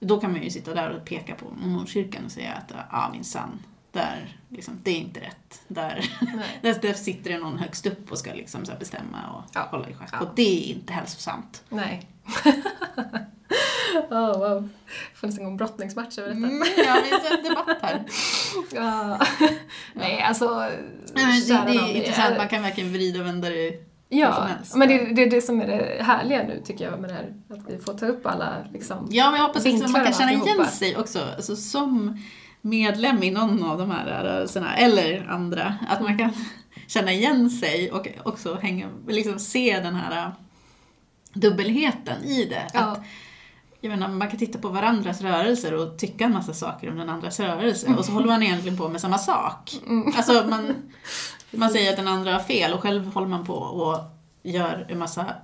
då 0.00 0.20
kan 0.20 0.32
man 0.32 0.42
ju 0.42 0.50
sitta 0.50 0.74
där 0.74 0.90
och 0.90 1.04
peka 1.04 1.34
på 1.34 1.50
mormonkyrkan 1.50 2.24
och 2.24 2.30
säga 2.32 2.52
att 2.52 2.72
ja 2.90 3.08
minsann, 3.12 3.58
där, 3.92 4.36
liksom, 4.48 4.74
det 4.82 4.90
är 4.90 4.98
inte 4.98 5.20
rätt. 5.20 5.62
Där, 5.68 6.10
där, 6.62 6.80
där 6.82 6.94
sitter 6.94 7.30
det 7.32 7.38
någon 7.38 7.58
högst 7.58 7.86
upp 7.86 8.12
och 8.12 8.18
ska 8.18 8.32
liksom 8.34 8.60
bestämma 8.78 9.30
och 9.30 9.44
Ja. 9.54 9.68
hålla 9.70 9.88
i 9.88 9.94
schack. 9.94 10.08
Ja. 10.12 10.20
Och 10.20 10.28
det 10.36 10.70
är 10.70 10.74
inte 10.74 10.92
hälsosamt. 10.92 11.64
Nej. 11.68 12.06
oh, 14.10 14.38
wow. 14.38 14.68
Det 15.12 15.18
fanns 15.18 15.38
en 15.38 15.44
gång 15.44 15.56
brottningsmatch 15.56 16.18
över 16.18 16.28
detta. 16.28 16.46
Mm, 16.46 16.62
ja, 16.76 16.96
vi 17.04 17.10
har 17.10 17.36
en 17.36 17.44
debatt 17.44 17.78
här. 17.82 18.04
Ja. 18.72 19.20
Nej, 19.92 20.22
alltså... 20.22 20.70
Nej, 21.14 21.40
det, 21.48 21.54
det 21.66 21.78
är 21.78 21.96
intressant, 21.96 22.36
man 22.36 22.48
kan 22.48 22.62
verkligen 22.62 22.92
vrida 22.92 23.20
och 23.20 23.26
vända 23.26 23.48
det 23.48 23.88
Ja, 24.10 24.48
men 24.74 24.88
det, 24.88 24.98
det 25.14 25.22
är 25.22 25.30
det 25.30 25.40
som 25.40 25.60
är 25.60 25.66
det 25.66 26.02
härliga 26.02 26.42
nu 26.42 26.62
tycker 26.64 26.84
jag 26.84 27.00
med 27.00 27.10
det 27.10 27.14
här. 27.14 27.34
Att 27.48 27.70
vi 27.70 27.78
får 27.78 27.94
ta 27.94 28.06
upp 28.06 28.26
alla 28.26 28.56
liksom... 28.72 29.08
Ja, 29.10 29.30
men 29.30 29.40
jag 29.40 29.46
hoppas 29.46 29.66
att 29.66 29.90
man 29.90 30.04
kan 30.04 30.12
känna 30.12 30.32
igen 30.32 30.66
sig 30.66 30.96
också. 30.96 31.26
Alltså, 31.36 31.56
som 31.56 32.18
medlem 32.60 33.22
i 33.22 33.30
någon 33.30 33.64
av 33.64 33.78
de 33.78 33.90
här 33.90 34.22
rörelserna, 34.22 34.76
eller 34.76 35.26
andra. 35.28 35.74
Att 35.88 36.00
man 36.00 36.18
kan 36.18 36.30
känna 36.86 37.12
igen 37.12 37.50
sig 37.50 37.92
och 37.92 38.08
också 38.24 38.54
hänga, 38.54 38.88
liksom 39.08 39.38
se 39.38 39.80
den 39.80 39.94
här 39.94 40.26
äh, 40.26 40.32
dubbelheten 41.32 42.24
i 42.24 42.44
det. 42.44 42.62
Att, 42.62 42.72
Ja, 42.74 42.96
jag 43.80 43.90
menar, 43.90 44.08
man 44.08 44.28
kan 44.28 44.38
titta 44.38 44.58
på 44.58 44.68
varandras 44.68 45.20
rörelser 45.20 45.74
och 45.74 45.98
tycka 45.98 46.24
en 46.24 46.32
massa 46.32 46.54
saker 46.54 46.90
om 46.90 46.96
den 46.96 47.08
andras 47.08 47.40
rörelse 47.40 47.94
och 47.98 48.04
så 48.04 48.12
håller 48.12 48.26
man 48.26 48.42
egentligen 48.42 48.78
på 48.78 48.88
med 48.88 49.00
samma 49.00 49.18
sak. 49.18 49.80
Mm. 49.86 50.12
Alltså 50.16 50.46
man, 50.48 50.74
man 51.50 51.70
säger 51.70 51.90
att 51.90 51.96
den 51.96 52.08
andra 52.08 52.32
har 52.32 52.40
fel 52.40 52.72
och 52.72 52.80
själv 52.80 53.12
håller 53.12 53.28
man 53.28 53.44
på 53.44 53.54
och 53.54 53.98
gör 54.42 54.86
en 54.88 54.98
massa 54.98 55.34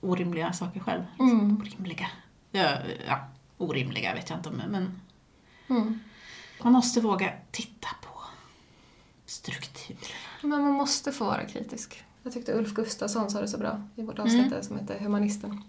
orimliga 0.00 0.52
saker 0.52 0.80
själv. 0.80 1.02
Mm. 1.18 1.60
Orimliga. 1.60 2.06
Ja, 2.50 2.70
ja, 3.06 3.18
orimliga 3.58 4.14
vet 4.14 4.30
jag 4.30 4.38
inte 4.38 4.48
om, 4.48 4.54
men 4.54 5.00
mm. 5.68 5.98
man 6.62 6.72
måste 6.72 7.00
våga 7.00 7.32
titta 7.50 7.88
på 8.02 8.20
struktur. 9.26 9.96
Men 10.42 10.50
man 10.62 10.72
måste 10.72 11.12
få 11.12 11.24
vara 11.24 11.44
kritisk. 11.44 12.04
Jag 12.22 12.32
tyckte 12.32 12.52
Ulf 12.52 12.74
Gustafsson 12.74 13.30
sa 13.30 13.40
det 13.40 13.48
så 13.48 13.58
bra 13.58 13.82
i 13.96 14.02
vårt 14.02 14.18
avsnitt 14.18 14.46
Mm. 14.46 14.62
som 14.62 14.78
heter 14.78 14.98
Humanisten. 14.98 15.64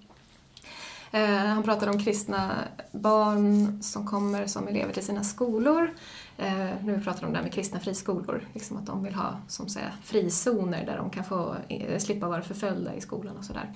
Eh, 1.13 1.45
han 1.45 1.63
pratade 1.63 1.91
om 1.91 1.99
kristna 1.99 2.55
barn 2.91 3.77
som 3.83 4.07
kommer 4.07 4.47
som 4.47 4.67
elever 4.67 4.93
till 4.93 5.05
sina 5.05 5.23
skolor. 5.23 5.93
Eh, 6.37 6.69
nu 6.83 7.01
pratar 7.03 7.19
de 7.19 7.25
om 7.25 7.31
det 7.31 7.37
här 7.37 7.43
med 7.43 7.53
kristna 7.53 7.79
friskolor, 7.79 8.47
liksom 8.53 8.77
att 8.77 8.85
de 8.85 9.03
vill 9.03 9.13
ha 9.13 9.37
som 9.47 9.69
säger, 9.69 9.93
frizoner 10.03 10.85
där 10.85 10.97
de 10.97 11.09
kan 11.09 11.23
få 11.23 11.55
eh, 11.67 11.99
slippa 11.99 12.27
vara 12.27 12.41
förföljda 12.41 12.95
i 12.95 13.01
skolan 13.01 13.37
och 13.37 13.45
sådär. 13.45 13.73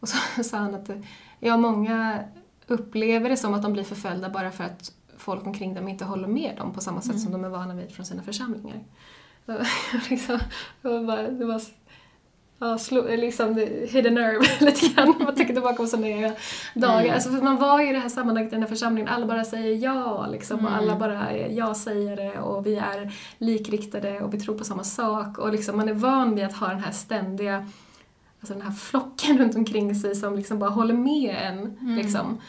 Och 0.00 0.08
så 0.08 0.42
sa 0.44 0.56
han 0.56 0.74
att 0.74 0.88
eh, 0.88 0.96
ja, 1.40 1.56
många 1.56 2.24
upplever 2.66 3.28
det 3.28 3.36
som 3.36 3.54
att 3.54 3.62
de 3.62 3.72
blir 3.72 3.84
förföljda 3.84 4.30
bara 4.30 4.50
för 4.50 4.64
att 4.64 4.92
folk 5.16 5.46
omkring 5.46 5.74
dem 5.74 5.88
inte 5.88 6.04
håller 6.04 6.28
med 6.28 6.56
dem 6.56 6.72
på 6.72 6.80
samma 6.80 7.00
sätt 7.00 7.20
som 7.20 7.32
de 7.32 7.44
är 7.44 7.48
vana 7.48 7.74
vid 7.74 7.90
från 7.92 8.06
sina 8.06 8.22
församlingar. 8.22 8.80
Liksom, 10.10 10.38
det 10.82 10.88
var 10.88 11.04
bara, 11.04 11.22
det 11.22 11.44
var, 11.44 11.62
ja, 12.62 12.78
slå, 12.78 13.02
liksom 13.02 13.56
hit 13.88 14.06
a 14.06 14.10
nerve 14.10 14.46
lite 14.66 14.88
grann. 14.88 15.14
Man 15.18 15.34
tänker 15.36 15.54
tillbaka 15.54 15.74
på 15.76 15.86
sådana 15.86 16.32
dagar. 16.74 17.00
Mm. 17.00 17.14
Alltså, 17.14 17.30
för 17.30 17.42
man 17.42 17.56
var 17.56 17.80
ju 17.80 17.90
i 17.90 17.92
det 17.92 17.98
här 17.98 18.08
sammanhanget 18.08 18.52
i 18.52 18.54
den 18.54 18.62
här 18.62 18.68
församlingen, 18.68 19.08
alla 19.08 19.26
bara 19.26 19.44
säger 19.44 19.76
ja 19.76 20.26
liksom, 20.26 20.56
och 20.58 20.70
Mm. 20.70 20.74
alla 20.74 20.96
bara 20.96 21.30
är 21.30 21.48
ja-sägare 21.48 22.38
och 22.38 22.66
vi 22.66 22.76
är 22.76 23.12
likriktade 23.38 24.20
och 24.20 24.34
vi 24.34 24.40
tror 24.40 24.58
på 24.58 24.64
samma 24.64 24.84
sak 24.84 25.38
och 25.38 25.52
liksom, 25.52 25.76
man 25.76 25.88
är 25.88 25.94
van 25.94 26.34
vid 26.34 26.44
att 26.44 26.56
ha 26.56 26.68
den 26.68 26.80
här 26.80 26.92
ständiga 26.92 27.66
Alltså 28.40 28.54
den 28.54 28.62
här 28.62 28.72
flocken 28.72 29.38
runt 29.38 29.56
omkring 29.56 29.94
sig 29.94 30.14
som 30.14 30.36
liksom 30.36 30.58
bara 30.58 30.70
håller 30.70 30.94
med 30.94 31.36
en. 31.42 31.58
Mm. 31.58 31.94
Liksom. 31.94 32.40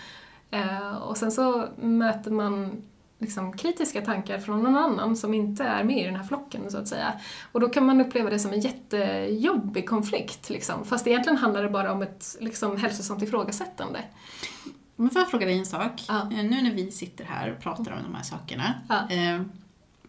Eh, 0.52 0.95
och 0.98 1.18
sen 1.18 1.31
så 1.31 1.68
möter 1.76 2.31
man 2.31 2.81
liksom 3.24 3.58
kritiska 3.58 4.02
tankar 4.02 4.40
från 4.40 4.64
någon 4.64 4.76
annan 4.78 5.16
som 5.18 5.34
inte 5.34 5.64
är 5.64 5.84
med 5.84 5.98
i 5.98 6.06
den 6.06 6.16
här 6.16 6.24
flocken 6.24 6.72
så 6.72 6.78
att 6.78 6.88
säga. 6.88 7.14
Och 7.52 7.60
då 7.60 7.70
kan 7.70 7.86
man 7.86 8.02
uppleva 8.02 8.30
det 8.30 8.40
som 8.40 8.54
en 8.54 8.60
jättejobbig 8.62 9.90
konflikt 9.90 10.50
liksom. 10.50 10.86
Fast 10.86 11.08
egentligen 11.08 11.38
handlar 11.38 11.64
det 11.64 11.70
bara 11.70 11.91
om 11.91 12.02
ett 12.02 12.38
liksom, 12.40 12.78
hälsosamt 12.78 13.24
ifrågasättande. 13.24 14.00
Men 14.95 15.10
får 15.10 15.22
jag 15.22 15.30
fråga 15.30 15.45
dig 15.45 15.60
en 15.60 15.66
sak? 15.66 16.04
Ja. 16.08 16.22
Eh, 16.22 16.44
Nu 16.44 16.62
när 16.62 16.72
vi 16.74 16.91
sitter 16.91 17.26
här 17.26 17.52
och 17.54 17.60
pratar 17.64 17.91
om 17.91 18.04
de 18.04 18.16
här 18.16 18.24
sakerna. 18.24 18.74
Ja. 18.90 19.10
Eh, 19.16 19.41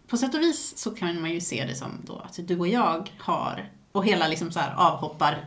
på 0.07 0.17
sätt 0.17 0.35
och 0.35 0.41
vis 0.41 0.77
så 0.77 0.91
kan 0.91 1.21
man 1.21 1.31
ju 1.31 1.41
se 1.41 1.65
det 1.65 1.75
som 1.75 1.89
då 2.03 2.17
att 2.17 2.47
du 2.47 2.59
och 2.59 2.67
jag 2.67 3.11
har, 3.19 3.69
och 3.91 4.05
hela 4.05 4.27
liksom 4.27 4.51
så 4.51 4.59
här 4.59 4.73
avhoppar 4.75 5.45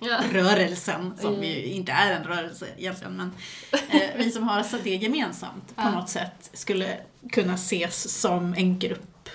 Ja. 0.00 0.20
rörelsen, 0.32 1.14
som 1.20 1.34
Mm. 1.34 1.44
ju 1.44 1.64
inte 1.64 1.92
är 1.92 2.12
en 2.12 2.24
rörelse 2.24 2.66
egentligen, 2.78 3.16
men 3.16 3.32
eh, 3.90 4.10
vi 4.16 4.30
som 4.30 4.42
har 4.48 4.64
det 4.84 4.94
gemensamt 4.96 5.76
på 5.76 5.82
Ja. 5.82 5.90
något 5.90 6.08
sätt 6.10 6.50
skulle 6.52 6.98
kunna 7.32 7.54
ses 7.54 8.20
som 8.20 8.54
en 8.54 8.78
grupp 8.78 9.28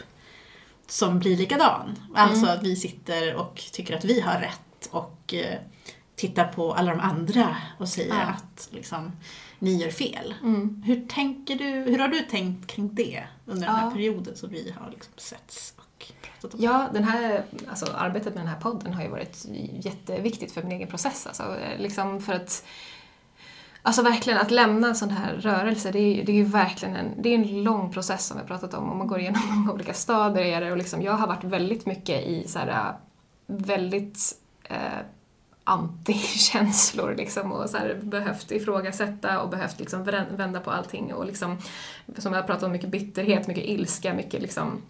som 0.87 1.19
blir 1.19 1.37
likadan. 1.37 1.95
Alltså 2.15 2.45
Mm. 2.45 2.57
att 2.57 2.63
vi 2.63 2.75
sitter 2.75 3.35
och 3.35 3.63
tycker 3.71 3.97
att 3.97 4.05
vi 4.05 4.19
har 4.21 4.39
rätt 4.39 4.87
och 4.91 5.33
eh, 5.33 5.59
tittar 6.15 6.47
på 6.47 6.73
alla 6.73 6.91
de 6.91 6.99
andra 6.99 7.55
och 7.79 7.89
säger 7.89 8.15
Ja. 8.15 8.21
att 8.21 8.69
liksom, 8.71 9.11
ni 9.59 9.75
gör 9.75 9.91
fel. 9.91 10.33
Mm. 10.43 10.83
Hur 10.85 11.07
tänker 11.07 11.55
du, 11.55 11.65
hur 11.65 11.99
har 11.99 12.07
du 12.07 12.21
tänkt 12.21 12.67
kring 12.71 12.95
det 12.95 13.23
under 13.45 13.67
den 13.67 13.75
här 13.75 13.91
perioden 13.91 14.37
som 14.37 14.49
vi 14.49 14.73
har 14.79 14.89
liksom 14.91 15.13
setts 15.17 15.73
och 16.09 16.21
pratat 16.41 16.53
om? 16.53 16.59
Ja, 16.65 16.87
den 16.93 17.03
här, 17.03 17.43
alltså, 17.69 17.85
arbetet 17.97 18.35
med 18.35 18.43
den 18.43 18.47
här 18.53 18.59
podden 18.59 18.93
har 18.93 19.03
ju 19.03 19.09
varit 19.09 19.45
jätteviktigt 19.73 20.51
för 20.51 20.63
min 20.63 20.71
egen 20.71 20.87
process. 20.87 21.27
Alltså, 21.27 21.55
liksom 21.77 22.21
för 22.21 22.33
att 22.33 22.63
Alltså 23.81 24.01
verkligen, 24.01 24.39
att 24.39 24.51
lämna 24.51 24.87
en 24.87 24.95
sån 24.95 25.09
här 25.09 25.33
rörelse, 25.33 25.91
det 25.91 25.99
är, 25.99 26.15
ju- 26.15 26.23
det 26.23 26.31
är 26.31 26.35
ju 26.35 26.43
verkligen 26.43 26.95
en, 26.95 27.21
det 27.21 27.29
är 27.29 27.35
en 27.35 27.63
lång 27.63 27.93
process 27.93 28.25
som 28.25 28.37
vi 28.37 28.41
har 28.41 28.47
pratat 28.47 28.73
om 28.73 28.89
och 28.89 28.95
man 28.95 29.07
går 29.07 29.19
igenom 29.19 29.41
många 29.55 29.71
olika 29.73 29.93
stadier 29.93 30.71
och 30.71 30.77
liksom, 30.77 31.01
jag 31.01 31.11
har 31.13 31.27
varit 31.27 31.43
väldigt 31.43 31.85
mycket 31.85 32.23
i 32.27 32.47
så 32.47 32.59
här, 32.59 32.93
väldigt 33.47 34.19
eh, 34.63 34.77
antikänslor 35.63 37.15
liksom 37.17 37.51
och 37.51 37.69
så 37.69 37.77
här, 37.77 37.99
behövt 38.03 38.51
ifrågasätta 38.51 39.41
och 39.41 39.49
behövt 39.49 39.79
liksom 39.79 40.03
vända 40.37 40.59
på 40.59 40.71
allting 40.71 41.13
och 41.13 41.25
liksom, 41.25 41.57
som 42.17 42.33
jag 42.33 42.41
har 42.41 42.47
pratat 42.47 42.63
om, 42.63 42.71
mycket 42.71 42.89
bitterhet, 42.89 43.47
mycket 43.47 43.63
ilska, 43.65 44.13
mycket 44.13 44.41
liksom 44.41 44.81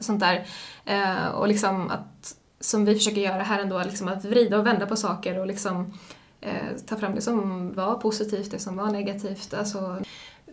sånt 0.00 0.20
där. 0.20 0.46
Eh, 0.84 1.26
och 1.28 1.48
liksom 1.48 1.90
att, 1.90 2.34
som 2.60 2.84
vi 2.84 2.94
försöker 2.94 3.20
göra 3.20 3.42
här 3.42 3.60
ändå, 3.62 3.82
liksom 3.82 4.08
att 4.08 4.24
vrida 4.24 4.58
och 4.58 4.66
vända 4.66 4.86
på 4.86 4.96
saker 4.96 5.38
och 5.38 5.46
liksom 5.46 5.92
eh, 6.40 6.76
ta 6.86 6.96
fram 6.96 7.14
det 7.14 7.20
som 7.20 7.72
var 7.74 7.94
positivt, 7.94 8.50
det 8.50 8.58
som 8.58 8.76
var 8.76 8.90
negativt. 8.90 9.54
Alltså, 9.54 9.98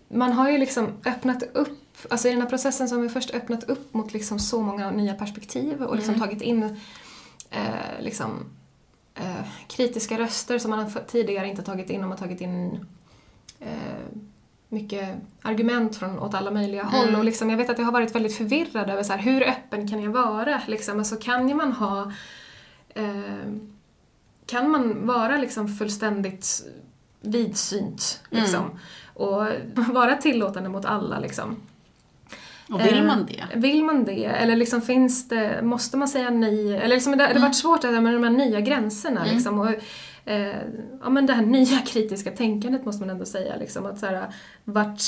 man 0.07 0.31
har 0.33 0.49
ju 0.49 0.57
liksom 0.57 0.87
öppnat 1.05 1.43
upp, 1.53 1.97
alltså 2.09 2.27
i 2.27 2.31
den 2.31 2.41
här 2.41 2.49
processen 2.49 2.89
så 2.89 2.95
har 2.95 3.01
vi 3.01 3.09
först 3.09 3.33
öppnat 3.35 3.63
upp 3.63 3.93
mot 3.93 4.13
liksom 4.13 4.39
så 4.39 4.61
många 4.61 4.91
nya 4.91 5.13
perspektiv 5.13 5.83
och 5.83 5.95
liksom 5.95 6.13
Mm. 6.15 6.27
tagit 6.27 6.41
in 6.41 6.63
eh, 7.49 7.99
liksom, 8.01 8.45
eh, 9.15 9.45
kritiska 9.67 10.17
röster 10.19 10.59
som 10.59 10.71
man 10.71 10.91
tidigare 11.07 11.47
inte 11.47 11.63
tagit 11.63 11.89
in 11.89 12.03
och 12.03 12.09
man 12.09 12.17
har 12.17 12.25
tagit 12.25 12.41
in 12.41 12.85
eh, 13.59 13.67
mycket 14.75 15.09
argument 15.41 15.95
från 15.95 16.19
åt 16.19 16.33
alla 16.33 16.51
möjliga 16.51 16.83
håll. 16.83 17.07
Mm. 17.07 17.19
Och 17.19 17.25
liksom, 17.25 17.49
jag 17.49 17.57
vet 17.57 17.69
att 17.69 17.77
jag 17.77 17.85
har 17.85 17.91
varit 17.91 18.15
väldigt 18.15 18.37
förvirrad 18.37 18.89
över 18.89 19.03
så 19.03 19.13
här, 19.13 19.19
hur 19.19 19.47
öppen 19.47 19.87
kan 19.87 20.01
jag 20.03 20.11
vara? 20.11 20.61
Liksom, 20.67 20.99
alltså, 20.99 21.15
kan 21.15 21.57
man 21.57 21.71
ha 21.71 22.11
eh, 22.95 23.51
kan 24.45 24.69
man 24.69 25.07
vara 25.07 25.37
liksom 25.37 25.67
fullständigt 25.67 26.63
vidsynt 27.21 28.21
liksom, 28.29 28.79
och 29.13 29.47
vara 29.93 30.15
tillåtande 30.15 30.69
mot 30.69 30.85
alla? 30.85 31.19
Liksom? 31.19 31.55
Och 32.69 32.79
vill 32.85 32.97
Eh, 32.97 33.05
man 33.05 33.25
det? 33.25 33.45
Vill 33.55 33.83
man 33.83 34.05
det? 34.05 34.25
Eller 34.25 34.55
liksom 34.55 34.81
finns 34.81 35.27
det, 35.27 35.61
måste 35.63 35.97
man 35.97 36.07
säga 36.07 36.29
nej? 36.29 36.77
Eller 36.77 36.95
liksom 36.95 37.11
det, 37.11 37.17
det 37.17 37.33
har 37.33 37.39
varit 37.39 37.55
svårt 37.55 37.83
med 37.83 38.13
de 38.13 38.23
här 38.23 38.29
nya 38.29 38.61
gränserna. 38.61 39.23
Mm. 39.23 39.35
Liksom, 39.35 39.59
och, 39.59 39.69
eh, 40.25 40.61
ja, 41.01 41.09
men 41.09 41.25
det 41.25 41.33
här 41.33 41.45
nya 41.45 41.79
kritiska 41.85 42.31
tänkandet 42.31 42.85
måste 42.85 42.99
man 43.01 43.09
ändå 43.09 43.25
säga. 43.25 43.55
Liksom, 43.55 43.85
att 43.85 43.99
så 43.99 44.05
här, 44.05 44.33
vart, 44.63 45.01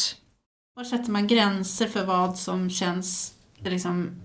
Var 0.75 0.83
sätter 0.83 1.11
man 1.11 1.27
gränser 1.27 1.87
för 1.87 2.05
vad 2.05 2.37
som 2.37 2.69
känns, 2.69 3.33
liksom, 3.57 4.21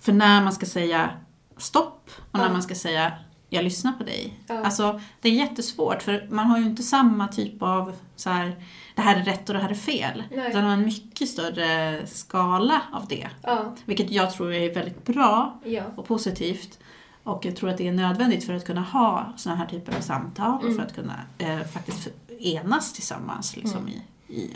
för 0.00 0.12
när 0.12 0.42
man 0.42 0.52
ska 0.52 0.66
säga 0.66 1.10
stopp 1.56 2.10
och 2.32 2.38
när 2.38 2.46
Ja. 2.46 2.52
man 2.52 2.62
ska 2.62 2.74
säga 2.74 3.12
jag 3.48 3.64
lyssnar 3.64 3.92
på 3.92 4.04
dig. 4.04 4.40
Ja. 4.46 4.64
Alltså, 4.64 5.00
det 5.20 5.28
är 5.28 5.32
jättesvårt 5.32 6.02
för 6.02 6.26
man 6.30 6.46
har 6.46 6.58
ju 6.58 6.64
inte 6.64 6.82
samma 6.82 7.28
typ 7.28 7.62
av 7.62 7.92
så 8.16 8.30
här, 8.30 8.56
det 8.94 9.02
här 9.02 9.16
är 9.20 9.24
rätt 9.24 9.48
och 9.48 9.54
det 9.54 9.60
här 9.62 9.70
är 9.70 9.74
fel. 9.74 10.22
Nej. 10.30 10.48
Utan 10.50 10.60
man 10.62 10.70
har 10.70 10.76
en 10.78 10.84
mycket 10.84 11.28
större 11.28 12.06
skala 12.06 12.82
av 12.92 13.06
det. 13.08 13.28
ja, 13.42 13.74
Vilket 13.84 14.10
jag 14.10 14.32
tror 14.32 14.52
är 14.52 14.74
väldigt 14.74 15.04
bra 15.04 15.60
ja, 15.64 15.82
och 15.96 16.06
positivt. 16.06 16.78
Och 17.26 17.44
jag 17.44 17.56
tror 17.56 17.70
att 17.70 17.78
det 17.78 17.88
är 17.88 17.92
nödvändigt 17.92 18.44
för 18.44 18.52
att 18.54 18.64
kunna 18.64 18.80
ha 18.82 19.32
sådana 19.36 19.58
här 19.60 19.66
typer 19.66 19.96
av 19.96 20.00
samtal 20.00 20.54
och 20.56 20.62
Mm. 20.64 20.76
för 20.76 20.82
att 20.82 20.94
kunna 20.94 21.20
eh, 21.38 21.60
faktiskt 21.62 22.08
enas 22.40 22.92
tillsammans. 22.92 23.56
Liksom, 23.56 23.78
Mm. 23.80 23.92
i, 24.28 24.34
i. 24.34 24.50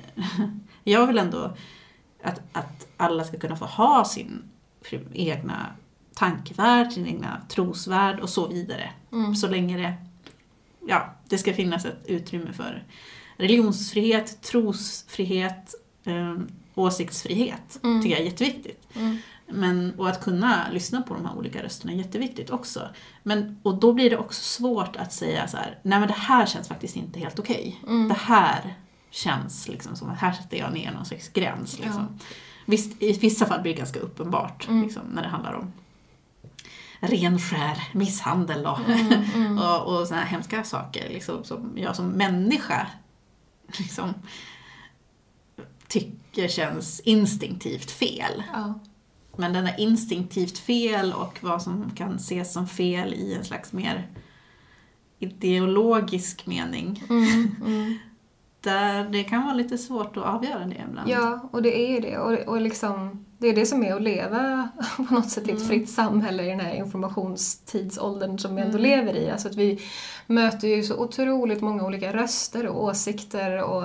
jag 0.93 1.07
vill 1.07 1.19
ändå 1.19 1.57
att, 2.23 2.41
att 2.53 2.87
alla 2.97 3.25
ska 3.25 3.39
kunna 3.39 3.57
få 3.57 3.65
ha 3.65 4.05
sin 4.05 4.43
egna 5.13 5.67
tankevärld, 6.15 6.93
sin 6.93 7.07
egna 7.07 7.41
trosvärld 7.49 8.21
och 8.21 8.31
så 8.31 8.49
vidare. 8.49 8.91
mm. 9.13 9.35
Så 9.35 9.49
länge 9.49 9.79
det, 9.79 9.95
ja, 10.89 11.15
det 11.29 11.39
ska 11.39 11.55
finnas 11.55 11.85
ett 11.85 12.03
utrymme 12.07 12.53
för 12.53 12.85
religionsfrihet, 13.37 14.43
trosfrihet, 14.43 15.75
eh, 16.05 16.37
åsiktsfrihet. 16.75 17.81
Mm. 17.83 18.03
tycker 18.03 18.17
jag 18.17 18.21
är 18.27 18.31
jätteviktigt. 18.31 18.87
Mm. 18.95 19.17
Men, 19.53 19.95
och 19.99 20.09
att 20.09 20.21
kunna 20.21 20.67
lyssna 20.73 21.03
på 21.03 21.15
de 21.15 21.27
här 21.27 21.39
olika 21.39 21.63
rösterna 21.63 21.93
är 21.93 21.97
jätteviktigt 21.97 22.51
också. 22.51 22.89
Men, 23.23 23.61
och 23.63 23.75
då 23.75 23.93
blir 23.93 24.11
det 24.11 24.17
också 24.17 24.43
svårt 24.43 24.97
att 24.97 25.13
säga 25.13 25.49
så 25.49 25.57
här, 25.57 25.79
nej 25.83 25.99
men 25.99 26.09
det 26.09 26.15
här 26.15 26.47
känns 26.47 26.69
faktiskt 26.69 26.97
inte 26.97 27.19
helt 27.19 27.39
okej. 27.39 27.81
Mm. 27.87 28.09
Det 28.09 28.15
här 28.15 28.75
känns 29.11 29.69
liksom 29.69 29.97
som 29.97 30.11
att 30.11 30.19
här 30.19 30.33
sätter 30.33 30.57
jag 30.57 30.73
ner 30.73 30.93
någon 30.93 31.05
slags 31.07 31.29
gräns. 31.29 31.79
Liksom. 31.79 32.09
Ja. 32.19 32.25
Visst, 32.67 33.03
I 33.03 33.13
vissa 33.13 33.47
fall 33.47 33.61
blir 33.63 33.73
det 33.73 33.79
ganska 33.79 34.01
uppenbart 34.01 34.69
Mm. 34.69 34.83
liksom, 34.83 35.03
när 35.03 35.23
det 35.23 35.29
handlar 35.29 35.53
om 35.53 35.73
renskär, 37.01 37.89
misshandel 37.93 38.67
och, 38.67 38.79
Mm, 38.89 39.25
mm. 39.35 39.59
och, 39.63 39.83
och 40.01 40.09
såna 40.09 40.21
här 40.21 40.27
hemska 40.27 40.65
saker 40.65 41.09
liksom, 41.09 41.45
som 41.45 41.73
jag 41.77 41.97
som 41.97 42.09
människa 42.09 42.87
liksom, 43.79 44.15
tycker 45.89 46.49
känns 46.49 47.01
instinktivt 47.01 47.91
fel. 47.91 48.43
Ja. 48.53 48.81
Men 49.41 49.53
den 49.53 49.67
är 49.67 49.81
instinktivt 49.81 50.59
fel 50.59 51.13
och 51.13 51.39
vad 51.41 51.63
som 51.63 51.91
kan 51.97 52.17
ses 52.17 52.53
som 52.53 52.67
fel 52.69 53.15
i 53.15 53.35
en 53.35 53.45
slags 53.45 53.73
mer 53.73 54.09
ideologisk 55.19 56.47
mening. 56.47 57.03
Mm, 57.11 57.57
mm. 57.67 57.99
Där 58.61 59.05
det 59.05 59.25
kan 59.25 59.45
vara 59.45 59.55
lite 59.55 59.79
svårt 59.79 60.17
att 60.17 60.25
avgöra 60.25 60.67
det 60.67 60.85
ibland. 60.89 61.11
Ja, 61.11 61.49
och 61.53 61.63
det 61.63 61.81
är 61.89 61.95
ju 61.95 62.01
det. 62.01 62.19
Och, 62.19 62.33
och 62.49 62.61
liksom, 62.61 63.25
det 63.39 63.49
är 63.49 63.55
det 63.55 63.67
som 63.67 63.83
är 63.83 63.95
att 63.95 64.03
leva 64.03 64.69
på 64.97 65.15
något 65.15 65.31
sätt 65.31 65.49
i 65.49 65.51
ett 65.53 65.57
Mm. 65.57 65.69
fritt 65.69 65.91
samhälle 65.91 66.45
i 66.45 66.51
den 66.51 66.61
här 66.61 66.75
informationstidsåldern 66.75 68.39
som 68.39 68.55
vi 68.57 68.63
ändå 68.63 68.79
Mm. 68.79 68.91
lever 68.91 69.17
i. 69.17 69.31
Alltså 69.31 69.49
att 69.49 69.57
vi 69.57 69.81
möter 70.27 70.69
ju 70.69 70.83
så 70.83 70.97
otroligt 70.97 71.61
många 71.61 71.85
olika 71.85 72.13
röster 72.13 72.67
och 72.67 72.85
åsikter 72.85 73.63
och 73.63 73.85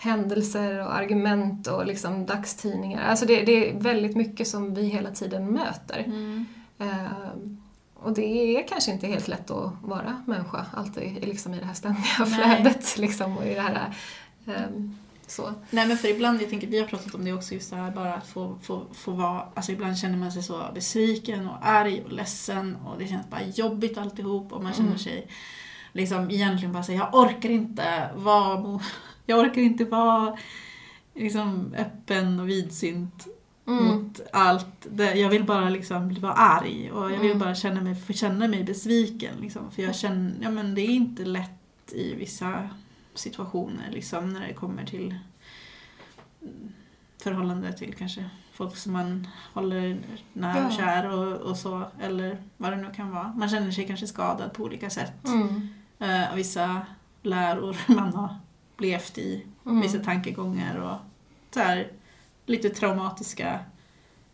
händelser 0.00 0.80
och 0.80 0.94
argument 0.94 1.66
och 1.66 1.86
liksom 1.86 2.26
dagstidningar. 2.26 3.08
Alltså 3.08 3.26
det, 3.26 3.42
det 3.42 3.70
är 3.70 3.80
väldigt 3.80 4.16
mycket 4.16 4.48
som 4.48 4.74
vi 4.74 4.82
hela 4.82 5.10
tiden 5.10 5.52
möter. 5.52 5.98
Mm. 6.06 6.46
Ehm, 6.78 7.62
och 7.94 8.12
det 8.12 8.56
är 8.56 8.68
kanske 8.68 8.90
inte 8.90 9.06
helt 9.06 9.28
lätt 9.28 9.50
att 9.50 9.72
vara 9.82 10.22
människa 10.26 10.66
alltid 10.74 11.24
liksom 11.28 11.54
i 11.54 11.58
det 11.58 11.66
här 11.66 11.74
ständiga 11.74 12.26
flödet. 12.36 12.98
Liksom, 12.98 13.36
och 13.38 13.46
i 13.46 13.54
det 13.54 13.60
här, 13.60 13.94
ehm, 14.46 14.96
så. 15.26 15.52
Nej 15.70 15.86
men 15.86 15.96
för 15.96 16.08
ibland, 16.08 16.42
jag 16.42 16.50
tänker, 16.50 16.66
vi 16.66 16.80
har 16.80 16.86
pratat 16.86 17.14
om 17.14 17.24
det 17.24 17.32
också, 17.32 17.54
just 17.54 17.70
det 17.70 17.76
här 17.76 17.90
bara 17.90 18.14
att 18.14 18.26
få, 18.26 18.58
få, 18.62 18.82
få 18.92 19.10
vara, 19.10 19.42
alltså 19.54 19.72
ibland 19.72 19.98
känner 19.98 20.16
man 20.16 20.32
sig 20.32 20.42
så 20.42 20.62
besviken 20.74 21.48
och 21.48 21.56
arg 21.60 22.02
och 22.04 22.12
ledsen 22.12 22.76
och 22.86 22.98
det 22.98 23.06
känns 23.06 23.30
bara 23.30 23.42
jobbigt 23.54 23.98
alltihop 23.98 24.52
och 24.52 24.62
man 24.62 24.72
känner 24.72 24.88
Mm. 24.88 24.98
sig 24.98 25.26
liksom 25.92 26.30
egentligen 26.30 26.72
bara 26.72 26.82
säga 26.82 26.98
jag 26.98 27.14
orkar 27.24 27.50
inte 27.50 28.10
vara, 28.16 28.80
jag 29.30 29.38
orkar 29.38 29.60
inte 29.62 29.84
vara 29.84 30.36
liksom 31.14 31.74
öppen 31.78 32.40
och 32.40 32.48
vidsynt 32.48 33.26
Mm. 33.66 33.84
mot 33.84 34.20
allt. 34.32 34.86
Jag 34.98 35.28
vill 35.28 35.44
bara 35.44 35.68
liksom 35.68 36.14
vara 36.14 36.32
arg 36.32 36.92
och 36.92 37.04
jag 37.12 37.18
vill 37.18 37.26
Mm. 37.30 37.38
bara 37.38 37.54
känna 37.54 37.80
mig, 37.80 37.94
få 37.94 38.12
känna 38.12 38.48
mig 38.48 38.64
besviken. 38.64 39.34
Liksom. 39.40 39.70
För 39.70 39.82
jag 39.82 39.94
känner, 39.96 40.32
ja 40.42 40.50
men 40.50 40.74
det 40.74 40.80
är 40.80 40.90
inte 40.90 41.24
lätt 41.24 41.92
i 41.92 42.14
vissa 42.14 42.68
situationer 43.14 43.90
liksom 43.90 44.32
när 44.32 44.46
det 44.48 44.52
kommer 44.54 44.84
till 44.84 45.14
förhållande 47.22 47.72
till 47.72 47.94
kanske 47.94 48.24
folk 48.52 48.76
som 48.76 48.92
man 48.92 49.28
håller 49.54 49.98
nära 50.32 50.66
och 50.66 50.72
kär 50.72 51.10
och, 51.10 51.36
och 51.50 51.56
så. 51.56 51.82
Eller 52.00 52.42
vad 52.56 52.72
det 52.72 52.76
nu 52.76 52.90
kan 52.96 53.10
vara. 53.10 53.32
Man 53.36 53.48
känner 53.48 53.70
sig 53.70 53.86
kanske 53.86 54.06
skadad 54.06 54.52
på 54.52 54.62
olika 54.62 54.90
sätt. 54.90 55.26
Mm. 55.26 55.68
Eh, 55.98 56.30
av 56.30 56.36
vissa 56.36 56.80
läror 57.22 57.76
man 57.94 58.14
har 58.14 58.36
levt 58.80 59.18
i 59.18 59.46
Mm. 59.66 59.80
vissa 59.80 59.98
tankegångar 59.98 60.76
och 60.78 60.96
så 61.54 61.60
här, 61.60 61.88
lite 62.46 62.68
traumatiska 62.70 63.58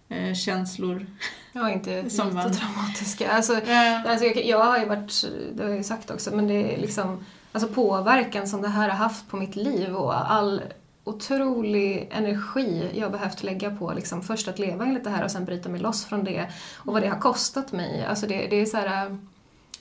eh, 0.09 0.35
känslor. 0.35 1.07
Ja, 1.53 1.71
inte 1.71 2.11
Som 2.11 2.27
lite 2.27 2.37
man- 2.39 2.53
traumatiska. 2.53 3.31
Alltså, 3.33 3.53
Eh, 3.61 4.07
Alltså 4.11 4.25
jag, 4.25 4.45
jag 4.47 4.65
har 4.65 4.79
ju 4.79 4.85
varit, 4.85 5.25
det 5.55 5.63
har 5.63 5.69
jag 5.71 5.79
ju 5.79 5.85
sagt 5.85 6.11
också, 6.11 6.37
men 6.37 6.47
det 6.49 6.75
är 6.75 6.81
liksom 6.81 7.25
alltså 7.53 7.69
påverkan 7.73 8.49
som 8.49 8.63
det 8.63 8.69
här 8.69 8.89
har 8.89 8.97
haft 8.97 9.29
på 9.29 9.37
mitt 9.37 9.57
liv 9.57 9.95
och 9.97 10.33
all 10.33 10.63
otrolig 11.05 12.09
energi 12.13 12.91
jag 12.95 13.13
behövt 13.13 13.43
lägga 13.43 13.77
på 13.77 13.93
liksom 13.93 14.23
först 14.23 14.49
att 14.49 14.59
leva 14.59 14.85
enligt 14.87 15.05
det 15.05 15.11
här 15.11 15.25
och 15.25 15.31
sen 15.31 15.45
bryta 15.45 15.69
mig 15.69 15.81
loss 15.81 16.05
från 16.05 16.25
det 16.25 16.51
och 16.77 16.93
vad 16.93 17.03
det 17.03 17.09
har 17.09 17.19
kostat 17.21 17.73
mig. 17.73 18.05
Alltså 18.05 18.27
det, 18.27 18.47
det 18.51 18.57
är 18.57 18.67
så 18.67 18.77
här... 18.77 19.19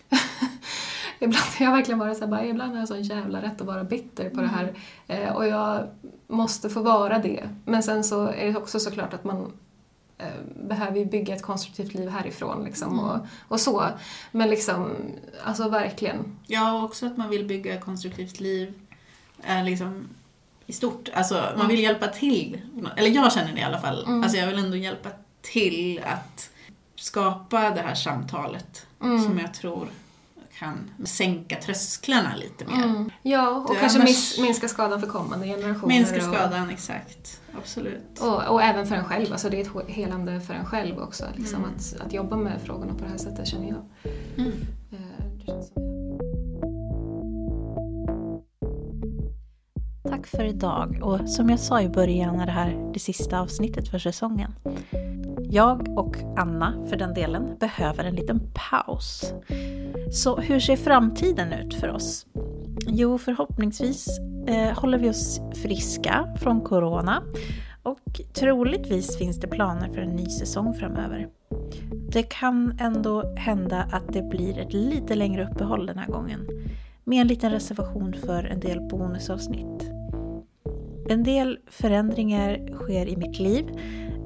ibland 1.19 1.45
har 1.57 1.65
jag 1.65 1.71
verkligen 1.71 1.99
varit 1.99 2.17
så 2.17 2.23
här, 2.23 2.31
bara, 2.31 2.45
ibland 2.45 2.71
har 2.71 2.79
jag 2.79 2.87
sån 2.87 3.01
jävla 3.03 3.41
rätt 3.41 3.61
att 3.61 3.67
vara 3.67 3.83
bitter 3.83 4.29
på 4.29 4.41
det 4.41 4.47
här 4.47 4.73
eh, 5.07 5.35
och 5.35 5.47
jag 5.47 5.87
måste 6.27 6.69
få 6.69 6.81
vara 6.81 7.19
det. 7.19 7.49
Men 7.65 7.83
sen 7.83 8.03
så 8.03 8.27
är 8.27 8.45
det 8.45 8.57
också 8.57 8.79
såklart 8.79 9.13
att 9.13 9.23
man 9.23 9.51
eh, 10.17 10.27
behöver 10.67 10.97
ju 10.97 11.05
bygga 11.05 11.35
ett 11.35 11.41
konstruktivt 11.41 11.93
liv 11.93 12.09
härifrån 12.09 12.63
liksom 12.63 12.99
och, 12.99 13.19
och 13.47 13.59
så. 13.59 13.85
Men 14.31 14.49
liksom, 14.49 14.91
alltså 15.43 15.69
verkligen. 15.69 16.37
ja, 16.47 16.77
och 16.77 16.83
också 16.83 17.05
att 17.05 17.17
man 17.17 17.29
vill 17.29 17.45
bygga 17.45 17.73
ett 17.73 17.85
konstruktivt 17.85 18.39
liv 18.39 18.73
eh, 19.43 19.63
liksom, 19.63 20.07
i 20.65 20.73
stort. 20.73 21.09
Alltså, 21.13 21.43
man 21.57 21.67
vill 21.67 21.79
hjälpa 21.79 22.07
till. 22.07 22.61
Eller 22.95 23.09
jag 23.09 23.33
känner 23.33 23.53
det 23.53 23.59
i 23.59 23.63
alla 23.63 23.79
fall. 23.81 24.03
Mm. 24.05 24.23
Alltså, 24.23 24.37
jag 24.37 24.47
vill 24.47 24.59
ändå 24.59 24.77
hjälpa 24.77 25.09
till 25.41 26.01
att 26.05 26.49
skapa 26.95 27.69
det 27.69 27.81
här 27.81 27.95
samtalet 27.95 28.85
Mm. 29.03 29.23
som 29.23 29.39
jag 29.39 29.53
tror 29.53 29.87
kan 30.59 30.91
sänka 31.05 31.55
trösklarna 31.61 32.35
lite 32.35 32.65
mer. 32.65 32.83
Mm. 32.83 33.09
Ja, 33.21 33.49
och 33.49 33.73
Det 33.73 33.79
kanske 33.79 33.99
annars- 33.99 34.37
minska 34.39 34.67
skadan 34.67 34.99
för 35.01 35.07
kommande 35.07 35.47
generationer. 35.47 35.87
Minska 35.87 36.15
och- 36.29 36.35
skadan, 36.35 36.69
exakt. 36.69 37.41
Absolut. 37.57 38.19
Och, 38.21 38.43
och 38.43 38.61
även 38.61 38.87
för 38.87 38.95
en 38.95 39.03
själv, 39.05 39.31
alltså 39.31 39.49
det 39.49 39.57
är 39.57 39.61
ett 39.61 39.67
he- 39.71 39.91
helande 39.91 40.41
för 40.41 40.53
en 40.53 40.65
själv 40.65 40.99
också. 40.99 41.25
Liksom 41.35 41.63
Mm. 41.63 41.69
att, 41.75 42.05
att 42.05 42.13
jobba 42.13 42.35
med 42.35 42.61
frågorna 42.61 42.93
på 42.93 43.03
det 43.03 43.09
här 43.09 43.17
sättet 43.17 43.47
känner 43.47 43.67
jag. 43.67 44.11
Mm. 44.37 44.51
Eh, 44.91 45.25
Det 45.39 45.45
känns 45.45 45.67
som 45.73 45.94
Tack 50.09 50.27
för 50.27 50.43
idag 50.43 50.99
och 51.01 51.29
som 51.29 51.49
jag 51.49 51.59
sa 51.59 51.81
i 51.81 51.89
början 51.89 52.39
är 52.39 52.45
det 52.45 52.51
här 52.51 52.91
det 52.93 52.99
sista 52.99 53.39
avsnittet 53.39 53.87
för 53.87 53.99
säsongen. 53.99 54.51
Jag 55.49 55.97
och 55.97 56.17
Anna, 56.37 56.85
för 56.89 56.97
den 56.97 57.13
delen, 57.13 57.57
behöver 57.59 58.03
en 58.03 58.15
liten 58.15 58.39
paus. 58.53 59.33
Så 60.11 60.37
hur 60.37 60.59
ser 60.59 60.75
framtiden 60.75 61.53
ut 61.53 61.73
för 61.73 61.89
oss? 61.89 62.25
Jo, 62.87 63.17
förhoppningsvis 63.17 64.19
eh, 64.47 64.79
håller 64.79 64.97
vi 64.97 65.09
oss 65.09 65.41
friska 65.63 66.35
från 66.41 66.61
corona 66.61 67.23
och 67.83 68.21
troligtvis 68.33 69.17
finns 69.17 69.39
det 69.39 69.47
planer 69.47 69.89
för 69.93 70.01
en 70.01 70.15
ny 70.15 70.25
säsong 70.25 70.73
framöver. 70.73 71.27
Det 72.11 72.23
kan 72.23 72.77
ändå 72.79 73.35
hända 73.35 73.87
att 73.91 74.13
det 74.13 74.21
blir 74.21 74.59
ett 74.59 74.73
lite 74.73 75.15
längre 75.15 75.49
uppehåll 75.51 75.85
den 75.85 75.97
här 75.97 76.07
gången 76.07 76.47
med 77.03 77.21
en 77.21 77.27
liten 77.27 77.51
reservation 77.51 78.13
för 78.13 78.43
en 78.43 78.59
del 78.59 78.81
bonusavsnitt. 78.81 79.94
En 81.09 81.23
del 81.23 81.59
förändringar 81.67 82.69
sker 82.73 83.07
i 83.07 83.17
mitt 83.17 83.39
liv 83.39 83.65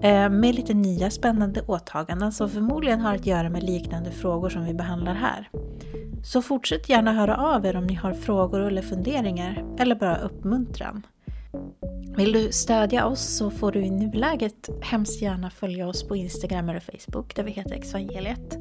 eh, 0.02 0.30
med 0.30 0.56
lite 0.56 0.74
nya 0.74 1.10
spännande 1.10 1.62
åtaganden 1.62 2.32
som 2.32 2.50
förmodligen 2.50 3.02
har 3.02 3.16
att 3.16 3.26
göra 3.26 3.50
med 3.50 3.64
liknande 3.64 4.12
frågor 4.12 4.50
som 4.50 4.66
vi 4.66 4.74
behandlar 4.74 5.14
här. 5.14 5.50
Så 6.24 6.42
fortsätt 6.42 6.90
gärna 6.90 7.14
höra 7.14 7.38
av 7.38 7.66
er 7.66 7.76
om 7.76 7.88
ni 7.88 7.94
har 7.94 8.14
frågor 8.14 8.62
eller 8.62 8.82
funderingar 8.82 9.66
eller 9.80 9.96
bara 9.96 10.18
uppmuntran. 10.18 11.06
Vill 12.18 12.32
du 12.32 12.52
stödja 12.52 13.06
oss 13.06 13.38
så 13.38 13.52
får 13.52 13.72
du 13.72 13.86
i 13.86 13.90
nuläget 13.90 14.70
hemskt 14.82 15.22
gärna 15.22 15.50
följa 15.50 15.88
oss 15.88 16.08
på 16.08 16.16
Instagram 16.16 16.70
eller 16.70 16.80
Facebook 16.80 17.36
där 17.36 17.44
vi 17.44 17.52
heter 17.52 17.76
Exvangeliet. 17.76 18.58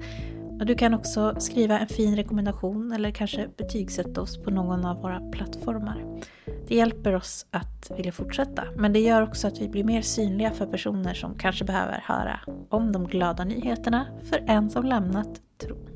Och 0.60 0.66
du 0.66 0.74
kan 0.74 0.94
också 0.94 1.34
skriva 1.38 1.78
en 1.78 1.88
fin 1.88 2.16
rekommendation 2.16 2.92
eller 2.92 3.10
kanske 3.10 3.48
betygsätta 3.56 4.20
oss 4.20 4.42
på 4.42 4.50
någon 4.50 4.84
av 4.84 5.02
våra 5.02 5.20
plattformar. 5.20 6.20
Det 6.68 6.74
hjälper 6.74 7.14
oss 7.14 7.46
att 7.50 7.90
vilja 7.96 8.12
fortsätta, 8.12 8.64
men 8.76 8.92
det 8.92 9.00
gör 9.00 9.22
också 9.22 9.46
att 9.48 9.58
vi 9.58 9.68
blir 9.68 9.84
mer 9.84 10.02
synliga 10.02 10.50
för 10.50 10.66
personer 10.66 11.14
som 11.14 11.34
kanske 11.38 11.64
behöver 11.64 12.04
höra 12.06 12.40
om 12.68 12.92
de 12.92 13.06
glada 13.06 13.44
nyheterna 13.44 14.06
för 14.30 14.44
en 14.46 14.70
som 14.70 14.84
lämnat 14.84 15.40
tron. 15.60 15.88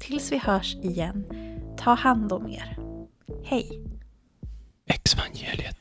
Tills 0.00 0.32
vi 0.32 0.38
hörs 0.38 0.74
igen, 0.74 1.24
ta 1.78 1.94
hand 1.94 2.32
om 2.32 2.48
er. 2.48 2.78
Hej! 3.44 3.82
Exvangeliet. 4.86 5.76